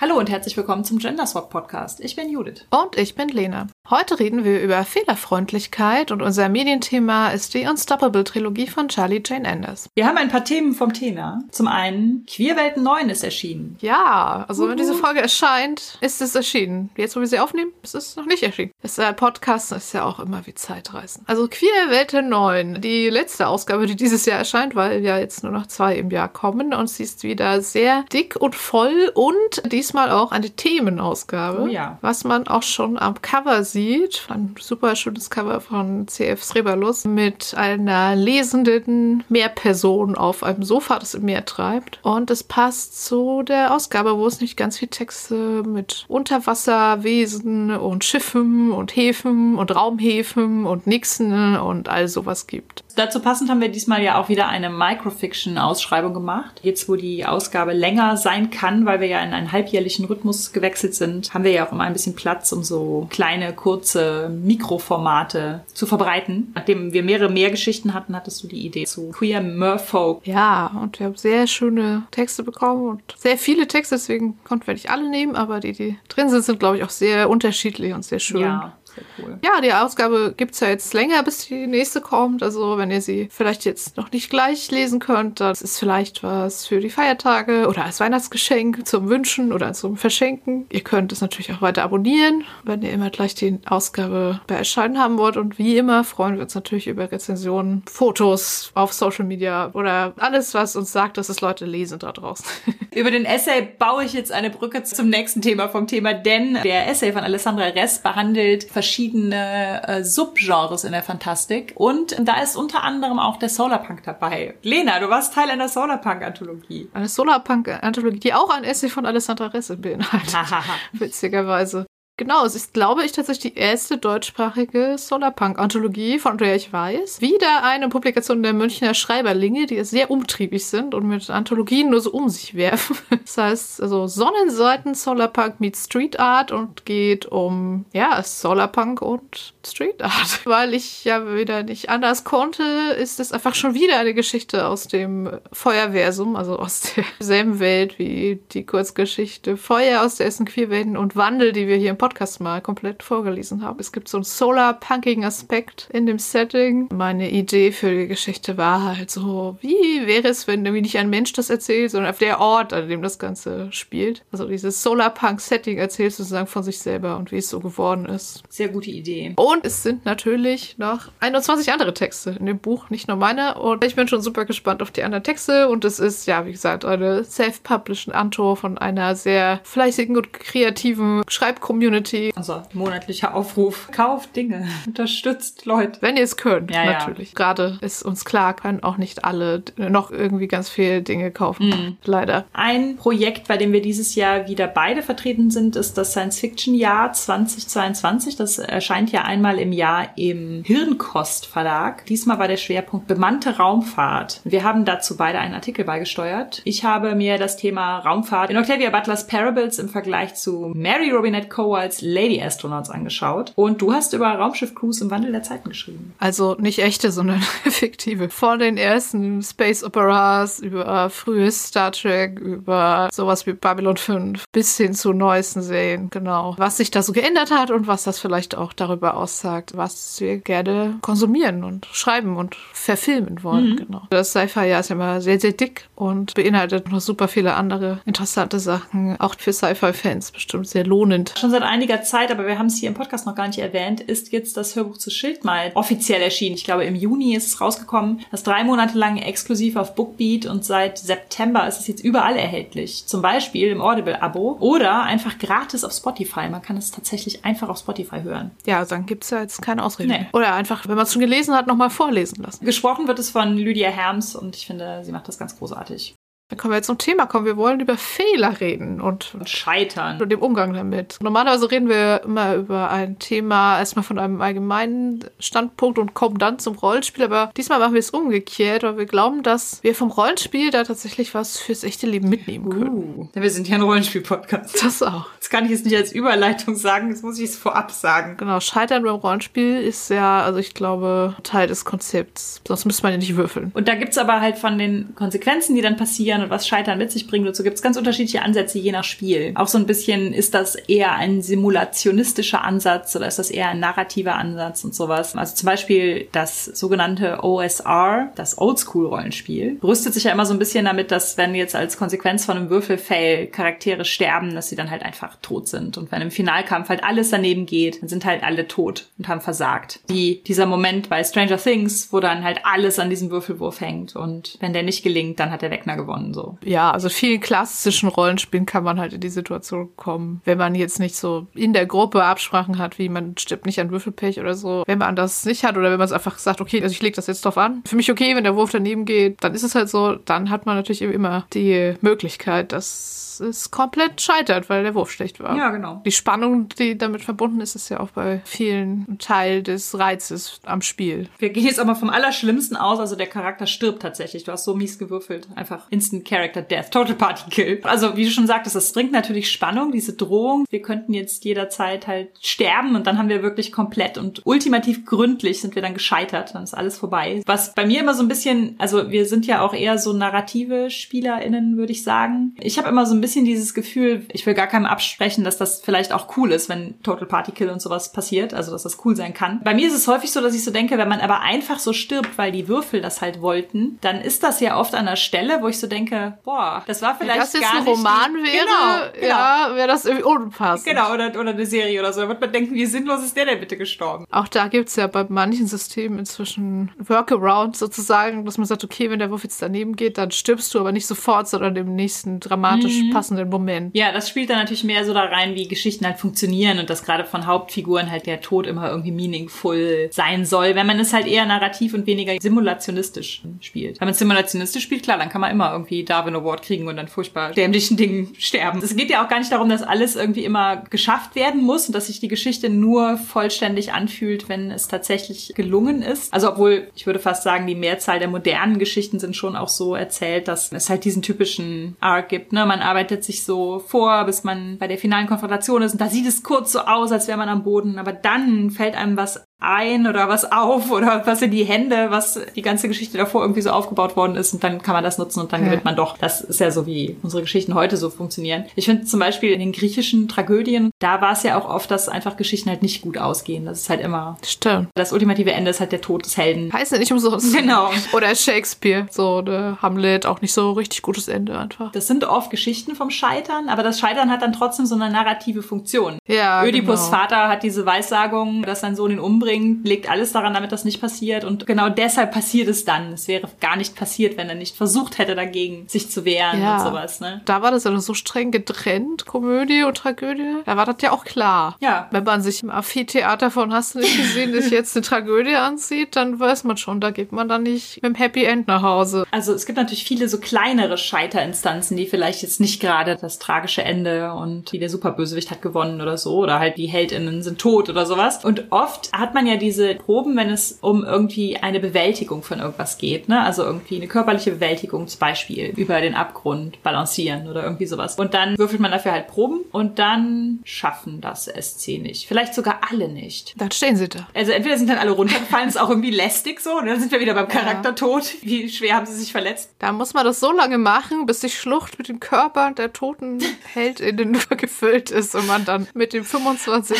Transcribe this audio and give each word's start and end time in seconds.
Hallo 0.00 0.16
und 0.16 0.30
herzlich 0.30 0.56
willkommen 0.56 0.82
zum 0.82 0.98
Gender 0.98 1.26
Swap 1.26 1.50
Podcast. 1.50 2.00
Ich 2.00 2.16
bin 2.16 2.30
Judith. 2.30 2.64
Und 2.70 2.96
ich 2.96 3.16
bin 3.16 3.28
Lena. 3.28 3.66
Heute 3.90 4.18
reden 4.18 4.44
wir 4.44 4.62
über 4.62 4.82
Fehlerfreundlichkeit 4.84 6.10
und 6.10 6.22
unser 6.22 6.48
Medienthema 6.48 7.32
ist 7.32 7.52
die 7.52 7.66
Unstoppable 7.66 8.24
Trilogie 8.24 8.66
von 8.66 8.88
Charlie 8.88 9.20
Jane 9.22 9.46
Anders. 9.46 9.90
Wir 9.94 10.06
haben 10.06 10.16
ein 10.16 10.30
paar 10.30 10.44
Themen 10.44 10.72
vom 10.72 10.94
Thema. 10.94 11.42
Zum 11.50 11.68
einen, 11.68 12.24
Queerwelten 12.24 12.82
9 12.82 13.10
ist 13.10 13.24
erschienen. 13.24 13.76
Ja, 13.82 14.46
also 14.48 14.70
wenn 14.70 14.78
diese 14.78 14.94
Folge 14.94 15.20
erscheint, 15.20 15.98
ist 16.00 16.22
es 16.22 16.34
erschienen. 16.34 16.88
Jetzt, 16.96 17.14
wo 17.14 17.20
wir 17.20 17.26
sie 17.26 17.40
aufnehmen, 17.40 17.72
ist 17.82 17.94
es 17.94 18.16
noch 18.16 18.24
nicht 18.24 18.42
erschienen. 18.42 18.70
Das 18.80 18.96
Podcast 19.16 19.70
ist 19.72 19.92
ja 19.92 20.04
auch 20.04 20.18
immer 20.18 20.46
wie 20.46 20.54
Zeitreisen. 20.54 21.24
Also 21.26 21.46
Queerwelten 21.46 22.30
9, 22.30 22.80
die 22.80 23.10
letzte 23.10 23.48
Ausgabe, 23.48 23.84
die 23.86 23.96
dieses 23.96 24.24
Jahr 24.24 24.38
erscheint, 24.38 24.74
weil 24.74 25.04
ja 25.04 25.18
jetzt 25.18 25.42
nur 25.42 25.52
noch 25.52 25.66
zwei 25.66 25.96
im 25.96 26.10
Jahr 26.10 26.28
kommen 26.28 26.72
und 26.72 26.88
sie 26.88 27.02
ist 27.02 27.22
wieder 27.22 27.60
sehr 27.60 28.04
dick 28.10 28.36
und 28.36 28.54
voll 28.54 29.12
und 29.14 29.60
diesmal 29.90 30.12
auch 30.12 30.30
eine 30.30 30.50
Themenausgabe. 30.50 31.62
Oh 31.62 31.66
ja. 31.66 31.98
Was 32.00 32.22
man 32.22 32.46
auch 32.46 32.62
schon 32.62 32.96
am 32.96 33.20
Cover 33.20 33.64
sieht. 33.64 34.26
Ein 34.28 34.54
super 34.60 34.94
schönes 34.94 35.30
Cover 35.30 35.60
von 35.60 36.06
CF 36.06 36.44
Sreberlus 36.44 37.06
mit 37.06 37.54
einer 37.56 38.14
lesenden 38.14 39.24
Meerperson 39.28 40.14
auf 40.14 40.44
einem 40.44 40.62
Sofa, 40.62 41.00
das 41.00 41.14
im 41.14 41.24
Meer 41.24 41.44
treibt. 41.44 41.98
Und 42.02 42.30
es 42.30 42.44
passt 42.44 43.04
zu 43.04 43.42
der 43.42 43.74
Ausgabe, 43.74 44.16
wo 44.16 44.28
es 44.28 44.40
nicht 44.40 44.56
ganz 44.56 44.78
viel 44.78 44.86
Texte 44.88 45.64
mit 45.64 46.04
Unterwasserwesen 46.06 47.72
und 47.76 48.04
Schiffen 48.04 48.70
und 48.70 48.94
Häfen 48.94 49.56
und 49.56 49.74
Raumhäfen 49.74 50.66
und 50.66 50.86
Nixen 50.86 51.56
und 51.56 51.88
all 51.88 52.06
sowas 52.06 52.46
gibt. 52.46 52.84
Dazu 52.96 53.20
passend 53.20 53.50
haben 53.50 53.60
wir 53.60 53.68
diesmal 53.68 54.02
ja 54.02 54.20
auch 54.20 54.28
wieder 54.28 54.48
eine 54.48 54.70
Microfiction-Ausschreibung 54.70 56.14
gemacht. 56.14 56.60
Jetzt, 56.62 56.88
wo 56.88 56.96
die 56.96 57.24
Ausgabe 57.26 57.72
länger 57.72 58.16
sein 58.16 58.50
kann, 58.50 58.86
weil 58.86 59.00
wir 59.00 59.08
ja 59.08 59.22
in 59.22 59.32
einen 59.32 59.52
halbjährlichen 59.52 60.04
Rhythmus 60.04 60.52
gewechselt 60.52 60.94
sind, 60.94 61.32
haben 61.32 61.44
wir 61.44 61.52
ja 61.52 61.66
auch 61.66 61.72
immer 61.72 61.84
ein 61.84 61.92
bisschen 61.92 62.14
Platz, 62.14 62.52
um 62.52 62.62
so 62.62 63.06
kleine, 63.10 63.52
kurze 63.52 64.28
Mikroformate 64.28 65.60
zu 65.72 65.86
verbreiten. 65.86 66.52
Nachdem 66.54 66.92
wir 66.92 67.02
mehrere 67.02 67.30
Mehrgeschichten 67.30 67.94
hatten, 67.94 68.14
hattest 68.14 68.42
du 68.42 68.48
die 68.48 68.66
Idee 68.66 68.84
zu 68.84 69.10
Queer 69.10 69.40
Merfolk. 69.40 70.26
Ja, 70.26 70.70
und 70.80 70.98
wir 70.98 71.06
haben 71.06 71.16
sehr 71.16 71.46
schöne 71.46 72.04
Texte 72.10 72.42
bekommen 72.42 72.88
und 72.88 73.02
sehr 73.16 73.38
viele 73.38 73.66
Texte, 73.66 73.94
deswegen 73.94 74.38
konnten 74.44 74.66
wir 74.66 74.74
nicht 74.74 74.90
alle 74.90 75.08
nehmen, 75.08 75.36
aber 75.36 75.60
die, 75.60 75.72
die 75.72 75.96
drin 76.08 76.28
sind, 76.28 76.44
sind, 76.44 76.58
glaube 76.60 76.78
ich, 76.78 76.84
auch 76.84 76.90
sehr 76.90 77.30
unterschiedlich 77.30 77.92
und 77.92 78.04
sehr 78.04 78.18
schön. 78.18 78.40
Ja. 78.40 78.72
Sehr 78.94 79.04
cool. 79.18 79.38
Ja, 79.44 79.60
die 79.60 79.72
Ausgabe 79.72 80.34
gibt 80.36 80.54
es 80.54 80.60
ja 80.60 80.68
jetzt 80.68 80.92
länger, 80.94 81.22
bis 81.22 81.46
die 81.46 81.66
nächste 81.66 82.00
kommt. 82.00 82.42
Also 82.42 82.78
wenn 82.78 82.90
ihr 82.90 83.00
sie 83.00 83.28
vielleicht 83.30 83.64
jetzt 83.64 83.96
noch 83.96 84.10
nicht 84.10 84.30
gleich 84.30 84.70
lesen 84.70 84.98
könnt, 84.98 85.40
das 85.40 85.62
ist 85.62 85.78
vielleicht 85.78 86.22
was 86.22 86.66
für 86.66 86.80
die 86.80 86.90
Feiertage 86.90 87.68
oder 87.68 87.84
als 87.84 88.00
Weihnachtsgeschenk 88.00 88.86
zum 88.86 89.08
Wünschen 89.08 89.52
oder 89.52 89.72
zum 89.72 89.96
Verschenken. 89.96 90.66
Ihr 90.70 90.82
könnt 90.82 91.12
es 91.12 91.20
natürlich 91.20 91.52
auch 91.52 91.62
weiter 91.62 91.82
abonnieren, 91.82 92.44
wenn 92.64 92.82
ihr 92.82 92.92
immer 92.92 93.10
gleich 93.10 93.34
die 93.34 93.58
Ausgabe 93.66 94.40
bei 94.46 94.56
Erscheinen 94.56 94.98
haben 94.98 95.18
wollt. 95.18 95.36
Und 95.36 95.58
wie 95.58 95.76
immer 95.76 96.04
freuen 96.04 96.36
wir 96.36 96.42
uns 96.42 96.54
natürlich 96.54 96.86
über 96.86 97.10
Rezensionen, 97.10 97.82
Fotos 97.90 98.72
auf 98.74 98.92
Social 98.92 99.24
Media 99.24 99.70
oder 99.72 100.14
alles, 100.18 100.54
was 100.54 100.76
uns 100.76 100.92
sagt, 100.92 101.16
dass 101.16 101.28
es 101.28 101.40
Leute 101.40 101.64
lesen 101.64 101.98
da 101.98 102.12
draußen. 102.12 102.46
Über 102.92 103.12
den 103.12 103.24
Essay 103.24 103.62
baue 103.78 104.04
ich 104.04 104.14
jetzt 104.14 104.32
eine 104.32 104.50
Brücke 104.50 104.82
zum 104.82 105.08
nächsten 105.08 105.42
Thema 105.42 105.68
vom 105.68 105.86
Thema, 105.86 106.12
denn 106.12 106.58
der 106.64 106.88
Essay 106.88 107.12
von 107.12 107.22
Alessandra 107.22 107.66
Ress 107.66 108.00
behandelt 108.00 108.64
verschiedene 108.64 108.89
äh, 108.98 110.04
Subgenres 110.04 110.84
in 110.84 110.92
der 110.92 111.02
Fantastik. 111.02 111.72
Und 111.76 112.16
da 112.18 112.40
ist 112.40 112.56
unter 112.56 112.82
anderem 112.82 113.18
auch 113.18 113.38
der 113.38 113.48
Solarpunk 113.48 114.02
dabei. 114.04 114.54
Lena, 114.62 115.00
du 115.00 115.08
warst 115.08 115.34
Teil 115.34 115.50
einer 115.50 115.68
Solarpunk-Anthologie. 115.68 116.88
Eine 116.92 117.08
Solarpunk-Anthologie, 117.08 118.20
die 118.20 118.34
auch 118.34 118.50
ein 118.50 118.64
Essay 118.64 118.88
von 118.88 119.06
Alessandra 119.06 119.46
Resse 119.46 119.76
beinhaltet. 119.76 120.34
Witzigerweise. 120.92 121.86
Genau, 122.20 122.44
es 122.44 122.54
ist, 122.54 122.74
glaube 122.74 123.02
ich, 123.02 123.12
tatsächlich 123.12 123.54
die 123.54 123.58
erste 123.58 123.96
deutschsprachige 123.96 124.96
Solarpunk-Anthologie, 124.98 126.18
von 126.18 126.36
der 126.36 126.54
ich 126.54 126.70
weiß. 126.70 127.22
Wieder 127.22 127.64
eine 127.64 127.88
Publikation 127.88 128.42
der 128.42 128.52
Münchner 128.52 128.92
Schreiberlinge, 128.92 129.64
die 129.64 129.82
sehr 129.84 130.10
umtriebig 130.10 130.66
sind 130.66 130.94
und 130.94 131.06
mit 131.06 131.30
Anthologien 131.30 131.88
nur 131.88 132.02
so 132.02 132.10
um 132.12 132.28
sich 132.28 132.54
werfen. 132.54 132.98
Das 133.30 133.38
heißt, 133.38 133.82
also 133.82 134.08
Sonnenseiten 134.08 134.94
Solarpunk 134.94 135.60
meets 135.60 135.84
Street 135.84 136.18
Art 136.18 136.50
und 136.50 136.84
geht 136.84 137.26
um, 137.26 137.84
ja, 137.92 138.20
Solarpunk 138.24 139.00
und 139.02 139.54
Street 139.64 140.02
Art. 140.02 140.40
Weil 140.44 140.74
ich 140.74 141.04
ja 141.04 141.32
wieder 141.32 141.62
nicht 141.62 141.90
anders 141.90 142.24
konnte, 142.24 142.64
ist 142.98 143.20
es 143.20 143.30
einfach 143.30 143.54
schon 143.54 143.74
wieder 143.74 144.00
eine 144.00 144.12
Geschichte 144.12 144.66
aus 144.66 144.88
dem 144.88 145.30
Feuerversum, 145.52 146.34
also 146.34 146.58
aus 146.58 146.92
derselben 147.18 147.60
Welt 147.60 148.00
wie 148.00 148.40
die 148.50 148.66
Kurzgeschichte 148.66 149.56
Feuer 149.56 150.02
aus 150.02 150.16
der 150.16 150.26
ersten 150.26 150.44
Queerwelten 150.44 150.96
und 150.96 151.14
Wandel, 151.14 151.52
die 151.52 151.68
wir 151.68 151.76
hier 151.76 151.90
im 151.90 151.98
Podcast 151.98 152.09
Podcast 152.10 152.40
mal 152.40 152.60
komplett 152.60 153.04
vorgelesen 153.04 153.62
habe. 153.62 153.80
Es 153.80 153.92
gibt 153.92 154.08
so 154.08 154.18
einen 154.18 154.24
solar-punkigen 154.24 155.24
Aspekt 155.24 155.88
in 155.92 156.06
dem 156.06 156.18
Setting. 156.18 156.88
Meine 156.92 157.30
Idee 157.30 157.70
für 157.70 157.90
die 157.90 158.08
Geschichte 158.08 158.56
war 158.56 158.96
halt 158.96 159.12
so, 159.12 159.56
wie 159.60 160.06
wäre 160.06 160.26
es, 160.26 160.48
wenn 160.48 160.66
irgendwie 160.66 160.82
nicht 160.82 160.98
ein 160.98 161.08
Mensch 161.08 161.32
das 161.32 161.50
erzählt, 161.50 161.92
sondern 161.92 162.10
auf 162.10 162.18
der 162.18 162.40
Ort, 162.40 162.72
an 162.72 162.88
dem 162.88 163.00
das 163.00 163.20
Ganze 163.20 163.68
spielt. 163.70 164.24
Also 164.32 164.48
dieses 164.48 164.82
Solar-Punk-Setting 164.82 165.78
erzählt 165.78 166.12
sozusagen 166.12 166.48
von 166.48 166.64
sich 166.64 166.80
selber 166.80 167.16
und 167.16 167.30
wie 167.30 167.36
es 167.36 167.48
so 167.48 167.60
geworden 167.60 168.06
ist. 168.06 168.42
Sehr 168.48 168.68
gute 168.68 168.90
Idee. 168.90 169.34
Und 169.36 169.64
es 169.64 169.84
sind 169.84 170.04
natürlich 170.04 170.78
noch 170.78 171.12
21 171.20 171.72
andere 171.72 171.94
Texte 171.94 172.36
in 172.40 172.46
dem 172.46 172.58
Buch, 172.58 172.90
nicht 172.90 173.06
nur 173.06 173.16
meine. 173.16 173.56
Und 173.56 173.84
ich 173.84 173.94
bin 173.94 174.08
schon 174.08 174.20
super 174.20 174.46
gespannt 174.46 174.82
auf 174.82 174.90
die 174.90 175.04
anderen 175.04 175.22
Texte. 175.22 175.68
Und 175.68 175.84
es 175.84 176.00
ist, 176.00 176.26
ja, 176.26 176.44
wie 176.44 176.52
gesagt, 176.52 176.84
eine 176.84 177.22
self-published 177.22 178.12
Antor 178.12 178.56
von 178.56 178.78
einer 178.78 179.14
sehr 179.14 179.60
fleißigen 179.62 180.16
und 180.16 180.32
kreativen 180.32 181.22
Schreibcommunity 181.28 181.99
Community. 182.00 182.32
Also 182.36 182.62
monatlicher 182.72 183.34
Aufruf. 183.34 183.88
Kauft 183.92 184.34
Dinge. 184.36 184.68
Unterstützt 184.86 185.66
Leute. 185.66 186.00
Wenn 186.00 186.16
ihr 186.16 186.22
es 186.22 186.36
könnt, 186.36 186.70
ja, 186.70 186.84
natürlich. 186.84 187.30
Ja. 187.30 187.34
Gerade 187.34 187.78
ist 187.80 188.02
uns 188.02 188.24
klar, 188.24 188.54
können 188.54 188.82
auch 188.82 188.96
nicht 188.96 189.24
alle 189.24 189.62
noch 189.76 190.10
irgendwie 190.10 190.48
ganz 190.48 190.68
viele 190.68 191.02
Dinge 191.02 191.30
kaufen. 191.30 191.68
Mhm. 191.68 191.96
Leider. 192.04 192.46
Ein 192.52 192.96
Projekt, 192.96 193.48
bei 193.48 193.56
dem 193.56 193.72
wir 193.72 193.82
dieses 193.82 194.14
Jahr 194.14 194.48
wieder 194.48 194.66
beide 194.66 195.02
vertreten 195.02 195.50
sind, 195.50 195.76
ist 195.76 195.96
das 195.98 196.12
Science-Fiction-Jahr 196.12 197.12
2022. 197.12 198.36
Das 198.36 198.58
erscheint 198.58 199.12
ja 199.12 199.22
einmal 199.22 199.58
im 199.58 199.72
Jahr 199.72 200.08
im 200.16 200.62
Hirnkost 200.64 201.46
Verlag. 201.46 202.06
Diesmal 202.06 202.38
war 202.38 202.48
der 202.48 202.56
Schwerpunkt 202.56 203.06
bemannte 203.06 203.56
Raumfahrt. 203.56 204.40
Wir 204.44 204.64
haben 204.64 204.84
dazu 204.84 205.16
beide 205.16 205.38
einen 205.38 205.54
Artikel 205.54 205.84
beigesteuert. 205.84 206.62
Ich 206.64 206.84
habe 206.84 207.14
mir 207.14 207.38
das 207.38 207.56
Thema 207.56 207.98
Raumfahrt 207.98 208.50
in 208.50 208.56
Octavia 208.56 208.90
Butlers 208.90 209.26
Parables 209.26 209.78
im 209.78 209.88
Vergleich 209.88 210.34
zu 210.34 210.72
Mary 210.74 211.10
Robinette 211.10 211.48
Cowell 211.48 211.89
als 211.90 212.02
Lady 212.02 212.40
Astronauts 212.40 212.88
angeschaut. 212.88 213.52
Und 213.56 213.82
du 213.82 213.92
hast 213.92 214.12
über 214.12 214.28
Raumschiff 214.28 214.76
Cruise 214.76 215.02
im 215.02 215.10
Wandel 215.10 215.32
der 215.32 215.42
Zeiten 215.42 215.68
geschrieben. 215.68 216.14
Also 216.20 216.54
nicht 216.58 216.78
echte, 216.78 217.10
sondern 217.10 217.40
fiktive. 217.64 218.28
Von 218.28 218.60
den 218.60 218.76
ersten 218.76 219.42
Space 219.42 219.82
Operas 219.82 220.60
über 220.60 221.10
frühes 221.10 221.66
Star 221.66 221.90
Trek, 221.90 222.38
über 222.38 223.08
sowas 223.12 223.44
wie 223.46 223.54
Babylon 223.54 223.96
5 223.96 224.44
bis 224.52 224.76
hin 224.76 224.94
zu 224.94 225.12
neuesten 225.12 225.62
Serien, 225.62 226.10
genau. 226.10 226.54
Was 226.58 226.76
sich 226.76 226.92
da 226.92 227.02
so 227.02 227.12
geändert 227.12 227.50
hat 227.50 227.72
und 227.72 227.88
was 227.88 228.04
das 228.04 228.20
vielleicht 228.20 228.56
auch 228.56 228.72
darüber 228.72 229.16
aussagt, 229.16 229.72
was 229.74 230.20
wir 230.20 230.38
gerne 230.38 230.98
konsumieren 231.00 231.64
und 231.64 231.86
schreiben 231.90 232.36
und 232.36 232.56
verfilmen 232.72 233.42
wollen, 233.42 233.70
mhm. 233.70 233.76
genau. 233.76 234.02
Das 234.10 234.30
Sci-Fi-Jahr 234.30 234.80
ist 234.80 234.90
ja 234.90 234.94
immer 234.94 235.20
sehr, 235.20 235.40
sehr 235.40 235.52
dick 235.52 235.88
und 235.96 236.34
beinhaltet 236.34 236.90
noch 236.92 237.00
super 237.00 237.26
viele 237.26 237.54
andere 237.54 238.00
interessante 238.04 238.60
Sachen. 238.60 239.18
Auch 239.20 239.34
für 239.36 239.52
Sci-Fi-Fans 239.52 240.30
bestimmt 240.30 240.68
sehr 240.68 240.86
lohnend. 240.86 241.34
Schon 241.36 241.50
seit 241.50 241.62
einiger 241.70 242.02
Zeit, 242.02 242.30
aber 242.30 242.46
wir 242.46 242.58
haben 242.58 242.66
es 242.66 242.76
hier 242.76 242.88
im 242.88 242.94
Podcast 242.94 243.26
noch 243.26 243.34
gar 243.34 243.46
nicht 243.46 243.58
erwähnt, 243.58 244.00
ist 244.00 244.32
jetzt 244.32 244.56
das 244.56 244.76
Hörbuch 244.76 244.98
zu 244.98 245.10
Schild 245.10 245.44
mal 245.44 245.70
offiziell 245.74 246.20
erschienen. 246.20 246.56
Ich 246.56 246.64
glaube, 246.64 246.84
im 246.84 246.94
Juni 246.94 247.34
ist 247.34 247.46
es 247.46 247.60
rausgekommen. 247.60 248.20
Das 248.30 248.42
drei 248.42 248.64
Monate 248.64 248.98
lang 248.98 249.16
exklusiv 249.16 249.76
auf 249.76 249.94
Bookbeat 249.94 250.46
und 250.46 250.64
seit 250.64 250.98
September 250.98 251.66
ist 251.66 251.80
es 251.80 251.86
jetzt 251.86 252.04
überall 252.04 252.36
erhältlich. 252.36 253.06
Zum 253.06 253.22
Beispiel 253.22 253.68
im 253.68 253.80
Audible-Abo 253.80 254.58
oder 254.60 255.02
einfach 255.02 255.38
gratis 255.38 255.84
auf 255.84 255.92
Spotify. 255.92 256.48
Man 256.48 256.62
kann 256.62 256.76
es 256.76 256.90
tatsächlich 256.90 257.44
einfach 257.44 257.68
auf 257.68 257.78
Spotify 257.78 258.22
hören. 258.22 258.50
Ja, 258.66 258.84
dann 258.84 259.06
gibt 259.06 259.24
es 259.24 259.30
ja 259.30 259.40
jetzt 259.40 259.62
keine 259.62 259.84
Ausrede. 259.84 260.08
Nee. 260.10 260.26
Oder 260.32 260.54
einfach, 260.54 260.86
wenn 260.88 260.96
man 260.96 261.04
es 261.04 261.12
schon 261.12 261.20
gelesen 261.20 261.54
hat, 261.54 261.66
nochmal 261.66 261.90
vorlesen 261.90 262.42
lassen. 262.42 262.64
Gesprochen 262.64 263.08
wird 263.08 263.18
es 263.18 263.30
von 263.30 263.56
Lydia 263.56 263.90
Herms 263.90 264.34
und 264.34 264.56
ich 264.56 264.66
finde, 264.66 265.04
sie 265.04 265.12
macht 265.12 265.28
das 265.28 265.38
ganz 265.38 265.56
großartig. 265.58 266.14
Dann 266.50 266.58
können 266.58 266.72
wir 266.72 266.76
jetzt 266.76 266.86
zum 266.86 266.98
Thema 266.98 267.26
kommen. 267.26 267.46
Wir 267.46 267.56
wollen 267.56 267.80
über 267.80 267.96
Fehler 267.96 268.60
reden 268.60 269.00
und, 269.00 269.34
und 269.34 269.48
Scheitern. 269.48 270.20
Und 270.20 270.30
dem 270.30 270.40
Umgang 270.40 270.72
damit. 270.72 271.18
Normalerweise 271.22 271.70
reden 271.70 271.88
wir 271.88 272.22
immer 272.24 272.56
über 272.56 272.90
ein 272.90 273.18
Thema 273.18 273.78
erstmal 273.78 274.02
von 274.02 274.18
einem 274.18 274.40
allgemeinen 274.40 275.24
Standpunkt 275.38 275.98
und 275.98 276.14
kommen 276.14 276.38
dann 276.38 276.58
zum 276.58 276.74
Rollenspiel. 276.74 277.24
Aber 277.24 277.50
diesmal 277.56 277.78
machen 277.78 277.94
wir 277.94 278.00
es 278.00 278.10
umgekehrt, 278.10 278.82
weil 278.82 278.98
wir 278.98 279.06
glauben, 279.06 279.42
dass 279.42 279.82
wir 279.82 279.94
vom 279.94 280.10
Rollenspiel 280.10 280.70
da 280.70 280.82
tatsächlich 280.82 281.34
was 281.34 281.58
fürs 281.58 281.84
echte 281.84 282.06
Leben 282.06 282.28
mitnehmen 282.28 282.68
können. 282.68 282.90
Uh, 282.90 283.28
wir 283.32 283.50
sind 283.50 283.68
ja 283.68 283.76
ein 283.76 283.82
Rollenspiel-Podcast. 283.82 284.82
Das 284.82 285.02
auch. 285.02 285.26
Das 285.38 285.50
kann 285.50 285.64
ich 285.64 285.70
jetzt 285.70 285.84
nicht 285.84 285.96
als 285.96 286.12
Überleitung 286.12 286.74
sagen, 286.74 287.10
das 287.10 287.22
muss 287.22 287.38
ich 287.38 287.50
es 287.50 287.56
vorab 287.56 287.92
sagen. 287.92 288.36
Genau, 288.38 288.58
Scheitern 288.60 289.04
beim 289.04 289.14
Rollenspiel 289.14 289.80
ist 289.80 290.10
ja, 290.10 290.42
also 290.42 290.58
ich 290.58 290.74
glaube, 290.74 291.36
Teil 291.44 291.68
des 291.68 291.84
Konzepts. 291.84 292.60
Sonst 292.66 292.84
müsste 292.86 293.04
man 293.04 293.12
ja 293.12 293.18
nicht 293.18 293.36
würfeln. 293.36 293.70
Und 293.74 293.86
da 293.88 293.94
gibt 293.94 294.12
es 294.12 294.18
aber 294.18 294.40
halt 294.40 294.58
von 294.58 294.78
den 294.78 295.14
Konsequenzen, 295.14 295.74
die 295.76 295.82
dann 295.82 295.96
passieren, 295.96 296.39
funktionieren 296.40 296.44
und 296.44 296.50
was 296.50 296.66
Scheitern 296.66 296.98
mit 296.98 297.12
sich 297.12 297.26
bringt. 297.26 297.46
Und 297.46 297.56
so 297.56 297.62
gibt 297.62 297.76
es 297.76 297.82
ganz 297.82 297.96
unterschiedliche 297.96 298.42
Ansätze 298.42 298.78
je 298.78 298.92
nach 298.92 299.04
Spiel. 299.04 299.52
Auch 299.54 299.68
so 299.68 299.78
ein 299.78 299.86
bisschen, 299.86 300.32
ist 300.32 300.54
das 300.54 300.74
eher 300.74 301.14
ein 301.14 301.42
simulationistischer 301.42 302.62
Ansatz 302.64 303.14
oder 303.16 303.26
ist 303.26 303.38
das 303.38 303.50
eher 303.50 303.68
ein 303.68 303.80
narrativer 303.80 304.36
Ansatz 304.36 304.84
und 304.84 304.94
sowas. 304.94 305.36
Also 305.36 305.54
zum 305.54 305.66
Beispiel 305.66 306.28
das 306.32 306.64
sogenannte 306.64 307.42
OSR, 307.42 308.32
das 308.34 308.58
Oldschool-Rollenspiel, 308.58 309.76
brüstet 309.76 310.14
sich 310.14 310.24
ja 310.24 310.32
immer 310.32 310.46
so 310.46 310.54
ein 310.54 310.58
bisschen 310.58 310.84
damit, 310.84 311.10
dass 311.10 311.36
wenn 311.36 311.54
jetzt 311.54 311.74
als 311.74 311.96
Konsequenz 311.96 312.44
von 312.44 312.56
einem 312.56 312.70
Würfelfail 312.70 313.46
Charaktere 313.46 314.04
sterben, 314.04 314.54
dass 314.54 314.68
sie 314.68 314.76
dann 314.76 314.90
halt 314.90 315.02
einfach 315.02 315.36
tot 315.42 315.68
sind. 315.68 315.98
Und 315.98 316.12
wenn 316.12 316.22
im 316.22 316.30
Finalkampf 316.30 316.88
halt 316.88 317.04
alles 317.04 317.30
daneben 317.30 317.66
geht, 317.66 318.00
dann 318.02 318.08
sind 318.08 318.24
halt 318.24 318.42
alle 318.42 318.68
tot 318.68 319.06
und 319.18 319.28
haben 319.28 319.40
versagt. 319.40 320.00
Wie 320.08 320.42
dieser 320.46 320.66
Moment 320.66 321.08
bei 321.08 321.22
Stranger 321.24 321.58
Things, 321.58 322.12
wo 322.12 322.20
dann 322.20 322.44
halt 322.44 322.60
alles 322.64 322.98
an 322.98 323.10
diesem 323.10 323.30
Würfelwurf 323.30 323.80
hängt. 323.80 324.16
Und 324.16 324.56
wenn 324.60 324.72
der 324.72 324.82
nicht 324.82 325.02
gelingt, 325.02 325.40
dann 325.40 325.50
hat 325.50 325.62
der 325.62 325.70
Wegner 325.70 325.96
gewonnen, 325.96 326.29
so. 326.34 326.58
Ja, 326.64 326.90
also 326.90 327.08
vielen 327.08 327.40
klassischen 327.40 328.08
Rollenspielen 328.08 328.66
kann 328.66 328.84
man 328.84 328.98
halt 328.98 329.12
in 329.12 329.20
die 329.20 329.28
Situation 329.28 329.90
kommen, 329.96 330.40
wenn 330.44 330.58
man 330.58 330.74
jetzt 330.74 330.98
nicht 330.98 331.16
so 331.16 331.46
in 331.54 331.72
der 331.72 331.86
Gruppe 331.86 332.24
Absprachen 332.24 332.78
hat, 332.78 332.98
wie 332.98 333.08
man 333.08 333.36
stirbt 333.38 333.66
nicht 333.66 333.80
an 333.80 333.90
Würfelpech 333.90 334.40
oder 334.40 334.54
so. 334.54 334.84
Wenn 334.86 334.98
man 334.98 335.16
das 335.16 335.44
nicht 335.44 335.64
hat 335.64 335.76
oder 335.76 335.90
wenn 335.90 335.98
man 335.98 336.06
es 336.06 336.12
einfach 336.12 336.38
sagt, 336.38 336.60
okay, 336.60 336.82
also 336.82 336.92
ich 336.92 337.02
lege 337.02 337.16
das 337.16 337.26
jetzt 337.26 337.44
drauf 337.44 337.58
an. 337.58 337.82
Für 337.86 337.96
mich 337.96 338.10
okay, 338.10 338.36
wenn 338.36 338.44
der 338.44 338.56
Wurf 338.56 338.70
daneben 338.70 339.04
geht, 339.04 339.42
dann 339.42 339.54
ist 339.54 339.62
es 339.62 339.74
halt 339.74 339.88
so, 339.88 340.14
dann 340.14 340.50
hat 340.50 340.66
man 340.66 340.76
natürlich 340.76 341.02
immer 341.02 341.46
die 341.52 341.94
Möglichkeit, 342.00 342.72
dass 342.72 343.40
es 343.40 343.70
komplett 343.70 344.20
scheitert, 344.20 344.68
weil 344.68 344.82
der 344.82 344.94
Wurf 344.94 345.10
schlecht 345.10 345.40
war. 345.40 345.56
Ja, 345.56 345.70
genau. 345.70 346.02
Die 346.04 346.12
Spannung, 346.12 346.68
die 346.68 346.96
damit 346.96 347.22
verbunden 347.22 347.60
ist, 347.60 347.74
ist 347.74 347.88
ja 347.88 348.00
auch 348.00 348.10
bei 348.10 348.42
vielen 348.44 349.18
Teil 349.18 349.62
des 349.62 349.98
Reizes 349.98 350.60
am 350.64 350.82
Spiel. 350.82 351.28
Wir 351.38 351.50
gehen 351.50 351.64
jetzt 351.64 351.80
aber 351.80 351.94
vom 351.94 352.10
Allerschlimmsten 352.10 352.76
aus, 352.76 352.98
also 352.98 353.16
der 353.16 353.26
Charakter 353.26 353.66
stirbt 353.66 354.02
tatsächlich. 354.02 354.44
Du 354.44 354.52
hast 354.52 354.64
so 354.64 354.74
mies 354.74 354.98
gewürfelt. 354.98 355.48
Einfach 355.54 355.86
Instant 356.10 356.24
Character 356.24 356.62
Death, 356.62 356.90
Total 356.90 357.14
Party 357.14 357.50
Kill. 357.50 357.80
Also 357.84 358.16
wie 358.16 358.24
du 358.24 358.30
schon 358.30 358.46
sagtest, 358.46 358.74
das 358.74 358.92
bringt 358.92 359.12
natürlich 359.12 359.50
Spannung, 359.50 359.92
diese 359.92 360.14
Drohung. 360.14 360.66
Wir 360.68 360.82
könnten 360.82 361.14
jetzt 361.14 361.44
jederzeit 361.44 362.06
halt 362.06 362.30
sterben 362.40 362.96
und 362.96 363.06
dann 363.06 363.16
haben 363.16 363.28
wir 363.28 363.42
wirklich 363.42 363.70
komplett 363.70 364.18
und 364.18 364.42
ultimativ 364.44 365.04
gründlich 365.04 365.60
sind 365.60 365.74
wir 365.74 365.82
dann 365.82 365.94
gescheitert. 365.94 366.54
Dann 366.54 366.64
ist 366.64 366.74
alles 366.74 366.98
vorbei. 366.98 367.42
Was 367.46 367.74
bei 367.74 367.86
mir 367.86 368.00
immer 368.00 368.14
so 368.14 368.22
ein 368.22 368.28
bisschen, 368.28 368.74
also 368.78 369.10
wir 369.10 369.26
sind 369.26 369.46
ja 369.46 369.62
auch 369.62 369.72
eher 369.72 369.98
so 369.98 370.12
narrative 370.12 370.90
SpielerInnen, 370.90 371.76
würde 371.76 371.92
ich 371.92 372.02
sagen. 372.02 372.54
Ich 372.60 372.78
habe 372.78 372.88
immer 372.88 373.06
so 373.06 373.14
ein 373.14 373.20
bisschen 373.20 373.44
dieses 373.44 373.74
Gefühl, 373.74 374.26
ich 374.32 374.44
will 374.46 374.54
gar 374.54 374.66
keinem 374.66 374.86
absprechen, 374.86 375.44
dass 375.44 375.58
das 375.58 375.80
vielleicht 375.80 376.12
auch 376.12 376.36
cool 376.36 376.50
ist, 376.52 376.68
wenn 376.68 377.00
Total 377.02 377.26
Party 377.26 377.52
Kill 377.52 377.70
und 377.70 377.80
sowas 377.80 378.12
passiert, 378.12 378.52
also 378.52 378.72
dass 378.72 378.82
das 378.82 379.04
cool 379.04 379.14
sein 379.14 379.34
kann. 379.34 379.60
Bei 379.62 379.74
mir 379.74 379.86
ist 379.86 379.94
es 379.94 380.08
häufig 380.08 380.32
so, 380.32 380.40
dass 380.40 380.54
ich 380.54 380.64
so 380.64 380.70
denke, 380.70 380.98
wenn 380.98 381.08
man 381.08 381.20
aber 381.20 381.40
einfach 381.40 381.78
so 381.78 381.92
stirbt, 381.92 382.36
weil 382.36 382.52
die 382.52 382.68
Würfel 382.68 383.00
das 383.00 383.20
halt 383.20 383.40
wollten, 383.40 383.98
dann 384.00 384.20
ist 384.20 384.42
das 384.42 384.60
ja 384.60 384.78
oft 384.78 384.94
an 384.94 385.06
einer 385.06 385.16
Stelle, 385.16 385.62
wo 385.62 385.68
ich 385.68 385.78
so 385.78 385.86
denke, 385.86 385.99
boah, 386.44 386.82
das 386.86 387.02
war 387.02 387.14
vielleicht 387.16 387.34
wenn 387.34 387.40
das 387.40 387.52
jetzt 387.52 387.62
gar 387.62 387.78
ein 387.78 387.84
nicht 387.84 387.96
Roman 387.96 388.34
die, 388.34 388.42
wäre, 388.42 388.64
genau, 388.64 389.12
genau. 389.20 389.26
ja, 389.28 389.70
wäre 389.76 389.88
das 389.88 390.04
irgendwie 390.04 390.24
unpassend. 390.24 390.86
Genau, 390.88 391.12
oder, 391.12 391.28
oder 391.38 391.50
eine 391.50 391.66
Serie 391.66 392.00
oder 392.00 392.12
so. 392.12 392.20
Da 392.22 392.28
wird 392.28 392.40
man 392.40 392.52
denken, 392.52 392.74
wie 392.74 392.86
sinnlos 392.86 393.22
ist 393.24 393.36
der 393.36 393.46
denn 393.46 393.60
bitte 393.60 393.76
gestorben? 393.76 394.24
Auch 394.30 394.48
da 394.48 394.68
gibt's 394.68 394.96
ja 394.96 395.06
bei 395.06 395.24
manchen 395.28 395.66
Systemen 395.66 396.18
inzwischen 396.18 396.90
Workaround 396.98 397.76
sozusagen, 397.76 398.44
dass 398.44 398.58
man 398.58 398.66
sagt, 398.66 398.84
okay, 398.84 399.10
wenn 399.10 399.18
der 399.18 399.30
Wurf 399.30 399.42
jetzt 399.44 399.60
daneben 399.62 399.96
geht, 399.96 400.18
dann 400.18 400.30
stirbst 400.30 400.72
du 400.74 400.80
aber 400.80 400.92
nicht 400.92 401.06
sofort, 401.06 401.48
sondern 401.48 401.76
im 401.76 401.94
nächsten 401.94 402.40
dramatisch 402.40 403.00
Mhm. 403.00 403.10
passenden 403.12 403.48
Moment. 403.48 403.94
Ja, 403.94 404.12
das 404.12 404.28
spielt 404.28 404.50
dann 404.50 404.58
natürlich 404.58 404.84
mehr 404.84 405.04
so 405.04 405.12
da 405.14 405.24
rein, 405.24 405.54
wie 405.54 405.68
Geschichten 405.68 406.04
halt 406.06 406.18
funktionieren 406.18 406.78
und 406.78 406.90
dass 406.90 407.02
gerade 407.04 407.24
von 407.24 407.46
Hauptfiguren 407.46 408.10
halt 408.10 408.26
der 408.26 408.40
Tod 408.40 408.66
immer 408.66 408.88
irgendwie 408.90 409.12
meaningful 409.12 410.08
sein 410.12 410.44
soll, 410.44 410.74
wenn 410.74 410.86
man 410.86 410.98
es 411.00 411.12
halt 411.12 411.26
eher 411.26 411.46
narrativ 411.46 411.94
und 411.94 412.06
weniger 412.06 412.34
simulationistisch 412.40 413.42
spielt. 413.60 414.00
Wenn 414.00 414.06
man 414.06 414.12
es 414.12 414.18
simulationistisch 414.18 414.82
spielt, 414.82 415.02
klar, 415.02 415.18
dann 415.18 415.28
kann 415.28 415.40
man 415.40 415.50
immer 415.50 415.72
irgendwie 415.72 415.89
Darwin 416.04 416.34
Award 416.34 416.62
kriegen 416.62 416.88
und 416.88 416.96
dann 416.96 417.08
furchtbar 417.08 417.52
dämlichen 417.52 417.96
Dingen 417.96 418.34
sterben. 418.38 418.80
Es 418.82 418.96
geht 418.96 419.10
ja 419.10 419.24
auch 419.24 419.28
gar 419.28 419.38
nicht 419.38 419.52
darum, 419.52 419.68
dass 419.68 419.82
alles 419.82 420.16
irgendwie 420.16 420.44
immer 420.44 420.84
geschafft 420.90 421.34
werden 421.34 421.62
muss 421.62 421.86
und 421.86 421.94
dass 421.94 422.06
sich 422.06 422.20
die 422.20 422.28
Geschichte 422.28 422.68
nur 422.70 423.16
vollständig 423.16 423.92
anfühlt, 423.92 424.48
wenn 424.48 424.70
es 424.70 424.88
tatsächlich 424.88 425.52
gelungen 425.54 426.02
ist. 426.02 426.32
Also 426.32 426.50
obwohl, 426.50 426.88
ich 426.94 427.06
würde 427.06 427.18
fast 427.18 427.42
sagen, 427.42 427.66
die 427.66 427.74
Mehrzahl 427.74 428.18
der 428.18 428.28
modernen 428.28 428.78
Geschichten 428.78 429.18
sind 429.18 429.36
schon 429.36 429.56
auch 429.56 429.68
so 429.68 429.94
erzählt, 429.94 430.48
dass 430.48 430.72
es 430.72 430.88
halt 430.88 431.04
diesen 431.04 431.22
typischen 431.22 431.96
Arc 432.00 432.28
gibt. 432.28 432.52
Ne? 432.52 432.64
Man 432.66 432.80
arbeitet 432.80 433.24
sich 433.24 433.44
so 433.44 433.78
vor, 433.80 434.24
bis 434.24 434.44
man 434.44 434.78
bei 434.78 434.86
der 434.86 434.98
finalen 434.98 435.26
Konfrontation 435.26 435.82
ist 435.82 435.92
und 435.92 436.00
da 436.00 436.08
sieht 436.08 436.26
es 436.26 436.42
kurz 436.42 436.72
so 436.72 436.80
aus, 436.80 437.12
als 437.12 437.28
wäre 437.28 437.38
man 437.38 437.48
am 437.48 437.64
Boden, 437.64 437.98
aber 437.98 438.12
dann 438.12 438.70
fällt 438.70 438.94
einem 438.94 439.16
was 439.16 439.44
ein 439.60 440.06
oder 440.06 440.28
was 440.28 440.50
auf 440.50 440.90
oder 440.90 441.22
was 441.26 441.42
in 441.42 441.50
die 441.50 441.64
Hände, 441.64 442.06
was 442.10 442.40
die 442.56 442.62
ganze 442.62 442.88
Geschichte 442.88 443.18
davor 443.18 443.42
irgendwie 443.42 443.60
so 443.60 443.70
aufgebaut 443.70 444.16
worden 444.16 444.36
ist 444.36 444.52
und 444.54 444.64
dann 444.64 444.80
kann 444.82 444.94
man 444.94 445.04
das 445.04 445.18
nutzen 445.18 445.40
und 445.40 445.52
dann 445.52 445.60
Ja. 445.62 445.66
gewinnt 445.66 445.84
man 445.84 445.96
doch. 445.96 446.16
Das 446.18 446.40
ist 446.40 446.60
ja 446.60 446.70
so, 446.70 446.86
wie 446.86 447.16
unsere 447.22 447.42
Geschichten 447.42 447.74
heute 447.74 447.96
so 447.96 448.10
funktionieren. 448.10 448.64
Ich 448.74 448.86
finde 448.86 449.04
zum 449.04 449.20
Beispiel 449.20 449.52
in 449.52 449.60
den 449.60 449.72
griechischen 449.72 450.28
Tragödien, 450.28 450.90
da 450.98 451.20
war 451.20 451.32
es 451.32 451.42
ja 451.42 451.58
auch 451.58 451.68
oft, 451.68 451.90
dass 451.90 452.08
einfach 452.08 452.36
Geschichten 452.36 452.70
halt 452.70 452.82
nicht 452.82 453.02
gut 453.02 453.18
ausgehen. 453.18 453.64
Das 453.66 453.80
ist 453.80 453.90
halt 453.90 454.00
immer, 454.00 454.36
Stimmt. 454.44 454.88
das 454.94 455.12
ultimative 455.12 455.52
Ende 455.52 455.70
ist 455.70 455.80
halt 455.80 455.92
der 455.92 456.00
Tod 456.00 456.24
des 456.24 456.36
Helden. 456.36 456.72
Heißt 456.72 456.92
ja 456.92 456.98
nicht 456.98 457.12
umsonst. 457.12 457.54
Genau. 457.54 457.90
Oder 458.14 458.34
Shakespeare, 458.34 459.06
so 459.10 459.42
der 459.42 459.78
Hamlet, 459.82 460.24
auch 460.26 460.40
nicht 460.40 460.52
so 460.52 460.72
richtig 460.72 461.02
gutes 461.02 461.28
Ende 461.28 461.58
einfach. 461.58 461.92
Das 461.92 462.06
sind 462.06 462.24
oft 462.24 462.50
Geschichten 462.50 462.94
vom 462.94 463.10
Scheitern, 463.10 463.68
aber 463.68 463.82
das 463.82 464.00
Scheitern 464.00 464.30
hat 464.30 464.40
dann 464.42 464.52
trotzdem 464.52 464.86
so 464.86 464.94
eine 464.94 465.10
narrative 465.10 465.62
Funktion. 465.62 466.18
Ja, 466.26 466.64
Ödipus 466.64 467.06
genau. 467.06 467.18
Vater 467.18 467.48
hat 467.48 467.62
diese 467.62 467.84
Weissagung, 467.84 468.62
dass 468.62 468.80
sein 468.80 468.96
Sohn 468.96 469.10
ihn 469.10 469.18
umbringt, 469.18 469.49
legt 469.58 470.08
alles 470.10 470.32
daran, 470.32 470.54
damit 470.54 470.72
das 470.72 470.84
nicht 470.84 471.00
passiert. 471.00 471.44
Und 471.44 471.66
genau 471.66 471.88
deshalb 471.88 472.32
passiert 472.32 472.68
es 472.68 472.84
dann. 472.84 473.12
Es 473.12 473.28
wäre 473.28 473.48
gar 473.60 473.76
nicht 473.76 473.96
passiert, 473.96 474.36
wenn 474.36 474.48
er 474.48 474.54
nicht 474.54 474.76
versucht 474.76 475.18
hätte, 475.18 475.34
dagegen 475.34 475.84
sich 475.88 476.10
zu 476.10 476.24
wehren 476.24 476.60
Ja. 476.62 476.78
und 476.78 476.84
sowas. 476.88 477.20
Ne? 477.20 477.40
Da 477.44 477.62
war 477.62 477.70
das 477.70 477.84
ja 477.84 477.90
noch 477.90 478.00
so 478.00 478.14
streng 478.14 478.50
getrennt, 478.50 479.26
Komödie 479.26 479.84
und 479.84 479.96
Tragödie. 479.96 480.56
Da 480.64 480.76
war 480.76 480.86
das 480.86 480.96
ja 481.00 481.12
auch 481.12 481.24
klar. 481.24 481.76
Ja. 481.80 482.08
Wenn 482.10 482.24
man 482.24 482.42
sich 482.42 482.62
im 482.62 482.70
Amphitheater 482.70 483.50
von 483.50 483.72
Hast 483.72 483.94
du 483.94 483.98
nicht 484.00 484.16
gesehen, 484.16 484.52
sich 484.52 484.70
jetzt 484.70 484.96
eine 484.96 485.04
Tragödie 485.04 485.54
ansieht, 485.54 486.16
dann 486.16 486.38
weiß 486.40 486.64
man 486.64 486.76
schon, 486.76 487.00
da 487.00 487.10
geht 487.10 487.32
man 487.32 487.48
dann 487.48 487.62
nicht 487.62 487.96
mit 488.02 488.04
dem 488.04 488.14
Happy 488.14 488.44
End 488.44 488.66
nach 488.68 488.82
Hause. 488.82 489.24
Also 489.30 489.52
es 489.52 489.66
gibt 489.66 489.76
natürlich 489.78 490.04
viele 490.04 490.28
so 490.28 490.38
kleinere 490.38 490.98
Scheiterinstanzen, 490.98 491.96
die 491.96 492.06
vielleicht 492.06 492.42
jetzt 492.42 492.60
nicht 492.60 492.80
gerade 492.80 493.16
das 493.20 493.38
tragische 493.38 493.82
Ende 493.82 494.32
und 494.32 494.72
wie 494.72 494.78
der 494.78 494.88
Superbösewicht 494.90 495.50
hat 495.50 495.62
gewonnen 495.62 496.00
oder 496.00 496.18
so 496.18 496.36
oder 496.36 496.58
halt 496.58 496.76
die 496.76 496.86
HeldInnen 496.86 497.42
sind 497.42 497.58
tot 497.60 497.88
oder 497.88 498.06
sowas. 498.06 498.44
Und 498.44 498.70
oft 498.70 499.10
hat 499.12 499.34
man 499.34 499.39
ja 499.46 499.56
diese 499.56 499.94
Proben, 499.94 500.36
wenn 500.36 500.50
es 500.50 500.78
um 500.80 501.04
irgendwie 501.04 501.56
eine 501.56 501.80
Bewältigung 501.80 502.42
von 502.42 502.60
irgendwas 502.60 502.98
geht, 502.98 503.28
ne? 503.28 503.42
Also 503.42 503.62
irgendwie 503.64 503.96
eine 503.96 504.06
körperliche 504.06 504.52
Bewältigung 504.52 505.08
zum 505.08 505.18
Beispiel 505.18 505.72
über 505.76 506.00
den 506.00 506.14
Abgrund 506.14 506.82
balancieren 506.82 507.48
oder 507.48 507.64
irgendwie 507.64 507.86
sowas. 507.86 508.16
Und 508.16 508.34
dann 508.34 508.58
würfelt 508.58 508.80
man 508.80 508.90
dafür 508.90 509.12
halt 509.12 509.28
Proben 509.28 509.60
und 509.72 509.98
dann 509.98 510.60
schaffen 510.64 511.20
das 511.20 511.46
SC 511.46 511.98
nicht. 511.98 512.26
Vielleicht 512.26 512.54
sogar 512.54 512.80
alle 512.90 513.08
nicht. 513.08 513.54
Dann 513.56 513.70
stehen 513.70 513.96
sie 513.96 514.08
da. 514.08 514.26
Also 514.34 514.52
entweder 514.52 514.78
sind 514.78 514.90
dann 514.90 514.98
alle 514.98 515.12
runtergefallen, 515.12 515.68
ist 515.68 515.80
auch 515.80 515.90
irgendwie 515.90 516.10
lästig 516.10 516.60
so, 516.60 516.78
und 516.78 516.86
dann 516.86 517.00
sind 517.00 517.12
wir 517.12 517.20
wieder 517.20 517.34
beim 517.34 517.48
Charaktertod. 517.48 518.24
Wie 518.42 518.68
schwer 518.68 518.96
haben 518.96 519.06
sie 519.06 519.14
sich 519.14 519.32
verletzt? 519.32 519.70
Da 519.78 519.92
muss 519.92 520.14
man 520.14 520.24
das 520.24 520.40
so 520.40 520.52
lange 520.52 520.78
machen, 520.78 521.26
bis 521.26 521.40
die 521.40 521.50
Schlucht 521.50 521.98
mit 521.98 522.08
dem 522.08 522.20
Körper 522.20 522.72
der 522.72 522.92
toten 522.92 523.38
HeldInnen 523.72 524.38
gefüllt 524.56 525.10
ist 525.10 525.34
und 525.34 525.46
man 525.46 525.64
dann 525.64 525.86
mit 525.94 526.12
dem 526.12 526.24
25. 526.24 526.98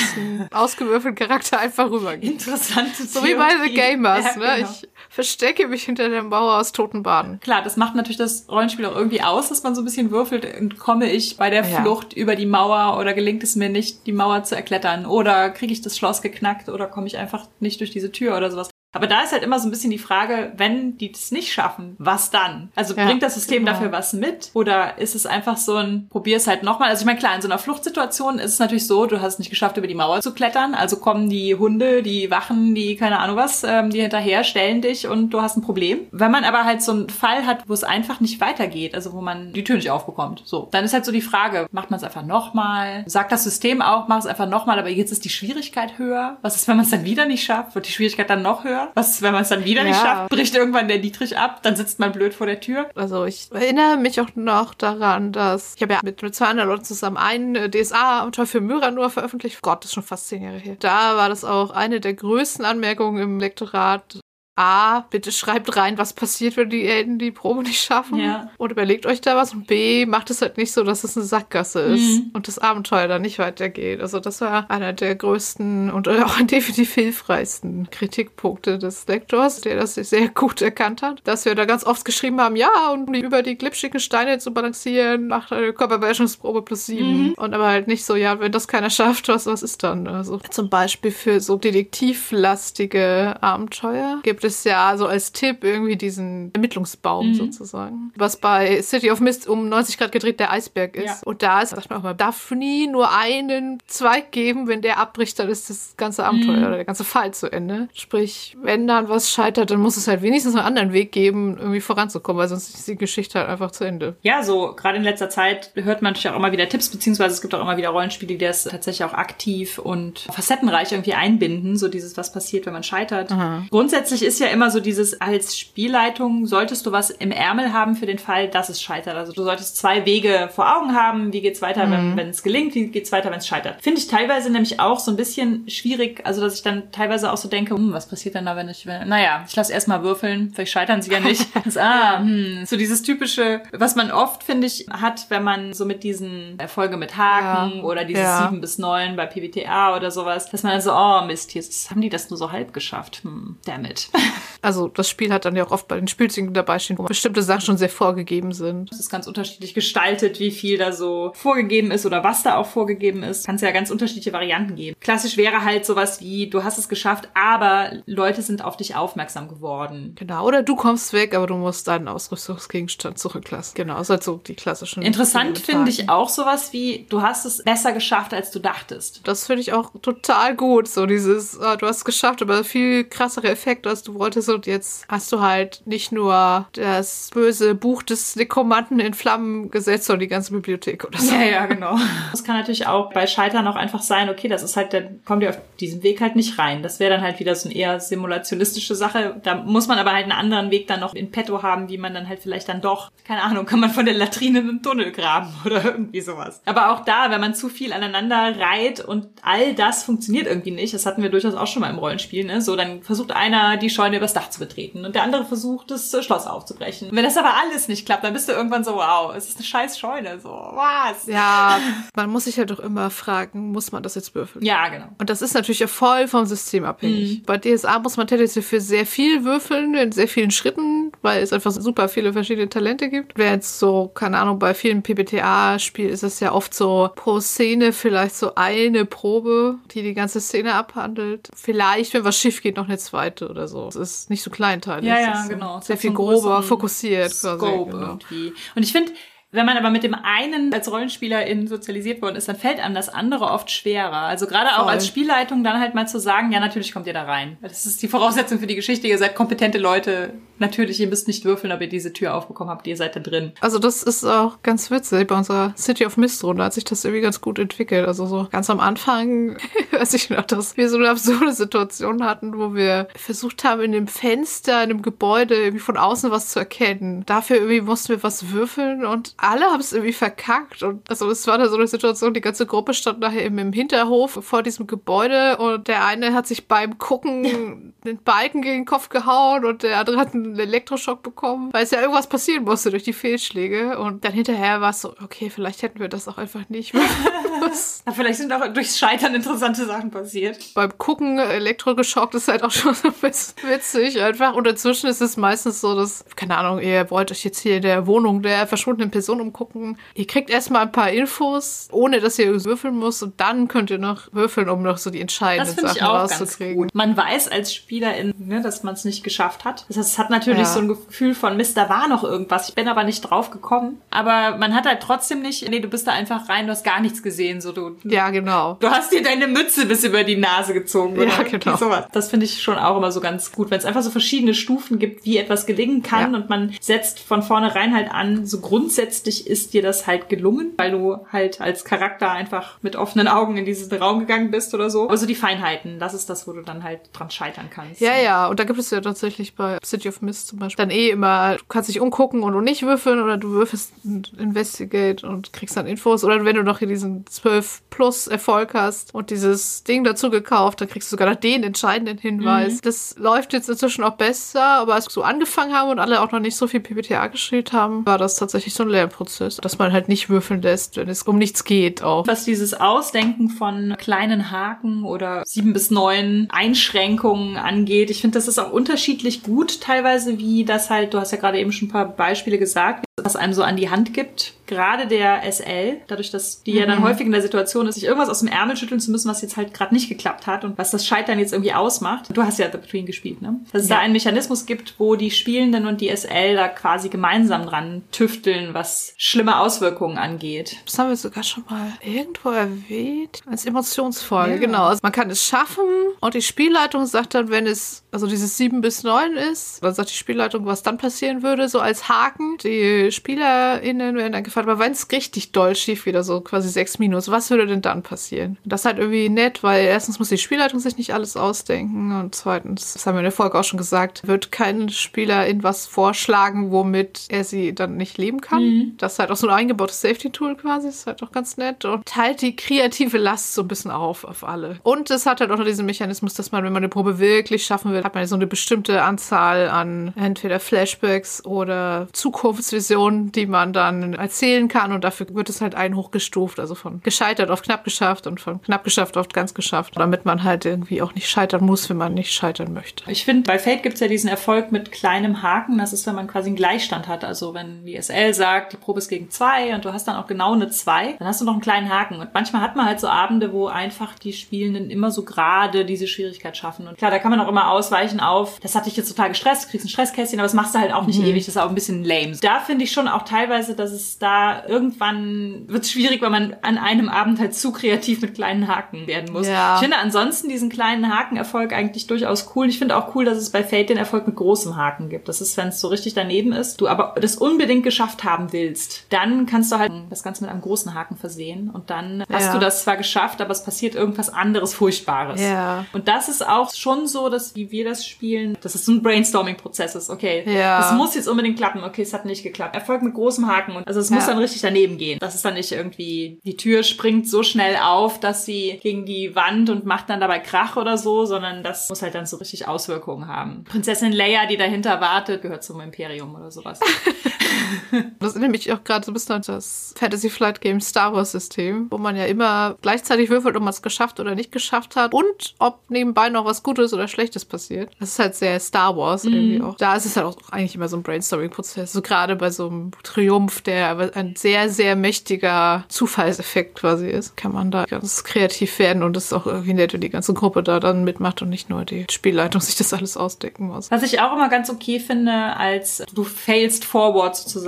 ausgewürfelten 0.52 1.14
Charakter 1.14 1.58
einfach 1.58 1.90
rübergeht. 1.90 2.29
Interessante 2.32 3.04
So 3.06 3.24
wie 3.24 3.34
bei 3.34 3.50
The. 3.64 3.74
Gamers, 3.74 4.24
Ja, 4.24 4.36
ne? 4.40 4.56
genau. 4.56 4.68
Ich 4.70 4.88
verstecke 5.08 5.66
mich 5.68 5.82
hinter 5.84 6.08
der 6.08 6.22
Mauer 6.22 6.58
aus 6.58 6.72
toten 6.72 7.02
Baden. 7.02 7.40
Klar, 7.40 7.62
das 7.62 7.76
macht 7.76 7.94
natürlich 7.94 8.16
das 8.18 8.46
Rollenspiel 8.48 8.86
auch 8.86 8.94
irgendwie 8.96 9.22
aus, 9.22 9.48
dass 9.48 9.62
man 9.62 9.74
so 9.74 9.82
ein 9.82 9.84
bisschen 9.84 10.10
würfelt. 10.10 10.44
Entkomme 10.44 11.10
ich 11.10 11.36
bei 11.36 11.50
der 11.50 11.64
Ja. 11.66 11.82
Flucht 11.82 12.12
über 12.12 12.36
die 12.36 12.46
Mauer 12.46 12.98
oder 12.98 13.12
gelingt 13.14 13.42
es 13.42 13.56
mir 13.56 13.68
nicht, 13.68 14.06
die 14.06 14.12
Mauer 14.12 14.44
zu 14.44 14.54
erklettern? 14.56 15.06
Oder 15.06 15.50
kriege 15.50 15.72
ich 15.72 15.80
das 15.80 15.96
Schloss 15.98 16.22
geknackt 16.22 16.68
oder 16.68 16.86
komme 16.86 17.06
ich 17.06 17.18
einfach 17.18 17.46
nicht 17.60 17.80
durch 17.80 17.90
diese 17.90 18.12
Tür 18.12 18.36
oder 18.36 18.50
sowas? 18.50 18.70
Aber 18.92 19.06
da 19.06 19.22
ist 19.22 19.32
halt 19.32 19.42
immer 19.42 19.58
so 19.58 19.68
ein 19.68 19.70
bisschen 19.70 19.90
die 19.90 19.98
Frage, 19.98 20.52
wenn 20.56 20.98
die 20.98 21.12
das 21.12 21.30
nicht 21.30 21.52
schaffen, 21.52 21.94
was 21.98 22.30
dann? 22.30 22.70
Also 22.74 22.94
Ja, 22.94 23.06
bringt 23.06 23.22
das 23.22 23.34
System 23.34 23.64
genau. 23.64 23.72
dafür 23.72 23.92
was 23.92 24.12
mit? 24.12 24.50
Oder 24.54 24.98
ist 24.98 25.14
es 25.14 25.26
einfach 25.26 25.56
so 25.56 25.76
ein, 25.76 26.08
probier 26.10 26.36
es 26.36 26.46
halt 26.46 26.62
nochmal? 26.62 26.88
Also 26.88 27.02
ich 27.02 27.06
meine, 27.06 27.18
klar, 27.18 27.34
in 27.34 27.42
so 27.42 27.48
einer 27.48 27.58
Fluchtsituation 27.58 28.38
ist 28.38 28.54
es 28.54 28.58
natürlich 28.58 28.86
so, 28.86 29.06
du 29.06 29.20
hast 29.20 29.34
es 29.34 29.38
nicht 29.38 29.50
geschafft, 29.50 29.76
über 29.76 29.86
die 29.86 29.94
Mauer 29.94 30.20
zu 30.20 30.34
klettern. 30.34 30.74
Also 30.74 30.96
kommen 30.96 31.28
die 31.28 31.54
Hunde, 31.54 32.02
die 32.02 32.30
Wachen, 32.30 32.74
die 32.74 32.96
keine 32.96 33.18
Ahnung 33.20 33.36
was, 33.36 33.62
ähm, 33.62 33.90
die 33.90 34.00
hinterher, 34.00 34.42
stellen 34.44 34.82
dich 34.82 35.06
und 35.06 35.30
du 35.30 35.40
hast 35.40 35.56
ein 35.56 35.62
Problem. 35.62 36.00
Wenn 36.10 36.30
man 36.30 36.44
aber 36.44 36.64
halt 36.64 36.82
so 36.82 36.92
einen 36.92 37.08
Fall 37.10 37.46
hat, 37.46 37.68
wo 37.68 37.72
es 37.72 37.84
einfach 37.84 38.20
nicht 38.20 38.40
weitergeht, 38.40 38.94
also 38.94 39.12
wo 39.12 39.20
man 39.20 39.52
die 39.52 39.64
Tür 39.64 39.76
nicht 39.76 39.90
aufbekommt, 39.90 40.42
so, 40.44 40.68
dann 40.72 40.84
ist 40.84 40.92
halt 40.94 41.04
so 41.04 41.12
die 41.12 41.20
Frage, 41.22 41.68
macht 41.70 41.90
man 41.90 41.98
es 41.98 42.04
einfach 42.04 42.24
nochmal? 42.24 43.04
Sagt 43.06 43.30
das 43.30 43.44
System 43.44 43.82
auch, 43.82 44.08
mach 44.08 44.18
es 44.18 44.26
einfach 44.26 44.48
nochmal, 44.48 44.78
aber 44.78 44.88
jetzt 44.88 45.12
ist 45.12 45.24
die 45.24 45.28
Schwierigkeit 45.30 45.98
höher. 45.98 46.38
Was 46.42 46.56
ist, 46.56 46.66
wenn 46.66 46.76
man 46.76 46.84
es 46.84 46.90
dann 46.90 47.04
wieder 47.04 47.26
nicht 47.26 47.44
schafft? 47.44 47.74
Wird 47.74 47.86
die 47.86 47.92
Schwierigkeit 47.92 48.28
dann 48.28 48.42
noch 48.42 48.64
höher? 48.64 48.79
Was 48.94 49.10
ist, 49.10 49.22
wenn 49.22 49.32
man 49.32 49.42
es 49.42 49.48
dann 49.48 49.64
wieder 49.64 49.82
nicht 49.84 49.96
Ja. 49.96 50.02
schafft? 50.02 50.30
Bricht 50.30 50.54
irgendwann 50.54 50.88
der 50.88 50.98
Dietrich 50.98 51.36
ab? 51.38 51.62
Dann 51.62 51.76
sitzt 51.76 51.98
man 51.98 52.12
blöd 52.12 52.34
vor 52.34 52.46
der 52.46 52.60
Tür? 52.60 52.88
Also 52.94 53.24
ich 53.24 53.48
erinnere 53.52 53.96
mich 53.96 54.20
auch 54.20 54.28
noch 54.34 54.74
daran, 54.74 55.32
dass 55.32 55.74
ich 55.76 55.82
habe 55.82 55.94
ja 55.94 56.00
mit, 56.02 56.22
mit 56.22 56.34
zwei 56.34 56.46
anderen 56.46 56.68
Leuten 56.68 56.84
zusammen 56.84 57.16
einen 57.16 57.54
äh, 57.56 57.70
DSA-Abenteuer 57.70 58.46
für 58.46 58.60
Myra 58.60 58.90
nur 58.90 59.10
veröffentlicht. 59.10 59.60
Gott, 59.62 59.84
das 59.84 59.90
ist 59.90 59.94
schon 59.94 60.02
fast 60.02 60.28
zehn 60.28 60.42
Jahre 60.42 60.58
her. 60.58 60.76
Da 60.80 61.16
war 61.16 61.28
das 61.28 61.44
auch 61.44 61.70
eine 61.70 62.00
der 62.00 62.14
größten 62.14 62.64
Anmerkungen 62.64 63.22
im 63.22 63.38
Lektorat. 63.40 64.20
A, 64.60 65.00
bitte 65.08 65.32
schreibt 65.32 65.74
rein, 65.76 65.96
was 65.96 66.12
passiert, 66.12 66.58
wenn 66.58 66.68
die 66.68 66.86
Helden 66.86 67.18
die 67.18 67.30
Probe 67.30 67.62
nicht 67.62 67.80
schaffen. 67.80 68.18
Ja. 68.18 68.50
Und 68.58 68.70
überlegt 68.70 69.06
euch 69.06 69.22
da 69.22 69.34
was. 69.34 69.54
Und 69.54 69.66
B, 69.66 70.04
macht 70.04 70.28
es 70.28 70.42
halt 70.42 70.58
nicht 70.58 70.70
so, 70.72 70.84
dass 70.84 71.02
es 71.02 71.16
eine 71.16 71.24
Sackgasse 71.24 71.80
ist 71.80 72.00
Mhm. 72.18 72.30
und 72.34 72.46
das 72.46 72.58
Abenteuer 72.58 73.08
dann 73.08 73.22
nicht 73.22 73.38
weitergeht. 73.38 74.02
Also 74.02 74.20
das 74.20 74.42
war 74.42 74.70
einer 74.70 74.92
der 74.92 75.14
größten 75.14 75.90
und 75.90 76.08
auch 76.08 76.38
definitiv 76.42 76.92
hilfreichsten 76.92 77.88
Kritikpunkte 77.90 78.76
des 78.78 79.06
Lektors, 79.06 79.62
der 79.62 79.76
das 79.76 79.94
sehr 79.94 80.28
gut 80.28 80.60
erkannt 80.60 81.00
hat. 81.00 81.22
Dass 81.24 81.46
wir 81.46 81.54
da 81.54 81.64
ganz 81.64 81.84
oft 81.84 82.04
geschrieben 82.04 82.38
haben, 82.40 82.56
ja, 82.56 82.90
und 82.92 83.14
über 83.16 83.42
die 83.42 83.56
glitschigen 83.56 83.98
Steine 83.98 84.38
zu 84.40 84.52
balancieren, 84.52 85.28
macht 85.28 85.52
eine 85.52 85.72
Körperbeherrschungsprobe 85.72 86.60
plus 86.62 86.84
sieben. 86.84 87.28
Mhm. 87.28 87.34
Und 87.38 87.54
aber 87.54 87.68
halt 87.68 87.88
nicht 87.88 88.04
so, 88.04 88.14
ja, 88.14 88.38
wenn 88.40 88.52
das 88.52 88.68
keiner 88.68 88.90
schafft, 88.90 89.28
was, 89.28 89.46
was 89.46 89.62
ist 89.62 89.82
dann? 89.82 90.06
Also 90.06 90.38
zum 90.50 90.68
Beispiel 90.68 91.12
für 91.12 91.40
so 91.40 91.56
detektivlastige 91.56 93.36
Abenteuer 93.40 94.20
gibt 94.22 94.44
es 94.44 94.49
ja 94.64 94.96
so 94.96 95.06
als 95.06 95.32
Tipp 95.32 95.64
irgendwie 95.64 95.96
diesen 95.96 96.50
Ermittlungsbaum 96.54 97.30
Mhm. 97.30 97.34
sozusagen. 97.34 98.12
Was 98.16 98.36
bei 98.38 98.80
City 98.82 99.10
of 99.10 99.20
Mist 99.20 99.48
um 99.48 99.68
90 99.68 99.98
Grad 99.98 100.12
gedreht 100.12 100.40
der 100.40 100.50
Eisberg 100.52 100.96
ist. 100.96 101.04
Ja. 101.06 101.16
Und 101.24 101.42
da 101.42 101.60
ist, 101.60 101.70
sagt 101.70 101.90
man 101.90 101.98
auch 101.98 102.02
mal, 102.02 102.14
darf 102.14 102.50
nie 102.50 102.86
nur 102.86 103.12
einen 103.14 103.78
Zweig 103.86 104.32
geben, 104.32 104.68
wenn 104.68 104.82
der 104.82 104.98
abbricht, 104.98 105.38
dann 105.38 105.48
ist 105.48 105.70
das 105.70 105.94
ganze 105.96 106.24
Abenteuer 106.24 106.56
Mhm. 106.58 106.64
oder 106.66 106.76
der 106.76 106.84
ganze 106.84 107.04
Fall 107.04 107.32
zu 107.32 107.50
Ende. 107.52 107.88
Sprich, 107.94 108.56
wenn 108.62 108.86
dann 108.86 109.08
was 109.08 109.30
scheitert, 109.30 109.70
dann 109.70 109.80
muss 109.80 109.96
es 109.96 110.06
halt 110.08 110.22
wenigstens 110.22 110.54
einen 110.54 110.64
anderen 110.64 110.92
Weg 110.92 111.12
geben, 111.12 111.56
irgendwie 111.58 111.80
voranzukommen, 111.80 112.40
weil 112.40 112.48
sonst 112.48 112.74
ist 112.74 112.88
die 112.88 112.96
Geschichte 112.96 113.38
halt 113.38 113.48
einfach 113.48 113.70
zu 113.70 113.84
Ende. 113.84 114.16
Ja, 114.22 114.42
so 114.42 114.74
gerade 114.74 114.98
in 114.98 115.04
letzter 115.04 115.28
Zeit 115.28 115.72
hört 115.74 116.02
man 116.02 116.12
natürlich 116.12 116.30
auch 116.30 116.36
immer 116.38 116.52
wieder 116.52 116.68
Tipps, 116.68 116.88
beziehungsweise 116.88 117.34
es 117.34 117.40
gibt 117.40 117.54
auch 117.54 117.60
immer 117.60 117.76
wieder 117.76 117.90
Rollenspiele, 117.90 118.36
die 118.36 118.44
das 118.46 118.64
tatsächlich 118.64 119.04
auch 119.04 119.14
aktiv 119.14 119.78
und 119.78 120.20
facettenreich 120.32 120.92
irgendwie 120.92 121.14
einbinden, 121.14 121.76
so 121.76 121.88
dieses, 121.88 122.16
was 122.16 122.32
passiert, 122.32 122.66
wenn 122.66 122.72
man 122.72 122.82
scheitert. 122.82 123.34
Grundsätzlich 123.70 124.22
ist 124.22 124.29
ja 124.38 124.46
immer 124.48 124.70
so 124.70 124.80
dieses, 124.80 125.20
als 125.20 125.58
Spielleitung 125.58 126.46
solltest 126.46 126.86
du 126.86 126.92
was 126.92 127.10
im 127.10 127.30
Ärmel 127.32 127.72
haben 127.72 127.96
für 127.96 128.06
den 128.06 128.18
Fall, 128.18 128.48
dass 128.48 128.68
es 128.68 128.80
scheitert. 128.80 129.16
Also 129.16 129.32
du 129.32 129.42
solltest 129.42 129.76
zwei 129.76 130.06
Wege 130.06 130.48
vor 130.54 130.76
Augen 130.76 130.94
haben, 130.94 131.32
wie 131.32 131.40
geht's 131.40 131.62
weiter, 131.62 131.90
wenn, 131.90 132.16
wenn 132.16 132.28
es 132.28 132.42
gelingt, 132.42 132.74
wie 132.74 132.86
geht's 132.88 133.10
weiter, 133.12 133.30
wenn 133.30 133.38
es 133.38 133.46
scheitert. 133.46 133.82
Finde 133.82 133.98
ich 134.00 134.06
teilweise 134.08 134.50
nämlich 134.50 134.78
auch 134.78 135.00
so 135.00 135.10
ein 135.10 135.16
bisschen 135.16 135.68
schwierig, 135.68 136.20
also 136.24 136.40
dass 136.40 136.54
ich 136.54 136.62
dann 136.62 136.92
teilweise 136.92 137.32
auch 137.32 137.36
so 137.36 137.48
denke, 137.48 137.74
hm, 137.74 137.92
was 137.92 138.08
passiert 138.08 138.34
denn 138.34 138.44
da, 138.46 138.56
wenn 138.56 138.68
ich, 138.68 138.86
wenn, 138.86 139.08
naja, 139.08 139.44
ich 139.48 139.56
lasse 139.56 139.72
erstmal 139.72 140.02
würfeln, 140.02 140.52
vielleicht 140.54 140.72
scheitern 140.72 141.02
sie 141.02 141.10
ja 141.10 141.20
nicht. 141.20 141.46
das, 141.64 141.76
ah, 141.76 142.18
hm, 142.18 142.64
so 142.66 142.76
dieses 142.76 143.02
typische, 143.02 143.62
was 143.72 143.96
man 143.96 144.10
oft, 144.10 144.42
finde 144.44 144.66
ich, 144.66 144.86
hat, 144.90 145.26
wenn 145.30 145.42
man 145.42 145.72
so 145.72 145.84
mit 145.84 146.02
diesen 146.04 146.58
Erfolge 146.58 146.96
mit 146.96 147.16
Haken 147.16 147.78
Ja. 147.78 147.82
oder 147.84 148.04
dieses 148.04 148.22
Ja. 148.24 148.48
7 148.48 148.60
bis 148.60 148.78
9 148.78 149.16
bei 149.16 149.26
PBTA 149.26 149.96
oder 149.96 150.10
sowas, 150.10 150.50
dass 150.50 150.62
man 150.62 150.72
dann 150.72 150.80
so, 150.82 150.92
oh 150.92 151.22
Mist, 151.26 151.54
jetzt 151.54 151.90
haben 151.90 152.00
die 152.00 152.08
das 152.08 152.30
nur 152.30 152.36
so 152.36 152.52
halb 152.52 152.72
geschafft. 152.72 153.20
Hm, 153.22 153.56
damn 153.64 153.84
it. 153.84 154.08
Also 154.62 154.88
das 154.88 155.08
Spiel 155.08 155.32
hat 155.32 155.44
dann 155.44 155.56
ja 155.56 155.64
auch 155.66 155.70
oft 155.70 155.88
bei 155.88 155.96
den 155.96 156.08
Spielzügen 156.08 156.52
dabei 156.52 156.78
stehen, 156.78 156.98
wo 156.98 157.04
bestimmte 157.04 157.42
Sachen 157.42 157.62
schon 157.62 157.78
sehr 157.78 157.88
vorgegeben 157.88 158.52
sind. 158.52 158.92
Es 158.92 159.00
ist 159.00 159.10
ganz 159.10 159.26
unterschiedlich 159.26 159.74
gestaltet, 159.74 160.38
wie 160.38 160.50
viel 160.50 160.76
da 160.76 160.92
so 160.92 161.32
vorgegeben 161.34 161.90
ist 161.90 162.04
oder 162.04 162.22
was 162.24 162.42
da 162.42 162.56
auch 162.56 162.66
vorgegeben 162.66 163.22
ist. 163.22 163.46
Kann 163.46 163.54
es 163.54 163.62
ja 163.62 163.70
ganz 163.70 163.90
unterschiedliche 163.90 164.32
Varianten 164.32 164.76
geben. 164.76 164.96
Klassisch 165.00 165.36
wäre 165.36 165.64
halt 165.64 165.86
sowas 165.86 166.20
wie, 166.20 166.50
du 166.50 166.62
hast 166.62 166.78
es 166.78 166.88
geschafft, 166.88 167.28
aber 167.34 167.92
Leute 168.06 168.42
sind 168.42 168.62
auf 168.62 168.76
dich 168.76 168.94
aufmerksam 168.94 169.48
geworden. 169.48 170.14
Genau, 170.18 170.46
oder 170.46 170.62
du 170.62 170.76
kommst 170.76 171.12
weg, 171.12 171.34
aber 171.34 171.46
du 171.46 171.54
musst 171.54 171.88
deinen 171.88 172.08
Ausrüstungsgegenstand 172.08 173.18
zurücklassen. 173.18 173.72
Genau, 173.74 173.94
das 173.94 174.02
ist 174.02 174.10
halt 174.10 174.22
so 174.24 174.40
die 174.46 174.54
klassischen. 174.54 175.02
Interessant 175.02 175.58
finde 175.58 175.90
ich 175.90 176.10
auch 176.10 176.28
sowas 176.28 176.72
wie, 176.72 177.06
du 177.08 177.22
hast 177.22 177.46
es 177.46 177.62
besser 177.64 177.92
geschafft, 177.92 178.34
als 178.34 178.50
du 178.50 178.58
dachtest. 178.58 179.20
Das 179.24 179.46
finde 179.46 179.62
ich 179.62 179.72
auch 179.72 179.90
total 180.02 180.54
gut. 180.54 180.86
So 180.86 181.06
dieses, 181.06 181.58
ah, 181.58 181.76
du 181.76 181.86
hast 181.86 181.98
es 181.98 182.04
geschafft, 182.04 182.42
aber 182.42 182.62
viel 182.64 183.04
krassere 183.04 183.48
Effekte, 183.48 183.88
als 183.88 184.02
du 184.02 184.09
wolltest. 184.14 184.48
Und 184.48 184.66
jetzt 184.66 185.06
hast 185.08 185.32
du 185.32 185.40
halt 185.40 185.82
nicht 185.84 186.12
nur 186.12 186.66
das 186.72 187.30
böse 187.32 187.74
Buch 187.74 188.02
des 188.02 188.36
Nekromanten 188.36 189.00
in 189.00 189.14
Flammen 189.14 189.70
gesetzt, 189.70 190.06
sondern 190.06 190.20
die 190.20 190.28
ganze 190.28 190.52
Bibliothek 190.52 191.04
oder 191.04 191.18
so. 191.18 191.34
Ja, 191.34 191.42
ja, 191.42 191.66
genau. 191.66 191.96
Es 192.32 192.44
kann 192.44 192.56
natürlich 192.56 192.86
auch 192.86 193.12
bei 193.12 193.26
Scheitern 193.26 193.66
auch 193.66 193.76
einfach 193.76 194.02
sein, 194.02 194.28
okay, 194.28 194.48
das 194.48 194.62
ist 194.62 194.76
halt, 194.76 194.92
dann 194.92 195.20
kommt 195.24 195.42
ihr 195.42 195.50
auf 195.50 195.58
diesen 195.78 196.02
Weg 196.02 196.20
halt 196.20 196.36
nicht 196.36 196.58
rein. 196.58 196.82
Das 196.82 197.00
wäre 197.00 197.10
dann 197.10 197.22
halt 197.22 197.40
wieder 197.40 197.54
so 197.54 197.68
eine 197.68 197.76
eher 197.76 198.00
simulationistische 198.00 198.94
Sache. 198.94 199.40
Da 199.42 199.56
muss 199.56 199.88
man 199.88 199.98
aber 199.98 200.12
halt 200.12 200.24
einen 200.24 200.32
anderen 200.32 200.70
Weg 200.70 200.86
dann 200.86 201.00
noch 201.00 201.14
in 201.14 201.30
petto 201.30 201.62
haben, 201.62 201.88
wie 201.88 201.98
man 201.98 202.14
dann 202.14 202.28
halt 202.28 202.40
vielleicht 202.40 202.68
dann 202.68 202.80
doch, 202.80 203.10
keine 203.24 203.42
Ahnung, 203.42 203.66
kann 203.66 203.80
man 203.80 203.90
von 203.90 204.04
der 204.04 204.14
Latrine 204.14 204.60
einen 204.60 204.82
Tunnel 204.82 205.12
graben 205.12 205.52
oder 205.64 205.84
irgendwie 205.84 206.20
sowas. 206.20 206.60
Aber 206.66 206.92
auch 206.92 207.04
da, 207.04 207.30
wenn 207.30 207.40
man 207.40 207.54
zu 207.54 207.68
viel 207.68 207.92
aneinander 207.92 208.54
reiht 208.58 209.00
und 209.00 209.28
all 209.42 209.74
das 209.74 210.04
funktioniert 210.04 210.46
irgendwie 210.46 210.70
nicht, 210.70 210.94
das 210.94 211.06
hatten 211.06 211.22
wir 211.22 211.30
durchaus 211.30 211.54
auch 211.54 211.66
schon 211.66 211.80
mal 211.80 211.90
im 211.90 211.98
Rollenspiel, 211.98 212.44
ne? 212.44 212.60
So, 212.60 212.76
dann 212.76 213.02
versucht 213.02 213.32
einer, 213.32 213.76
die 213.76 213.90
Scheune 214.00 214.16
übers 214.16 214.32
Dach 214.32 214.48
zu 214.48 214.60
betreten 214.60 215.04
und 215.04 215.14
der 215.14 215.22
andere 215.22 215.44
versucht, 215.44 215.90
das 215.90 216.12
äh, 216.14 216.22
Schloss 216.22 216.46
aufzubrechen. 216.46 217.10
Und 217.10 217.16
wenn 217.16 217.24
das 217.24 217.36
aber 217.36 217.54
alles 217.54 217.86
nicht 217.88 218.06
klappt, 218.06 218.24
dann 218.24 218.32
bist 218.32 218.48
du 218.48 218.52
irgendwann 218.52 218.82
so, 218.82 218.94
wow, 218.94 219.34
es 219.36 219.48
ist 219.48 219.56
eine 219.56 219.64
scheiß 219.64 219.98
Scheune, 219.98 220.40
so, 220.40 220.48
was? 220.48 221.26
Ja, 221.26 221.78
man 222.16 222.30
muss 222.30 222.44
sich 222.44 222.58
halt 222.58 222.70
doch 222.70 222.80
immer 222.80 223.10
fragen, 223.10 223.72
muss 223.72 223.92
man 223.92 224.02
das 224.02 224.14
jetzt 224.14 224.34
würfeln? 224.34 224.64
Ja, 224.64 224.88
genau. 224.88 225.08
Und 225.18 225.28
das 225.28 225.42
ist 225.42 225.54
natürlich 225.54 225.84
voll 225.90 226.28
vom 226.28 226.46
System 226.46 226.84
abhängig. 226.84 227.42
Bei 227.44 227.58
DSA 227.58 227.98
muss 227.98 228.16
man 228.16 228.26
tendenziell 228.26 228.62
für 228.62 228.80
sehr 228.80 229.04
viel 229.04 229.44
würfeln, 229.44 229.94
in 229.94 230.12
sehr 230.12 230.28
vielen 230.28 230.50
Schritten, 230.50 231.12
weil 231.20 231.42
es 231.42 231.52
einfach 231.52 231.72
super 231.72 232.08
viele 232.08 232.32
verschiedene 232.32 232.68
Talente 232.68 233.10
gibt. 233.10 233.36
Während 233.36 233.64
so, 233.64 234.08
keine 234.08 234.38
Ahnung, 234.38 234.58
bei 234.58 234.72
vielen 234.72 235.02
PBTA-Spielen 235.02 236.10
ist 236.10 236.22
es 236.22 236.40
ja 236.40 236.52
oft 236.52 236.72
so 236.72 237.10
pro 237.14 237.40
Szene 237.40 237.92
vielleicht 237.92 238.36
so 238.36 238.54
eine 238.54 239.04
Probe, 239.04 239.78
die 239.90 240.02
die 240.02 240.14
ganze 240.14 240.40
Szene 240.40 240.74
abhandelt. 240.74 241.48
Vielleicht, 241.54 242.14
wenn 242.14 242.24
was 242.24 242.38
schief 242.38 242.62
geht, 242.62 242.76
noch 242.76 242.88
eine 242.88 242.98
zweite 242.98 243.48
oder 243.48 243.68
so. 243.68 243.89
Es 243.96 244.10
ist 244.22 244.30
nicht 244.30 244.42
so 244.42 244.50
kleinteilig. 244.50 245.08
Ja, 245.08 245.20
ja, 245.20 245.46
genau. 245.48 245.80
Sehr 245.80 245.96
viel 245.96 246.12
grober, 246.12 246.62
fokussiert. 246.62 247.30
quasi, 247.30 247.56
Scope 247.56 247.90
genau. 247.90 248.06
irgendwie. 248.06 248.52
Und 248.74 248.82
ich 248.82 248.92
finde, 248.92 249.12
wenn 249.52 249.66
man 249.66 249.76
aber 249.76 249.90
mit 249.90 250.04
dem 250.04 250.14
einen 250.14 250.72
als 250.72 250.90
Rollenspielerin 250.90 251.66
sozialisiert 251.66 252.22
worden 252.22 252.36
ist, 252.36 252.48
dann 252.48 252.56
fällt 252.56 252.78
einem 252.78 252.94
das 252.94 253.08
andere 253.08 253.46
oft 253.46 253.70
schwerer. 253.70 254.12
Also 254.12 254.46
gerade 254.46 254.76
auch 254.76 254.84
Voll. 254.84 254.92
als 254.92 255.06
Spielleitung 255.06 255.64
dann 255.64 255.80
halt 255.80 255.94
mal 255.94 256.06
zu 256.06 256.20
sagen, 256.20 256.52
ja, 256.52 256.60
natürlich 256.60 256.92
kommt 256.92 257.08
ihr 257.08 257.12
da 257.12 257.24
rein. 257.24 257.58
Das 257.60 257.84
ist 257.84 258.00
die 258.00 258.08
Voraussetzung 258.08 258.60
für 258.60 258.68
die 258.68 258.76
Geschichte. 258.76 259.08
Ihr 259.08 259.18
seid 259.18 259.34
kompetente 259.34 259.78
Leute. 259.78 260.34
Natürlich, 260.60 261.00
ihr 261.00 261.08
müsst 261.08 261.26
nicht 261.26 261.46
würfeln, 261.46 261.72
ob 261.72 261.80
ihr 261.80 261.88
diese 261.88 262.12
Tür 262.12 262.34
aufbekommen 262.34 262.70
habt. 262.70 262.86
Ihr 262.86 262.96
seid 262.96 263.16
da 263.16 263.20
drin. 263.20 263.52
Also 263.60 263.78
das 263.78 264.02
ist 264.02 264.24
auch 264.24 264.62
ganz 264.62 264.90
witzig. 264.90 265.26
Bei 265.26 265.36
unserer 265.36 265.72
City 265.76 266.04
of 266.04 266.18
Mist 266.18 266.44
Runde 266.44 266.62
hat 266.62 266.74
sich 266.74 266.84
das 266.84 267.02
irgendwie 267.04 267.22
ganz 267.22 267.40
gut 267.40 267.58
entwickelt. 267.58 268.06
Also 268.06 268.26
so 268.26 268.46
ganz 268.52 268.68
am 268.68 268.78
Anfang 268.78 269.56
weiß 269.90 270.12
ich 270.12 270.28
noch, 270.28 270.42
dass 270.42 270.76
wir 270.76 270.90
so 270.90 270.98
eine 270.98 271.08
absurde 271.08 271.52
Situation 271.52 272.24
hatten, 272.24 272.58
wo 272.58 272.74
wir 272.74 273.08
versucht 273.16 273.64
haben, 273.64 273.80
in 273.80 273.92
dem 273.92 274.06
Fenster, 274.06 274.82
in 274.82 274.90
dem 274.90 275.02
Gebäude 275.02 275.54
irgendwie 275.54 275.80
von 275.80 275.96
außen 275.96 276.30
was 276.30 276.50
zu 276.50 276.58
erkennen. 276.58 277.24
Dafür 277.24 277.56
irgendwie 277.56 277.80
mussten 277.80 278.10
wir 278.10 278.22
was 278.22 278.50
würfeln 278.50 279.06
und 279.06 279.34
alle 279.38 279.64
haben 279.64 279.80
es 279.80 279.94
irgendwie 279.94 280.12
verkackt. 280.12 280.82
Und 280.82 281.08
also 281.08 281.30
es 281.30 281.46
war 281.46 281.56
da 281.56 281.68
so 281.68 281.76
eine 281.76 281.86
Situation, 281.86 282.34
die 282.34 282.42
ganze 282.42 282.66
Gruppe 282.66 282.92
stand 282.92 283.20
nachher 283.20 283.46
eben 283.46 283.56
im 283.56 283.72
Hinterhof 283.72 284.38
vor 284.42 284.62
diesem 284.62 284.86
Gebäude 284.86 285.56
und 285.56 285.88
der 285.88 286.04
eine 286.04 286.34
hat 286.34 286.46
sich 286.46 286.68
beim 286.68 286.98
Gucken 286.98 287.94
den 288.04 288.22
Balken 288.22 288.60
gegen 288.60 288.80
den 288.82 288.84
Kopf 288.84 289.08
gehauen 289.08 289.64
und 289.64 289.82
der 289.82 289.98
andere 289.98 290.18
hat 290.18 290.34
einen 290.34 290.49
Elektroschock 290.58 291.22
bekommen, 291.22 291.70
weil 291.72 291.84
es 291.84 291.90
ja 291.90 292.00
irgendwas 292.00 292.26
passieren 292.26 292.64
musste 292.64 292.90
durch 292.90 293.02
die 293.02 293.12
Fehlschläge. 293.12 293.98
Und 293.98 294.24
dann 294.24 294.32
hinterher 294.32 294.80
war 294.80 294.90
es 294.90 295.02
so, 295.02 295.14
okay, 295.22 295.50
vielleicht 295.50 295.82
hätten 295.82 296.00
wir 296.00 296.08
das 296.08 296.28
auch 296.28 296.38
einfach 296.38 296.68
nicht. 296.68 296.94
Na, 298.06 298.12
vielleicht 298.12 298.38
sind 298.38 298.52
auch 298.52 298.66
durchs 298.72 298.98
Scheitern 298.98 299.34
interessante 299.34 299.84
Sachen 299.84 300.10
passiert. 300.10 300.58
beim 300.74 300.96
Gucken 300.98 301.38
elektrogeschockt 301.38 302.34
ist 302.34 302.48
halt 302.48 302.62
auch 302.62 302.70
schon 302.70 302.94
so 302.94 303.08
ein 303.08 303.14
bisschen 303.14 303.54
witzig 303.68 304.20
einfach. 304.20 304.54
Und 304.54 304.66
inzwischen 304.66 305.08
ist 305.08 305.20
es 305.20 305.36
meistens 305.36 305.80
so, 305.80 305.94
dass, 305.94 306.24
keine 306.36 306.56
Ahnung, 306.56 306.80
ihr 306.80 307.10
wollt 307.10 307.30
euch 307.30 307.44
jetzt 307.44 307.60
hier 307.60 307.76
in 307.76 307.82
der 307.82 308.06
Wohnung 308.06 308.42
der 308.42 308.66
verschwundenen 308.66 309.10
Person 309.10 309.40
umgucken. 309.40 309.98
Ihr 310.14 310.26
kriegt 310.26 310.50
erstmal 310.50 310.82
ein 310.82 310.92
paar 310.92 311.10
Infos, 311.10 311.88
ohne 311.92 312.20
dass 312.20 312.38
ihr 312.38 312.64
würfeln 312.64 312.98
müsst 312.98 313.22
und 313.22 313.40
dann 313.40 313.68
könnt 313.68 313.90
ihr 313.90 313.98
noch 313.98 314.32
würfeln, 314.32 314.68
um 314.68 314.82
noch 314.82 314.98
so 314.98 315.10
die 315.10 315.20
entscheidenden 315.20 315.76
Sachen 315.76 316.02
rauszukriegen. 316.02 316.76
gut. 316.76 316.94
Man 316.94 317.16
weiß 317.16 317.48
als 317.48 317.74
Spielerin, 317.74 318.34
ne, 318.38 318.62
dass 318.62 318.82
man 318.82 318.94
es 318.94 319.04
nicht 319.04 319.22
geschafft 319.22 319.64
hat. 319.64 319.84
Das 319.88 319.96
heißt, 319.96 320.12
es 320.12 320.18
hat 320.18 320.30
natürlich 320.30 320.39
Ja. 320.46 320.64
so 320.64 320.80
ein 320.80 320.88
Gefühl 320.88 321.34
von, 321.34 321.56
Mist, 321.56 321.76
da 321.76 321.88
war 321.88 322.08
noch 322.08 322.24
irgendwas. 322.24 322.68
Ich 322.68 322.74
bin 322.74 322.88
aber 322.88 323.04
nicht 323.04 323.20
drauf 323.22 323.50
gekommen. 323.50 324.00
Aber 324.10 324.56
man 324.58 324.74
hat 324.74 324.86
halt 324.86 325.00
trotzdem 325.00 325.42
nicht, 325.42 325.68
nee, 325.68 325.80
du 325.80 325.88
bist 325.88 326.06
da 326.06 326.12
einfach 326.12 326.48
rein, 326.48 326.66
du 326.66 326.72
hast 326.72 326.84
gar 326.84 327.00
nichts 327.00 327.22
gesehen. 327.22 327.60
So, 327.60 327.72
du, 327.72 327.96
Ja, 328.04 328.30
genau. 328.30 328.76
Du 328.80 328.88
hast 328.90 329.12
dir 329.12 329.22
deine 329.22 329.46
Mütze 329.48 329.86
bis 329.86 330.04
über 330.04 330.24
die 330.24 330.36
Nase 330.36 330.74
gezogen. 330.74 331.14
Oder 331.16 331.26
Ja, 331.28 331.42
genau. 331.42 331.76
Sowas. 331.76 332.06
Das 332.12 332.30
finde 332.30 332.46
ich 332.46 332.62
schon 332.62 332.78
auch 332.78 332.96
immer 332.96 333.12
so 333.12 333.20
ganz 333.20 333.52
gut, 333.52 333.70
wenn 333.70 333.78
es 333.78 333.84
einfach 333.84 334.02
so 334.02 334.10
verschiedene 334.10 334.54
Stufen 334.54 334.98
gibt, 334.98 335.24
wie 335.24 335.36
etwas 335.38 335.66
gelingen 335.66 336.02
kann 336.02 336.32
Ja. 336.32 336.38
und 336.38 336.48
man 336.48 336.74
setzt 336.80 337.20
von 337.20 337.42
vornherein 337.42 337.94
halt 337.94 338.10
an, 338.12 338.46
so 338.46 338.60
grundsätzlich 338.60 339.46
ist 339.46 339.72
dir 339.74 339.82
das 339.82 340.06
halt 340.06 340.28
gelungen, 340.28 340.72
weil 340.76 340.90
du 340.92 341.18
halt 341.32 341.60
als 341.60 341.84
Charakter 341.84 342.30
einfach 342.30 342.78
mit 342.82 342.96
offenen 342.96 343.28
Augen 343.28 343.56
in 343.56 343.64
diesen 343.64 343.92
Raum 343.98 344.20
gegangen 344.20 344.50
bist 344.50 344.74
oder 344.74 344.90
so. 344.90 345.04
Aber 345.04 345.16
so 345.16 345.26
die 345.26 345.34
Feinheiten, 345.34 345.98
das 345.98 346.14
ist 346.14 346.28
das, 346.30 346.46
wo 346.46 346.52
du 346.52 346.62
dann 346.62 346.82
halt 346.84 347.00
dran 347.12 347.30
scheitern 347.30 347.64
kannst. 347.70 347.80
kannst. 347.80 348.00
Ja, 348.00 348.16
ja, 348.16 348.46
und 348.48 348.58
da 348.58 348.64
gibt 348.64 348.78
es 348.78 348.90
ja 348.90 349.00
tatsächlich 349.00 349.54
bei 349.54 349.78
City 349.84 350.08
of 350.08 350.22
Mist 350.22 350.29
zum 350.32 350.58
Beispiel 350.58 350.84
dann 350.84 350.90
eh 350.90 351.10
immer, 351.10 351.56
du 351.56 351.64
kannst 351.68 351.88
dich 351.88 352.00
umgucken 352.00 352.42
und 352.42 352.52
du 352.52 352.60
nicht 352.60 352.82
würfeln 352.82 353.22
oder 353.22 353.36
du 353.36 353.50
würfelst 353.50 353.92
Investigate 354.38 355.26
und 355.26 355.52
kriegst 355.52 355.76
dann 355.76 355.86
Infos 355.86 356.24
oder 356.24 356.44
wenn 356.44 356.56
du 356.56 356.62
noch 356.62 356.78
hier 356.78 356.88
diesen 356.88 357.26
12 357.26 357.82
Plus 357.90 358.26
Erfolg 358.26 358.74
hast 358.74 359.14
und 359.14 359.30
dieses 359.30 359.84
Ding 359.84 360.04
dazu 360.04 360.30
gekauft, 360.30 360.80
dann 360.80 360.88
kriegst 360.88 361.10
du 361.10 361.16
sogar 361.16 361.28
noch 361.28 361.38
den 361.38 361.62
entscheidenden 361.62 362.18
Hinweis. 362.18 362.74
Mhm. 362.74 362.80
Das 362.82 363.16
läuft 363.18 363.52
jetzt 363.52 363.68
inzwischen 363.68 364.04
auch 364.04 364.14
besser, 364.14 364.62
aber 364.62 364.94
als 364.94 365.06
wir 365.06 365.12
so 365.12 365.22
angefangen 365.22 365.74
haben 365.74 365.90
und 365.90 365.98
alle 365.98 366.20
auch 366.20 366.32
noch 366.32 366.40
nicht 366.40 366.56
so 366.56 366.66
viel 366.66 366.80
PPTA 366.80 367.26
gespielt 367.26 367.72
haben, 367.72 368.06
war 368.06 368.18
das 368.18 368.36
tatsächlich 368.36 368.74
so 368.74 368.84
ein 368.84 368.88
Lernprozess, 368.88 369.56
dass 369.56 369.78
man 369.78 369.92
halt 369.92 370.08
nicht 370.08 370.28
würfeln 370.28 370.62
lässt, 370.62 370.96
wenn 370.96 371.08
es 371.08 371.22
um 371.22 371.38
nichts 371.38 371.64
geht 371.64 372.02
auch. 372.02 372.26
Was 372.26 372.44
dieses 372.44 372.74
Ausdenken 372.74 373.48
von 373.48 373.94
kleinen 373.98 374.50
Haken 374.50 375.04
oder 375.04 375.42
sieben 375.46 375.72
bis 375.72 375.90
neun 375.90 376.48
Einschränkungen 376.50 377.56
angeht, 377.56 378.10
ich 378.10 378.20
finde, 378.20 378.38
das 378.38 378.48
ist 378.48 378.58
auch 378.58 378.72
unterschiedlich 378.72 379.42
gut 379.42 379.80
teilweise, 379.80 380.19
wie 380.26 380.64
das 380.64 380.90
halt, 380.90 381.14
du 381.14 381.18
hast 381.18 381.32
ja 381.32 381.38
gerade 381.38 381.58
eben 381.58 381.72
schon 381.72 381.88
ein 381.88 381.92
paar 381.92 382.08
Beispiele 382.08 382.58
gesagt, 382.58 383.04
was 383.22 383.36
einem 383.36 383.52
so 383.52 383.62
an 383.62 383.76
die 383.76 383.90
Hand 383.90 384.14
gibt. 384.14 384.54
Gerade 384.70 385.08
der 385.08 385.42
SL, 385.50 386.00
dadurch, 386.06 386.30
dass 386.30 386.62
die 386.62 386.72
mhm. 386.72 386.78
ja 386.78 386.86
dann 386.86 387.00
mhm. 387.00 387.04
häufig 387.04 387.26
in 387.26 387.32
der 387.32 387.42
Situation 387.42 387.88
ist, 387.88 387.96
sich 387.96 388.04
irgendwas 388.04 388.28
aus 388.28 388.38
dem 388.38 388.48
Ärmel 388.48 388.76
schütteln 388.76 389.00
zu 389.00 389.10
müssen, 389.10 389.28
was 389.28 389.42
jetzt 389.42 389.56
halt 389.56 389.74
gerade 389.74 389.92
nicht 389.92 390.08
geklappt 390.08 390.46
hat 390.46 390.64
und 390.64 390.78
was 390.78 390.92
das 390.92 391.04
Scheitern 391.04 391.40
jetzt 391.40 391.52
irgendwie 391.52 391.72
ausmacht. 391.72 392.26
Du 392.32 392.44
hast 392.44 392.60
ja 392.60 392.70
The 392.70 392.78
Between 392.78 393.04
gespielt, 393.04 393.42
ne? 393.42 393.58
Dass 393.72 393.82
es 393.82 393.88
ja. 393.88 393.96
da 393.96 394.02
einen 394.02 394.12
Mechanismus 394.12 394.64
gibt, 394.64 394.94
wo 394.98 395.16
die 395.16 395.32
Spielenden 395.32 395.88
und 395.88 396.00
die 396.00 396.08
SL 396.14 396.54
da 396.54 396.68
quasi 396.68 397.08
gemeinsam 397.08 397.66
dran 397.66 398.02
tüfteln, 398.12 398.72
was 398.72 399.12
schlimme 399.16 399.58
Auswirkungen 399.58 400.18
angeht. 400.18 400.76
Das 400.86 400.98
haben 401.00 401.08
wir 401.08 401.16
sogar 401.16 401.42
schon 401.42 401.64
mal 401.68 401.92
irgendwo 402.00 402.50
erwähnt. 402.50 403.40
Als 403.46 403.66
emotionsvoll, 403.66 404.50
ja. 404.50 404.56
genau. 404.58 404.84
Also 404.84 405.00
man 405.02 405.10
kann 405.10 405.30
es 405.30 405.44
schaffen 405.44 405.84
und 406.20 406.34
die 406.34 406.42
Spielleitung 406.42 407.06
sagt 407.06 407.34
dann, 407.34 407.50
wenn 407.50 407.66
es 407.66 408.04
also 408.12 408.26
dieses 408.26 408.56
7 408.56 408.80
bis 408.80 409.02
9 409.02 409.36
ist, 409.36 409.82
dann 409.82 409.94
sagt 409.94 410.10
die 410.10 410.14
Spielleitung, 410.14 410.66
was 410.66 410.82
dann 410.82 410.98
passieren 410.98 411.42
würde, 411.42 411.68
so 411.68 411.80
als 411.80 412.08
Haken. 412.08 412.56
Die 412.58 413.10
SpielerInnen 413.10 414.16
werden 414.16 414.32
dann 414.32 414.42
gefragt, 414.42 414.59
aber 414.68 414.78
wenn 414.78 414.92
es 414.92 415.10
richtig 415.10 415.52
doll 415.52 415.74
schief 415.76 416.06
wieder 416.06 416.22
so 416.22 416.40
quasi 416.40 416.68
6 416.68 416.98
minus, 416.98 417.30
was 417.30 417.50
würde 417.50 417.66
denn 417.66 417.82
dann 417.82 418.02
passieren? 418.02 418.58
Das 418.64 418.82
ist 418.82 418.86
halt 418.86 418.98
irgendwie 418.98 419.28
nett, 419.28 419.62
weil 419.62 419.84
erstens 419.84 420.18
muss 420.18 420.28
die 420.28 420.38
Spielleitung 420.38 420.80
sich 420.80 420.96
nicht 420.96 421.14
alles 421.14 421.36
ausdenken 421.36 422.18
und 422.18 422.34
zweitens, 422.34 422.92
das 422.92 423.06
haben 423.06 423.14
wir 423.14 423.20
in 423.20 423.24
der 423.24 423.32
Folge 423.32 423.58
auch 423.58 423.64
schon 423.64 423.78
gesagt, 423.78 424.26
wird 424.26 424.52
kein 424.52 424.88
Spieler 424.88 425.46
in 425.46 425.62
was 425.62 425.86
vorschlagen, 425.86 426.70
womit 426.70 427.26
er 427.28 427.44
sie 427.44 427.74
dann 427.74 427.96
nicht 427.96 428.18
leben 428.18 428.40
kann. 428.40 428.62
Mhm. 428.62 428.94
Das 428.98 429.14
ist 429.14 429.18
halt 429.18 429.30
auch 429.30 429.36
so 429.36 429.48
ein 429.48 429.54
eingebautes 429.54 430.00
Safety-Tool 430.00 430.56
quasi, 430.56 430.86
das 430.86 430.96
ist 430.96 431.06
halt 431.06 431.22
auch 431.22 431.32
ganz 431.32 431.56
nett 431.56 431.84
und 431.84 432.06
teilt 432.06 432.42
die 432.42 432.56
kreative 432.56 433.18
Last 433.18 433.54
so 433.54 433.62
ein 433.62 433.68
bisschen 433.68 433.90
auf 433.90 434.24
auf 434.24 434.44
alle. 434.44 434.78
Und 434.82 435.10
es 435.10 435.26
hat 435.26 435.40
halt 435.40 435.50
auch 435.50 435.58
noch 435.58 435.64
diesen 435.64 435.86
Mechanismus, 435.86 436.34
dass 436.34 436.52
man, 436.52 436.64
wenn 436.64 436.72
man 436.72 436.80
eine 436.82 436.88
Probe 436.88 437.18
wirklich 437.18 437.64
schaffen 437.64 437.92
will, 437.92 438.04
hat 438.04 438.14
man 438.14 438.26
so 438.26 438.34
eine 438.34 438.46
bestimmte 438.46 439.02
Anzahl 439.02 439.68
an 439.68 440.12
entweder 440.16 440.60
Flashbacks 440.60 441.44
oder 441.44 442.08
Zukunftsvisionen, 442.12 443.32
die 443.32 443.46
man 443.46 443.72
dann 443.72 444.14
erzählen 444.50 444.68
kann 444.68 444.92
und 444.92 445.04
dafür 445.04 445.26
wird 445.34 445.48
es 445.48 445.60
halt 445.60 445.74
ein 445.74 445.96
hochgestuft, 445.96 446.58
also 446.58 446.74
von 446.74 447.00
gescheitert 447.02 447.50
auf 447.50 447.62
knapp 447.62 447.84
geschafft 447.84 448.26
und 448.26 448.40
von 448.40 448.60
knapp 448.62 448.84
geschafft 448.84 449.16
auf 449.16 449.28
ganz 449.28 449.54
geschafft, 449.54 449.94
damit 449.96 450.24
man 450.24 450.42
halt 450.44 450.64
irgendwie 450.64 451.02
auch 451.02 451.14
nicht 451.14 451.28
scheitern 451.28 451.64
muss, 451.64 451.88
wenn 451.88 451.96
man 451.96 452.14
nicht 452.14 452.32
scheitern 452.32 452.72
möchte. 452.72 453.04
Ich 453.10 453.24
finde, 453.24 453.42
bei 453.46 453.58
Fate 453.58 453.82
gibt 453.82 453.94
es 453.94 454.00
ja 454.00 454.08
diesen 454.08 454.28
Erfolg 454.28 454.72
mit 454.72 454.92
kleinem 454.92 455.42
Haken, 455.42 455.78
das 455.78 455.92
ist, 455.92 456.06
wenn 456.06 456.14
man 456.14 456.26
quasi 456.26 456.48
einen 456.48 456.56
Gleichstand 456.56 457.08
hat, 457.08 457.24
also 457.24 457.54
wenn 457.54 457.84
die 457.84 458.00
SL 458.00 458.34
sagt, 458.34 458.72
die 458.72 458.76
Probe 458.76 458.98
ist 458.98 459.08
gegen 459.08 459.30
zwei 459.30 459.74
und 459.74 459.84
du 459.84 459.92
hast 459.92 460.08
dann 460.08 460.16
auch 460.16 460.26
genau 460.26 460.52
eine 460.52 460.68
zwei, 460.68 461.14
dann 461.18 461.28
hast 461.28 461.40
du 461.40 461.44
noch 461.44 461.52
einen 461.52 461.62
kleinen 461.62 461.88
Haken 461.88 462.16
und 462.20 462.34
manchmal 462.34 462.62
hat 462.62 462.76
man 462.76 462.86
halt 462.86 463.00
so 463.00 463.08
Abende, 463.08 463.52
wo 463.52 463.66
einfach 463.66 464.18
die 464.18 464.32
Spielenden 464.32 464.90
immer 464.90 465.10
so 465.10 465.24
gerade 465.24 465.84
diese 465.84 466.06
Schwierigkeit 466.06 466.56
schaffen 466.56 466.88
und 466.88 466.98
klar, 466.98 467.10
da 467.10 467.18
kann 467.18 467.30
man 467.30 467.40
auch 467.40 467.48
immer 467.48 467.70
ausweichen 467.70 468.20
auf, 468.20 468.58
das 468.60 468.74
hat 468.74 468.86
dich 468.86 468.96
jetzt 468.96 469.08
total 469.08 469.28
gestresst, 469.28 469.64
du 469.64 469.70
kriegst 469.70 469.86
ein 469.86 469.90
Stresskästchen, 469.90 470.40
aber 470.40 470.46
das 470.46 470.54
machst 470.54 470.74
du 470.74 470.78
halt 470.78 470.92
auch 470.92 471.06
nicht 471.06 471.20
mhm. 471.20 471.26
ewig, 471.26 471.44
das 471.46 471.56
ist 471.56 471.60
auch 471.60 471.68
ein 471.68 471.74
bisschen 471.74 472.04
lame. 472.04 472.36
Da 472.40 472.60
finde 472.60 472.84
ich 472.84 472.92
schon 472.92 473.08
auch 473.08 473.22
teilweise, 473.22 473.74
dass 473.74 473.92
es 473.92 474.18
da 474.18 474.39
irgendwann 474.68 475.64
wird 475.68 475.86
schwierig, 475.86 476.22
weil 476.22 476.30
man 476.30 476.56
an 476.62 476.78
einem 476.78 477.08
Abend 477.08 477.40
halt 477.40 477.54
zu 477.54 477.72
kreativ 477.72 478.20
mit 478.22 478.34
kleinen 478.34 478.68
Haken 478.68 479.06
werden 479.06 479.32
muss. 479.32 479.46
Ja. 479.46 479.74
Ich 479.76 479.80
finde 479.80 479.98
ansonsten 479.98 480.48
diesen 480.48 480.68
kleinen 480.68 481.14
Hakenerfolg 481.14 481.72
eigentlich 481.72 482.06
durchaus 482.06 482.52
cool. 482.54 482.68
Ich 482.68 482.78
finde 482.78 482.96
auch 482.96 483.14
cool, 483.14 483.24
dass 483.24 483.38
es 483.38 483.50
bei 483.50 483.62
Fate 483.62 483.90
den 483.90 483.96
Erfolg 483.96 484.26
mit 484.26 484.36
großem 484.36 484.76
Haken 484.76 485.08
gibt. 485.08 485.28
Das 485.28 485.40
ist, 485.40 485.56
wenn 485.56 485.68
es 485.68 485.80
so 485.80 485.88
richtig 485.88 486.14
daneben 486.14 486.52
ist, 486.52 486.80
du 486.80 486.88
aber 486.88 487.14
das 487.20 487.36
unbedingt 487.36 487.84
geschafft 487.84 488.24
haben 488.24 488.52
willst, 488.52 489.06
dann 489.10 489.46
kannst 489.46 489.72
du 489.72 489.78
halt 489.78 489.92
das 490.10 490.22
Ganze 490.22 490.42
mit 490.42 490.50
einem 490.50 490.60
großen 490.60 490.94
Haken 490.94 491.16
versehen 491.16 491.70
und 491.70 491.90
dann 491.90 492.20
ja. 492.20 492.26
hast 492.30 492.54
du 492.54 492.58
das 492.58 492.84
zwar 492.84 492.96
geschafft, 492.96 493.40
aber 493.40 493.50
es 493.50 493.64
passiert 493.64 493.94
irgendwas 493.94 494.28
anderes 494.28 494.74
Furchtbares. 494.74 495.40
Ja. 495.40 495.86
Und 495.92 496.08
das 496.08 496.28
ist 496.28 496.46
auch 496.46 496.72
schon 496.74 497.06
so, 497.06 497.28
dass 497.28 497.54
wie 497.54 497.70
wir 497.70 497.84
das 497.84 498.06
spielen, 498.06 498.56
dass 498.60 498.74
es 498.74 498.84
so 498.84 498.92
ein 498.92 499.02
Brainstorming-Prozess 499.02 499.94
ist. 499.94 500.10
Okay, 500.10 500.44
ja. 500.46 500.80
es 500.80 500.92
muss 500.92 501.14
jetzt 501.14 501.28
unbedingt 501.28 501.56
klappen. 501.56 501.82
Okay, 501.84 502.02
es 502.02 502.12
hat 502.12 502.24
nicht 502.24 502.42
geklappt. 502.42 502.74
Erfolg 502.74 503.02
mit 503.02 503.14
großem 503.14 503.46
Haken. 503.46 503.76
Und 503.76 503.86
also 503.86 504.00
es 504.00 504.10
muss 504.10 504.26
ja. 504.26 504.29
Dann 504.30 504.38
richtig 504.38 504.62
daneben 504.62 504.98
gehen. 504.98 505.18
Das 505.18 505.34
ist 505.34 505.44
dann 505.44 505.54
nicht 505.54 505.72
irgendwie, 505.72 506.40
die 506.44 506.56
Tür 506.56 506.82
springt 506.82 507.28
so 507.28 507.42
schnell 507.42 507.76
auf, 507.76 508.20
dass 508.20 508.44
sie 508.44 508.78
gegen 508.82 509.04
die 509.04 509.34
Wand 509.34 509.70
und 509.70 509.84
macht 509.84 510.08
dann 510.10 510.20
dabei 510.20 510.38
Krach 510.38 510.76
oder 510.76 510.96
so, 510.96 511.24
sondern 511.24 511.62
das 511.62 511.88
muss 511.88 512.02
halt 512.02 512.14
dann 512.14 512.26
so 512.26 512.36
richtig 512.36 512.66
Auswirkungen 512.66 513.28
haben. 513.28 513.64
Prinzessin 513.64 514.12
Leia, 514.12 514.46
die 514.46 514.56
dahinter 514.56 515.00
wartet, 515.00 515.42
gehört 515.42 515.64
zum 515.64 515.80
Imperium 515.80 516.34
oder 516.34 516.50
sowas. 516.50 516.80
das 518.18 518.34
ist 518.34 518.40
nämlich 518.40 518.72
auch 518.72 518.84
gerade 518.84 519.04
so 519.04 519.10
ein 519.10 519.14
bisschen 519.14 519.36
an 519.36 519.42
das 519.46 519.94
Fantasy 519.96 520.30
Flight 520.30 520.60
Game 520.60 520.80
Star 520.80 521.12
Wars 521.12 521.32
System, 521.32 521.86
wo 521.90 521.98
man 521.98 522.16
ja 522.16 522.24
immer 522.24 522.76
gleichzeitig 522.82 523.30
würfelt, 523.30 523.56
ob 523.56 523.62
man 523.62 523.70
es 523.70 523.82
geschafft 523.82 524.20
oder 524.20 524.34
nicht 524.34 524.52
geschafft 524.52 524.96
hat 524.96 525.14
und 525.14 525.54
ob 525.58 525.80
nebenbei 525.88 526.28
noch 526.28 526.44
was 526.44 526.62
Gutes 526.62 526.92
oder 526.92 527.08
Schlechtes 527.08 527.44
passiert. 527.44 527.90
Das 527.98 528.10
ist 528.10 528.18
halt 528.18 528.34
sehr 528.34 528.58
Star 528.60 528.96
Wars 528.96 529.24
mhm. 529.24 529.32
irgendwie 529.32 529.62
auch. 529.62 529.76
Da 529.76 529.96
ist 529.96 530.06
es 530.06 530.16
halt 530.16 530.26
auch 530.26 530.36
eigentlich 530.50 530.74
immer 530.74 530.88
so 530.88 530.96
ein 530.96 531.02
Brainstorming-Prozess. 531.02 531.92
So 531.92 532.02
gerade 532.02 532.36
bei 532.36 532.50
so 532.50 532.68
einem 532.68 532.90
Triumph, 533.02 533.60
der 533.62 534.14
ein 534.14 534.34
sehr, 534.36 534.70
sehr 534.70 534.96
mächtiger 534.96 535.84
Zufallseffekt 535.88 536.76
quasi 536.76 537.08
ist, 537.08 537.36
kann 537.36 537.52
man 537.52 537.70
da 537.70 537.84
ganz 537.84 538.24
kreativ 538.24 538.78
werden 538.78 539.02
und 539.02 539.16
es 539.16 539.26
ist 539.26 539.32
auch 539.32 539.46
irgendwie 539.46 539.74
nett, 539.74 539.92
wenn 539.92 540.00
die 540.00 540.10
ganze 540.10 540.34
Gruppe 540.34 540.62
da 540.62 540.80
dann 540.80 541.04
mitmacht 541.04 541.42
und 541.42 541.48
nicht 541.48 541.70
nur 541.70 541.84
die 541.84 542.06
Spielleitung 542.10 542.60
sich 542.60 542.76
das 542.76 542.92
alles 542.92 543.16
ausdenken 543.16 543.68
muss. 543.68 543.90
Was 543.90 544.02
ich 544.02 544.20
auch 544.20 544.32
immer 544.32 544.48
ganz 544.48 544.70
okay 544.70 545.00
finde, 545.00 545.56
als 545.56 546.02
du 546.14 546.24
failst 546.24 546.84
forward 546.84 547.36
sozusagen, 547.36 547.59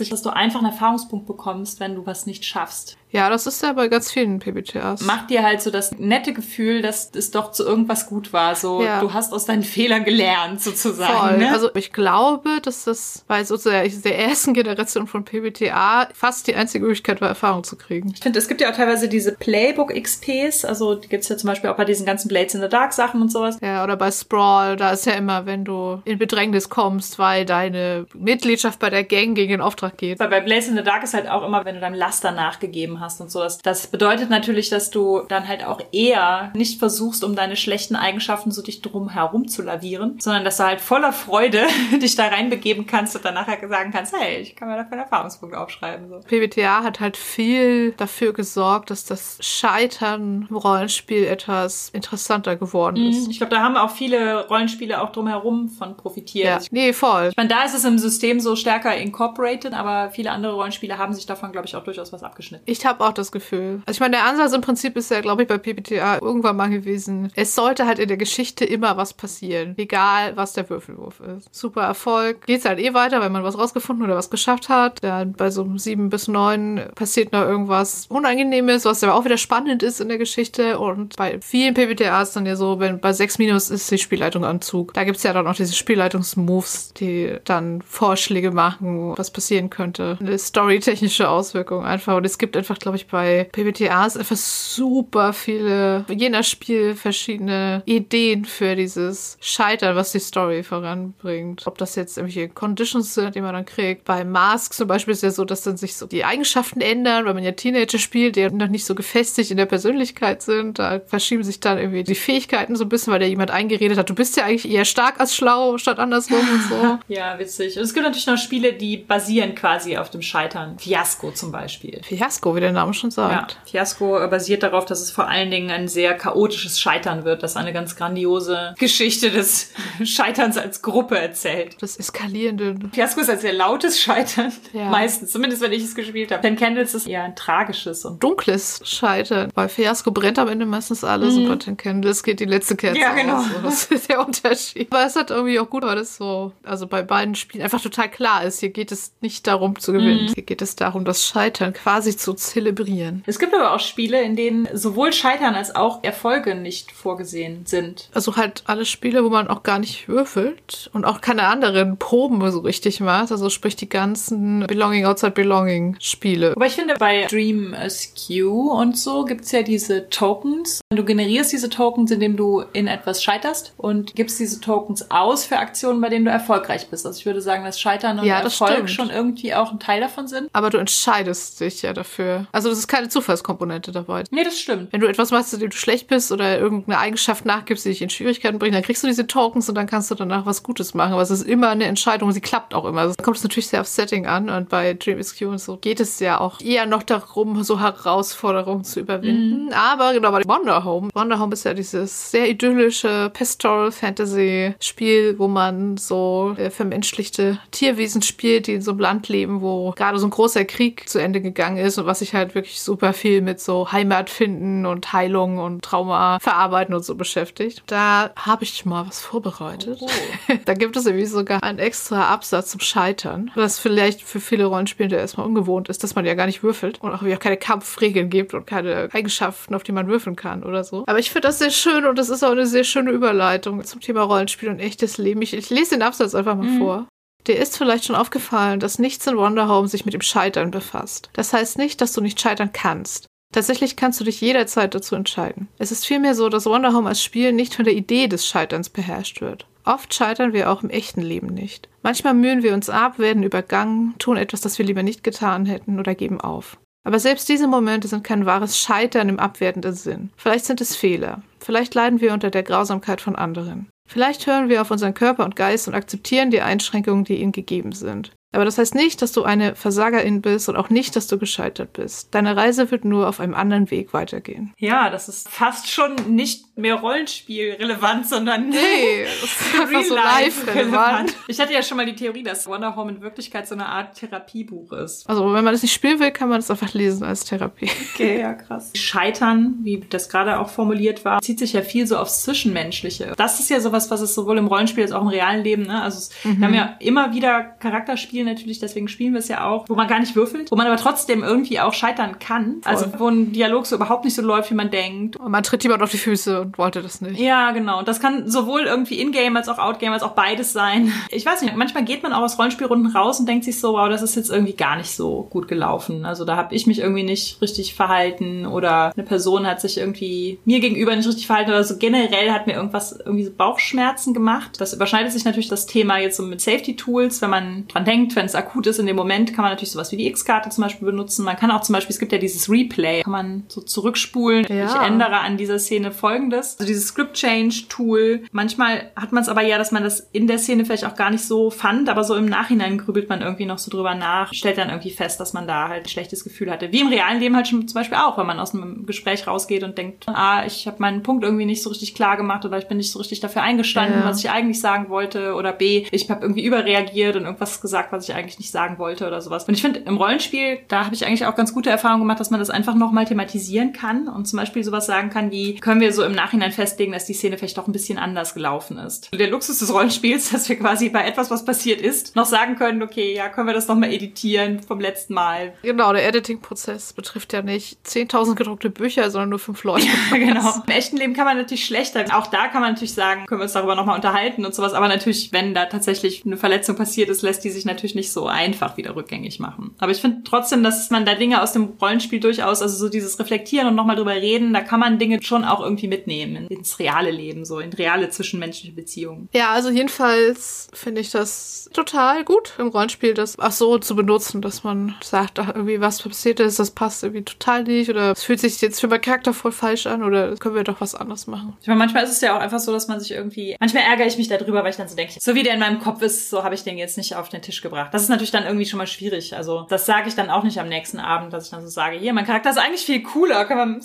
ist, 0.00 0.12
dass 0.12 0.22
du 0.22 0.30
einfach 0.30 0.60
einen 0.60 0.72
Erfahrungspunkt 0.72 1.26
bekommst, 1.26 1.80
wenn 1.80 1.94
du 1.94 2.06
was 2.06 2.26
nicht 2.26 2.44
schaffst. 2.44 2.96
Ja, 3.10 3.30
das 3.30 3.46
ist 3.46 3.62
ja 3.62 3.72
bei 3.72 3.88
ganz 3.88 4.10
vielen 4.10 4.40
PBTAs. 4.40 5.02
Macht 5.02 5.30
dir 5.30 5.42
halt 5.42 5.62
so 5.62 5.70
das 5.70 5.92
nette 5.92 6.32
Gefühl, 6.32 6.82
dass 6.82 7.10
es 7.14 7.30
doch 7.30 7.52
zu 7.52 7.64
irgendwas 7.64 8.08
gut 8.08 8.32
war. 8.32 8.54
So, 8.56 8.82
ja. 8.82 9.00
du 9.00 9.12
hast 9.12 9.32
aus 9.32 9.44
deinen 9.44 9.62
Fehlern 9.62 10.04
gelernt, 10.04 10.60
sozusagen. 10.60 11.16
Voll. 11.16 11.38
Ne? 11.38 11.50
Also 11.50 11.70
ich 11.74 11.92
glaube, 11.92 12.60
dass 12.62 12.84
das 12.84 13.24
bei 13.28 13.44
sozusagen 13.44 14.02
der 14.02 14.18
ersten 14.18 14.54
Generation 14.54 15.06
von 15.06 15.24
PBTA 15.24 16.08
fast 16.14 16.46
die 16.48 16.54
einzige 16.54 16.84
Möglichkeit 16.84 17.20
war, 17.20 17.28
Erfahrung 17.28 17.64
zu 17.64 17.76
kriegen. 17.76 18.12
Ich 18.14 18.20
finde, 18.20 18.38
es 18.38 18.48
gibt 18.48 18.60
ja 18.60 18.70
auch 18.70 18.76
teilweise 18.76 19.08
diese 19.08 19.32
Playbook-XPs, 19.32 20.64
also 20.64 20.94
die 20.94 21.08
gibt's 21.08 21.28
ja 21.28 21.36
zum 21.36 21.48
Beispiel 21.48 21.70
auch 21.70 21.76
bei 21.76 21.84
diesen 21.84 22.06
ganzen 22.06 22.28
Blades 22.28 22.54
in 22.54 22.60
the 22.60 22.68
Dark 22.68 22.92
Sachen 22.92 23.22
und 23.22 23.30
sowas. 23.30 23.58
Ja, 23.62 23.84
oder 23.84 23.96
bei 23.96 24.10
Sprawl, 24.10 24.76
da 24.76 24.90
ist 24.90 25.06
ja 25.06 25.12
immer, 25.12 25.46
wenn 25.46 25.64
du 25.64 26.02
in 26.04 26.18
Bedrängnis 26.18 26.68
kommst, 26.68 27.18
weil 27.18 27.44
deine 27.44 28.06
Mitgliedschaft 28.14 28.80
bei 28.80 28.90
der 28.90 29.04
Gang 29.04 29.34
gegen 29.34 29.52
den 29.52 29.60
Auftrag 29.60 29.96
geht. 29.96 30.18
Weil 30.18 30.28
bei 30.28 30.40
Blades 30.40 30.68
in 30.68 30.76
the 30.76 30.82
Dark 30.82 31.04
ist 31.04 31.14
halt 31.14 31.28
auch 31.28 31.44
immer, 31.46 31.64
wenn 31.64 31.76
du 31.76 31.80
deinem 31.80 31.94
Laster 31.94 32.32
nachgegeben 32.32 32.95
gegeben 32.96 33.00
hast 33.00 33.20
und 33.20 33.30
so. 33.30 33.46
Das, 33.62 33.86
bedeutet 33.86 34.30
natürlich, 34.30 34.68
dass 34.68 34.90
du 34.90 35.22
dann 35.28 35.46
halt 35.46 35.64
auch 35.64 35.80
eher 35.92 36.50
nicht 36.54 36.78
versuchst, 36.78 37.22
um 37.22 37.36
deine 37.36 37.56
schlechten 37.56 37.96
Eigenschaften 37.96 38.50
so 38.50 38.62
dich 38.62 38.82
drum 38.82 39.10
herum 39.10 39.48
zu 39.48 39.62
lavieren, 39.62 40.16
sondern 40.18 40.44
dass 40.44 40.56
du 40.56 40.64
halt 40.64 40.80
voller 40.80 41.12
Freude 41.12 41.66
dich 42.02 42.16
da 42.16 42.26
reinbegeben 42.26 42.86
kannst 42.86 43.16
und 43.16 43.24
dann 43.24 43.34
nachher 43.34 43.56
sagen 43.68 43.92
kannst, 43.92 44.14
hey, 44.16 44.40
ich 44.40 44.56
kann 44.56 44.68
mir 44.68 44.76
dafür 44.76 44.92
einen 44.92 45.02
Erfahrungspunkt 45.02 45.54
aufschreiben. 45.54 46.08
So. 46.08 46.20
PBTA 46.20 46.82
hat 46.82 47.00
halt 47.00 47.16
viel 47.16 47.92
dafür 47.92 48.32
gesorgt, 48.32 48.90
dass 48.90 49.04
das 49.04 49.38
Scheitern 49.40 50.46
im 50.48 50.56
Rollenspiel 50.56 51.24
etwas 51.24 51.90
interessanter 51.90 52.56
geworden 52.56 52.96
ist. 52.96 53.24
Mhm. 53.24 53.30
Ich 53.30 53.38
glaube, 53.38 53.54
da 53.54 53.62
haben 53.62 53.76
auch 53.76 53.90
viele 53.90 54.46
Rollenspiele 54.48 55.00
auch 55.00 55.12
drumherum 55.12 55.68
von 55.68 55.96
profitiert. 55.96 56.62
Ja. 56.62 56.68
Nee, 56.70 56.92
voll. 56.92 57.28
Ich 57.30 57.36
meine, 57.36 57.48
da 57.48 57.64
ist 57.64 57.74
es 57.74 57.84
im 57.84 57.98
System 57.98 58.40
so 58.40 58.56
stärker 58.56 58.96
incorporated, 58.96 59.72
aber 59.72 60.10
viele 60.10 60.30
andere 60.30 60.54
Rollenspiele 60.54 60.98
haben 60.98 61.14
sich 61.14 61.26
davon, 61.26 61.52
glaube 61.52 61.66
ich, 61.66 61.76
auch 61.76 61.84
durchaus 61.84 62.12
was 62.12 62.22
abgeschnitten. 62.22 62.64
Ich 62.66 62.78
habe 62.86 63.04
auch 63.04 63.12
das 63.12 63.32
Gefühl. 63.32 63.82
Also 63.86 63.96
ich 63.96 64.00
meine, 64.00 64.16
der 64.16 64.24
Ansatz 64.24 64.52
im 64.52 64.60
Prinzip 64.60 64.96
ist 64.96 65.10
ja, 65.10 65.20
glaube 65.20 65.42
ich, 65.42 65.48
bei 65.48 65.58
PPTA 65.58 66.18
irgendwann 66.22 66.56
mal 66.56 66.70
gewesen. 66.70 67.30
Es 67.34 67.54
sollte 67.54 67.86
halt 67.86 67.98
in 67.98 68.08
der 68.08 68.16
Geschichte 68.16 68.64
immer 68.64 68.96
was 68.96 69.12
passieren. 69.12 69.74
Egal, 69.76 70.36
was 70.36 70.52
der 70.54 70.68
Würfelwurf 70.70 71.20
ist. 71.20 71.54
Super 71.54 71.82
Erfolg. 71.82 72.46
Geht's 72.46 72.64
halt 72.64 72.78
eh 72.78 72.94
weiter, 72.94 73.20
wenn 73.20 73.32
man 73.32 73.44
was 73.44 73.58
rausgefunden 73.58 74.04
oder 74.04 74.16
was 74.16 74.30
geschafft 74.30 74.68
hat. 74.68 75.02
Dann 75.02 75.32
bei 75.32 75.50
so 75.50 75.66
sieben 75.76 76.08
bis 76.08 76.28
neun 76.28 76.80
passiert 76.94 77.32
noch 77.32 77.42
irgendwas 77.42 78.06
Unangenehmes, 78.08 78.84
was 78.84 79.02
aber 79.02 79.14
auch 79.14 79.24
wieder 79.24 79.38
spannend 79.38 79.82
ist 79.82 80.00
in 80.00 80.08
der 80.08 80.18
Geschichte. 80.18 80.78
Und 80.78 81.16
bei 81.16 81.40
vielen 81.40 81.74
PPTAs 81.74 82.32
dann 82.32 82.46
ja 82.46 82.56
so, 82.56 82.80
wenn 82.80 83.00
bei 83.00 83.12
sechs 83.12 83.38
minus 83.38 83.70
ist 83.70 83.90
die 83.90 83.98
Spielleitung 83.98 84.44
am 84.44 84.60
Zug. 84.60 84.94
Da 84.94 85.04
gibt's 85.04 85.22
ja 85.22 85.32
dann 85.32 85.46
auch 85.46 85.54
diese 85.54 85.74
Spielleitungsmoves, 85.74 86.94
die 86.94 87.36
dann 87.44 87.82
Vorschläge 87.82 88.50
machen, 88.50 89.16
was 89.16 89.30
passieren 89.30 89.70
könnte. 89.70 90.16
Eine 90.20 90.38
storytechnische 90.38 91.28
Auswirkung 91.28 91.84
einfach. 91.84 92.16
Und 92.16 92.24
es 92.24 92.38
gibt 92.38 92.56
einfach 92.56 92.75
einfach, 92.76 92.80
glaube 92.80 92.96
ich, 92.96 93.06
bei 93.06 93.48
PBTAs 93.52 94.16
einfach 94.16 94.36
super 94.36 95.32
viele, 95.32 96.04
jener 96.08 96.42
Spiel 96.42 96.94
verschiedene 96.94 97.82
Ideen 97.86 98.44
für 98.44 98.76
dieses 98.76 99.38
Scheitern, 99.40 99.96
was 99.96 100.12
die 100.12 100.18
Story 100.18 100.62
voranbringt. 100.62 101.66
Ob 101.66 101.78
das 101.78 101.94
jetzt 101.96 102.16
irgendwelche 102.16 102.48
Conditions 102.48 103.14
sind, 103.14 103.34
die 103.34 103.40
man 103.40 103.54
dann 103.54 103.64
kriegt. 103.64 104.04
Bei 104.04 104.24
Mask 104.24 104.74
zum 104.74 104.88
Beispiel 104.88 105.12
ist 105.12 105.22
ja 105.22 105.30
so, 105.30 105.44
dass 105.44 105.62
dann 105.62 105.76
sich 105.76 105.96
so 105.96 106.06
die 106.06 106.24
Eigenschaften 106.24 106.80
ändern, 106.80 107.24
weil 107.24 107.34
man 107.34 107.44
ja 107.44 107.52
Teenager 107.52 107.98
spielt, 107.98 108.36
die 108.36 108.48
noch 108.50 108.68
nicht 108.68 108.84
so 108.84 108.94
gefestigt 108.94 109.50
in 109.50 109.56
der 109.56 109.66
Persönlichkeit 109.66 110.42
sind. 110.42 110.78
Da 110.78 111.00
verschieben 111.00 111.42
sich 111.42 111.60
dann 111.60 111.78
irgendwie 111.78 112.04
die 112.04 112.14
Fähigkeiten 112.14 112.76
so 112.76 112.84
ein 112.84 112.88
bisschen, 112.88 113.12
weil 113.12 113.20
da 113.20 113.26
jemand 113.26 113.50
eingeredet 113.50 113.98
hat, 113.98 114.10
du 114.10 114.14
bist 114.14 114.36
ja 114.36 114.44
eigentlich 114.44 114.70
eher 114.70 114.84
stark 114.84 115.20
als 115.20 115.34
schlau, 115.34 115.78
statt 115.78 115.98
andersrum 115.98 116.38
und 116.38 116.62
so. 116.68 116.98
ja, 117.14 117.38
witzig. 117.38 117.76
Und 117.76 117.82
es 117.82 117.94
gibt 117.94 118.04
natürlich 118.04 118.26
noch 118.26 118.38
Spiele, 118.38 118.72
die 118.72 118.96
basieren 118.96 119.54
quasi 119.54 119.96
auf 119.96 120.10
dem 120.10 120.22
Scheitern. 120.22 120.78
Fiasco 120.78 121.30
zum 121.30 121.52
Beispiel. 121.52 122.00
Fiasco, 122.02 122.54
wie 122.54 122.60
der 122.66 122.72
Name 122.72 122.94
schon 122.94 123.10
sagt. 123.10 123.52
Ja, 123.52 123.70
Fiasco 123.70 124.18
basiert 124.28 124.62
darauf, 124.62 124.84
dass 124.84 125.00
es 125.00 125.10
vor 125.10 125.28
allen 125.28 125.50
Dingen 125.50 125.70
ein 125.70 125.88
sehr 125.88 126.14
chaotisches 126.14 126.80
Scheitern 126.80 127.24
wird, 127.24 127.42
das 127.42 127.56
eine 127.56 127.72
ganz 127.72 127.96
grandiose 127.96 128.74
Geschichte 128.78 129.30
des 129.30 129.72
Scheiterns 130.04 130.58
als 130.58 130.82
Gruppe 130.82 131.18
erzählt. 131.18 131.76
Das 131.80 131.96
eskalierende. 131.96 132.76
Fiasco 132.92 133.20
ist 133.20 133.30
ein 133.30 133.38
sehr 133.38 133.52
lautes 133.52 134.00
Scheitern. 134.00 134.52
Ja. 134.72 134.90
Meistens, 134.90 135.30
zumindest 135.30 135.62
wenn 135.62 135.72
ich 135.72 135.84
es 135.84 135.94
gespielt 135.94 136.32
habe. 136.32 136.42
Ten 136.42 136.56
Candles 136.56 136.94
ist 136.94 137.06
eher 137.06 137.22
ein 137.22 137.36
tragisches 137.36 138.04
und 138.04 138.22
dunkles 138.22 138.80
Scheitern. 138.84 139.50
Bei 139.54 139.68
Fiasco 139.68 140.10
brennt 140.10 140.38
am 140.38 140.48
Ende 140.48 140.66
meistens 140.66 141.04
alles 141.04 141.34
mhm. 141.34 141.42
und 141.42 141.48
bei 141.48 141.56
Ten 141.56 141.76
Candles 141.76 142.22
geht 142.22 142.40
die 142.40 142.44
letzte 142.44 142.76
Kerze 142.76 142.98
ja, 142.98 143.14
genau. 143.14 143.38
aus. 143.38 143.46
Das 143.62 143.84
ist 143.86 144.08
der 144.08 144.26
Unterschied. 144.26 144.92
Aber 144.92 145.04
es 145.04 145.16
hat 145.16 145.30
irgendwie 145.30 145.58
auch 145.58 145.70
gut, 145.70 145.84
weil 145.84 145.96
das 145.96 146.16
so, 146.16 146.52
also 146.62 146.86
bei 146.86 147.02
beiden 147.02 147.34
Spielen 147.34 147.62
einfach 147.62 147.80
total 147.80 148.10
klar 148.10 148.44
ist. 148.44 148.60
Hier 148.60 148.70
geht 148.70 148.92
es 148.92 149.12
nicht 149.20 149.46
darum 149.46 149.78
zu 149.78 149.92
gewinnen. 149.92 150.26
Mhm. 150.26 150.34
Hier 150.34 150.42
geht 150.42 150.62
es 150.62 150.76
darum, 150.76 151.04
das 151.04 151.26
Scheitern 151.26 151.72
quasi 151.72 152.16
zu 152.16 152.34
zelebrieren. 152.56 153.22
Es 153.26 153.38
gibt 153.38 153.54
aber 153.54 153.74
auch 153.74 153.80
Spiele, 153.80 154.22
in 154.22 154.34
denen 154.34 154.66
sowohl 154.72 155.12
Scheitern 155.12 155.54
als 155.54 155.76
auch 155.76 156.02
Erfolge 156.02 156.54
nicht 156.54 156.90
vorgesehen 156.90 157.66
sind. 157.66 158.08
Also 158.14 158.36
halt 158.36 158.62
alle 158.64 158.86
Spiele, 158.86 159.22
wo 159.24 159.28
man 159.28 159.48
auch 159.48 159.62
gar 159.62 159.78
nicht 159.78 160.08
würfelt 160.08 160.88
und 160.94 161.04
auch 161.04 161.20
keine 161.20 161.42
anderen 161.48 161.98
Proben 161.98 162.50
so 162.50 162.60
richtig 162.60 163.00
macht. 163.00 163.30
Also 163.30 163.50
sprich 163.50 163.76
die 163.76 163.90
ganzen 163.90 164.66
Belonging 164.66 165.04
Outside 165.04 165.32
Belonging 165.32 165.96
Spiele. 166.00 166.52
Aber 166.56 166.64
ich 166.64 166.72
finde, 166.72 166.94
bei 166.98 167.26
Dream 167.28 167.74
Askew 167.74 168.72
und 168.72 168.96
so 168.96 169.24
gibt 169.24 169.44
es 169.44 169.52
ja 169.52 169.60
diese 169.60 170.08
Tokens. 170.08 170.80
Du 170.88 171.04
generierst 171.04 171.52
diese 171.52 171.68
Tokens, 171.68 172.10
indem 172.10 172.38
du 172.38 172.64
in 172.72 172.86
etwas 172.86 173.22
scheiterst 173.22 173.74
und 173.76 174.14
gibst 174.14 174.40
diese 174.40 174.60
Tokens 174.60 175.10
aus 175.10 175.44
für 175.44 175.58
Aktionen, 175.58 176.00
bei 176.00 176.08
denen 176.08 176.24
du 176.24 176.30
erfolgreich 176.30 176.88
bist. 176.88 177.04
Also 177.04 177.18
ich 177.18 177.26
würde 177.26 177.42
sagen, 177.42 177.64
dass 177.64 177.78
Scheitern 177.78 178.18
und 178.18 178.24
ja, 178.24 178.40
Erfolg 178.40 178.72
stimmt. 178.72 178.90
schon 178.90 179.10
irgendwie 179.10 179.54
auch 179.54 179.72
ein 179.72 179.78
Teil 179.78 180.00
davon 180.00 180.26
sind. 180.26 180.48
Aber 180.54 180.70
du 180.70 180.78
entscheidest 180.78 181.60
dich 181.60 181.82
ja 181.82 181.92
dafür. 181.92 182.45
Also 182.52 182.68
das 182.68 182.78
ist 182.78 182.88
keine 182.88 183.08
Zufallskomponente 183.08 183.92
dabei. 183.92 184.24
Nee, 184.30 184.44
das 184.44 184.58
stimmt. 184.58 184.92
Wenn 184.92 185.00
du 185.00 185.06
etwas 185.06 185.30
machst, 185.30 185.52
in 185.54 185.60
dem 185.60 185.70
du 185.70 185.76
schlecht 185.76 186.08
bist 186.08 186.32
oder 186.32 186.58
irgendeine 186.58 186.98
Eigenschaft 186.98 187.44
nachgibst, 187.44 187.84
die 187.84 187.90
dich 187.90 188.02
in 188.02 188.10
Schwierigkeiten 188.10 188.58
bringt, 188.58 188.74
dann 188.74 188.82
kriegst 188.82 189.02
du 189.02 189.06
diese 189.06 189.26
Tokens 189.26 189.68
und 189.68 189.74
dann 189.74 189.86
kannst 189.86 190.10
du 190.10 190.14
danach 190.14 190.46
was 190.46 190.62
Gutes 190.62 190.94
machen. 190.94 191.12
Aber 191.12 191.22
es 191.22 191.30
ist 191.30 191.46
immer 191.46 191.68
eine 191.68 191.84
Entscheidung, 191.84 192.32
sie 192.32 192.40
klappt 192.40 192.74
auch 192.74 192.84
immer. 192.84 193.02
Also 193.02 193.14
kommt 193.22 193.36
es 193.36 193.42
natürlich 193.42 193.68
sehr 193.68 193.80
aufs 193.80 193.94
Setting 193.94 194.26
an 194.26 194.50
und 194.50 194.68
bei 194.68 194.94
Dream 194.94 195.22
SQ 195.22 195.42
und 195.42 195.58
so 195.58 195.76
geht 195.76 196.00
es 196.00 196.20
ja 196.20 196.40
auch 196.40 196.60
eher 196.60 196.86
noch 196.86 197.02
darum, 197.02 197.62
so 197.62 197.80
Herausforderungen 197.80 198.84
zu 198.84 199.00
überwinden. 199.00 199.66
Mhm. 199.66 199.72
Aber 199.72 200.12
genau, 200.12 200.30
bei 200.30 200.42
Wonder 200.46 200.84
Home. 200.84 201.10
Wonder 201.14 201.38
Home 201.38 201.52
ist 201.52 201.64
ja 201.64 201.74
dieses 201.74 202.30
sehr 202.30 202.48
idyllische 202.48 203.30
Pastoral 203.32 203.92
Fantasy 203.92 204.74
Spiel, 204.80 205.38
wo 205.38 205.48
man 205.48 205.96
so 205.96 206.54
äh, 206.56 206.70
vermenschlichte 206.70 207.58
Tierwesen 207.70 208.22
spielt, 208.22 208.66
die 208.66 208.74
in 208.74 208.82
so 208.82 208.92
einem 208.92 209.00
Land 209.00 209.28
leben, 209.28 209.60
wo 209.60 209.92
gerade 209.92 210.18
so 210.18 210.26
ein 210.26 210.30
großer 210.30 210.64
Krieg 210.64 211.08
zu 211.08 211.18
Ende 211.18 211.40
gegangen 211.40 211.78
ist 211.78 211.98
und 211.98 212.06
was 212.06 212.20
sich 212.20 212.34
halt 212.36 212.54
wirklich 212.54 212.80
super 212.80 213.12
viel 213.12 213.40
mit 213.40 213.60
so 213.60 213.90
Heimat 213.92 214.30
finden 214.30 214.86
und 214.86 215.12
Heilung 215.12 215.58
und 215.58 215.82
Trauma 215.82 216.38
verarbeiten 216.40 216.94
und 216.94 217.04
so 217.04 217.14
beschäftigt. 217.14 217.82
Da 217.86 218.30
habe 218.36 218.64
ich 218.64 218.84
mal 218.84 219.06
was 219.06 219.20
vorbereitet. 219.20 219.98
Oh. 220.00 220.08
da 220.64 220.74
gibt 220.74 220.96
es 220.96 221.06
irgendwie 221.06 221.26
sogar 221.26 221.62
einen 221.62 221.78
extra 221.78 222.28
Absatz 222.28 222.70
zum 222.70 222.80
Scheitern, 222.80 223.50
was 223.54 223.78
vielleicht 223.78 224.22
für 224.22 224.40
viele 224.40 224.66
Rollenspielende 224.66 225.16
erstmal 225.16 225.46
ungewohnt 225.46 225.88
ist, 225.88 226.02
dass 226.02 226.14
man 226.14 226.24
ja 226.24 226.34
gar 226.34 226.46
nicht 226.46 226.62
würfelt 226.62 227.00
und 227.02 227.12
auch 227.12 227.22
wieder 227.22 227.36
keine 227.36 227.56
Kampfregeln 227.56 228.30
gibt 228.30 228.54
und 228.54 228.66
keine 228.66 229.08
Eigenschaften, 229.12 229.74
auf 229.74 229.82
die 229.82 229.92
man 229.92 230.08
würfeln 230.08 230.36
kann 230.36 230.62
oder 230.62 230.84
so. 230.84 231.04
Aber 231.06 231.18
ich 231.18 231.30
finde 231.30 231.48
das 231.48 231.58
sehr 231.58 231.70
schön 231.70 232.06
und 232.06 232.18
das 232.18 232.28
ist 232.28 232.42
auch 232.42 232.50
eine 232.50 232.66
sehr 232.66 232.84
schöne 232.84 233.10
Überleitung 233.10 233.82
zum 233.84 234.00
Thema 234.00 234.22
Rollenspiel 234.22 234.68
und 234.68 234.80
echtes 234.80 235.18
Leben. 235.18 235.42
Ich, 235.42 235.54
ich 235.54 235.70
lese 235.70 235.96
den 235.96 236.02
Absatz 236.02 236.34
einfach 236.34 236.56
mal 236.56 236.66
mhm. 236.66 236.78
vor. 236.78 237.08
Dir 237.46 237.56
ist 237.56 237.78
vielleicht 237.78 238.04
schon 238.04 238.16
aufgefallen, 238.16 238.80
dass 238.80 238.98
nichts 238.98 239.26
in 239.26 239.36
Wonder 239.36 239.68
Home 239.68 239.86
sich 239.86 240.04
mit 240.04 240.14
dem 240.14 240.20
Scheitern 240.20 240.70
befasst. 240.70 241.30
Das 241.32 241.52
heißt 241.52 241.78
nicht, 241.78 242.00
dass 242.00 242.12
du 242.12 242.20
nicht 242.20 242.40
scheitern 242.40 242.70
kannst. 242.72 243.26
Tatsächlich 243.52 243.96
kannst 243.96 244.20
du 244.20 244.24
dich 244.24 244.40
jederzeit 244.40 244.94
dazu 244.94 245.14
entscheiden. 245.14 245.68
Es 245.78 245.92
ist 245.92 246.04
vielmehr 246.04 246.34
so, 246.34 246.48
dass 246.48 246.66
Wonder 246.66 246.92
Home 246.92 247.08
als 247.08 247.22
Spiel 247.22 247.52
nicht 247.52 247.74
von 247.74 247.84
der 247.84 247.94
Idee 247.94 248.26
des 248.26 248.46
Scheiterns 248.46 248.90
beherrscht 248.90 249.40
wird. 249.40 249.66
Oft 249.84 250.12
scheitern 250.12 250.52
wir 250.52 250.70
auch 250.70 250.82
im 250.82 250.90
echten 250.90 251.22
Leben 251.22 251.46
nicht. 251.46 251.88
Manchmal 252.02 252.34
mühen 252.34 252.64
wir 252.64 252.74
uns 252.74 252.90
ab, 252.90 253.20
werden 253.20 253.44
übergangen, 253.44 254.14
tun 254.18 254.36
etwas, 254.36 254.60
das 254.60 254.78
wir 254.78 254.84
lieber 254.84 255.04
nicht 255.04 255.22
getan 255.22 255.64
hätten 255.64 256.00
oder 256.00 256.16
geben 256.16 256.40
auf. 256.40 256.76
Aber 257.04 257.20
selbst 257.20 257.48
diese 257.48 257.68
Momente 257.68 258.08
sind 258.08 258.24
kein 258.24 258.46
wahres 258.46 258.80
Scheitern 258.80 259.28
im 259.28 259.38
abwertenden 259.38 259.94
Sinn. 259.94 260.30
Vielleicht 260.36 260.64
sind 260.64 260.80
es 260.80 260.96
Fehler. 260.96 261.42
Vielleicht 261.60 261.94
leiden 261.94 262.20
wir 262.20 262.32
unter 262.32 262.50
der 262.50 262.64
Grausamkeit 262.64 263.20
von 263.20 263.36
anderen. 263.36 263.88
Vielleicht 264.06 264.46
hören 264.46 264.68
wir 264.68 264.80
auf 264.80 264.90
unseren 264.90 265.14
Körper 265.14 265.44
und 265.44 265.56
Geist 265.56 265.88
und 265.88 265.94
akzeptieren 265.94 266.50
die 266.50 266.60
Einschränkungen, 266.60 267.24
die 267.24 267.40
ihnen 267.40 267.52
gegeben 267.52 267.92
sind. 267.92 268.32
Aber 268.56 268.64
das 268.64 268.78
heißt 268.78 268.94
nicht, 268.94 269.20
dass 269.20 269.32
du 269.32 269.42
eine 269.42 269.76
Versagerin 269.76 270.40
bist 270.40 270.70
und 270.70 270.76
auch 270.76 270.88
nicht, 270.88 271.14
dass 271.14 271.26
du 271.26 271.36
gescheitert 271.36 271.92
bist. 271.92 272.34
Deine 272.34 272.56
Reise 272.56 272.90
wird 272.90 273.04
nur 273.04 273.28
auf 273.28 273.38
einem 273.38 273.54
anderen 273.54 273.90
Weg 273.90 274.14
weitergehen. 274.14 274.72
Ja, 274.78 275.10
das 275.10 275.28
ist 275.28 275.46
fast 275.50 275.90
schon 275.90 276.16
nicht 276.34 276.78
mehr 276.78 276.94
Rollenspiel 276.94 277.76
relevant, 277.78 278.26
sondern 278.26 278.70
nee, 278.70 279.24
das 279.24 279.44
ist 279.44 279.80
einfach 279.80 280.02
so 280.04 280.14
live 280.14 280.66
relevant. 280.74 281.34
Ich 281.48 281.60
hatte 281.60 281.74
ja 281.74 281.82
schon 281.82 281.98
mal 281.98 282.06
die 282.06 282.14
Theorie, 282.14 282.42
dass 282.42 282.66
Wonder 282.66 282.96
Home 282.96 283.12
in 283.12 283.20
Wirklichkeit 283.20 283.68
so 283.68 283.74
eine 283.74 283.86
Art 283.86 284.14
Therapiebuch 284.14 284.92
ist. 284.92 285.28
Also 285.28 285.52
wenn 285.52 285.64
man 285.64 285.74
das 285.74 285.82
nicht 285.82 285.92
spielen 285.92 286.18
will, 286.18 286.30
kann 286.30 286.48
man 286.48 286.60
es 286.60 286.70
einfach 286.70 286.94
lesen 286.94 287.24
als 287.24 287.44
Therapie. 287.44 287.90
Okay, 288.14 288.40
ja 288.40 288.54
krass. 288.54 288.92
Scheitern, 288.94 289.76
wie 289.82 290.02
das 290.08 290.30
gerade 290.30 290.58
auch 290.58 290.70
formuliert 290.70 291.26
war, 291.26 291.42
zieht 291.42 291.58
sich 291.58 291.74
ja 291.74 291.82
viel 291.82 292.06
so 292.06 292.16
aufs 292.16 292.42
Zwischenmenschliche. 292.42 293.34
Das 293.36 293.60
ist 293.60 293.68
ja 293.68 293.80
sowas, 293.80 294.10
was 294.10 294.22
es 294.22 294.34
sowohl 294.34 294.56
im 294.56 294.66
Rollenspiel 294.66 295.04
als 295.04 295.12
auch 295.12 295.20
im 295.22 295.28
realen 295.28 295.62
Leben, 295.62 295.82
ne? 295.82 296.02
Also 296.02 296.18
es, 296.18 296.30
mhm. 296.44 296.58
wir 296.58 296.66
haben 296.66 296.74
ja 296.74 296.96
immer 297.00 297.34
wieder 297.34 297.62
Charakterspiele 297.62 298.45
natürlich, 298.46 298.78
deswegen 298.78 299.08
spielen 299.08 299.32
wir 299.32 299.40
es 299.40 299.48
ja 299.48 299.68
auch, 299.68 299.88
wo 299.88 299.94
man 299.94 300.08
gar 300.08 300.20
nicht 300.20 300.34
würfelt, 300.34 300.70
wo 300.70 300.76
man 300.76 300.86
aber 300.86 300.96
trotzdem 300.96 301.42
irgendwie 301.42 301.80
auch 301.80 301.92
scheitern 301.92 302.38
kann. 302.38 302.80
Voll. 302.82 302.92
Also 302.92 303.06
wo 303.18 303.28
ein 303.28 303.52
Dialog 303.52 303.86
so 303.86 303.96
überhaupt 303.96 304.24
nicht 304.24 304.34
so 304.34 304.42
läuft, 304.42 304.70
wie 304.70 304.74
man 304.74 304.90
denkt. 304.90 305.36
Und 305.36 305.50
man 305.50 305.62
tritt 305.62 305.82
jemand 305.82 306.02
auf 306.02 306.10
die 306.10 306.18
Füße 306.18 306.60
und 306.62 306.78
wollte 306.78 307.02
das 307.02 307.20
nicht. 307.20 307.38
Ja, 307.38 307.72
genau. 307.72 308.02
Das 308.02 308.20
kann 308.20 308.48
sowohl 308.48 308.82
irgendwie 308.82 309.20
in-game 309.20 309.56
als 309.56 309.68
auch 309.68 309.78
out-game 309.78 310.12
als 310.12 310.22
auch 310.22 310.32
beides 310.32 310.72
sein. 310.72 311.12
Ich 311.30 311.44
weiß 311.44 311.62
nicht, 311.62 311.76
manchmal 311.76 312.04
geht 312.04 312.22
man 312.22 312.32
auch 312.32 312.42
aus 312.42 312.58
Rollenspielrunden 312.58 313.12
raus 313.12 313.40
und 313.40 313.48
denkt 313.48 313.64
sich 313.64 313.80
so, 313.80 313.92
wow, 313.94 314.08
das 314.08 314.22
ist 314.22 314.36
jetzt 314.36 314.50
irgendwie 314.50 314.74
gar 314.74 314.96
nicht 314.96 315.10
so 315.10 315.46
gut 315.50 315.68
gelaufen. 315.68 316.24
Also 316.24 316.44
da 316.44 316.56
habe 316.56 316.74
ich 316.74 316.86
mich 316.86 317.00
irgendwie 317.00 317.22
nicht 317.22 317.60
richtig 317.60 317.94
verhalten 317.94 318.66
oder 318.66 319.12
eine 319.16 319.26
Person 319.26 319.66
hat 319.66 319.80
sich 319.80 319.98
irgendwie 319.98 320.58
mir 320.64 320.80
gegenüber 320.80 321.14
nicht 321.14 321.26
richtig 321.26 321.46
verhalten 321.46 321.70
oder 321.70 321.84
so 321.84 321.96
generell 321.96 322.52
hat 322.52 322.66
mir 322.66 322.74
irgendwas 322.74 323.18
irgendwie 323.18 323.44
so 323.44 323.52
Bauchschmerzen 323.52 324.34
gemacht. 324.34 324.80
Das 324.80 324.92
überschneidet 324.92 325.32
sich 325.32 325.44
natürlich 325.44 325.68
das 325.68 325.86
Thema 325.86 326.18
jetzt 326.18 326.36
so 326.36 326.42
mit 326.42 326.60
Safety 326.60 326.96
Tools, 326.96 327.42
wenn 327.42 327.50
man 327.50 327.88
dran 327.88 328.04
denkt, 328.04 328.25
wenn 328.34 328.46
es 328.46 328.54
akut 328.54 328.86
ist 328.86 328.98
in 328.98 329.06
dem 329.06 329.16
Moment, 329.16 329.54
kann 329.54 329.62
man 329.62 329.72
natürlich 329.72 329.92
sowas 329.92 330.10
wie 330.12 330.16
die 330.16 330.26
X-Karte 330.26 330.70
zum 330.70 330.82
Beispiel 330.82 331.06
benutzen. 331.06 331.44
Man 331.44 331.56
kann 331.56 331.70
auch 331.70 331.82
zum 331.82 331.92
Beispiel, 331.92 332.14
es 332.14 332.18
gibt 332.18 332.32
ja 332.32 332.38
dieses 332.38 332.70
Replay, 332.70 333.22
kann 333.22 333.32
man 333.32 333.64
so 333.68 333.80
zurückspulen. 333.80 334.66
Ja. 334.68 334.86
Ich 334.86 335.06
ändere 335.06 335.38
an 335.38 335.56
dieser 335.56 335.78
Szene 335.78 336.10
folgendes. 336.10 336.76
Also 336.78 336.86
dieses 336.86 337.08
Script 337.08 337.34
Change 337.34 337.84
Tool. 337.88 338.42
Manchmal 338.52 339.12
hat 339.16 339.32
man 339.32 339.42
es 339.42 339.48
aber 339.48 339.62
ja, 339.62 339.78
dass 339.78 339.92
man 339.92 340.02
das 340.02 340.20
in 340.32 340.46
der 340.46 340.58
Szene 340.58 340.84
vielleicht 340.84 341.04
auch 341.04 341.14
gar 341.14 341.30
nicht 341.30 341.44
so 341.44 341.70
fand, 341.70 342.08
aber 342.08 342.24
so 342.24 342.34
im 342.34 342.46
Nachhinein 342.46 342.98
grübelt 342.98 343.28
man 343.28 343.42
irgendwie 343.42 343.66
noch 343.66 343.78
so 343.78 343.90
drüber 343.90 344.14
nach, 344.14 344.52
stellt 344.52 344.78
dann 344.78 344.88
irgendwie 344.88 345.10
fest, 345.10 345.38
dass 345.40 345.52
man 345.52 345.66
da 345.66 345.88
halt 345.88 346.06
ein 346.06 346.08
schlechtes 346.08 346.44
Gefühl 346.44 346.70
hatte. 346.70 346.92
Wie 346.92 347.00
im 347.00 347.08
realen 347.08 347.40
Leben 347.40 347.56
halt 347.56 347.68
schon 347.68 347.86
zum 347.86 347.94
Beispiel 347.94 348.18
auch, 348.18 348.38
wenn 348.38 348.46
man 348.46 348.58
aus 348.58 348.74
einem 348.74 349.06
Gespräch 349.06 349.46
rausgeht 349.46 349.82
und 349.82 349.98
denkt, 349.98 350.26
ah, 350.28 350.64
ich 350.66 350.86
habe 350.86 350.96
meinen 351.00 351.22
Punkt 351.22 351.44
irgendwie 351.44 351.66
nicht 351.66 351.82
so 351.82 351.90
richtig 351.90 352.14
klar 352.14 352.36
gemacht 352.36 352.64
oder 352.64 352.78
ich 352.78 352.88
bin 352.88 352.96
nicht 352.96 353.10
so 353.10 353.18
richtig 353.18 353.40
dafür 353.40 353.62
eingestanden, 353.62 354.20
ja. 354.20 354.24
was 354.24 354.40
ich 354.40 354.50
eigentlich 354.50 354.80
sagen 354.80 355.08
wollte 355.08 355.54
oder 355.54 355.72
B, 355.72 356.06
ich 356.10 356.30
habe 356.30 356.42
irgendwie 356.42 356.64
überreagiert 356.64 357.36
und 357.36 357.44
irgendwas 357.44 357.80
gesagt, 357.80 358.12
was 358.16 358.28
ich 358.28 358.34
eigentlich 358.34 358.58
nicht 358.58 358.70
sagen 358.70 358.98
wollte 358.98 359.26
oder 359.26 359.40
sowas. 359.40 359.64
Und 359.64 359.74
ich 359.74 359.82
finde, 359.82 360.00
im 360.00 360.16
Rollenspiel, 360.16 360.78
da 360.88 361.04
habe 361.04 361.14
ich 361.14 361.26
eigentlich 361.26 361.46
auch 361.46 361.54
ganz 361.54 361.72
gute 361.74 361.90
Erfahrungen 361.90 362.22
gemacht, 362.22 362.40
dass 362.40 362.50
man 362.50 362.60
das 362.60 362.70
einfach 362.70 362.94
nochmal 362.94 363.24
thematisieren 363.24 363.92
kann 363.92 364.28
und 364.28 364.46
zum 364.46 364.58
Beispiel 364.58 364.82
sowas 364.84 365.06
sagen 365.06 365.30
kann, 365.30 365.50
wie 365.50 365.76
können 365.76 366.00
wir 366.00 366.12
so 366.12 366.24
im 366.24 366.32
Nachhinein 366.32 366.72
festlegen, 366.72 367.12
dass 367.12 367.26
die 367.26 367.34
Szene 367.34 367.58
vielleicht 367.58 367.78
doch 367.78 367.86
ein 367.86 367.92
bisschen 367.92 368.18
anders 368.18 368.54
gelaufen 368.54 368.98
ist. 368.98 369.30
Der 369.34 369.48
Luxus 369.48 369.78
des 369.78 369.92
Rollenspiels, 369.92 370.50
dass 370.52 370.68
wir 370.68 370.76
quasi 370.76 371.08
bei 371.08 371.26
etwas, 371.26 371.50
was 371.50 371.64
passiert 371.64 372.00
ist, 372.00 372.36
noch 372.36 372.46
sagen 372.46 372.76
können, 372.76 373.02
okay, 373.02 373.34
ja, 373.34 373.48
können 373.48 373.66
wir 373.66 373.74
das 373.74 373.88
nochmal 373.88 374.12
editieren 374.12 374.80
vom 374.80 375.00
letzten 375.00 375.34
Mal. 375.34 375.72
Genau, 375.82 376.12
der 376.12 376.26
Editing-Prozess 376.26 377.12
betrifft 377.12 377.52
ja 377.52 377.62
nicht 377.62 377.98
10.000 378.06 378.54
gedruckte 378.54 378.90
Bücher, 378.90 379.30
sondern 379.30 379.50
nur 379.50 379.58
fünf 379.58 379.84
Leute. 379.84 380.06
Genau. 380.36 380.74
Im 380.86 380.92
echten 380.92 381.16
Leben 381.16 381.34
kann 381.34 381.44
man 381.44 381.56
natürlich 381.56 381.86
schlechter. 381.86 382.24
Auch 382.36 382.46
da 382.46 382.68
kann 382.68 382.80
man 382.80 382.92
natürlich 382.92 383.14
sagen, 383.14 383.46
können 383.46 383.60
wir 383.60 383.64
uns 383.64 383.72
darüber 383.72 383.94
nochmal 383.94 384.16
unterhalten 384.16 384.64
und 384.64 384.74
sowas. 384.74 384.92
Aber 384.92 385.08
natürlich, 385.08 385.52
wenn 385.52 385.74
da 385.74 385.86
tatsächlich 385.86 386.44
eine 386.44 386.56
Verletzung 386.56 386.94
passiert 386.94 387.28
ist, 387.30 387.42
lässt 387.42 387.64
die 387.64 387.70
sich 387.70 387.84
natürlich 387.84 388.05
natürlich 388.06 388.14
nicht 388.14 388.32
so 388.32 388.46
einfach 388.46 388.96
wieder 388.96 389.16
rückgängig 389.16 389.58
machen. 389.58 389.94
Aber 389.98 390.12
ich 390.12 390.20
finde 390.20 390.42
trotzdem, 390.44 390.82
dass 390.82 391.10
man 391.10 391.26
da 391.26 391.34
Dinge 391.34 391.62
aus 391.62 391.72
dem 391.72 391.94
Rollenspiel 392.00 392.40
durchaus, 392.40 392.82
also 392.82 392.96
so 392.96 393.08
dieses 393.08 393.38
Reflektieren 393.38 393.88
und 393.88 393.94
nochmal 393.96 394.16
drüber 394.16 394.34
reden, 394.34 394.72
da 394.72 394.80
kann 394.80 395.00
man 395.00 395.18
Dinge 395.18 395.42
schon 395.42 395.64
auch 395.64 395.80
irgendwie 395.82 396.08
mitnehmen 396.08 396.68
ins 396.68 396.98
reale 396.98 397.30
Leben, 397.30 397.64
so 397.64 397.80
in 397.80 397.92
reale 397.92 398.28
zwischenmenschliche 398.28 398.94
Beziehungen. 398.94 399.48
Ja, 399.52 399.70
also 399.70 399.90
jedenfalls 399.90 400.88
finde 400.92 401.20
ich 401.20 401.30
das 401.30 401.90
total 401.92 402.44
gut 402.44 402.74
im 402.78 402.88
Rollenspiel, 402.88 403.34
das 403.34 403.58
auch 403.58 403.72
so 403.72 403.98
zu 403.98 404.14
benutzen, 404.14 404.62
dass 404.62 404.84
man 404.84 405.14
sagt, 405.22 405.58
ach, 405.58 405.68
irgendwie 405.74 406.00
was 406.00 406.22
passiert 406.22 406.60
ist, 406.60 406.78
das 406.78 406.92
passt 406.92 407.24
irgendwie 407.24 407.44
total 407.44 407.84
nicht 407.84 408.08
oder 408.08 408.32
es 408.32 408.44
fühlt 408.44 408.60
sich 408.60 408.80
jetzt 408.80 409.00
für 409.00 409.08
meinen 409.08 409.20
Charakter 409.20 409.52
voll 409.52 409.72
falsch 409.72 410.06
an 410.06 410.22
oder 410.22 410.54
können 410.56 410.74
wir 410.74 410.84
doch 410.84 411.00
was 411.00 411.14
anderes 411.14 411.46
machen. 411.46 411.76
Ich 411.80 411.88
meine, 411.88 411.98
manchmal 411.98 412.24
ist 412.24 412.30
es 412.30 412.40
ja 412.40 412.56
auch 412.56 412.60
einfach 412.60 412.78
so, 412.78 412.92
dass 412.92 413.08
man 413.08 413.18
sich 413.18 413.32
irgendwie, 413.32 413.76
manchmal 413.80 414.04
ärgere 414.04 414.26
ich 414.26 414.38
mich 414.38 414.48
darüber, 414.48 414.84
weil 414.84 414.90
ich 414.90 414.96
dann 414.96 415.08
so 415.08 415.16
denke, 415.16 415.34
so 415.40 415.54
wie 415.54 415.62
der 415.62 415.74
in 415.74 415.80
meinem 415.80 415.98
Kopf 415.98 416.22
ist, 416.22 416.50
so 416.50 416.62
habe 416.62 416.74
ich 416.74 416.84
den 416.84 416.98
jetzt 416.98 417.16
nicht 417.16 417.34
auf 417.34 417.48
den 417.48 417.62
Tisch 417.62 417.82
gebracht. 417.82 417.95
Das 418.12 418.22
ist 418.22 418.28
natürlich 418.28 418.50
dann 418.50 418.64
irgendwie 418.64 418.86
schon 418.86 418.98
mal 418.98 419.06
schwierig. 419.06 419.56
Also 419.56 419.82
das 419.88 420.06
sage 420.06 420.28
ich 420.28 420.34
dann 420.34 420.50
auch 420.50 420.62
nicht 420.62 420.78
am 420.78 420.88
nächsten 420.88 421.18
Abend, 421.18 421.52
dass 421.52 421.64
ich 421.64 421.70
dann 421.70 421.82
so 421.82 421.88
sage, 421.88 422.16
hier, 422.16 422.32
mein 422.32 422.46
Charakter 422.46 422.70
ist 422.70 422.78
eigentlich 422.78 423.04
viel 423.04 423.22
cooler. 423.22 423.64
Kann 423.64 423.78
man 423.78 424.00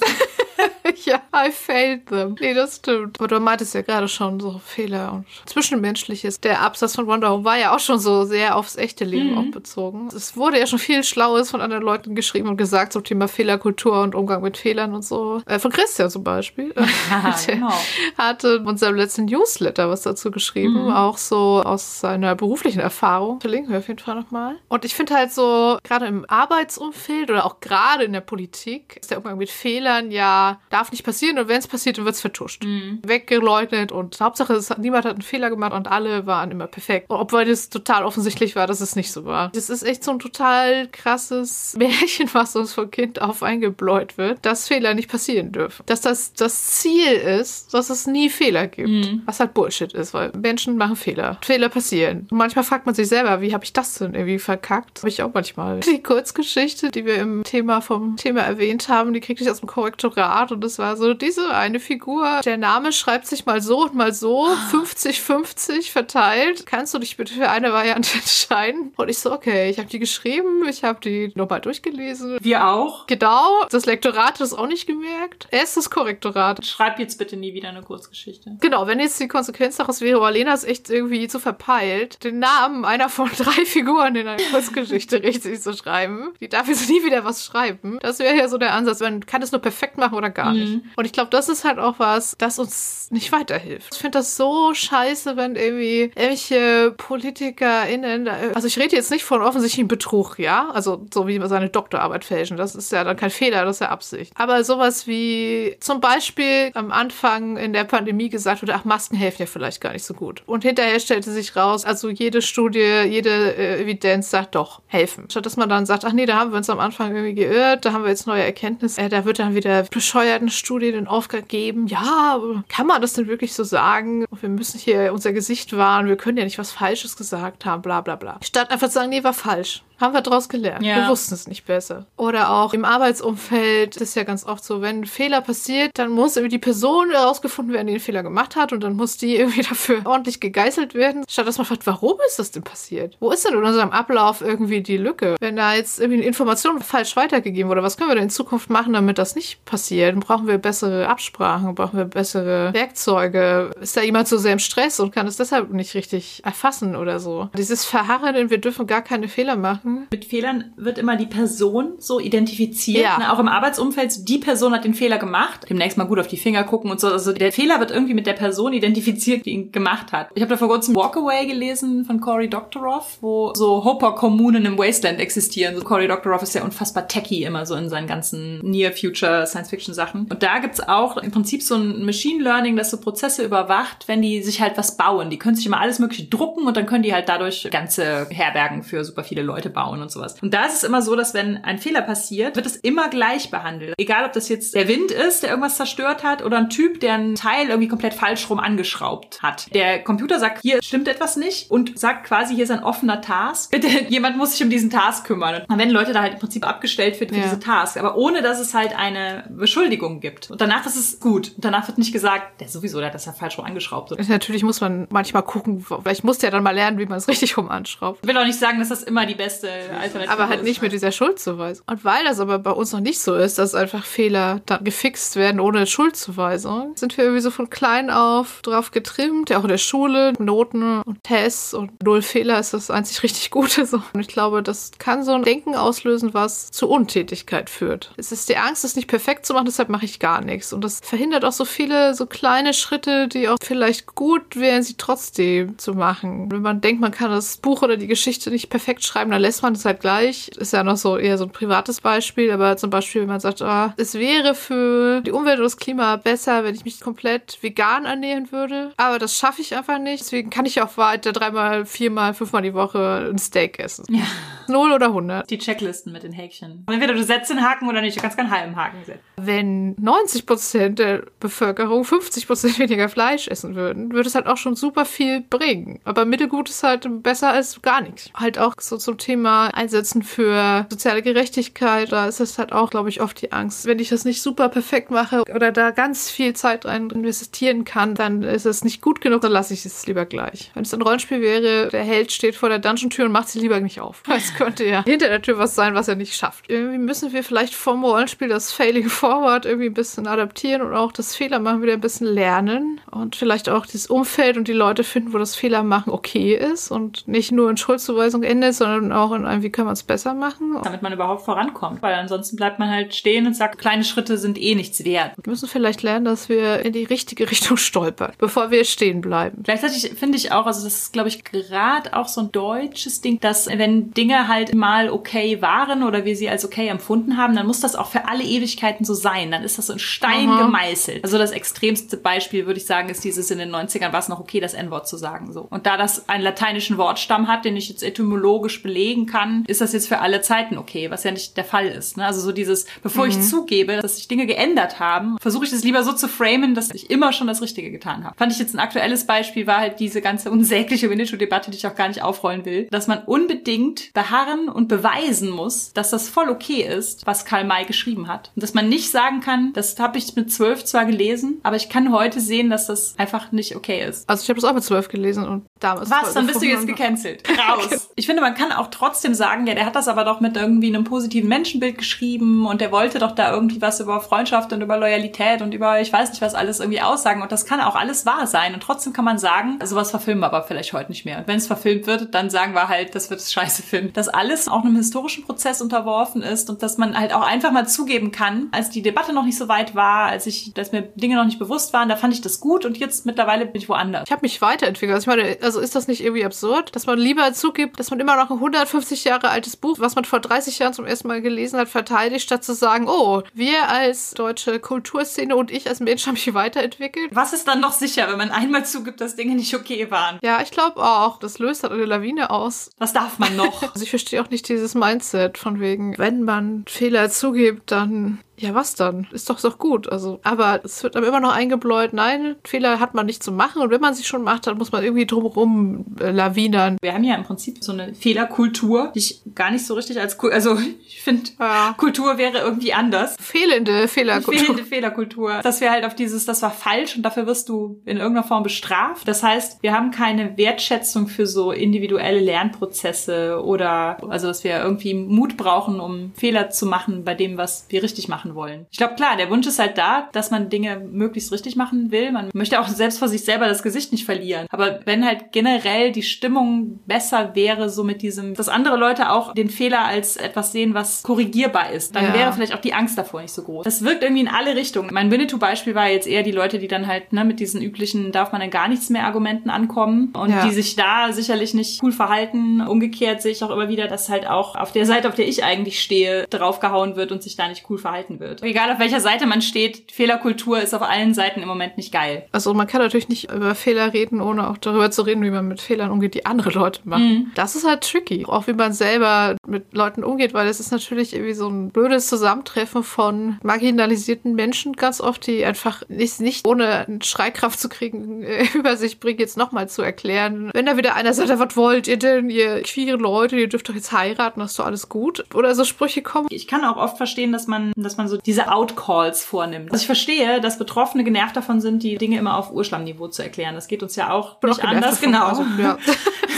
ja, 1.06 1.21
I 1.34 1.50
failed 1.50 2.08
them. 2.08 2.36
Nee, 2.40 2.54
das 2.54 2.78
stimmt. 2.78 3.20
Aber 3.20 3.28
du 3.28 3.40
meintest 3.40 3.74
ja 3.74 3.82
gerade 3.82 4.08
schon 4.10 4.40
so 4.40 4.60
Fehler 4.64 5.14
und 5.14 5.26
Zwischenmenschliches. 5.46 6.42
Der 6.42 6.62
Absatz 6.62 6.96
von 6.96 7.08
Wonder 7.08 7.30
Home 7.30 7.46
war 7.46 7.58
ja 7.58 7.74
auch 7.74 7.80
schon 7.80 8.00
so 8.00 8.26
sehr 8.26 8.58
aufs 8.58 8.76
echte 8.76 9.06
Leben 9.06 9.32
mhm. 9.32 9.38
auch 9.38 9.52
bezogen. 9.52 10.10
Es 10.14 10.36
wurde 10.36 10.60
ja 10.60 10.68
schon 10.68 10.80
viel 10.80 11.04
Schlaues 11.04 11.50
von 11.50 11.62
anderen 11.62 11.84
Leuten 11.84 12.16
geschrieben 12.16 12.50
und 12.50 12.58
gesagt 12.58 12.92
zum 12.92 13.04
Thema 13.04 13.30
Fehlerkultur 13.30 14.02
und 14.02 14.14
Umgang 14.14 14.42
mit 14.42 14.58
Fehlern 14.58 14.94
und 14.94 15.06
so. 15.06 15.42
Äh, 15.46 15.60
von 15.60 15.72
Christian 15.72 16.10
zum 16.10 16.24
Beispiel. 16.24 16.74
Ja, 17.10 17.36
genau. 17.46 17.74
hatte 18.18 18.56
in 18.56 18.66
unserem 18.66 18.96
letzten 18.96 19.26
Newsletter 19.26 19.90
was 19.90 20.02
dazu 20.02 20.32
geschrieben, 20.32 20.86
mhm. 20.86 20.92
auch 20.92 21.18
so 21.18 21.62
aus 21.64 22.00
seiner 22.00 22.36
beruflichen 22.36 22.80
Erfahrung. 22.80 23.42
Verlinken 23.42 23.72
wir 23.72 23.80
auf 23.80 23.88
jeden 23.88 24.00
Fall 24.00 24.16
nochmal. 24.16 24.56
Und 24.70 24.86
ich 24.86 24.96
finde 24.96 25.16
halt 25.16 25.32
so, 25.32 25.78
gerade 25.84 26.06
im 26.06 26.26
Arbeitsumfeld 26.28 27.30
oder 27.30 27.46
auch 27.46 27.60
gerade 27.60 28.04
in 28.04 28.14
der 28.14 28.22
Politik, 28.22 28.98
ist 29.02 29.12
der 29.12 29.18
Umgang 29.18 29.38
mit 29.38 29.50
Fehlern 29.50 30.12
ja, 30.12 30.60
darf 30.70 30.92
nicht 30.92 31.04
passieren 31.04 31.21
und 31.30 31.48
wenn 31.48 31.58
es 31.58 31.68
passiert, 31.68 31.98
dann 31.98 32.06
wird 32.06 32.16
es 32.16 32.22
vertuscht. 32.22 32.64
Mhm. 32.64 33.00
Weggeleugnet 33.04 33.92
und 33.92 34.20
Hauptsache, 34.20 34.54
es 34.54 34.76
niemand 34.78 35.06
hat 35.06 35.14
einen 35.14 35.22
Fehler 35.22 35.50
gemacht 35.50 35.74
und 35.74 35.88
alle 35.88 36.26
waren 36.26 36.52
immer 36.52 36.68
perfekt. 36.68 37.08
Obwohl 37.10 37.44
es 37.44 37.70
total 37.70 38.04
offensichtlich 38.04 38.56
war, 38.56 38.68
dass 38.68 38.82
es 38.82 38.96
nicht 38.96 39.12
so 39.12 39.26
war. 39.26 39.50
Das 39.54 39.70
ist 39.70 39.84
echt 39.84 40.04
so 40.04 40.12
ein 40.12 40.20
total 40.20 40.88
krasses 40.88 41.76
Märchen, 41.78 42.30
was 42.34 42.56
uns 42.56 42.74
von 42.74 42.90
Kind 42.90 43.22
auf 43.22 43.44
eingebläut 43.44 44.18
wird, 44.18 44.40
dass 44.46 44.68
Fehler 44.68 44.94
nicht 44.94 45.10
passieren 45.10 45.52
dürfen. 45.52 45.84
Dass 45.86 46.02
das 46.02 46.34
das 46.34 46.64
Ziel 46.68 47.14
ist, 47.14 47.74
dass 47.74 47.90
es 47.90 48.08
nie 48.08 48.30
Fehler 48.30 48.68
gibt. 48.68 48.90
Mhm. 48.90 49.22
Was 49.26 49.40
halt 49.40 49.54
Bullshit 49.54 49.94
ist, 49.94 50.14
weil 50.14 50.32
Menschen 50.36 50.78
machen 50.78 50.96
Fehler. 50.96 51.38
Fehler 51.44 51.70
passieren. 51.70 52.28
Und 52.30 52.38
manchmal 52.38 52.64
fragt 52.64 52.86
man 52.86 52.96
sich 52.96 53.08
selber, 53.08 53.42
wie 53.42 53.54
habe 53.54 53.64
ich 53.64 53.74
das 53.74 53.96
denn 53.96 54.14
irgendwie 54.14 54.40
verkackt? 54.40 55.00
Habe 55.00 55.10
ich 55.10 55.22
auch 55.22 55.34
manchmal. 55.34 55.80
Die 55.82 56.02
Kurzgeschichte, 56.02 56.90
die 56.92 57.06
wir 57.06 57.16
im 57.16 57.44
Thema 57.44 57.82
vom 57.82 58.16
Thema 58.18 58.42
erwähnt 58.42 58.90
haben, 58.90 59.14
die 59.14 59.20
kriegte 59.20 59.44
ich 59.44 59.50
aus 59.50 59.60
dem 59.60 59.68
Korrektorat 59.68 60.52
und 60.52 60.64
es 60.64 60.80
war 60.80 60.98
so, 60.98 61.11
diese 61.14 61.54
eine 61.54 61.80
Figur, 61.80 62.42
der 62.46 62.58
Name 62.58 62.92
schreibt 62.92 63.28
sich 63.28 63.46
mal 63.46 63.62
so 63.62 63.84
und 63.84 63.96
mal 63.96 64.14
so, 64.14 64.48
50-50 64.72 65.92
verteilt. 65.92 66.66
Kannst 66.66 66.94
du 66.94 67.00
dich 67.00 67.18
bitte 67.18 67.34
für 67.34 67.50
eine 67.50 67.74
Variante 67.74 68.14
entscheiden? 68.16 68.94
Und 68.98 69.10
ich 69.10 69.18
so, 69.18 69.32
okay, 69.32 69.70
ich 69.70 69.78
habe 69.78 69.88
die 69.90 70.00
geschrieben, 70.00 70.66
ich 70.68 70.84
habe 70.84 71.00
die 71.02 71.32
nochmal 71.36 71.62
durchgelesen. 71.62 72.38
Wir 72.42 72.68
auch. 72.68 73.08
Genau. 73.08 73.66
Das 73.70 73.86
Lektorat 73.86 74.36
hat 74.36 74.42
es 74.42 74.54
auch 74.54 74.68
nicht 74.68 74.88
gemerkt. 74.88 75.48
Erstes 75.52 75.90
Korrektorat. 75.90 76.66
Schreib 76.66 77.00
jetzt 77.00 77.18
bitte 77.18 77.38
nie 77.38 77.54
wieder 77.54 77.70
eine 77.70 77.82
Kurzgeschichte. 77.82 78.58
Genau, 78.60 78.88
wenn 78.88 79.00
jetzt 79.00 79.20
die 79.20 79.28
Konsequenz 79.28 79.78
daraus 79.78 80.02
wäre, 80.02 80.22
Alena 80.22 80.54
ist 80.54 80.64
echt 80.64 80.90
irgendwie 80.90 81.28
zu 81.28 81.40
verpeilt, 81.40 82.24
den 82.24 82.40
Namen 82.40 82.86
einer 82.86 83.10
von 83.10 83.30
drei 83.38 83.66
Figuren 83.66 84.16
in 84.16 84.28
einer 84.28 84.44
Kurzgeschichte 84.52 85.24
richtig 85.24 85.62
zu 85.62 85.74
schreiben. 85.74 86.32
Die 86.40 86.50
darf 86.50 86.68
jetzt 86.68 86.90
nie 86.90 87.04
wieder 87.04 87.26
was 87.26 87.46
schreiben. 87.46 88.00
Das 88.02 88.20
wäre 88.20 88.36
ja 88.36 88.48
so 88.48 88.58
der 88.58 88.74
Ansatz. 88.74 89.00
Man 89.00 89.26
kann 89.26 89.42
es 89.42 89.52
nur 89.52 89.62
perfekt 89.62 89.98
machen 89.98 90.16
oder 90.16 90.30
gar 90.30 90.54
nicht. 90.54 90.74
Mhm. 90.74 90.84
Und 91.02 91.06
ich 91.06 91.14
glaube, 91.14 91.32
das 91.32 91.50
ist 91.50 91.64
halt 91.64 91.80
auch 91.80 91.98
was, 91.98 92.36
das 92.38 92.60
uns 92.60 93.08
nicht 93.10 93.32
weiterhilft. 93.32 93.88
Ich 93.92 93.98
finde 93.98 94.20
das 94.20 94.38
so 94.38 94.72
scheiße, 94.76 95.36
wenn 95.36 95.56
irgendwie 95.56 96.12
irgendwelche 96.16 96.94
PolitikerInnen, 96.96 98.28
also 98.54 98.68
ich 98.68 98.78
rede 98.78 98.96
jetzt 98.96 99.10
nicht 99.10 99.24
von 99.24 99.42
offensichtlichen 99.42 99.88
Betrug, 99.88 100.38
ja? 100.38 100.70
Also 100.70 101.04
so 101.12 101.28
wie 101.28 101.42
seine 101.48 101.70
Doktorarbeit 101.70 102.24
fälschen. 102.24 102.56
Das 102.56 102.76
ist 102.76 102.92
ja 102.92 103.04
dann 103.04 103.18
kein 103.18 103.32
Fehler, 103.32 103.66
das 103.66 103.78
ist 103.78 103.80
ja 103.80 103.90
Absicht. 103.90 104.32
Aber 104.36 104.64
sowas 104.64 105.08
wie 105.08 105.76
zum 105.80 106.02
Beispiel 106.02 106.70
am 106.76 106.92
Anfang 106.92 107.58
in 107.58 107.74
der 107.74 107.86
Pandemie 107.86 108.30
gesagt 108.30 108.62
wurde, 108.62 108.76
ach, 108.76 108.86
Masken 108.86 109.16
helfen 109.16 109.42
ja 109.42 109.46
vielleicht 109.48 109.82
gar 109.82 109.94
nicht 109.94 110.06
so 110.06 110.14
gut. 110.14 110.44
Und 110.46 110.64
hinterher 110.64 111.00
stellte 111.00 111.32
sich 111.32 111.56
raus, 111.56 111.84
also 111.84 112.10
jede 112.10 112.44
Studie, 112.44 113.08
jede 113.10 113.56
äh, 113.56 113.82
Evidenz 113.82 114.30
sagt 114.30 114.54
doch, 114.54 114.84
helfen. 114.86 115.26
Statt 115.32 115.48
dass 115.48 115.58
man 115.58 115.68
dann 115.68 115.88
sagt, 115.88 116.06
ach 116.06 116.14
nee, 116.14 116.28
da 116.28 116.36
haben 116.36 116.52
wir 116.52 116.58
uns 116.58 116.70
am 116.70 116.80
Anfang 116.80 117.16
irgendwie 117.16 117.34
geirrt, 117.34 117.86
da 117.86 117.94
haben 117.94 118.04
wir 118.04 118.12
jetzt 118.12 118.28
neue 118.28 118.44
Erkenntnisse. 118.44 119.02
Äh, 119.02 119.10
da 119.10 119.26
wird 119.26 119.40
dann 119.40 119.56
wieder 119.56 119.82
bescheuerten 119.90 120.50
Studie 120.92 120.98
den 120.98 121.08
Auftrag 121.08 121.48
geben, 121.48 121.88
ja, 121.88 122.40
kann 122.68 122.88
man 122.88 123.02
das 123.02 123.14
denn 123.14 123.28
wirklich 123.28 123.54
so 123.54 123.64
sagen? 123.64 124.26
Wir 124.40 124.50
müssen 124.50 124.80
hier 124.80 125.14
unser 125.14 125.34
Gesicht 125.34 125.76
wahren, 125.76 126.08
wir 126.08 126.18
können 126.18 126.38
ja 126.38 126.44
nicht 126.44 126.58
was 126.58 126.72
Falsches 126.72 127.16
gesagt 127.16 127.66
haben, 127.66 127.82
bla 127.82 128.02
bla 128.02 128.16
bla. 128.16 128.38
Statt 128.44 128.72
einfach 128.72 128.88
zu 128.88 128.94
sagen, 128.94 129.10
nee, 129.10 129.24
war 129.24 129.34
falsch. 129.34 129.84
Haben 130.02 130.16
wir 130.16 130.22
daraus 130.22 130.50
gelernt. 130.50 130.84
Ja. 130.84 130.96
Wir 130.96 131.10
wussten 131.10 131.36
es 131.36 131.48
nicht 131.48 131.66
besser. 131.66 132.08
Oder 132.18 132.50
auch 132.50 132.74
im 132.74 132.86
Arbeitsumfeld 132.86 133.98
das 133.98 134.10
ist 134.10 134.16
ja 134.16 134.24
ganz 134.24 134.44
oft 134.48 134.64
so, 134.64 134.82
wenn 134.82 135.02
ein 135.02 135.06
Fehler 135.06 135.42
passiert, 135.42 135.92
dann 135.94 136.10
muss 136.10 136.36
irgendwie 136.36 136.56
die 136.56 136.58
Person 136.58 137.12
herausgefunden 137.12 137.72
werden, 137.72 137.86
die 137.86 137.94
den 137.94 138.00
Fehler 138.00 138.24
gemacht 138.24 138.56
hat 138.56 138.74
und 138.74 138.82
dann 138.82 138.96
muss 138.96 139.18
die 139.18 139.36
irgendwie 139.36 139.62
dafür 139.70 140.02
ordentlich 140.06 140.40
gegeißelt 140.40 140.96
werden. 140.96 141.24
Statt 141.30 141.46
dass 141.46 141.60
man 141.60 141.66
fragt, 141.68 141.86
warum 141.86 142.18
ist 142.26 142.40
das 142.40 142.50
denn 142.50 142.64
passiert? 142.64 143.16
Wo 143.20 143.30
ist 143.30 143.46
denn 143.46 143.54
in 143.54 143.64
unserem 143.64 143.92
Ablauf 143.92 144.42
irgendwie 144.42 144.82
die 144.82 144.98
Lücke? 144.98 145.36
Wenn 145.40 145.56
da 145.56 145.76
jetzt 145.76 146.00
irgendwie 146.00 146.18
eine 146.18 146.28
Information 146.28 146.82
falsch 146.82 147.16
weitergegeben 147.16 147.70
wurde, 147.70 147.84
was 147.84 147.98
können 147.98 148.10
wir 148.10 148.16
denn 148.16 148.24
in 148.24 148.30
Zukunft 148.32 148.72
machen, 148.72 148.94
damit 148.94 149.20
das 149.20 149.36
nicht 149.36 149.64
passiert? 149.66 150.20
Brauchen 150.20 150.48
wir 150.48 150.58
bessere 150.82 151.08
Absprachen? 151.08 151.76
Brauchen 151.76 151.98
wir 151.98 152.06
bessere 152.06 152.74
Werkzeuge? 152.74 153.72
Ist 153.80 153.96
da 153.96 154.02
jemand 154.02 154.28
so 154.28 154.38
sehr 154.38 154.54
im 154.54 154.60
Stress 154.60 155.00
und 155.00 155.14
kann 155.14 155.28
es 155.28 155.38
deshalb 155.38 155.72
nicht 155.72 155.94
richtig 155.94 156.42
erfassen 156.44 156.96
oder 156.96 157.20
so? 157.20 157.50
Dieses 157.58 157.86
Verharren, 157.86 158.34
denn 158.34 158.50
wir 158.50 158.60
dürfen 158.60 158.88
gar 158.88 159.02
keine 159.02 159.28
Fehler 159.28 159.56
machen. 159.56 160.08
Mit 160.12 160.26
Fehlern 160.26 160.74
wird 160.78 160.98
immer 160.98 161.18
die 161.18 161.26
Person 161.26 161.94
so 162.00 162.20
identifiziert. 162.20 163.04
Ja. 163.04 163.20
Ne? 163.20 163.32
Auch 163.32 163.40
im 163.40 163.48
Arbeitsumfeld, 163.48 164.28
die 164.28 164.40
Person 164.40 164.74
hat 164.74 164.84
den 164.84 164.94
Fehler 164.94 165.20
gemacht. 165.20 165.68
Demnächst 165.70 165.98
mal 165.98 166.06
gut 166.06 166.20
auf 166.20 166.28
die 166.28 166.38
Finger 166.38 166.64
gucken 166.64 166.90
und 166.90 167.00
so. 167.00 167.08
Also 167.08 167.32
der 167.32 167.52
Fehler 167.52 167.80
wird 167.80 167.92
irgendwie 167.92 168.14
mit 168.14 168.26
der 168.26 168.34
Person 168.34 168.74
identifiziert, 168.74 169.46
die 169.46 169.52
ihn 169.52 169.72
gemacht 169.72 170.12
hat. 170.12 170.30
Ich 170.34 170.42
habe 170.42 170.50
da 170.50 170.58
vor 170.58 170.68
kurzem 170.68 170.96
Walkaway 170.96 171.46
gelesen 171.46 172.06
von 172.06 172.20
Cory 172.20 172.50
Doctorow, 172.50 173.06
wo 173.22 173.54
so 173.56 173.84
Hopper-Kommunen 173.84 174.66
im 174.66 174.78
Wasteland 174.78 175.20
existieren. 175.20 175.76
So 175.76 175.84
Cory 175.84 176.08
Doctorow 176.08 176.42
ist 176.42 176.56
ja 176.56 176.64
unfassbar 176.64 177.08
techy 177.08 177.44
immer 177.44 177.66
so 177.66 177.76
in 177.76 177.90
seinen 177.90 178.08
ganzen 178.08 178.60
Near-Future 178.60 179.46
Science-Fiction-Sachen. 179.46 180.28
Und 180.30 180.44
da 180.44 180.60
gibt's 180.72 180.88
auch 180.88 181.18
im 181.18 181.32
Prinzip 181.32 181.62
so 181.62 181.76
ein 181.76 182.06
Machine 182.06 182.42
Learning, 182.42 182.78
das 182.78 182.92
so 182.92 182.98
Prozesse 182.98 183.44
überwacht, 183.44 184.08
wenn 184.08 184.22
die 184.22 184.42
sich 184.42 184.62
halt 184.62 184.78
was 184.78 184.96
bauen. 184.96 185.30
Die 185.30 185.38
können 185.38 185.56
sich 185.56 185.66
immer 185.66 185.82
alles 185.82 186.00
mögliche 186.00 186.28
drucken 186.28 186.66
und 186.66 186.78
dann 186.78 186.86
können 186.86 187.04
die 187.04 187.14
halt 187.14 187.28
dadurch 187.28 187.68
ganze 187.70 188.28
Herbergen 188.30 188.84
für 188.84 189.04
super 189.04 189.26
viele 189.26 189.42
Leute 189.42 189.70
bauen 189.70 190.02
und 190.02 190.10
sowas. 190.10 190.36
Und 190.42 190.54
da 190.54 190.66
ist 190.66 190.78
es 190.78 190.84
immer 190.84 191.02
so, 191.02 191.18
dass 191.18 191.34
wenn 191.34 191.58
ein 191.66 191.78
Fehler 191.78 192.02
passiert, 192.02 192.56
wird 192.56 192.66
es 192.66 192.78
immer 192.78 193.10
gleich 193.10 193.52
behandelt. 193.52 193.96
Egal, 193.98 194.26
ob 194.26 194.32
das 194.32 194.48
jetzt 194.48 194.74
der 194.74 194.88
Wind 194.88 195.12
ist, 195.12 195.44
der 195.44 195.50
irgendwas 195.50 195.76
zerstört 195.76 196.24
hat, 196.24 196.42
oder 196.42 196.58
ein 196.58 196.70
Typ, 196.70 197.02
der 197.02 197.16
ein 197.16 197.36
Teil 197.36 197.68
irgendwie 197.68 197.90
komplett 197.90 198.14
falsch 198.14 198.50
rum 198.50 198.60
angeschraubt 198.60 199.42
hat. 199.42 199.74
Der 199.76 200.02
Computer 200.04 200.40
sagt, 200.40 200.62
hier 200.62 200.82
stimmt 200.82 201.10
etwas 201.10 201.36
nicht 201.36 201.70
und 201.70 202.00
sagt 202.00 202.26
quasi, 202.28 202.56
hier 202.56 202.64
ist 202.64 202.72
ein 202.72 202.84
offener 202.84 203.20
Task. 203.20 203.72
Bitte, 203.72 203.88
jemand 204.10 204.38
muss 204.38 204.54
sich 204.54 204.64
um 204.64 204.70
diesen 204.70 204.90
Task 204.90 205.26
kümmern. 205.26 205.56
Und 205.56 205.70
dann 205.70 205.80
werden 205.80 205.92
Leute 205.92 206.14
da 206.14 206.22
halt 206.22 206.34
im 206.34 206.40
Prinzip 206.40 206.66
abgestellt 206.66 207.18
für, 207.18 207.28
für 207.28 207.36
ja. 207.36 207.44
diese 207.44 207.60
Task. 207.60 207.98
Aber 207.98 208.16
ohne, 208.16 208.42
dass 208.42 208.60
es 208.60 208.74
halt 208.74 208.98
eine 208.98 209.44
Beschuldigung 209.50 210.22
gibt. 210.22 210.51
Und 210.52 210.62
danach 210.62 210.86
ist 210.86 210.98
es 210.98 211.20
gut. 211.20 211.54
Und 211.56 211.66
danach 211.66 211.88
wird 211.88 211.98
nicht 211.98 212.12
gesagt, 212.12 212.60
der 212.62 212.68
sowieso, 212.68 213.00
der 213.00 213.08
hat 213.08 213.16
das 213.16 213.26
ja 213.26 213.32
falsch 213.32 213.58
rum 213.58 213.66
angeschraubt. 213.66 214.12
Natürlich 214.28 214.64
muss 214.64 214.82
man 214.82 215.08
manchmal 215.10 215.44
gucken, 215.44 215.86
vielleicht 216.04 216.24
muss 216.24 216.40
der 216.40 216.52
dann 216.52 216.64
mal 216.64 216.76
lernen, 216.76 216.98
wie 217.00 217.06
man 217.06 217.18
es 217.18 217.28
richtig 217.28 217.58
rum 217.58 217.70
anschraubt. 217.70 218.20
Ich 218.22 218.28
will 218.28 218.38
auch 218.38 218.46
nicht 218.46 218.60
sagen, 218.60 218.80
dass 218.80 218.90
das 218.90 219.04
immer 219.04 219.26
die 219.26 219.36
beste 219.36 219.70
Alternative 220.00 220.32
Aber 220.32 220.50
halt 220.50 220.64
nicht 220.64 220.82
mit 220.82 220.92
dieser 220.92 221.12
Schuldzuweisung. 221.12 221.86
Und 221.90 222.04
weil 222.04 222.24
das 222.26 222.40
aber 222.40 222.60
bei 222.60 222.72
uns 222.72 222.92
noch 222.92 223.00
nicht 223.00 223.20
so 223.22 223.36
ist, 223.36 223.58
dass 223.58 223.76
einfach 223.76 224.04
Fehler 224.04 224.62
dann 224.66 224.84
gefixt 224.84 225.36
werden 225.36 225.60
ohne 225.60 225.88
Schuldzuweisung, 225.88 226.94
sind 226.96 227.16
wir 227.18 227.24
irgendwie 227.24 227.42
so 227.42 227.52
von 227.52 227.70
klein 227.70 228.10
auf 228.10 228.62
drauf 228.62 228.92
getrimmt, 228.92 229.50
ja 229.50 229.60
auch 229.60 229.64
in 229.64 229.70
der 229.70 229.78
Schule, 229.78 230.34
Noten 230.40 231.02
und 231.02 231.24
Tests 231.24 231.74
und 231.74 232.04
null 232.04 232.22
Fehler 232.22 232.60
ist 232.60 232.74
das 232.74 232.92
einzig 232.92 233.24
richtig 233.24 233.52
Gute. 233.52 233.86
So. 233.86 234.02
Und 234.14 234.20
ich 234.20 234.28
glaube, 234.28 234.64
das 234.64 234.92
kann 235.00 235.24
so 235.24 235.34
ein 235.34 235.44
Denken 235.44 235.76
auslösen, 235.76 236.34
was 236.34 236.72
zu 236.72 236.90
Untätigkeit 236.90 237.70
führt. 237.70 238.14
Es 238.18 238.32
ist 238.32 238.50
die 238.50 238.58
Angst, 238.58 238.84
es 238.84 238.96
nicht 238.96 239.08
perfekt 239.08 239.46
zu 239.46 239.54
machen, 239.54 239.66
deshalb 239.66 239.90
mache 239.90 240.06
ich 240.06 240.20
gar 240.20 240.41
gar 240.42 240.46
nichts. 240.46 240.74
Und 240.74 240.84
das 240.84 241.00
verhindert 241.04 241.46
auch 241.46 241.52
so 241.52 241.66
viele 241.66 242.14
so 242.14 242.26
kleine 242.26 242.74
Schritte, 242.74 243.28
die 243.28 243.48
auch 243.48 243.58
vielleicht 243.62 244.16
gut 244.16 244.56
wären, 244.56 244.84
sie 244.84 244.96
trotzdem 244.98 245.78
zu 245.78 245.94
machen. 245.94 246.52
Wenn 246.52 246.62
man 246.62 246.82
denkt, 246.82 247.02
man 247.02 247.12
kann 247.12 247.32
das 247.32 247.58
Buch 247.58 247.82
oder 247.82 247.98
die 247.98 248.08
Geschichte 248.08 248.50
nicht 248.50 248.70
perfekt 248.70 249.04
schreiben, 249.04 249.32
dann 249.32 249.42
lässt 249.42 249.64
man 249.64 249.74
es 249.74 249.86
halt 249.86 250.02
gleich. 250.02 250.50
Ist 250.58 250.74
ja 250.74 250.84
noch 250.84 250.98
so 250.98 251.18
eher 251.18 251.38
so 251.38 251.46
ein 251.46 251.52
privates 251.52 252.02
Beispiel, 252.02 252.52
aber 252.52 252.78
zum 252.78 252.90
Beispiel, 252.90 253.22
wenn 253.22 253.30
man 253.30 253.40
sagt, 253.40 253.62
ah, 253.62 253.94
es 253.98 254.16
wäre 254.16 254.56
für 254.56 255.22
die 255.22 255.32
Umwelt 255.32 255.60
und 255.60 255.64
das 255.64 255.78
Klima 255.78 256.16
besser, 256.16 256.64
wenn 256.64 256.76
ich 256.76 256.86
mich 256.86 257.00
komplett 257.00 257.58
vegan 257.62 258.06
ernähren 258.06 258.52
würde. 258.52 258.92
Aber 258.98 259.20
das 259.20 259.38
schaffe 259.38 259.62
ich 259.62 259.76
einfach 259.76 260.00
nicht. 260.00 260.22
Deswegen 260.22 260.50
kann 260.50 260.66
ich 260.66 260.82
auch 260.82 260.98
weiter 260.98 261.32
dreimal, 261.32 261.86
viermal, 261.86 262.34
fünfmal 262.34 262.62
die 262.62 262.74
Woche 262.74 263.30
ein 263.32 263.38
Steak 263.38 263.80
essen. 263.80 264.06
Ja. 264.10 264.24
Null 264.68 264.94
oder 264.94 265.08
100. 265.08 265.50
Die 265.50 265.58
Checklisten 265.58 266.14
mit 266.14 266.24
den 266.24 266.32
Häkchen. 266.32 266.86
Entweder 266.90 267.14
du 267.14 267.24
setzt 267.24 267.50
den 267.50 267.62
Haken 267.62 267.90
oder 267.90 268.02
nicht. 268.02 268.18
Du 268.18 268.22
kannst 268.22 268.38
keinen 268.38 268.52
halben 268.52 268.76
Haken 268.76 269.04
setzen. 269.04 269.22
Wenn 269.36 269.96
90 270.00 270.31
Prozent 270.40 271.00
der 271.00 271.24
Bevölkerung 271.40 272.04
50 272.04 272.48
Prozent 272.48 272.80
weniger 272.80 273.10
Fleisch 273.10 273.48
essen 273.48 273.76
würden, 273.76 274.14
würde 274.14 274.28
es 274.28 274.36
halt 274.36 274.48
auch 274.48 274.58
schon 274.58 274.76
super 274.76 275.06
viel 275.06 275.42
bringen. 275.42 276.00
Aber 276.04 276.26
Mittelgut 276.26 276.70
ist 276.70 276.84
halt 276.84 277.08
besser 277.24 277.52
als 277.52 277.82
gar 277.82 278.02
nichts. 278.02 278.30
Halt 278.34 278.58
auch 278.58 278.76
so 278.80 278.98
zum 278.98 279.18
Thema 279.18 279.68
Einsetzen 279.68 280.24
für 280.24 280.86
soziale 280.90 281.22
Gerechtigkeit. 281.22 282.12
Da 282.12 282.28
ist 282.28 282.40
es 282.40 282.58
halt 282.58 282.72
auch, 282.72 282.90
glaube 282.90 283.10
ich, 283.10 283.22
oft 283.22 283.42
die 283.42 283.52
Angst. 283.52 283.86
Wenn 283.86 284.00
ich 284.00 284.10
das 284.10 284.26
nicht 284.26 284.42
super 284.42 284.70
perfekt 284.70 285.12
mache 285.12 285.44
oder 285.54 285.72
da 285.72 285.92
ganz 285.92 286.30
viel 286.30 286.54
Zeit 286.54 286.86
rein 286.86 287.10
investieren 287.10 287.86
kann, 287.86 288.16
dann 288.16 288.44
ist 288.44 288.66
es 288.66 288.84
nicht 288.84 289.02
gut 289.02 289.22
genug, 289.22 289.42
dann 289.42 289.52
lasse 289.52 289.74
ich 289.74 289.86
es 289.86 290.06
lieber 290.08 290.26
gleich. 290.26 290.72
Wenn 290.74 290.84
es 290.84 290.94
ein 290.94 291.02
Rollenspiel 291.02 291.42
wäre, 291.42 291.90
der 291.90 292.04
Held 292.04 292.32
steht 292.32 292.56
vor 292.56 292.70
der 292.70 292.80
Dungeon-Tür 292.80 293.26
und 293.26 293.32
macht 293.32 293.50
sie 293.50 293.60
lieber 293.60 293.80
nicht 293.80 294.00
auf. 294.00 294.24
Es 294.42 294.56
könnte 294.56 294.86
ja 294.86 295.04
hinter 295.04 295.28
der 295.28 295.42
Tür 295.42 295.60
was 295.60 295.76
sein, 295.76 295.94
was 295.94 296.08
er 296.08 296.16
nicht 296.16 296.36
schafft. 296.36 296.66
Irgendwie 296.68 296.98
müssen 296.98 297.32
wir 297.32 297.44
vielleicht 297.44 297.76
vom 297.76 298.04
Rollenspiel 298.04 298.48
das 298.48 298.72
Failing 298.72 299.08
Forward 299.08 299.66
irgendwie 299.66 299.88
ein 299.88 299.94
bisschen 300.22 300.28
adaptieren 300.28 300.82
und 300.82 300.94
auch 300.94 301.12
das 301.12 301.36
Fehler 301.36 301.60
machen 301.60 301.82
wieder 301.82 301.94
ein 301.94 302.02
bisschen 302.02 302.28
lernen 302.28 303.02
und 303.12 303.36
vielleicht 303.36 303.70
auch 303.70 303.86
dieses 303.86 304.08
Umfeld 304.08 304.58
und 304.58 304.68
die 304.68 304.74
Leute 304.74 305.04
finden, 305.04 305.34
wo 305.34 305.38
das 305.38 305.56
Fehler 305.56 305.84
machen 305.84 306.12
okay 306.12 306.56
ist 306.56 306.92
und 306.92 307.28
nicht 307.28 307.52
nur 307.52 307.70
in 307.70 307.78
Schuldzuweisung 307.78 308.44
endet, 308.44 308.76
sondern 308.76 309.12
auch 309.12 309.32
in 309.32 309.46
einem, 309.46 309.64
wie 309.64 309.70
kann 309.70 309.86
man 309.86 309.94
es 309.94 310.04
besser 310.04 310.34
machen. 310.34 310.78
Damit 310.84 311.02
man 311.02 311.14
überhaupt 311.14 311.44
vorankommt, 311.44 312.02
weil 312.02 312.14
ansonsten 312.14 312.56
bleibt 312.56 312.80
man 312.80 312.90
halt 312.90 313.16
stehen 313.16 313.48
und 313.48 313.56
sagt, 313.56 313.78
kleine 313.78 314.04
Schritte 314.04 314.38
sind 314.38 314.62
eh 314.62 314.76
nichts 314.76 315.04
wert. 315.04 315.34
Wir 315.42 315.52
müssen 315.52 315.68
vielleicht 315.68 316.04
lernen, 316.04 316.26
dass 316.26 316.50
wir 316.50 316.86
in 316.86 316.94
die 316.94 317.04
richtige 317.04 317.50
Richtung 317.52 317.78
stolpern, 317.78 318.34
bevor 318.38 318.72
wir 318.72 318.86
stehen 318.86 319.22
bleiben. 319.22 319.64
Gleichzeitig 319.64 320.14
finde 320.18 320.38
ich 320.38 320.52
auch, 320.52 320.66
also 320.66 320.84
das 320.84 321.04
ist, 321.04 321.14
glaube 321.14 321.30
ich, 321.30 321.44
gerade 321.44 322.16
auch 322.16 322.28
so 322.28 322.42
ein 322.42 322.52
deutsches 322.52 323.22
Ding, 323.22 323.40
dass 323.40 323.68
wenn 323.68 324.12
Dinge 324.12 324.48
halt 324.48 324.74
mal 324.76 325.10
okay 325.10 325.62
waren 325.62 326.04
oder 326.04 326.26
wir 326.26 326.36
sie 326.36 326.50
als 326.50 326.66
okay 326.66 326.88
empfunden 326.88 327.38
haben, 327.38 327.56
dann 327.56 327.68
muss 327.68 327.80
das 327.80 327.96
auch 327.96 328.08
für 328.08 328.28
alle 328.28 328.44
Ewigkeiten 328.44 329.06
so 329.06 329.14
sein. 329.14 329.52
Dann 329.52 329.64
ist 329.64 329.78
das 329.78 329.88
so 329.88 329.94
in 329.94 330.00
Stein 330.12 330.50
Aha. 330.50 330.66
gemeißelt. 330.66 331.24
Also 331.24 331.38
das 331.38 331.52
extremste 331.52 332.18
Beispiel, 332.18 332.66
würde 332.66 332.80
ich 332.80 332.86
sagen, 332.86 333.10
ist 333.10 333.24
dieses 333.24 333.50
in 333.50 333.60
den 333.60 333.74
90ern 333.74 334.12
war 334.12 334.20
es 334.20 334.28
noch 334.28 334.40
okay, 334.40 334.60
das 334.60 334.74
N-Wort 334.74 335.08
zu 335.08 335.18
sagen. 335.18 335.52
So. 335.54 335.68
Und 335.70 335.86
da 335.86 335.98
das 335.98 336.28
einen 336.28 336.44
lateinischen 336.44 336.98
Wortstamm 336.98 337.48
hat, 337.48 337.66
den 337.66 337.78
ich 337.78 337.90
jetzt 337.90 338.04
etymologisch 338.04 338.84
belegen 338.84 339.26
kann, 339.26 339.64
ist 339.68 339.82
das 339.82 339.94
jetzt 339.94 340.08
für 340.08 340.20
alle 340.20 340.42
Zeiten 340.42 340.78
okay, 340.78 341.10
was 341.10 341.24
ja 341.24 341.32
nicht 341.32 341.56
der 341.58 341.64
Fall 341.64 341.88
ist. 341.88 342.18
Ne? 342.18 342.26
Also 342.26 342.42
so 342.42 342.52
dieses, 342.52 342.86
bevor 343.02 343.26
mhm. 343.26 343.32
ich 343.32 343.42
zugebe, 343.42 344.02
dass 344.02 344.18
sich 344.18 344.28
Dinge 344.28 344.46
geändert 344.46 345.00
haben, 345.00 345.38
versuche 345.40 345.66
ich 345.66 345.72
das 345.72 345.84
lieber 345.84 346.04
so 346.04 346.12
zu 346.12 346.28
framen, 346.28 346.76
dass 346.76 346.90
ich 346.94 347.10
immer 347.10 347.32
schon 347.32 347.48
das 347.48 347.62
Richtige 347.62 347.92
getan 347.92 348.24
habe. 348.24 348.36
Fand 348.38 348.52
ich 348.52 348.60
jetzt 348.60 348.74
ein 348.74 348.80
aktuelles 348.80 349.26
Beispiel, 349.26 349.66
war 349.66 349.80
halt 349.80 350.00
diese 350.00 350.22
ganze 350.22 350.52
unsägliche 350.52 351.10
Winnetou-Debatte, 351.10 351.72
die 351.72 351.78
ich 351.78 351.88
auch 351.88 351.96
gar 351.96 352.10
nicht 352.10 352.22
aufrollen 352.22 352.66
will, 352.66 352.88
dass 352.92 353.08
man 353.08 353.24
unbedingt 353.24 354.14
beharren 354.14 354.68
und 354.68 354.88
beweisen 354.88 355.50
muss, 355.50 355.94
dass 355.94 356.10
das 356.10 356.30
voll 356.30 356.50
okay 356.50 356.82
ist, 356.82 357.26
was 357.26 357.46
Karl 357.46 357.64
May 357.64 357.86
geschrieben 357.86 358.28
hat. 358.28 358.52
Und 358.56 358.64
dass 358.64 358.74
man 358.74 358.90
nicht 358.90 359.10
sagen 359.10 359.40
kann, 359.40 359.72
das 359.74 359.96
habe 360.02 360.18
ich 360.18 360.36
mit 360.36 360.52
zwölf 360.52 360.84
zwar 360.84 361.06
gelesen, 361.06 361.60
aber 361.64 361.76
ich 361.76 361.90
kann 361.90 362.12
heute 362.12 362.40
sehen, 362.40 362.70
dass 362.70 362.88
das 362.88 363.16
einfach 363.18 363.52
nicht 363.52 363.76
okay 363.76 364.06
ist. 364.06 364.30
Also 364.30 364.44
ich 364.44 364.50
habe 364.50 364.60
das 364.60 364.70
auch 364.70 364.74
mit 364.74 364.84
zwölf 364.84 365.08
gelesen 365.08 365.48
und 365.48 365.66
damals. 365.80 366.10
Was? 366.10 366.34
Dann 366.34 366.48
bist 366.48 366.62
du 366.62 366.66
jetzt 366.66 366.88
gecancelt. 366.88 367.44
Raus. 367.70 368.10
Ich 368.16 368.26
finde, 368.26 368.42
man 368.42 368.56
kann 368.56 368.72
auch 368.72 368.88
trotzdem 368.88 369.34
sagen, 369.34 369.68
ja, 369.68 369.74
der 369.76 369.86
hat 369.86 369.96
das 369.96 370.08
aber 370.08 370.24
doch 370.24 370.40
mit 370.40 370.58
irgendwie 370.58 370.88
einem 370.88 371.04
positiven 371.04 371.50
Menschenbild 371.50 371.98
geschrieben 371.98 372.66
und 372.66 372.82
der 372.82 372.92
wollte 372.92 373.20
doch 373.20 373.32
da 373.32 373.54
irgendwie 373.54 373.82
was 373.82 374.00
über 374.00 374.22
Freundschaft 374.22 374.74
und 374.74 374.82
über 374.82 374.98
Loyalität 374.98 375.62
und 375.62 375.74
über 375.74 376.02
ich 376.02 376.12
weiß 376.12 376.30
nicht 376.30 376.42
was 376.42 376.56
alles 376.56 376.80
irgendwie 376.80 377.02
aussagen 377.02 377.42
und 377.42 377.52
das 377.52 377.66
kann 377.66 377.82
auch 377.82 377.96
alles 377.96 378.26
wahr 378.26 378.48
sein 378.48 378.74
und 378.74 378.82
trotzdem 378.82 379.14
kann 379.14 379.26
man 379.26 379.38
sagen, 379.38 379.80
sowas 379.84 380.12
verfilmen 380.12 380.42
wir 380.42 380.48
aber 380.48 380.64
vielleicht 380.64 380.94
heute 380.94 381.12
nicht 381.12 381.26
mehr. 381.26 381.40
Und 381.40 381.48
wenn 381.48 381.58
es 381.58 381.68
verfilmt 381.68 382.08
wird, 382.08 382.34
dann 382.34 382.50
sagen 382.50 382.74
wir 382.74 382.88
halt, 382.88 383.16
das 383.16 383.30
wird 383.30 383.40
es 383.40 383.52
scheiße 383.52 383.84
filmen. 383.84 384.14
Dass 384.14 384.30
alles 384.30 384.68
auch 384.68 384.84
einem 384.84 384.96
historischen 384.96 385.44
Prozess 385.44 385.82
unterworfen 385.82 386.42
ist 386.42 386.70
und 386.70 386.84
dass 386.84 386.98
man 386.98 387.18
halt 387.18 387.34
auch 387.34 387.46
einfach 387.46 387.72
mal 387.72 387.88
zugeben 387.88 388.32
kann, 388.32 388.70
als 388.72 388.90
die 388.90 389.02
Debatte 389.02 389.34
noch 389.34 389.46
nicht 389.46 389.58
so 389.58 389.68
weit 389.68 389.91
war, 389.96 390.28
als 390.28 390.46
ich, 390.48 390.74
dass 390.74 390.92
mir 390.92 391.02
Dinge 391.02 391.36
noch 391.36 391.46
nicht 391.46 391.60
bewusst 391.60 391.94
waren, 391.94 392.10
da 392.10 392.16
fand 392.16 392.34
ich 392.34 392.42
das 392.42 392.60
gut 392.60 392.86
und 392.86 392.98
jetzt 392.98 393.26
mittlerweile 393.26 393.66
bin 393.66 393.82
ich 393.82 393.90
woanders. 393.90 394.24
Ich 394.26 394.32
habe 394.32 394.42
mich 394.44 394.62
weiterentwickelt. 394.62 395.16
Also 395.16 395.30
ich 395.30 395.36
meine, 395.36 395.58
also 395.62 395.80
ist 395.80 395.96
das 395.96 396.08
nicht 396.08 396.24
irgendwie 396.24 396.46
absurd, 396.46 396.96
dass 396.96 397.06
man 397.06 397.18
lieber 397.20 397.54
zugibt, 397.54 398.00
dass 398.00 398.10
man 398.10 398.20
immer 398.20 398.36
noch 398.36 398.50
ein 398.50 398.58
150 398.58 399.24
Jahre 399.24 399.50
altes 399.50 399.76
Buch, 399.76 400.00
was 400.00 400.16
man 400.16 400.26
vor 400.26 400.40
30 400.40 400.80
Jahren 400.80 400.94
zum 400.94 401.06
ersten 401.06 401.28
Mal 401.28 401.42
gelesen 401.42 401.80
hat, 401.80 401.90
verteidigt, 401.90 402.44
statt 402.44 402.64
zu 402.64 402.74
sagen, 402.74 403.08
oh, 403.08 403.44
wir 403.54 403.90
als 403.90 404.32
deutsche 404.32 404.80
Kulturszene 404.80 405.56
und 405.56 405.72
ich 405.72 405.88
als 405.88 406.00
Mensch 406.00 406.26
haben 406.28 406.34
mich 406.34 406.54
weiterentwickelt. 406.54 407.30
Was 407.34 407.54
ist 407.54 407.68
dann 407.68 407.80
noch 407.80 407.94
sicher, 407.94 408.28
wenn 408.30 408.38
man 408.38 408.52
einmal 408.52 408.86
zugibt, 408.86 409.22
dass 409.22 409.36
Dinge 409.36 409.56
nicht 409.56 409.76
okay 409.76 410.10
waren? 410.12 410.40
Ja, 410.42 410.62
ich 410.62 410.72
glaube 410.72 411.02
auch. 411.02 411.40
Das 411.40 411.60
löst 411.60 411.84
halt 411.84 411.94
eine 411.94 412.06
Lawine 412.06 412.50
aus. 412.50 412.90
Was 412.98 413.14
darf 413.14 413.40
man 413.40 413.56
noch? 413.56 413.82
also 413.94 414.04
ich 414.04 414.10
verstehe 414.10 414.42
auch 414.42 414.50
nicht 414.50 414.68
dieses 414.70 414.96
Mindset 414.96 415.58
von 415.58 415.80
wegen, 415.80 416.18
wenn 416.18 416.44
man 416.44 416.84
Fehler 416.88 417.30
zugibt, 417.30 417.92
dann 417.92 418.40
ja, 418.62 418.76
was 418.76 418.94
dann? 418.94 419.28
Ist 419.32 419.50
doch 419.50 419.60
doch 419.60 419.80
gut. 419.80 420.12
Also, 420.12 420.40
aber 420.44 420.82
es 420.84 421.02
wird 421.02 421.16
einem 421.16 421.26
immer 421.26 421.40
noch 421.40 421.52
eingebläut, 421.52 422.14
nein, 422.14 422.56
Fehler 422.64 423.00
hat 423.00 423.16
man 423.16 423.26
nicht 423.26 423.44
zu 423.44 423.52
machen. 423.52 423.82
Und 423.82 423.90
wenn 423.90 424.02
man 424.02 424.14
sie 424.14 424.24
schon 424.24 424.44
macht, 424.44 424.68
dann 424.68 424.78
muss 424.78 424.92
man 424.92 425.04
irgendwie 425.04 425.26
drumherum 425.26 426.06
äh, 426.20 426.30
lawinern. 426.30 426.98
Wir 427.02 427.14
haben 427.14 427.24
ja 427.24 427.36
im 427.36 427.44
Prinzip 427.44 427.84
so 427.84 427.92
eine 427.92 428.14
Fehlerkultur, 428.14 429.12
die 429.16 429.20
ich 429.20 429.42
gar 429.56 429.72
nicht 429.72 429.86
so 429.86 429.96
richtig 429.96 430.20
als, 430.20 430.40
also 430.40 430.78
ich 431.06 431.22
finde, 431.22 431.50
ja. 431.60 431.96
Kultur 431.98 432.38
wäre 432.38 432.60
irgendwie 432.60 432.94
anders. 432.94 433.36
Fehlende 433.40 434.08
Fehlerkultur. 434.08 434.60
Fehlende 434.60 434.84
Fehlerkultur. 434.84 435.62
Dass 435.64 435.82
wir 435.82 435.92
halt 435.92 436.06
auf 436.06 436.16
dieses, 436.16 436.46
das 436.46 436.62
war 436.62 436.72
falsch 436.72 437.16
und 437.16 437.24
dafür 437.24 437.48
wirst 437.48 437.68
du 437.68 438.00
in 438.06 438.18
irgendeiner 438.18 438.48
Form 438.48 438.62
bestraft. 438.62 439.28
Das 439.28 439.42
heißt, 439.42 439.82
wir 439.82 439.94
haben 439.94 440.12
keine 440.12 440.56
Wertschätzung 440.58 441.28
für 441.28 441.48
so 441.48 441.72
individuelle 441.72 442.40
Lernprozesse 442.40 443.62
oder, 443.64 444.18
also 444.30 444.48
dass 444.48 444.64
wir 444.64 444.80
irgendwie 444.80 445.16
Mut 445.16 445.58
brauchen, 445.58 446.00
um 446.00 446.32
Fehler 446.36 446.70
zu 446.70 446.86
machen 446.86 447.24
bei 447.24 447.34
dem, 447.34 447.58
was 447.58 447.86
wir 447.90 448.04
richtig 448.04 448.28
machen 448.28 448.51
machen 448.52 448.56
wollen. 448.56 448.86
Ich 448.92 448.98
glaube, 448.98 449.16
klar, 449.16 449.38
der 449.38 449.50
Wunsch 449.50 449.68
ist 449.68 449.80
halt 449.80 449.98
da, 449.98 450.30
dass 450.32 450.52
man 450.52 450.70
Dinge 450.70 451.00
möglichst 451.00 451.52
richtig 451.52 451.76
machen 451.76 452.12
will. 452.12 452.32
Man 452.32 452.50
möchte 452.54 452.80
auch 452.80 452.88
selbst 452.88 453.20
vor 453.20 453.28
sich 453.28 453.44
selber 453.44 453.68
das 453.68 453.84
Gesicht 453.84 454.12
nicht 454.12 454.26
verlieren. 454.26 454.68
Aber 454.70 455.00
wenn 455.06 455.26
halt 455.26 455.52
generell 455.52 456.12
die 456.12 456.24
Stimmung 456.24 457.00
besser 457.06 457.56
wäre, 457.56 457.90
so 457.90 458.04
mit 458.04 458.22
diesem, 458.22 458.54
dass 458.54 458.70
andere 458.70 458.98
Leute 458.98 459.32
auch 459.32 459.54
den 459.54 459.70
Fehler 459.70 460.06
als 460.06 460.38
etwas 460.38 460.72
sehen, 460.72 460.94
was 460.94 461.24
korrigierbar 461.24 461.92
ist, 461.92 462.16
dann 462.16 462.26
ja. 462.26 462.34
wäre 462.34 462.54
vielleicht 462.54 462.74
auch 462.74 462.82
die 462.82 462.94
Angst 462.94 463.18
davor 463.18 463.42
nicht 463.42 463.54
so 463.54 463.64
groß. 463.64 463.84
Das 463.84 464.04
wirkt 464.04 464.24
irgendwie 464.24 464.42
in 464.42 464.48
alle 464.48 464.76
Richtungen. 464.76 465.10
Mein 465.12 465.32
Winnetou-Beispiel 465.32 465.96
war 465.96 466.10
jetzt 466.10 466.28
eher 466.28 466.44
die 466.44 466.52
Leute, 466.52 466.80
die 466.80 466.88
dann 466.88 467.08
halt 467.08 467.34
ne, 467.34 467.46
mit 467.46 467.60
diesen 467.60 467.82
üblichen 467.82 468.32
darf 468.32 468.52
man 468.52 468.62
dann 468.62 468.70
gar 468.70 468.88
nichts 468.88 469.10
mehr 469.10 469.26
Argumenten 469.26 469.70
ankommen 469.70 470.34
und 470.34 470.52
ja. 470.52 470.66
die 470.66 470.72
sich 470.72 470.96
da 470.96 471.32
sicherlich 471.32 471.74
nicht 471.74 472.02
cool 472.04 472.12
verhalten. 472.12 472.82
Umgekehrt 472.82 473.42
sehe 473.42 473.52
ich 473.52 473.64
auch 473.64 473.72
immer 473.72 473.90
wieder, 473.90 474.08
dass 474.08 474.30
halt 474.30 474.48
auch 474.48 474.76
auf 474.76 474.92
der 474.92 475.06
Seite, 475.06 475.28
auf 475.28 475.36
der 475.36 475.48
ich 475.48 475.64
eigentlich 475.64 476.02
stehe, 476.02 476.46
draufgehauen 476.50 477.16
wird 477.16 477.32
und 477.32 477.44
sich 477.44 477.56
da 477.56 477.68
nicht 477.68 477.86
cool 477.90 477.98
verhalten 477.98 478.41
wird. 478.42 478.62
Egal 478.62 478.92
auf 478.92 479.00
welcher 479.00 479.22
Seite 479.22 479.46
man 479.46 479.62
steht, 479.62 480.12
Fehlerkultur 480.12 480.82
ist 480.82 480.94
auf 480.94 481.02
allen 481.02 481.34
Seiten 481.34 481.62
im 481.62 481.68
Moment 481.68 481.96
nicht 481.96 482.12
geil. 482.12 482.46
Also 482.52 482.74
man 482.74 482.88
kann 482.88 483.02
natürlich 483.02 483.30
nicht 483.30 483.50
über 483.52 483.76
Fehler 483.76 484.12
reden, 484.14 484.42
ohne 484.42 484.70
auch 484.70 484.78
darüber 484.78 485.12
zu 485.12 485.22
reden, 485.22 485.44
wie 485.44 485.52
man 485.52 485.68
mit 485.68 485.80
Fehlern 485.80 486.12
umgeht, 486.12 486.34
die 486.34 486.46
andere 486.46 486.72
Leute 486.72 487.02
machen. 487.06 487.24
Mhm. 487.24 487.52
Das 487.56 487.76
ist 487.76 487.88
halt 487.88 488.02
tricky. 488.02 488.46
Auch 488.46 488.68
wie 488.68 488.74
man 488.74 488.92
selber 488.92 489.56
mit 489.66 489.94
Leuten 489.94 490.24
umgeht, 490.24 490.54
weil 490.54 490.68
es 490.68 490.80
ist 490.80 490.92
natürlich 490.92 491.34
irgendwie 491.34 491.54
so 491.54 491.70
ein 491.70 491.90
blödes 491.90 492.28
Zusammentreffen 492.28 493.04
von 493.04 493.58
marginalisierten 493.64 494.56
Menschen 494.56 494.94
ganz 494.94 495.22
oft, 495.22 495.46
die 495.48 495.64
einfach 495.64 496.04
nicht, 496.10 496.42
nicht 496.42 496.68
ohne 496.68 497.06
Schreikraft 497.22 497.80
zu 497.80 497.88
kriegen, 497.88 498.44
äh, 498.44 498.66
über 498.74 498.98
sich 498.98 499.20
bringen, 499.20 499.40
jetzt 499.40 499.58
nochmal 499.58 499.88
zu 499.88 500.02
erklären. 500.02 500.72
Wenn 500.74 500.86
da 500.86 500.98
wieder 500.98 501.16
einer 501.16 501.34
sagt, 501.34 501.52
was 501.52 501.78
wollt 501.78 502.08
ihr 502.08 502.18
denn, 502.18 502.50
ihr 502.50 502.82
queere 502.82 503.18
Leute, 503.18 503.58
ihr 503.58 503.70
dürft 503.70 503.88
doch 503.88 503.96
jetzt 503.96 504.12
heiraten, 504.12 504.60
das 504.60 504.72
ist 504.72 504.80
doch 504.80 504.86
alles 504.86 505.10
gut. 505.10 505.46
Oder 505.54 505.76
so 505.76 505.86
Sprüche 505.86 506.22
kommen. 506.22 506.48
Ich 506.50 506.68
kann 506.68 506.84
auch 506.84 506.98
oft 506.98 507.18
verstehen, 507.18 507.52
dass 507.52 507.68
man, 507.68 507.94
dass 507.96 508.18
man 508.18 508.21
so 508.28 508.38
diese 508.38 508.72
Outcalls 508.72 509.44
vornimmt. 509.44 509.92
Also 509.92 510.02
ich 510.02 510.06
verstehe, 510.06 510.62
dass 510.62 510.78
Betroffene 510.78 511.24
genervt 511.24 511.56
davon 511.56 511.82
sind, 511.82 512.04
die 512.04 512.18
Dinge 512.18 512.38
immer 512.38 512.58
auf 512.58 512.72
Urschlammniveau 512.72 513.28
zu 513.28 513.44
erklären. 513.44 513.76
Das 513.76 513.88
geht 513.88 514.04
uns 514.04 514.16
ja 514.16 514.32
auch 514.32 514.62
nicht 514.62 514.84
anders. 514.84 515.22
Genau. 515.22 515.46
Also, 515.46 515.64
ja. 515.78 515.98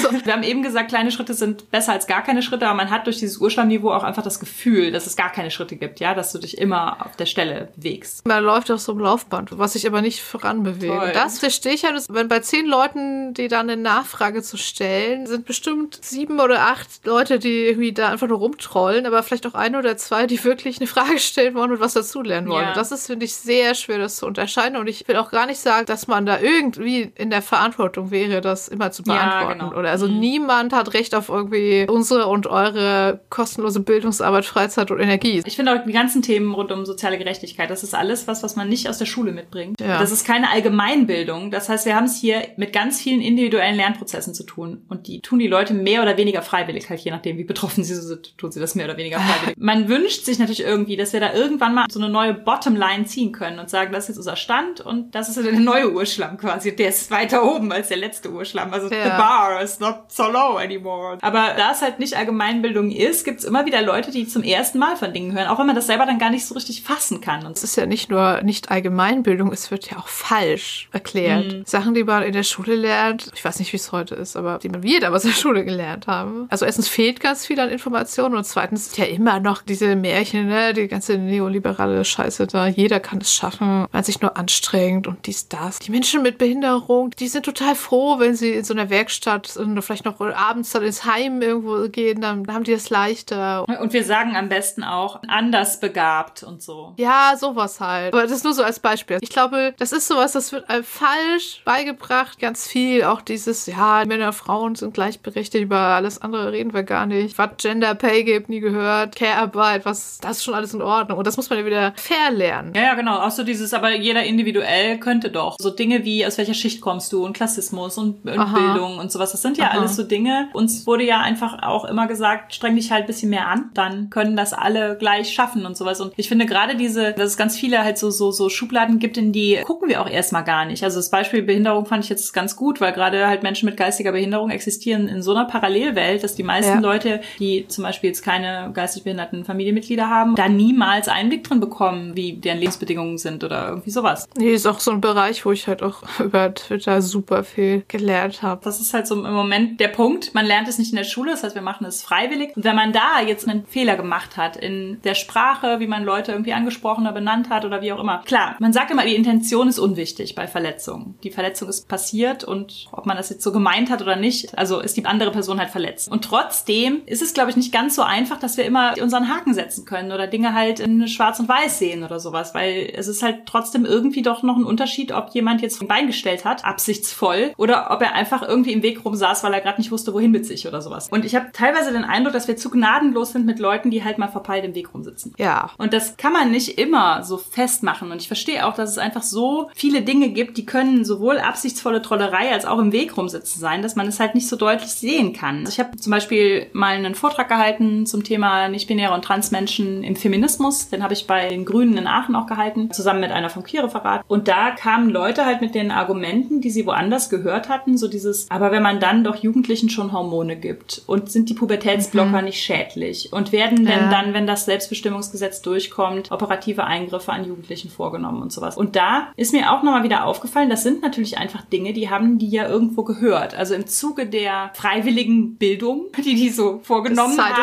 So. 0.03 0.25
Wir 0.25 0.33
haben 0.33 0.43
eben 0.43 0.63
gesagt, 0.63 0.89
kleine 0.89 1.11
Schritte 1.11 1.33
sind 1.33 1.71
besser 1.71 1.93
als 1.93 2.07
gar 2.07 2.23
keine 2.23 2.41
Schritte, 2.41 2.67
aber 2.67 2.75
man 2.75 2.89
hat 2.89 3.05
durch 3.05 3.19
dieses 3.19 3.37
Urschlammniveau 3.37 3.91
auch 3.91 4.03
einfach 4.03 4.23
das 4.23 4.39
Gefühl, 4.39 4.91
dass 4.91 5.07
es 5.07 5.15
gar 5.15 5.31
keine 5.31 5.49
Schritte 5.49 5.77
gibt, 5.77 5.99
ja, 5.99 6.13
dass 6.13 6.31
du 6.33 6.39
dich 6.39 6.57
immer 6.57 7.05
auf 7.05 7.15
der 7.15 7.25
Stelle 7.25 7.69
bewegst. 7.75 8.27
Man 8.27 8.43
läuft 8.43 8.69
auf 8.71 8.79
so 8.79 8.91
einem 8.91 9.01
Laufband, 9.01 9.57
was 9.57 9.73
sich 9.73 9.87
aber 9.87 10.01
nicht 10.01 10.21
voranbewegt. 10.21 11.15
Das 11.15 11.39
verstehe 11.39 11.73
ich 11.73 11.85
halt, 11.85 12.03
wenn 12.09 12.27
bei 12.27 12.39
zehn 12.39 12.65
Leuten, 12.65 13.33
die 13.33 13.47
dann 13.47 13.69
eine 13.69 13.81
Nachfrage 13.81 14.41
zu 14.41 14.57
stellen, 14.57 15.25
sind 15.25 15.45
bestimmt 15.45 15.99
sieben 16.03 16.39
oder 16.39 16.67
acht 16.67 17.05
Leute, 17.05 17.39
die 17.39 17.65
irgendwie 17.65 17.93
da 17.93 18.09
einfach 18.09 18.27
nur 18.27 18.39
rumtrollen, 18.39 19.05
aber 19.05 19.23
vielleicht 19.23 19.47
auch 19.47 19.53
ein 19.53 19.75
oder 19.75 19.95
zwei, 19.97 20.27
die 20.27 20.43
wirklich 20.43 20.77
eine 20.77 20.87
Frage 20.87 21.19
stellen 21.19 21.52
wollen 21.55 21.71
und 21.71 21.79
was 21.79 21.93
dazulernen 21.93 22.47
wollen. 22.49 22.67
Ja. 22.67 22.73
Das 22.73 22.91
ist, 22.91 23.07
finde 23.07 23.25
ich, 23.25 23.35
sehr 23.35 23.75
schwer, 23.75 23.97
das 23.97 24.17
zu 24.17 24.25
unterscheiden. 24.25 24.77
Und 24.77 24.87
ich 24.87 25.07
will 25.07 25.15
auch 25.17 25.31
gar 25.31 25.45
nicht 25.45 25.59
sagen, 25.59 25.85
dass 25.85 26.07
man 26.07 26.25
da 26.25 26.39
irgendwie 26.39 27.11
in 27.15 27.29
der 27.29 27.41
Verantwortung 27.41 28.11
wäre, 28.11 28.41
das 28.41 28.67
immer 28.67 28.91
zu 28.91 29.03
beantworten. 29.03 29.59
Ja, 29.59 29.67
genau. 29.67 29.79
Oder 29.79 29.91
also 29.91 30.07
mhm. 30.07 30.19
niemand 30.19 30.73
hat 30.73 30.93
Recht 30.93 31.15
auf 31.15 31.29
irgendwie 31.29 31.85
unsere 31.89 32.27
und 32.27 32.47
eure 32.47 33.21
kostenlose 33.29 33.79
Bildungsarbeit, 33.79 34.45
Freizeit 34.45 34.91
und 34.91 34.99
Energie. 34.99 35.41
Ich 35.45 35.55
finde 35.55 35.73
auch 35.73 35.85
die 35.85 35.91
ganzen 35.91 36.21
Themen 36.21 36.53
rund 36.53 36.71
um 36.71 36.85
soziale 36.85 37.17
Gerechtigkeit, 37.17 37.69
das 37.69 37.83
ist 37.83 37.93
alles 37.93 38.27
was, 38.27 38.43
was 38.43 38.55
man 38.55 38.69
nicht 38.69 38.89
aus 38.89 38.97
der 38.97 39.05
Schule 39.05 39.31
mitbringt. 39.31 39.79
Ja. 39.79 39.99
Das 39.99 40.11
ist 40.11 40.25
keine 40.25 40.49
Allgemeinbildung. 40.49 41.51
Das 41.51 41.69
heißt, 41.69 41.85
wir 41.85 41.95
haben 41.95 42.05
es 42.05 42.19
hier 42.19 42.47
mit 42.57 42.73
ganz 42.73 43.01
vielen 43.01 43.21
individuellen 43.21 43.75
Lernprozessen 43.75 44.33
zu 44.33 44.43
tun. 44.43 44.83
Und 44.89 45.07
die 45.07 45.21
tun 45.21 45.39
die 45.39 45.47
Leute 45.47 45.73
mehr 45.73 46.01
oder 46.01 46.17
weniger 46.17 46.41
freiwillig, 46.41 46.89
halt 46.89 46.99
je 47.01 47.11
nachdem, 47.11 47.37
wie 47.37 47.43
betroffen 47.43 47.83
sie 47.83 47.95
sind, 47.95 48.37
tun 48.37 48.51
sie 48.51 48.59
das 48.59 48.75
mehr 48.75 48.85
oder 48.85 48.97
weniger 48.97 49.19
freiwillig. 49.19 49.57
Man 49.57 49.87
wünscht 49.89 50.25
sich 50.25 50.39
natürlich 50.39 50.61
irgendwie, 50.61 50.97
dass 50.97 51.13
wir 51.13 51.19
da 51.19 51.33
irgendwann 51.43 51.73
mal 51.73 51.85
so 51.89 51.99
eine 51.99 52.09
neue 52.09 52.33
Bottomline 52.33 53.05
ziehen 53.05 53.31
können 53.31 53.59
und 53.59 53.69
sagen, 53.69 53.91
das 53.91 54.05
ist 54.05 54.09
jetzt 54.09 54.17
unser 54.17 54.35
Stand 54.35 54.81
und 54.81 55.13
das 55.13 55.29
ist 55.29 55.43
der 55.43 55.53
neue 55.53 55.91
Urschlamm 55.91 56.37
quasi. 56.37 56.75
Der 56.75 56.89
ist 56.89 57.11
weiter 57.11 57.43
oben 57.43 57.71
als 57.71 57.89
der 57.89 57.97
letzte 57.97 58.31
Urschlamm. 58.31 58.73
Also 58.73 58.89
ja. 58.89 59.03
the 59.03 59.09
bar 59.09 59.61
is 59.61 59.79
not 59.79 60.05
so 60.07 60.23
low 60.23 60.57
anymore. 60.57 61.17
Aber 61.21 61.53
da 61.57 61.71
es 61.71 61.81
halt 61.81 61.99
nicht 61.99 62.15
Allgemeinbildung 62.15 62.91
ist, 62.91 63.25
gibt's 63.25 63.43
immer 63.43 63.65
wieder 63.65 63.81
Leute, 63.81 64.11
die 64.11 64.27
zum 64.27 64.43
ersten 64.43 64.79
Mal 64.79 64.95
von 64.95 65.13
Dingen 65.13 65.33
hören, 65.33 65.47
auch 65.47 65.59
wenn 65.59 65.67
man 65.67 65.75
das 65.75 65.87
selber 65.87 66.05
dann 66.05 66.19
gar 66.19 66.29
nicht 66.29 66.45
so 66.45 66.55
richtig 66.55 66.83
fassen 66.83 67.21
kann. 67.21 67.45
Und 67.45 67.57
es 67.57 67.63
ist 67.63 67.75
ja 67.75 67.85
nicht 67.85 68.09
nur 68.09 68.41
nicht 68.43 68.71
Allgemeinbildung, 68.71 69.51
es 69.51 69.71
wird 69.71 69.89
ja 69.89 69.97
auch 69.97 70.07
falsch 70.07 70.89
erklärt. 70.91 71.53
Mhm. 71.53 71.63
Sachen, 71.65 71.93
die 71.93 72.03
man 72.03 72.23
in 72.23 72.33
der 72.33 72.43
Schule 72.43 72.75
lernt, 72.75 73.29
ich 73.35 73.43
weiß 73.43 73.59
nicht, 73.59 73.73
wie 73.73 73.77
es 73.77 73.91
heute 73.91 74.15
ist, 74.15 74.35
aber 74.35 74.59
die 74.59 74.69
man 74.69 74.83
wir 74.83 74.99
damals 74.99 75.25
in 75.25 75.31
der 75.31 75.37
Schule 75.37 75.65
gelernt 75.65 76.07
haben. 76.07 76.47
Also 76.49 76.65
erstens 76.65 76.87
fehlt 76.87 77.19
ganz 77.19 77.45
viel 77.45 77.59
an 77.59 77.69
Informationen 77.69 78.35
und 78.35 78.45
zweitens 78.45 78.95
ja 78.97 79.05
immer 79.05 79.39
noch 79.39 79.61
diese 79.61 79.95
Märchen, 79.95 80.47
ne, 80.47 80.73
die 80.73 80.87
ganze 80.87 81.17
neoliberale 81.33 82.05
Scheiße 82.05 82.47
da. 82.47 82.67
Jeder 82.67 82.99
kann 82.99 83.19
es 83.19 83.33
schaffen, 83.33 83.87
man 83.91 84.03
sich 84.03 84.21
nur 84.21 84.37
anstrengt 84.37 85.07
und 85.07 85.25
dies, 85.25 85.49
das. 85.49 85.79
Die 85.79 85.91
Menschen 85.91 86.21
mit 86.21 86.37
Behinderung, 86.37 87.11
die 87.11 87.27
sind 87.27 87.45
total 87.45 87.75
froh, 87.75 88.19
wenn 88.19 88.35
sie 88.35 88.51
in 88.51 88.63
so 88.63 88.73
einer 88.73 88.89
Werkstatt 88.89 89.55
oder 89.57 89.81
vielleicht 89.81 90.05
noch 90.05 90.19
abends 90.19 90.71
dann 90.71 90.83
ins 90.83 91.05
Heim 91.05 91.41
irgendwo 91.41 91.89
gehen, 91.89 92.21
dann 92.21 92.47
haben 92.47 92.63
die 92.63 92.71
es 92.71 92.89
leichter. 92.89 93.67
Und 93.67 93.93
wir 93.93 94.03
sagen 94.03 94.35
am 94.35 94.49
besten 94.49 94.83
auch 94.83 95.21
anders 95.27 95.79
begabt 95.79 96.43
und 96.43 96.61
so. 96.61 96.93
Ja, 96.97 97.35
sowas 97.37 97.79
halt. 97.79 98.13
Aber 98.13 98.23
das 98.23 98.31
ist 98.31 98.43
nur 98.43 98.53
so 98.53 98.63
als 98.63 98.79
Beispiel. 98.79 99.17
Ich 99.21 99.29
glaube, 99.29 99.73
das 99.77 99.91
ist 99.91 100.07
sowas, 100.07 100.33
das 100.33 100.51
wird 100.51 100.65
falsch 100.83 101.61
beigebracht. 101.65 102.39
Ganz 102.39 102.67
viel. 102.67 103.03
Auch 103.03 103.21
dieses, 103.21 103.65
ja, 103.65 104.03
Männer, 104.05 104.33
Frauen 104.33 104.75
sind 104.75 104.93
gleichberechtigt. 104.93 105.63
Über 105.63 105.77
alles 105.77 106.21
andere 106.21 106.51
reden 106.51 106.73
wir 106.73 106.83
gar 106.83 107.05
nicht. 107.05 107.37
Was 107.37 107.51
Gender 107.57 107.95
Pay 107.95 108.23
gibt, 108.23 108.49
nie 108.49 108.59
gehört. 108.59 109.15
Care-Arbeit, 109.15 109.85
was, 109.85 110.19
das 110.19 110.37
ist 110.37 110.43
schon 110.43 110.53
alles 110.53 110.73
in 110.73 110.81
Ordnung. 110.81 111.17
Und 111.17 111.22
das 111.23 111.37
muss 111.37 111.49
man 111.49 111.59
ja 111.59 111.65
wieder 111.65 111.93
verlernen. 111.95 112.73
Ja, 112.75 112.83
ja, 112.83 112.93
genau. 112.95 113.19
Auch 113.19 113.31
so 113.31 113.43
dieses, 113.43 113.73
aber 113.73 113.95
jeder 113.95 114.23
individuell 114.23 114.99
könnte 114.99 115.29
doch. 115.29 115.57
So 115.59 115.69
Dinge 115.69 116.05
wie, 116.05 116.25
aus 116.25 116.37
welcher 116.37 116.53
Schicht 116.53 116.81
kommst 116.81 117.11
du 117.13 117.25
und 117.25 117.33
Klassismus 117.33 117.97
und, 117.97 118.25
und 118.25 118.53
Bildung 118.53 118.97
und 118.97 119.11
sowas. 119.11 119.31
Das 119.31 119.41
sind 119.41 119.57
ja 119.57 119.65
Aha. 119.65 119.79
alles 119.79 119.95
so 119.95 120.03
Dinge. 120.03 120.49
Uns 120.53 120.85
wurde 120.87 121.03
ja 121.03 121.19
einfach 121.19 121.63
auch 121.63 121.85
immer 121.85 122.07
gesagt, 122.07 122.53
streng 122.53 122.75
dich 122.75 122.91
halt 122.91 123.03
ein 123.03 123.07
bisschen 123.07 123.29
mehr 123.29 123.47
an. 123.47 123.71
Dann 123.73 124.09
können 124.09 124.35
das 124.35 124.53
alle 124.53 124.97
gleich 124.97 125.33
schaffen 125.33 125.65
und 125.65 125.77
sowas. 125.77 126.01
Und 126.01 126.13
ich 126.17 126.27
finde 126.27 126.45
gerade 126.45 126.75
diese, 126.75 127.13
dass 127.13 127.31
es 127.31 127.37
ganz 127.37 127.57
viele 127.57 127.83
halt 127.83 127.97
so, 127.97 128.09
so, 128.09 128.31
so 128.31 128.49
Schubladen 128.49 128.99
gibt, 128.99 129.17
in 129.17 129.31
die 129.31 129.59
gucken 129.63 129.89
wir 129.89 130.01
auch 130.01 130.09
erstmal 130.09 130.43
gar 130.43 130.65
nicht. 130.65 130.83
Also 130.83 130.99
das 130.99 131.09
Beispiel 131.09 131.41
Behinderung 131.43 131.85
fand 131.85 132.03
ich 132.03 132.09
jetzt 132.09 132.33
ganz 132.33 132.55
gut, 132.55 132.81
weil 132.81 132.93
gerade 132.93 133.27
halt 133.27 133.43
Menschen 133.43 133.67
mit 133.67 133.77
geistiger 133.77 134.11
Behinderung 134.11 134.49
existieren 134.49 135.07
in 135.07 135.21
so 135.21 135.31
einer 135.31 135.45
Parallelwelt, 135.45 136.23
dass 136.23 136.35
die 136.35 136.43
meisten 136.43 136.75
ja. 136.75 136.79
Leute, 136.79 137.21
die 137.39 137.67
zum 137.67 137.83
Beispiel 137.83 138.09
jetzt 138.09 138.23
keine 138.23 138.71
geistig 138.73 139.03
behinderten 139.03 139.45
Familienmitglieder 139.45 140.09
haben, 140.09 140.35
da 140.35 140.47
niemals 140.47 141.07
Einblick 141.13 141.43
drin 141.43 141.59
bekommen, 141.59 142.15
wie 142.15 142.33
deren 142.33 142.59
Lebensbedingungen 142.59 143.17
sind 143.17 143.43
oder 143.43 143.69
irgendwie 143.69 143.91
sowas. 143.91 144.27
Nee, 144.37 144.53
ist 144.53 144.67
auch 144.67 144.79
so 144.79 144.91
ein 144.91 145.01
Bereich, 145.01 145.45
wo 145.45 145.51
ich 145.51 145.67
halt 145.67 145.83
auch 145.83 146.03
über 146.19 146.53
Twitter 146.53 147.01
super 147.01 147.43
viel 147.43 147.83
gelernt 147.87 148.41
habe. 148.41 148.61
Das 148.63 148.79
ist 148.79 148.93
halt 148.93 149.07
so 149.07 149.15
im 149.15 149.33
Moment 149.33 149.79
der 149.79 149.89
Punkt. 149.89 150.33
Man 150.33 150.45
lernt 150.45 150.67
es 150.67 150.77
nicht 150.77 150.91
in 150.91 150.97
der 150.97 151.03
Schule, 151.03 151.31
das 151.31 151.43
heißt, 151.43 151.55
wir 151.55 151.61
machen 151.61 151.85
es 151.85 152.01
freiwillig. 152.01 152.55
Und 152.55 152.63
wenn 152.63 152.75
man 152.75 152.93
da 152.93 153.21
jetzt 153.25 153.47
einen 153.47 153.65
Fehler 153.65 153.95
gemacht 153.95 154.37
hat 154.37 154.57
in 154.57 154.99
der 155.03 155.15
Sprache, 155.15 155.79
wie 155.79 155.87
man 155.87 156.03
Leute 156.03 156.31
irgendwie 156.31 156.53
angesprochen 156.53 157.03
oder 157.03 157.13
benannt 157.13 157.49
hat 157.49 157.65
oder 157.65 157.81
wie 157.81 157.91
auch 157.91 157.99
immer. 157.99 158.21
Klar, 158.25 158.55
man 158.59 158.73
sagt 158.73 158.91
immer, 158.91 159.05
die 159.05 159.15
Intention 159.15 159.67
ist 159.67 159.79
unwichtig 159.79 160.35
bei 160.35 160.47
Verletzungen. 160.47 161.15
Die 161.23 161.31
Verletzung 161.31 161.69
ist 161.69 161.87
passiert 161.87 162.43
und 162.43 162.87
ob 162.91 163.05
man 163.05 163.17
das 163.17 163.29
jetzt 163.29 163.43
so 163.43 163.51
gemeint 163.51 163.89
hat 163.89 164.01
oder 164.01 164.15
nicht, 164.15 164.57
also 164.57 164.79
ist 164.79 164.97
die 164.97 165.05
andere 165.05 165.31
Person 165.31 165.59
halt 165.59 165.69
verletzt. 165.69 166.11
Und 166.11 166.23
trotzdem 166.23 167.01
ist 167.05 167.21
es, 167.21 167.33
glaube 167.33 167.49
ich, 167.49 167.55
nicht 167.55 167.71
ganz 167.71 167.95
so 167.95 168.01
einfach, 168.01 168.39
dass 168.39 168.57
wir 168.57 168.65
immer 168.65 168.93
unseren 169.01 169.29
Haken 169.29 169.53
setzen 169.53 169.85
können 169.85 170.11
oder 170.11 170.27
Dinge 170.27 170.53
halt 170.53 170.79
in 170.79 171.02
schwarz 171.07 171.39
und 171.39 171.49
weiß 171.49 171.79
sehen 171.79 172.03
oder 172.03 172.19
sowas, 172.19 172.53
weil 172.53 172.91
es 172.95 173.07
ist 173.07 173.23
halt 173.23 173.45
trotzdem 173.45 173.85
irgendwie 173.85 174.21
doch 174.21 174.43
noch 174.43 174.57
ein 174.57 174.63
Unterschied, 174.63 175.11
ob 175.11 175.29
jemand 175.29 175.61
jetzt 175.61 175.81
ein 175.81 175.87
Bein 175.87 176.07
gestellt 176.07 176.45
hat, 176.45 176.65
absichtsvoll, 176.65 177.53
oder 177.57 177.91
ob 177.91 178.01
er 178.01 178.13
einfach 178.13 178.41
irgendwie 178.41 178.73
im 178.73 178.83
Weg 178.83 179.03
rum 179.05 179.15
saß, 179.15 179.43
weil 179.43 179.53
er 179.53 179.61
gerade 179.61 179.79
nicht 179.79 179.91
wusste, 179.91 180.13
wohin 180.13 180.31
mit 180.31 180.45
sich 180.45 180.67
oder 180.67 180.81
sowas. 180.81 181.09
Und 181.09 181.25
ich 181.25 181.35
habe 181.35 181.47
teilweise 181.53 181.91
den 181.91 182.03
Eindruck, 182.03 182.33
dass 182.33 182.47
wir 182.47 182.57
zu 182.57 182.69
gnadenlos 182.69 183.31
sind 183.31 183.45
mit 183.45 183.59
Leuten, 183.59 183.91
die 183.91 184.03
halt 184.03 184.17
mal 184.17 184.27
verpeilt 184.27 184.65
im 184.65 184.75
Weg 184.75 184.93
rumsitzen. 184.93 185.33
Ja. 185.37 185.69
Und 185.77 185.93
das 185.93 186.17
kann 186.17 186.33
man 186.33 186.51
nicht 186.51 186.79
immer 186.79 187.23
so 187.23 187.37
festmachen. 187.37 188.11
Und 188.11 188.21
ich 188.21 188.27
verstehe 188.27 188.65
auch, 188.65 188.73
dass 188.73 188.89
es 188.89 188.97
einfach 188.97 189.23
so 189.23 189.69
viele 189.75 190.01
Dinge 190.01 190.29
gibt, 190.29 190.57
die 190.57 190.65
können 190.65 191.05
sowohl 191.05 191.39
absichtsvolle 191.39 192.01
Trollerei 192.01 192.51
als 192.51 192.65
auch 192.65 192.79
im 192.79 192.91
Weg 192.91 193.17
rumsitzen 193.17 193.59
sein, 193.59 193.81
dass 193.81 193.95
man 193.95 194.07
es 194.07 194.19
halt 194.19 194.35
nicht 194.35 194.47
so 194.47 194.55
deutlich 194.55 194.91
sehen 194.91 195.33
kann. 195.33 195.59
Also 195.59 195.69
ich 195.69 195.79
habe 195.79 195.97
zum 195.97 196.11
Beispiel 196.11 196.67
mal 196.73 196.95
einen 196.95 197.15
Vortrag 197.15 197.49
gehalten 197.49 198.05
zum 198.05 198.23
Thema 198.23 198.69
nicht-binäre 198.69 199.13
und 199.13 199.23
Transmenschen 199.23 200.03
im 200.03 200.15
Feminismus. 200.15 200.87
Den 200.93 201.03
habe 201.03 201.13
ich 201.13 201.27
bei 201.27 201.49
den 201.49 201.65
Grünen 201.65 201.97
in 201.97 202.07
Aachen 202.07 202.35
auch 202.35 202.47
gehalten, 202.47 202.91
zusammen 202.91 203.19
mit 203.19 203.31
einer 203.31 203.49
vom 203.49 203.63
Queerreferat. 203.63 204.23
Und 204.27 204.47
da 204.47 204.71
kamen 204.71 205.09
Leute 205.09 205.45
halt 205.45 205.61
mit 205.61 205.75
den 205.75 205.91
Argumenten, 205.91 206.61
die 206.61 206.69
sie 206.69 206.85
woanders 206.85 207.29
gehört 207.29 207.69
hatten, 207.69 207.97
so 207.97 208.07
dieses, 208.07 208.49
aber 208.49 208.71
wenn 208.71 208.83
man 208.83 208.99
dann 208.99 209.23
doch 209.23 209.35
Jugendlichen 209.35 209.89
schon 209.89 210.11
Hormone 210.11 210.55
gibt 210.55 211.01
und 211.07 211.31
sind 211.31 211.49
die 211.49 211.53
Pubertätsblocker 211.53 212.39
mhm. 212.39 212.45
nicht 212.45 212.63
schädlich 212.63 213.33
und 213.33 213.51
werden 213.51 213.85
denn 213.85 213.87
ja. 213.87 214.09
dann, 214.09 214.33
wenn 214.33 214.47
das 214.47 214.65
Selbstbestimmungsgesetz 214.65 215.61
durchkommt, 215.61 216.31
operative 216.31 216.83
Eingriffe 216.83 217.31
an 217.31 217.45
Jugendlichen 217.45 217.89
vorgenommen 217.89 218.41
und 218.41 218.51
sowas. 218.51 218.77
Und 218.77 218.95
da 218.95 219.27
ist 219.35 219.53
mir 219.53 219.71
auch 219.71 219.83
nochmal 219.83 220.03
wieder 220.03 220.25
aufgefallen, 220.25 220.69
das 220.69 220.83
sind 220.83 221.01
natürlich 221.01 221.37
einfach 221.37 221.63
Dinge, 221.63 221.93
die 221.93 222.09
haben 222.09 222.37
die 222.37 222.49
ja 222.49 222.67
irgendwo 222.67 223.03
gehört. 223.03 223.55
Also 223.55 223.73
im 223.73 223.87
Zuge 223.87 224.27
der 224.27 224.71
freiwilligen 224.73 225.55
Bildung, 225.55 226.05
die 226.17 226.35
die 226.35 226.49
so 226.49 226.79
vorgenommen 226.83 227.37
haben, 227.37 227.53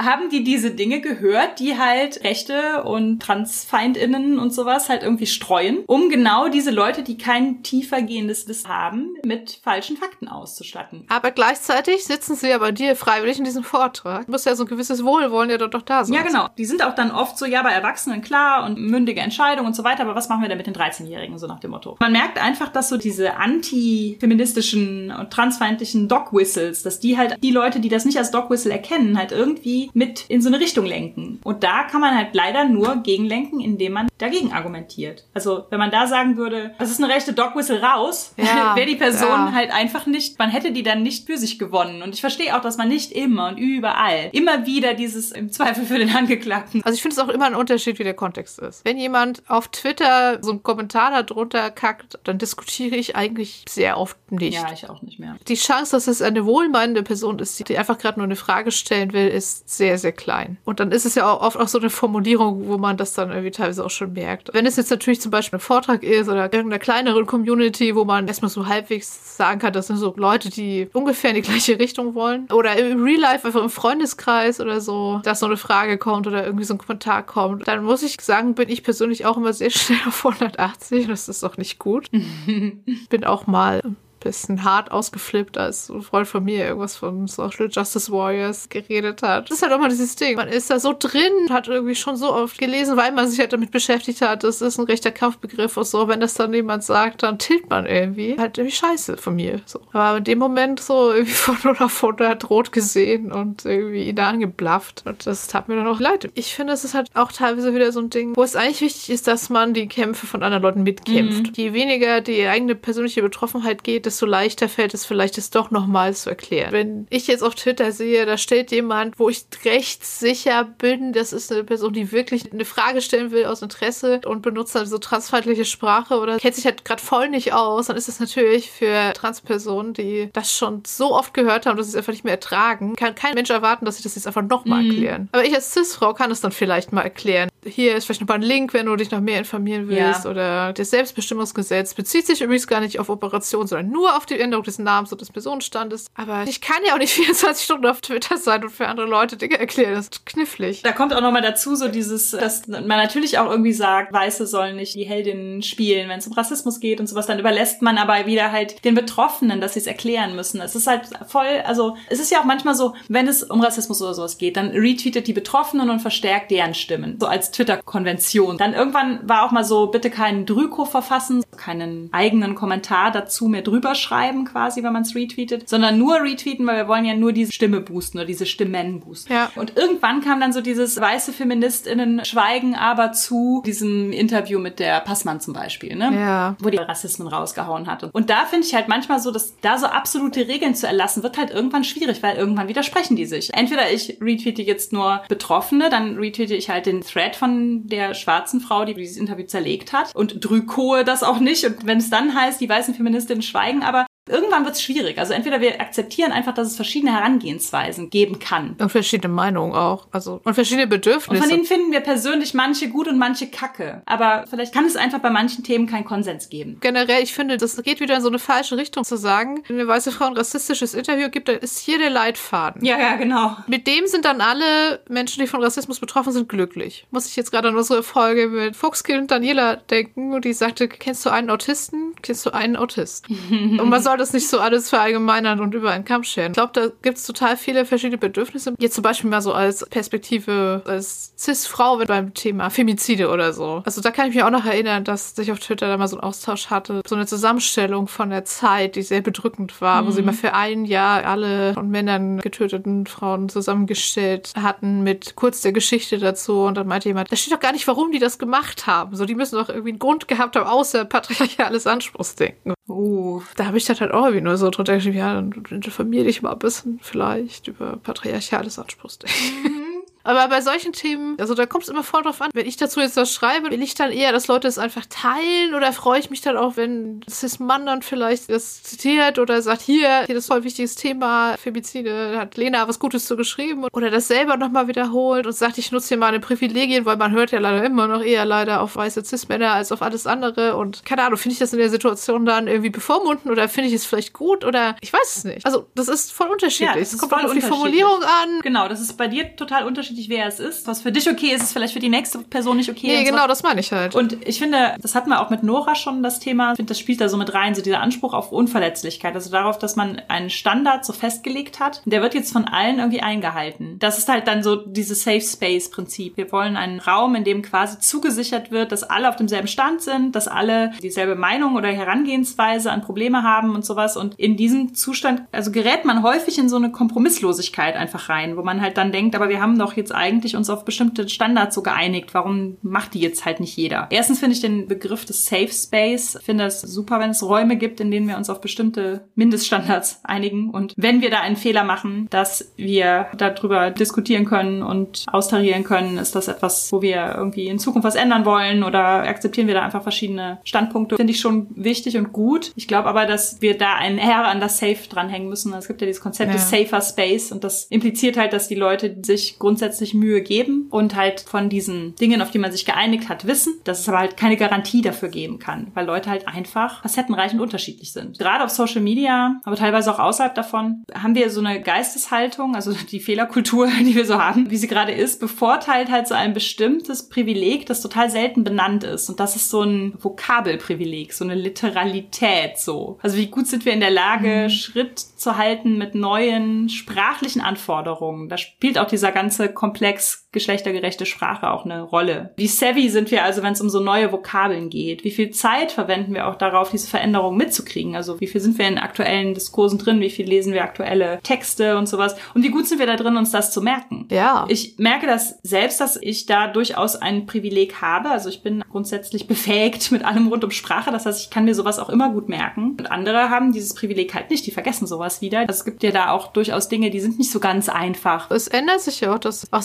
haben 0.00 0.30
die 0.30 0.44
diese 0.44 0.70
Dinge 0.70 1.00
gehört, 1.00 1.60
die 1.60 1.78
halt 1.78 2.23
Rechte 2.24 2.82
und 2.84 3.20
TransfeindInnen 3.20 4.38
und 4.38 4.52
sowas 4.52 4.88
halt 4.88 5.02
irgendwie 5.02 5.26
streuen, 5.26 5.84
um 5.86 6.08
genau 6.08 6.48
diese 6.48 6.70
Leute, 6.70 7.02
die 7.02 7.18
kein 7.18 7.62
tiefer 7.62 8.02
gehendes 8.02 8.48
Wissen 8.48 8.68
haben, 8.68 9.16
mit 9.24 9.60
falschen 9.62 9.96
Fakten 9.96 10.28
auszustatten. 10.28 11.04
Aber 11.08 11.30
gleichzeitig 11.30 12.04
sitzen 12.04 12.34
sie 12.34 12.48
ja 12.48 12.58
bei 12.58 12.72
dir 12.72 12.96
freiwillig 12.96 13.38
in 13.38 13.44
diesem 13.44 13.62
Vortrag. 13.62 14.26
Du 14.26 14.32
musst 14.32 14.46
ja 14.46 14.56
so 14.56 14.64
ein 14.64 14.68
gewisses 14.68 15.04
Wohlwollen 15.04 15.50
ja 15.50 15.58
doch 15.58 15.82
da 15.82 16.04
sein. 16.04 16.14
Ja, 16.14 16.22
genau. 16.22 16.48
Die 16.56 16.64
sind 16.64 16.84
auch 16.84 16.94
dann 16.94 17.10
oft 17.10 17.38
so, 17.38 17.46
ja, 17.46 17.62
bei 17.62 17.70
Erwachsenen 17.70 18.22
klar 18.22 18.64
und 18.64 18.78
mündige 18.78 19.20
Entscheidungen 19.20 19.68
und 19.68 19.74
so 19.74 19.84
weiter, 19.84 20.02
aber 20.02 20.14
was 20.14 20.28
machen 20.28 20.42
wir 20.42 20.48
denn 20.48 20.58
mit 20.58 20.66
den 20.66 20.74
13-Jährigen, 20.74 21.38
so 21.38 21.46
nach 21.46 21.60
dem 21.60 21.70
Motto? 21.72 21.96
Man 22.00 22.12
merkt 22.12 22.42
einfach, 22.42 22.68
dass 22.68 22.88
so 22.88 22.96
diese 22.96 23.36
anti-feministischen 23.36 25.10
und 25.10 25.30
transfeindlichen 25.30 26.08
Dog-Whistles, 26.08 26.82
dass 26.82 27.00
die 27.00 27.18
halt 27.18 27.36
die 27.42 27.50
Leute, 27.50 27.80
die 27.80 27.88
das 27.88 28.04
nicht 28.04 28.18
als 28.18 28.30
Dog-Whistle 28.30 28.72
erkennen, 28.72 29.18
halt 29.18 29.32
irgendwie 29.32 29.90
mit 29.94 30.24
in 30.28 30.40
so 30.40 30.48
eine 30.48 30.60
Richtung 30.60 30.86
lenken. 30.86 31.40
Und 31.44 31.62
da 31.62 31.84
kann 31.84 32.00
man 32.00 32.13
halt 32.16 32.34
leider 32.34 32.64
nur 32.64 32.96
gegenlenken, 32.96 33.60
indem 33.60 33.92
man 33.92 34.08
dagegen 34.18 34.52
argumentiert. 34.52 35.24
Also, 35.34 35.64
wenn 35.70 35.78
man 35.78 35.90
da 35.90 36.06
sagen 36.06 36.36
würde, 36.36 36.74
das 36.78 36.90
ist 36.90 37.02
eine 37.02 37.12
rechte 37.12 37.32
Dog-Whistle 37.32 37.82
raus, 37.82 38.34
ja, 38.36 38.74
wäre 38.76 38.86
die 38.86 38.96
Person 38.96 39.28
ja. 39.28 39.52
halt 39.52 39.72
einfach 39.72 40.06
nicht, 40.06 40.38
man 40.38 40.50
hätte 40.50 40.72
die 40.72 40.82
dann 40.82 41.02
nicht 41.02 41.26
für 41.26 41.36
sich 41.36 41.58
gewonnen. 41.58 42.02
Und 42.02 42.14
ich 42.14 42.20
verstehe 42.20 42.56
auch, 42.56 42.60
dass 42.60 42.76
man 42.76 42.88
nicht 42.88 43.12
immer 43.12 43.48
und 43.48 43.58
überall 43.58 44.30
immer 44.32 44.66
wieder 44.66 44.94
dieses 44.94 45.32
im 45.32 45.52
Zweifel 45.52 45.84
für 45.84 45.98
den 45.98 46.14
Angeklagten. 46.14 46.82
Also 46.84 46.94
ich 46.94 47.02
finde 47.02 47.14
es 47.14 47.18
auch 47.18 47.28
immer 47.28 47.46
ein 47.46 47.54
Unterschied, 47.54 47.98
wie 47.98 48.04
der 48.04 48.14
Kontext 48.14 48.58
ist. 48.58 48.84
Wenn 48.84 48.96
jemand 48.96 49.42
auf 49.48 49.68
Twitter 49.68 50.38
so 50.42 50.50
einen 50.50 50.62
Kommentar 50.62 51.22
darunter 51.22 51.70
kackt, 51.70 52.18
dann 52.24 52.38
diskutiere 52.38 52.96
ich 52.96 53.16
eigentlich 53.16 53.64
sehr 53.68 53.98
oft 53.98 54.16
nicht. 54.30 54.54
Ja, 54.54 54.72
ich 54.72 54.88
auch 54.88 55.02
nicht 55.02 55.18
mehr. 55.18 55.36
Die 55.48 55.54
Chance, 55.54 55.92
dass 55.92 56.06
es 56.06 56.22
eine 56.22 56.44
wohlmeinende 56.44 57.02
Person 57.02 57.38
ist, 57.38 57.68
die 57.68 57.78
einfach 57.78 57.98
gerade 57.98 58.18
nur 58.18 58.24
eine 58.24 58.36
Frage 58.36 58.70
stellen 58.70 59.12
will, 59.12 59.28
ist 59.28 59.68
sehr, 59.68 59.98
sehr 59.98 60.12
klein. 60.12 60.58
Und 60.64 60.80
dann 60.80 60.92
ist 60.92 61.06
es 61.06 61.14
ja 61.14 61.30
auch 61.30 61.40
oft 61.40 61.56
auch 61.56 61.68
so 61.68 61.78
eine 61.78 61.90
Formulierung, 62.04 62.68
wo 62.68 62.78
man 62.78 62.96
das 62.96 63.14
dann 63.14 63.30
irgendwie 63.30 63.50
teilweise 63.50 63.84
auch 63.84 63.90
schon 63.90 64.12
merkt. 64.12 64.50
Wenn 64.52 64.66
es 64.66 64.76
jetzt 64.76 64.90
natürlich 64.90 65.20
zum 65.20 65.30
Beispiel 65.30 65.58
ein 65.58 65.62
Vortrag 65.62 66.02
ist 66.02 66.28
oder 66.28 66.52
irgendeiner 66.52 66.78
kleineren 66.78 67.26
Community, 67.26 67.96
wo 67.96 68.04
man 68.04 68.28
erstmal 68.28 68.50
so 68.50 68.66
halbwegs 68.66 69.36
sagen 69.36 69.58
kann, 69.58 69.72
das 69.72 69.86
sind 69.86 69.96
so 69.96 70.14
Leute, 70.16 70.34
Leute, 70.34 70.50
die 70.50 70.88
ungefähr 70.92 71.30
in 71.30 71.36
die 71.36 71.42
gleiche 71.42 71.78
Richtung 71.78 72.14
wollen. 72.14 72.48
Oder 72.52 72.76
im 72.76 73.02
Real 73.02 73.20
Life, 73.20 73.46
einfach 73.46 73.62
im 73.62 73.70
Freundeskreis 73.70 74.60
oder 74.60 74.80
so, 74.80 75.20
dass 75.22 75.40
so 75.40 75.46
eine 75.46 75.56
Frage 75.56 75.96
kommt 75.96 76.26
oder 76.26 76.44
irgendwie 76.44 76.64
so 76.64 76.74
ein 76.74 76.78
Kommentar 76.78 77.22
kommt. 77.22 77.66
Dann 77.68 77.84
muss 77.84 78.02
ich 78.02 78.20
sagen, 78.20 78.54
bin 78.54 78.68
ich 78.68 78.82
persönlich 78.82 79.24
auch 79.24 79.36
immer 79.36 79.52
sehr 79.52 79.70
schnell 79.70 79.98
auf 80.06 80.24
180 80.24 81.06
das 81.06 81.28
ist 81.28 81.44
auch 81.44 81.56
nicht 81.56 81.78
gut. 81.78 82.10
bin 83.08 83.24
auch 83.24 83.46
mal 83.46 83.80
bisschen 84.24 84.64
hart 84.64 84.90
ausgeflippt, 84.90 85.56
als 85.56 85.88
ein 85.88 86.02
Freund 86.02 86.26
von 86.26 86.42
mir 86.42 86.64
irgendwas 86.64 86.96
von 86.96 87.28
Social 87.28 87.68
Justice 87.70 88.10
Warriors 88.10 88.68
geredet 88.68 89.22
hat. 89.22 89.50
Das 89.50 89.58
ist 89.58 89.62
halt 89.62 89.72
auch 89.72 89.78
mal 89.78 89.90
dieses 89.90 90.16
Ding. 90.16 90.36
Man 90.36 90.48
ist 90.48 90.70
da 90.70 90.80
so 90.80 90.94
drin, 90.98 91.32
hat 91.50 91.68
irgendwie 91.68 91.94
schon 91.94 92.16
so 92.16 92.32
oft 92.32 92.58
gelesen, 92.58 92.96
weil 92.96 93.12
man 93.12 93.28
sich 93.28 93.38
halt 93.38 93.52
damit 93.52 93.70
beschäftigt 93.70 94.22
hat. 94.22 94.42
Das 94.42 94.60
ist 94.60 94.78
ein 94.78 94.86
rechter 94.86 95.12
Kampfbegriff 95.12 95.76
und 95.76 95.86
so. 95.86 96.08
Wenn 96.08 96.20
das 96.20 96.34
dann 96.34 96.52
jemand 96.52 96.82
sagt, 96.82 97.22
dann 97.22 97.38
tilt 97.38 97.70
man 97.70 97.86
irgendwie. 97.86 98.36
Halt 98.38 98.58
irgendwie 98.58 98.74
scheiße 98.74 99.16
von 99.18 99.36
mir. 99.36 99.60
So. 99.66 99.80
Aber 99.92 100.18
in 100.18 100.24
dem 100.24 100.38
Moment 100.38 100.80
so 100.80 101.12
irgendwie 101.12 101.32
von 101.32 101.56
0 101.62 101.76
auf 101.80 102.02
100 102.02 102.50
rot 102.50 102.72
gesehen 102.72 103.30
und 103.30 103.64
irgendwie 103.64 104.04
ihn 104.08 104.16
da 104.16 104.28
angeblafft. 104.28 105.04
Und 105.06 105.26
das 105.26 105.46
tat 105.46 105.68
mir 105.68 105.76
dann 105.76 105.86
auch 105.86 106.00
leid. 106.00 106.30
Ich 106.34 106.54
finde, 106.54 106.72
es 106.72 106.84
ist 106.84 106.94
halt 106.94 107.10
auch 107.14 107.30
teilweise 107.30 107.74
wieder 107.74 107.92
so 107.92 108.00
ein 108.00 108.10
Ding, 108.10 108.34
wo 108.36 108.42
es 108.42 108.56
eigentlich 108.56 108.80
wichtig 108.80 109.10
ist, 109.10 109.26
dass 109.26 109.50
man 109.50 109.74
die 109.74 109.86
Kämpfe 109.86 110.26
von 110.26 110.42
anderen 110.42 110.62
Leuten 110.62 110.82
mitkämpft. 110.82 111.46
Mhm. 111.48 111.52
Je 111.54 111.72
weniger 111.74 112.22
die 112.22 112.46
eigene 112.46 112.74
persönliche 112.74 113.20
Betroffenheit 113.20 113.84
geht, 113.84 114.06
desto 114.14 114.26
leichter 114.26 114.68
fällt 114.68 114.94
es 114.94 115.04
vielleicht, 115.04 115.38
es 115.38 115.50
doch 115.50 115.72
nochmal 115.72 116.14
zu 116.14 116.30
erklären. 116.30 116.70
Wenn 116.70 117.06
ich 117.10 117.26
jetzt 117.26 117.42
auf 117.42 117.56
Twitter 117.56 117.90
sehe, 117.90 118.26
da 118.26 118.38
steht 118.38 118.70
jemand, 118.70 119.18
wo 119.18 119.28
ich 119.28 119.44
recht 119.64 120.06
sicher 120.06 120.62
bin, 120.64 121.12
das 121.12 121.32
ist 121.32 121.50
eine 121.50 121.64
Person, 121.64 121.92
die 121.92 122.12
wirklich 122.12 122.52
eine 122.52 122.64
Frage 122.64 123.00
stellen 123.00 123.32
will 123.32 123.46
aus 123.46 123.60
Interesse 123.62 124.20
und 124.24 124.42
benutzt 124.42 124.76
dann 124.76 124.86
so 124.86 124.98
transfeindliche 124.98 125.64
Sprache 125.64 126.20
oder 126.20 126.38
kennt 126.38 126.54
sich 126.54 126.64
halt 126.64 126.84
gerade 126.84 127.02
voll 127.02 127.28
nicht 127.28 127.52
aus, 127.52 127.88
dann 127.88 127.96
ist 127.96 128.08
es 128.08 128.20
natürlich 128.20 128.70
für 128.70 129.12
Transpersonen, 129.14 129.94
die 129.94 130.30
das 130.32 130.52
schon 130.52 130.82
so 130.86 131.12
oft 131.12 131.34
gehört 131.34 131.66
haben, 131.66 131.76
dass 131.76 131.86
sie 131.86 131.92
es 131.92 131.96
einfach 131.96 132.12
nicht 132.12 132.24
mehr 132.24 132.34
ertragen, 132.34 132.94
kann 132.94 133.16
kein 133.16 133.34
Mensch 133.34 133.50
erwarten, 133.50 133.84
dass 133.84 133.96
sie 133.96 134.04
das 134.04 134.14
jetzt 134.14 134.28
einfach 134.28 134.42
nochmal 134.42 134.84
mhm. 134.84 134.90
erklären. 134.90 135.28
Aber 135.32 135.44
ich 135.44 135.54
als 135.54 135.72
Cis-Frau 135.72 136.14
kann 136.14 136.30
es 136.30 136.40
dann 136.40 136.52
vielleicht 136.52 136.92
mal 136.92 137.02
erklären. 137.02 137.48
Hier 137.66 137.96
ist 137.96 138.04
vielleicht 138.04 138.20
noch 138.20 138.28
mal 138.28 138.34
ein 138.34 138.42
Link, 138.42 138.74
wenn 138.74 138.86
du 138.86 138.96
dich 138.96 139.10
noch 139.10 139.20
mehr 139.20 139.38
informieren 139.38 139.88
willst. 139.88 140.24
Ja. 140.24 140.30
Oder 140.30 140.72
das 140.72 140.90
Selbstbestimmungsgesetz 140.90 141.94
bezieht 141.94 142.26
sich 142.26 142.42
übrigens 142.42 142.66
gar 142.66 142.80
nicht 142.80 142.98
auf 142.98 143.08
Operationen, 143.08 143.66
sondern 143.66 143.90
nur 143.90 144.16
auf 144.16 144.26
die 144.26 144.38
Änderung 144.38 144.64
des 144.64 144.78
Namens 144.78 145.12
und 145.12 145.20
des 145.20 145.30
Personenstandes. 145.30 146.06
Aber 146.14 146.44
ich 146.46 146.60
kann 146.60 146.78
ja 146.86 146.94
auch 146.94 146.98
nicht 146.98 147.12
24 147.14 147.64
Stunden 147.64 147.86
auf 147.86 148.00
Twitter 148.00 148.36
sein 148.36 148.62
und 148.64 148.70
für 148.70 148.88
andere 148.88 149.06
Leute 149.06 149.36
Dinge 149.36 149.58
erklären. 149.58 149.94
Das 149.94 150.06
ist 150.06 150.26
knifflig. 150.26 150.82
Da 150.82 150.92
kommt 150.92 151.14
auch 151.14 151.20
nochmal 151.20 151.42
dazu 151.42 151.74
so 151.74 151.88
dieses, 151.88 152.30
dass 152.30 152.66
man 152.66 152.86
natürlich 152.88 153.38
auch 153.38 153.50
irgendwie 153.50 153.72
sagt, 153.72 154.12
Weiße 154.12 154.46
sollen 154.46 154.76
nicht 154.76 154.94
die 154.94 155.04
Heldinnen 155.04 155.62
spielen, 155.62 156.08
wenn 156.08 156.18
es 156.18 156.26
um 156.26 156.32
Rassismus 156.32 156.80
geht 156.80 157.00
und 157.00 157.06
sowas. 157.06 157.26
Dann 157.26 157.38
überlässt 157.38 157.82
man 157.82 157.98
aber 157.98 158.26
wieder 158.26 158.52
halt 158.52 158.84
den 158.84 158.94
Betroffenen, 158.94 159.60
dass 159.60 159.74
sie 159.74 159.80
es 159.80 159.86
erklären 159.86 160.36
müssen. 160.36 160.60
Es 160.60 160.74
ist 160.74 160.86
halt 160.86 161.08
voll, 161.26 161.62
also 161.64 161.96
es 162.08 162.20
ist 162.20 162.30
ja 162.30 162.40
auch 162.40 162.44
manchmal 162.44 162.74
so, 162.74 162.94
wenn 163.08 163.28
es 163.28 163.42
um 163.42 163.60
Rassismus 163.60 164.02
oder 164.02 164.14
sowas 164.14 164.38
geht, 164.38 164.56
dann 164.56 164.68
retweetet 164.70 165.26
die 165.26 165.32
Betroffenen 165.32 165.90
und 165.90 166.00
verstärkt 166.00 166.50
deren 166.50 166.74
Stimmen. 166.74 167.16
So 167.20 167.26
als 167.26 167.50
Twitter-Konvention. 167.54 168.58
Dann 168.58 168.74
irgendwann 168.74 169.20
war 169.28 169.44
auch 169.44 169.52
mal 169.52 169.64
so, 169.64 169.86
bitte 169.86 170.10
keinen 170.10 170.46
Drüko 170.46 170.84
verfassen, 170.84 171.42
keinen 171.56 172.08
eigenen 172.12 172.54
Kommentar 172.54 173.10
dazu 173.10 173.48
mehr 173.48 173.62
drüber 173.62 173.94
schreiben 173.94 174.44
quasi, 174.44 174.82
wenn 174.82 174.92
man 174.92 175.02
es 175.02 175.14
retweetet, 175.14 175.68
sondern 175.68 175.98
nur 175.98 176.20
retweeten, 176.22 176.66
weil 176.66 176.76
wir 176.76 176.88
wollen 176.88 177.04
ja 177.04 177.14
nur 177.14 177.32
diese 177.32 177.52
Stimme 177.52 177.80
boosten 177.80 178.18
oder 178.18 178.26
diese 178.26 178.46
Stimmen 178.46 179.00
boosten. 179.00 179.32
Ja. 179.32 179.50
Und 179.54 179.76
irgendwann 179.76 180.20
kam 180.20 180.40
dann 180.40 180.52
so 180.52 180.60
dieses 180.60 181.00
weiße 181.00 181.32
FeministInnen 181.32 182.24
schweigen 182.24 182.74
aber 182.74 183.12
zu 183.12 183.62
diesem 183.64 184.12
Interview 184.12 184.58
mit 184.58 184.78
der 184.78 185.00
Passmann 185.00 185.40
zum 185.40 185.54
Beispiel, 185.54 185.94
ne? 185.94 186.10
Ja. 186.14 186.56
Wo 186.60 186.70
die 186.70 186.78
Rassismen 186.78 187.28
rausgehauen 187.28 187.86
hat. 187.86 188.04
Und 188.12 188.30
da 188.30 188.44
finde 188.46 188.66
ich 188.66 188.74
halt 188.74 188.88
manchmal 188.88 189.20
so, 189.20 189.30
dass 189.30 189.56
da 189.60 189.78
so 189.78 189.86
absolute 189.86 190.48
Regeln 190.48 190.74
zu 190.74 190.86
erlassen, 190.86 191.22
wird 191.22 191.38
halt 191.38 191.50
irgendwann 191.50 191.84
schwierig, 191.84 192.22
weil 192.22 192.36
irgendwann 192.36 192.68
widersprechen 192.68 193.16
die 193.16 193.26
sich. 193.26 193.54
Entweder 193.54 193.90
ich 193.92 194.18
retweete 194.20 194.62
jetzt 194.62 194.92
nur 194.92 195.22
Betroffene, 195.28 195.90
dann 195.90 196.16
retweete 196.16 196.54
ich 196.54 196.70
halt 196.70 196.86
den 196.86 197.02
Thread 197.02 197.36
von 197.36 197.43
der 197.46 198.14
schwarzen 198.14 198.60
Frau, 198.60 198.84
die 198.84 198.94
dieses 198.94 199.16
Interview 199.16 199.46
zerlegt 199.46 199.92
hat 199.92 200.14
und 200.14 200.44
drückohe 200.44 201.04
das 201.04 201.22
auch 201.22 201.38
nicht. 201.38 201.64
Und 201.64 201.86
wenn 201.86 201.98
es 201.98 202.10
dann 202.10 202.34
heißt, 202.34 202.60
die 202.60 202.68
weißen 202.68 202.94
Feministinnen 202.94 203.42
schweigen, 203.42 203.82
aber 203.82 204.06
Irgendwann 204.26 204.64
wird 204.64 204.74
es 204.74 204.82
schwierig. 204.82 205.18
Also 205.18 205.34
entweder 205.34 205.60
wir 205.60 205.80
akzeptieren 205.80 206.32
einfach, 206.32 206.54
dass 206.54 206.68
es 206.68 206.76
verschiedene 206.76 207.12
Herangehensweisen 207.12 208.08
geben 208.08 208.38
kann. 208.38 208.74
Und 208.78 208.90
verschiedene 208.90 209.32
Meinungen 209.32 209.74
auch. 209.74 210.08
Also 210.12 210.40
und 210.44 210.54
verschiedene 210.54 210.86
Bedürfnisse. 210.86 211.42
Und 211.42 211.48
von 211.48 211.48
denen 211.48 211.66
finden 211.66 211.92
wir 211.92 212.00
persönlich 212.00 212.54
manche 212.54 212.88
gut 212.88 213.06
und 213.06 213.18
manche 213.18 213.48
kacke. 213.48 214.02
Aber 214.06 214.44
vielleicht 214.48 214.72
kann 214.72 214.86
es 214.86 214.96
einfach 214.96 215.18
bei 215.18 215.30
manchen 215.30 215.62
Themen 215.62 215.86
keinen 215.86 216.04
Konsens 216.04 216.48
geben. 216.48 216.78
Generell, 216.80 217.22
ich 217.22 217.34
finde, 217.34 217.58
das 217.58 217.76
geht 217.82 218.00
wieder 218.00 218.16
in 218.16 218.22
so 218.22 218.28
eine 218.28 218.38
falsche 218.38 218.76
Richtung 218.78 219.04
zu 219.04 219.16
sagen, 219.16 219.62
wenn 219.66 219.76
eine 219.76 219.88
weiße 219.88 220.10
Frau 220.10 220.26
ein 220.26 220.36
rassistisches 220.36 220.94
Interview 220.94 221.28
gibt, 221.28 221.48
dann 221.48 221.56
ist 221.56 221.78
hier 221.78 221.98
der 221.98 222.10
Leitfaden. 222.10 222.84
Ja, 222.84 222.98
ja, 222.98 223.16
genau. 223.16 223.56
Mit 223.66 223.86
dem 223.86 224.06
sind 224.06 224.24
dann 224.24 224.40
alle 224.40 225.00
Menschen, 225.08 225.40
die 225.40 225.46
von 225.46 225.62
Rassismus 225.62 226.00
betroffen 226.00 226.32
sind, 226.32 226.48
glücklich. 226.48 227.06
Muss 227.10 227.26
ich 227.28 227.36
jetzt 227.36 227.50
gerade 227.50 227.68
an 227.68 227.76
unsere 227.76 228.02
Folge 228.02 228.48
mit 228.48 228.74
Fuchskill 228.74 229.18
und 229.18 229.30
Daniela 229.30 229.76
denken, 229.76 230.32
und 230.32 230.44
die 230.44 230.54
sagte, 230.54 230.88
kennst 230.88 231.26
du 231.26 231.30
einen 231.30 231.50
Autisten? 231.50 232.14
Kennst 232.22 232.46
du 232.46 232.50
einen 232.50 232.76
Autist? 232.76 233.28
und 233.50 233.88
man 233.88 234.02
soll 234.02 234.13
soll 234.14 234.18
das 234.18 234.32
nicht 234.32 234.48
so 234.48 234.60
alles 234.60 234.90
verallgemeinern 234.90 235.58
und 235.58 235.74
über 235.74 235.90
einen 235.90 236.04
Kamm 236.04 236.22
scheren. 236.22 236.52
Ich 236.52 236.54
glaube, 236.54 236.70
da 236.72 236.86
gibt 237.02 237.18
es 237.18 237.26
total 237.26 237.56
viele 237.56 237.84
verschiedene 237.84 238.16
Bedürfnisse. 238.16 238.72
Jetzt 238.78 238.94
zum 238.94 239.02
Beispiel 239.02 239.28
mal 239.28 239.42
so 239.42 239.52
als 239.52 239.84
Perspektive 239.86 240.82
als 240.86 241.32
Cis-Frau 241.36 241.98
beim 242.06 242.32
Thema 242.32 242.70
Femizide 242.70 243.28
oder 243.28 243.52
so. 243.52 243.82
Also 243.84 244.00
da 244.00 244.12
kann 244.12 244.28
ich 244.28 244.34
mich 244.36 244.44
auch 244.44 244.50
noch 244.50 244.66
erinnern, 244.66 245.02
dass 245.02 245.36
ich 245.36 245.50
auf 245.50 245.58
Twitter 245.58 245.88
da 245.88 245.96
mal 245.96 246.06
so 246.06 246.16
einen 246.16 246.22
Austausch 246.22 246.70
hatte. 246.70 247.02
So 247.04 247.16
eine 247.16 247.26
Zusammenstellung 247.26 248.06
von 248.06 248.30
der 248.30 248.44
Zeit, 248.44 248.94
die 248.94 249.02
sehr 249.02 249.20
bedrückend 249.20 249.80
war, 249.80 250.02
mhm. 250.02 250.06
wo 250.06 250.10
sie 250.12 250.20
mhm. 250.20 250.26
mal 250.26 250.32
für 250.32 250.54
ein 250.54 250.84
Jahr 250.84 251.24
alle 251.24 251.74
von 251.74 251.90
Männern 251.90 252.38
getöteten 252.38 253.06
Frauen 253.06 253.48
zusammengestellt 253.48 254.52
hatten 254.56 255.02
mit 255.02 255.34
kurz 255.34 255.60
der 255.60 255.72
Geschichte 255.72 256.18
dazu. 256.18 256.60
Und 256.60 256.76
dann 256.76 256.86
meinte 256.86 257.08
jemand, 257.08 257.32
da 257.32 257.36
steht 257.36 257.52
doch 257.52 257.60
gar 257.60 257.72
nicht, 257.72 257.88
warum 257.88 258.12
die 258.12 258.20
das 258.20 258.38
gemacht 258.38 258.86
haben. 258.86 259.16
So, 259.16 259.24
die 259.24 259.34
müssen 259.34 259.56
doch 259.56 259.68
irgendwie 259.68 259.90
einen 259.90 259.98
Grund 259.98 260.28
gehabt 260.28 260.54
haben, 260.54 260.68
außer 260.68 261.04
patriarchales 261.04 261.88
Anspruchsdenken. 261.88 262.73
Uh, 262.86 263.40
da 263.56 263.64
habe 263.64 263.78
ich 263.78 263.86
dann 263.86 263.98
halt 263.98 264.12
auch 264.12 264.24
irgendwie 264.24 264.42
nur 264.42 264.58
so 264.58 264.68
drunter 264.68 264.94
geschrieben, 264.94 265.16
ja, 265.16 265.32
dann 265.32 265.52
informier 265.70 266.24
dich 266.24 266.42
mal 266.42 266.52
ein 266.52 266.58
bisschen 266.58 267.00
vielleicht 267.02 267.66
über 267.68 267.96
patriarchales 267.96 268.78
Anspruchsdenken. 268.78 269.83
Aber 270.24 270.48
bei 270.48 270.60
solchen 270.62 270.92
Themen, 270.92 271.36
also 271.38 271.54
da 271.54 271.66
kommt 271.66 271.84
es 271.84 271.90
immer 271.90 272.02
voll 272.02 272.22
drauf 272.22 272.40
an. 272.40 272.50
Wenn 272.54 272.66
ich 272.66 272.76
dazu 272.76 273.00
jetzt 273.00 273.16
was 273.16 273.32
schreibe, 273.32 273.70
will 273.70 273.82
ich 273.82 273.94
dann 273.94 274.10
eher, 274.10 274.32
dass 274.32 274.48
Leute 274.48 274.66
es 274.66 274.78
einfach 274.78 275.04
teilen 275.08 275.74
oder 275.74 275.92
freue 275.92 276.18
ich 276.18 276.30
mich 276.30 276.40
dann 276.40 276.56
auch, 276.56 276.76
wenn 276.76 277.20
Cis 277.28 277.58
Mann 277.58 277.86
dann 277.86 278.02
vielleicht 278.02 278.50
das 278.50 278.82
zitiert 278.82 279.38
oder 279.38 279.60
sagt, 279.60 279.82
hier, 279.82 280.24
hier 280.26 280.36
ist 280.36 280.46
voll 280.46 280.64
wichtiges 280.64 280.94
Thema, 280.94 281.56
Femizide, 281.58 282.38
hat 282.38 282.56
Lena 282.56 282.88
was 282.88 282.98
Gutes 282.98 283.26
zu 283.26 283.36
geschrieben 283.36 283.86
oder 283.92 284.10
das 284.10 284.28
selber 284.28 284.56
nochmal 284.56 284.88
wiederholt 284.88 285.46
und 285.46 285.52
sagt, 285.52 285.76
ich 285.78 285.92
nutze 285.92 286.08
hier 286.08 286.16
meine 286.16 286.40
Privilegien, 286.40 287.04
weil 287.04 287.16
man 287.16 287.32
hört 287.32 287.52
ja 287.52 287.58
leider 287.58 287.84
immer 287.84 288.08
noch 288.08 288.22
eher 288.22 288.46
leider 288.46 288.80
auf 288.80 288.96
weiße 288.96 289.24
Cis-Männer 289.24 289.72
als 289.72 289.92
auf 289.92 290.00
alles 290.00 290.26
andere 290.26 290.76
und 290.76 291.04
keine 291.04 291.22
Ahnung, 291.22 291.36
finde 291.36 291.52
ich 291.52 291.58
das 291.58 291.72
in 291.74 291.78
der 291.78 291.90
Situation 291.90 292.46
dann 292.46 292.66
irgendwie 292.66 292.90
bevormunden 292.90 293.50
oder 293.50 293.68
finde 293.68 293.88
ich 293.88 293.94
es 293.94 294.06
vielleicht 294.06 294.32
gut 294.32 294.64
oder 294.64 294.96
ich 295.02 295.12
weiß 295.12 295.36
es 295.36 295.44
nicht. 295.44 295.66
Also 295.66 295.86
das 295.94 296.08
ist 296.08 296.32
voll 296.32 296.48
unterschiedlich. 296.48 297.02
es 297.02 297.18
kommt 297.18 297.32
voll 297.32 297.44
auf 297.44 297.52
die 297.52 297.60
Formulierung 297.60 298.22
an. 298.22 298.60
Genau, 298.62 298.88
das 298.88 299.00
ist 299.00 299.14
bei 299.18 299.28
dir 299.28 299.54
total 299.56 299.86
unterschiedlich 299.86 300.13
unterschiedlich, 300.14 300.28
wer 300.28 300.46
es 300.46 300.60
ist. 300.60 300.86
Was 300.86 301.02
für 301.02 301.12
dich 301.12 301.28
okay 301.28 301.48
ist, 301.48 301.62
ist 301.62 301.72
vielleicht 301.72 301.92
für 301.92 302.00
die 302.00 302.08
nächste 302.08 302.38
Person 302.38 302.76
nicht 302.76 302.90
okay. 302.90 303.06
Nee, 303.06 303.24
genau, 303.24 303.42
so. 303.42 303.48
das 303.48 303.62
meine 303.62 303.80
ich 303.80 303.92
halt. 303.92 304.14
Und 304.14 304.36
ich 304.46 304.58
finde, 304.58 304.94
das 305.00 305.14
hatten 305.14 305.30
wir 305.30 305.40
auch 305.40 305.50
mit 305.50 305.62
Nora 305.62 305.94
schon 305.94 306.22
das 306.22 306.40
Thema. 306.40 306.72
Ich 306.72 306.76
finde, 306.76 306.90
das 306.90 306.98
spielt 306.98 307.20
da 307.20 307.28
so 307.28 307.36
mit 307.36 307.52
rein, 307.54 307.74
so 307.74 307.82
dieser 307.82 308.00
Anspruch 308.00 308.34
auf 308.34 308.52
Unverletzlichkeit. 308.52 309.34
Also 309.34 309.50
darauf, 309.50 309.78
dass 309.78 309.96
man 309.96 310.20
einen 310.28 310.50
Standard 310.50 311.04
so 311.04 311.12
festgelegt 311.12 311.80
hat. 311.80 312.02
Der 312.04 312.22
wird 312.22 312.34
jetzt 312.34 312.52
von 312.52 312.64
allen 312.64 312.98
irgendwie 312.98 313.20
eingehalten. 313.20 313.96
Das 313.98 314.18
ist 314.18 314.28
halt 314.28 314.46
dann 314.46 314.62
so 314.62 314.76
dieses 314.76 315.22
Safe 315.22 315.40
Space 315.40 315.90
Prinzip. 315.90 316.36
Wir 316.36 316.50
wollen 316.52 316.76
einen 316.76 317.00
Raum, 317.00 317.34
in 317.34 317.44
dem 317.44 317.62
quasi 317.62 317.98
zugesichert 317.98 318.70
wird, 318.70 318.92
dass 318.92 319.02
alle 319.02 319.28
auf 319.28 319.36
demselben 319.36 319.68
Stand 319.68 320.02
sind, 320.02 320.34
dass 320.34 320.48
alle 320.48 320.92
dieselbe 321.02 321.34
Meinung 321.34 321.76
oder 321.76 321.88
Herangehensweise 321.88 322.90
an 322.90 323.02
Probleme 323.02 323.42
haben 323.42 323.74
und 323.74 323.84
sowas. 323.84 324.16
Und 324.16 324.38
in 324.38 324.56
diesem 324.56 324.94
Zustand, 324.94 325.42
also 325.52 325.70
gerät 325.70 326.04
man 326.04 326.22
häufig 326.22 326.58
in 326.58 326.68
so 326.68 326.76
eine 326.76 326.90
Kompromisslosigkeit 326.92 327.96
einfach 327.96 328.28
rein, 328.28 328.56
wo 328.56 328.62
man 328.62 328.80
halt 328.80 328.96
dann 328.96 329.12
denkt, 329.12 329.34
aber 329.34 329.48
wir 329.48 329.60
haben 329.60 329.78
doch 329.78 329.94
jetzt 329.96 330.03
eigentlich 330.12 330.56
uns 330.56 330.70
auf 330.70 330.84
bestimmte 330.84 331.28
Standards 331.28 331.74
so 331.74 331.82
geeinigt. 331.82 332.34
Warum 332.34 332.76
macht 332.82 333.14
die 333.14 333.20
jetzt 333.20 333.44
halt 333.44 333.60
nicht 333.60 333.76
jeder? 333.76 334.06
Erstens 334.10 334.40
finde 334.40 334.54
ich 334.54 334.60
den 334.60 334.88
Begriff 334.88 335.24
des 335.24 335.46
Safe 335.46 335.70
Space, 335.70 336.38
finde 336.42 336.64
es 336.64 336.80
super, 336.80 337.20
wenn 337.20 337.30
es 337.30 337.42
Räume 337.42 337.76
gibt, 337.76 338.00
in 338.00 338.10
denen 338.10 338.28
wir 338.28 338.36
uns 338.36 338.50
auf 338.50 338.60
bestimmte 338.60 339.28
Mindeststandards 339.34 340.20
einigen. 340.24 340.70
Und 340.70 340.94
wenn 340.96 341.20
wir 341.20 341.30
da 341.30 341.40
einen 341.40 341.56
Fehler 341.56 341.84
machen, 341.84 342.26
dass 342.30 342.72
wir 342.76 343.26
darüber 343.36 343.90
diskutieren 343.90 344.44
können 344.44 344.82
und 344.82 345.24
austarieren 345.30 345.84
können, 345.84 346.18
ist 346.18 346.34
das 346.34 346.48
etwas, 346.48 346.92
wo 346.92 347.02
wir 347.02 347.34
irgendwie 347.36 347.66
in 347.68 347.78
Zukunft 347.78 348.06
was 348.06 348.14
ändern 348.14 348.44
wollen 348.44 348.82
oder 348.82 349.22
akzeptieren 349.22 349.66
wir 349.66 349.74
da 349.74 349.82
einfach 349.82 350.02
verschiedene 350.02 350.58
Standpunkte, 350.64 351.16
finde 351.16 351.32
ich 351.32 351.40
schon 351.40 351.68
wichtig 351.74 352.16
und 352.16 352.32
gut. 352.32 352.72
Ich 352.76 352.88
glaube 352.88 353.08
aber, 353.08 353.26
dass 353.26 353.60
wir 353.60 353.76
da 353.76 353.94
ein 353.94 354.18
R 354.18 354.46
an 354.46 354.60
das 354.60 354.78
Safe 354.78 354.98
dranhängen 355.08 355.48
müssen. 355.48 355.72
Es 355.74 355.88
gibt 355.88 356.00
ja 356.00 356.06
dieses 356.06 356.22
Konzept 356.22 356.50
ja. 356.50 356.56
des 356.56 356.70
Safer 356.70 357.00
Space 357.00 357.52
und 357.52 357.64
das 357.64 357.84
impliziert 357.84 358.36
halt, 358.36 358.52
dass 358.52 358.68
die 358.68 358.74
Leute 358.74 359.16
sich 359.24 359.58
grundsätzlich 359.58 359.93
grundsätzlich 359.94 360.14
Mühe 360.14 360.42
geben 360.42 360.88
und 360.90 361.14
halt 361.14 361.40
von 361.40 361.68
diesen 361.68 362.16
Dingen, 362.16 362.42
auf 362.42 362.50
die 362.50 362.58
man 362.58 362.72
sich 362.72 362.84
geeinigt 362.84 363.28
hat, 363.28 363.46
wissen, 363.46 363.74
dass 363.84 364.00
es 364.00 364.08
aber 364.08 364.18
halt 364.18 364.36
keine 364.36 364.56
Garantie 364.56 365.02
dafür 365.02 365.28
geben 365.28 365.60
kann, 365.60 365.92
weil 365.94 366.04
Leute 366.04 366.30
halt 366.30 366.48
einfach 366.48 367.02
facettenreich 367.02 367.52
und 367.52 367.60
unterschiedlich 367.60 368.12
sind. 368.12 368.38
Gerade 368.38 368.64
auf 368.64 368.70
Social 368.70 369.02
Media, 369.02 369.60
aber 369.62 369.76
teilweise 369.76 370.12
auch 370.12 370.18
außerhalb 370.18 370.54
davon, 370.54 371.04
haben 371.14 371.36
wir 371.36 371.48
so 371.50 371.60
eine 371.60 371.80
Geisteshaltung, 371.80 372.74
also 372.74 372.92
die 372.92 373.20
Fehlerkultur, 373.20 373.88
die 374.00 374.16
wir 374.16 374.26
so 374.26 374.42
haben, 374.42 374.70
wie 374.70 374.76
sie 374.76 374.88
gerade 374.88 375.12
ist, 375.12 375.38
bevorteilt 375.38 376.10
halt 376.10 376.26
so 376.26 376.34
ein 376.34 376.54
bestimmtes 376.54 377.28
Privileg, 377.28 377.86
das 377.86 378.00
total 378.00 378.30
selten 378.30 378.64
benannt 378.64 379.04
ist. 379.04 379.30
Und 379.30 379.38
das 379.38 379.54
ist 379.54 379.70
so 379.70 379.82
ein 379.82 380.14
Vokabelprivileg, 380.18 381.32
so 381.32 381.44
eine 381.44 381.54
Literalität 381.54 382.78
so. 382.78 383.18
Also 383.22 383.36
wie 383.36 383.46
gut 383.46 383.68
sind 383.68 383.84
wir 383.84 383.92
in 383.92 384.00
der 384.00 384.10
Lage, 384.10 384.64
mhm. 384.64 384.70
Schritt 384.70 385.18
zu 385.20 385.56
halten 385.56 385.98
mit 385.98 386.16
neuen 386.16 386.88
sprachlichen 386.88 387.60
Anforderungen. 387.60 388.48
Da 388.48 388.56
spielt 388.56 388.98
auch 388.98 389.06
dieser 389.06 389.30
ganze 389.30 389.68
Komplex 389.84 390.43
geschlechtergerechte 390.54 391.26
Sprache 391.26 391.70
auch 391.70 391.84
eine 391.84 392.00
Rolle. 392.02 392.54
Wie 392.56 392.66
savvy 392.66 393.10
sind 393.10 393.30
wir 393.30 393.44
also, 393.44 393.62
wenn 393.62 393.74
es 393.74 393.80
um 393.82 393.90
so 393.90 394.00
neue 394.00 394.32
Vokabeln 394.32 394.88
geht? 394.88 395.24
Wie 395.24 395.30
viel 395.30 395.50
Zeit 395.50 395.92
verwenden 395.92 396.32
wir 396.32 396.48
auch 396.48 396.54
darauf, 396.54 396.90
diese 396.90 397.08
Veränderungen 397.08 397.58
mitzukriegen? 397.58 398.16
Also 398.16 398.40
wie 398.40 398.46
viel 398.46 398.62
sind 398.62 398.78
wir 398.78 398.88
in 398.88 398.98
aktuellen 398.98 399.52
Diskursen 399.52 399.98
drin? 399.98 400.20
Wie 400.20 400.30
viel 400.30 400.46
lesen 400.46 400.72
wir 400.72 400.82
aktuelle 400.82 401.40
Texte 401.42 401.98
und 401.98 402.08
sowas? 402.08 402.36
Und 402.54 402.62
wie 402.62 402.70
gut 402.70 402.86
sind 402.86 402.98
wir 402.98 403.06
da 403.06 403.16
drin, 403.16 403.36
uns 403.36 403.50
das 403.50 403.70
zu 403.70 403.82
merken? 403.82 404.26
Ja. 404.30 404.64
Ich 404.68 404.94
merke 404.96 405.26
das 405.26 405.58
selbst, 405.62 406.00
dass 406.00 406.16
ich 406.16 406.46
da 406.46 406.68
durchaus 406.68 407.16
ein 407.16 407.44
Privileg 407.44 408.00
habe. 408.00 408.30
Also 408.30 408.48
ich 408.48 408.62
bin 408.62 408.82
grundsätzlich 408.90 409.46
befähigt 409.46 410.10
mit 410.12 410.24
allem 410.24 410.48
rund 410.48 410.64
um 410.64 410.70
Sprache. 410.70 411.10
Das 411.10 411.26
heißt, 411.26 411.42
ich 411.42 411.50
kann 411.50 411.64
mir 411.64 411.74
sowas 411.74 411.98
auch 411.98 412.08
immer 412.08 412.30
gut 412.30 412.48
merken. 412.48 412.96
Und 412.98 413.10
andere 413.10 413.50
haben 413.50 413.72
dieses 413.72 413.94
Privileg 413.94 414.34
halt 414.34 414.50
nicht. 414.50 414.64
Die 414.66 414.70
vergessen 414.70 415.06
sowas 415.06 415.42
wieder. 415.42 415.60
Also 415.60 415.72
es 415.72 415.84
gibt 415.84 416.02
ja 416.02 416.12
da 416.12 416.30
auch 416.30 416.52
durchaus 416.52 416.88
Dinge, 416.88 417.10
die 417.10 417.20
sind 417.20 417.38
nicht 417.38 417.50
so 417.50 417.58
ganz 417.60 417.88
einfach. 417.88 418.50
Es 418.50 418.68
ändert 418.68 419.00
sich 419.00 419.20
ja 419.20 419.34
auch, 419.34 419.38
dass 419.38 419.66
auch 419.72 419.82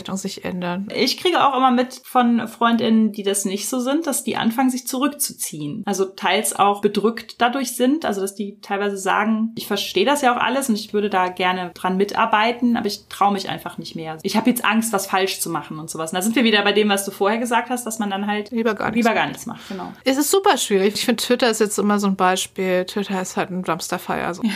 Selbstbezeichnungen 0.00 0.18
sich 0.18 0.44
ändern. 0.44 0.88
Ich 0.94 1.18
kriege 1.18 1.44
auch 1.44 1.56
immer 1.56 1.70
mit 1.70 2.00
von 2.04 2.46
Freundinnen, 2.48 3.12
die 3.12 3.22
das 3.22 3.44
nicht 3.44 3.68
so 3.68 3.80
sind, 3.80 4.06
dass 4.06 4.24
die 4.24 4.36
anfangen, 4.36 4.70
sich 4.70 4.86
zurückzuziehen. 4.86 5.82
Also 5.86 6.04
teils 6.04 6.54
auch 6.54 6.80
bedrückt 6.80 7.40
dadurch 7.40 7.76
sind. 7.76 8.04
Also 8.04 8.20
dass 8.20 8.34
die 8.34 8.58
teilweise 8.60 8.96
sagen, 8.96 9.52
ich 9.56 9.66
verstehe 9.66 10.04
das 10.04 10.22
ja 10.22 10.34
auch 10.34 10.40
alles 10.40 10.68
und 10.68 10.74
ich 10.74 10.92
würde 10.92 11.10
da 11.10 11.28
gerne 11.28 11.70
dran 11.74 11.96
mitarbeiten, 11.96 12.76
aber 12.76 12.86
ich 12.86 13.06
traue 13.08 13.32
mich 13.32 13.48
einfach 13.48 13.78
nicht 13.78 13.96
mehr. 13.96 14.18
Ich 14.22 14.36
habe 14.36 14.50
jetzt 14.50 14.64
Angst, 14.64 14.92
was 14.92 15.06
falsch 15.06 15.40
zu 15.40 15.50
machen 15.50 15.78
und 15.78 15.90
sowas. 15.90 16.10
Und 16.10 16.16
da 16.16 16.22
sind 16.22 16.36
wir 16.36 16.44
wieder 16.44 16.62
bei 16.62 16.72
dem, 16.72 16.88
was 16.88 17.04
du 17.04 17.10
vorher 17.10 17.38
gesagt 17.38 17.70
hast, 17.70 17.84
dass 17.84 17.98
man 17.98 18.10
dann 18.10 18.26
halt 18.26 18.50
lieber 18.50 18.74
gar, 18.74 18.90
lieber 18.92 19.14
gar 19.14 19.26
nichts 19.26 19.46
macht. 19.46 19.68
Genau. 19.68 19.92
Es 20.04 20.16
ist 20.16 20.30
super 20.30 20.56
schwierig. 20.56 20.94
Ich 20.94 21.04
finde, 21.04 21.22
Twitter 21.22 21.50
ist 21.50 21.60
jetzt 21.60 21.78
immer 21.78 21.98
so 21.98 22.06
ein 22.06 22.16
Beispiel. 22.16 22.84
Twitter 22.84 23.20
ist 23.20 23.36
halt 23.36 23.50
ein 23.50 23.62
Dumpsterfire. 23.62 24.26
Also. 24.26 24.42
Ja. 24.42 24.50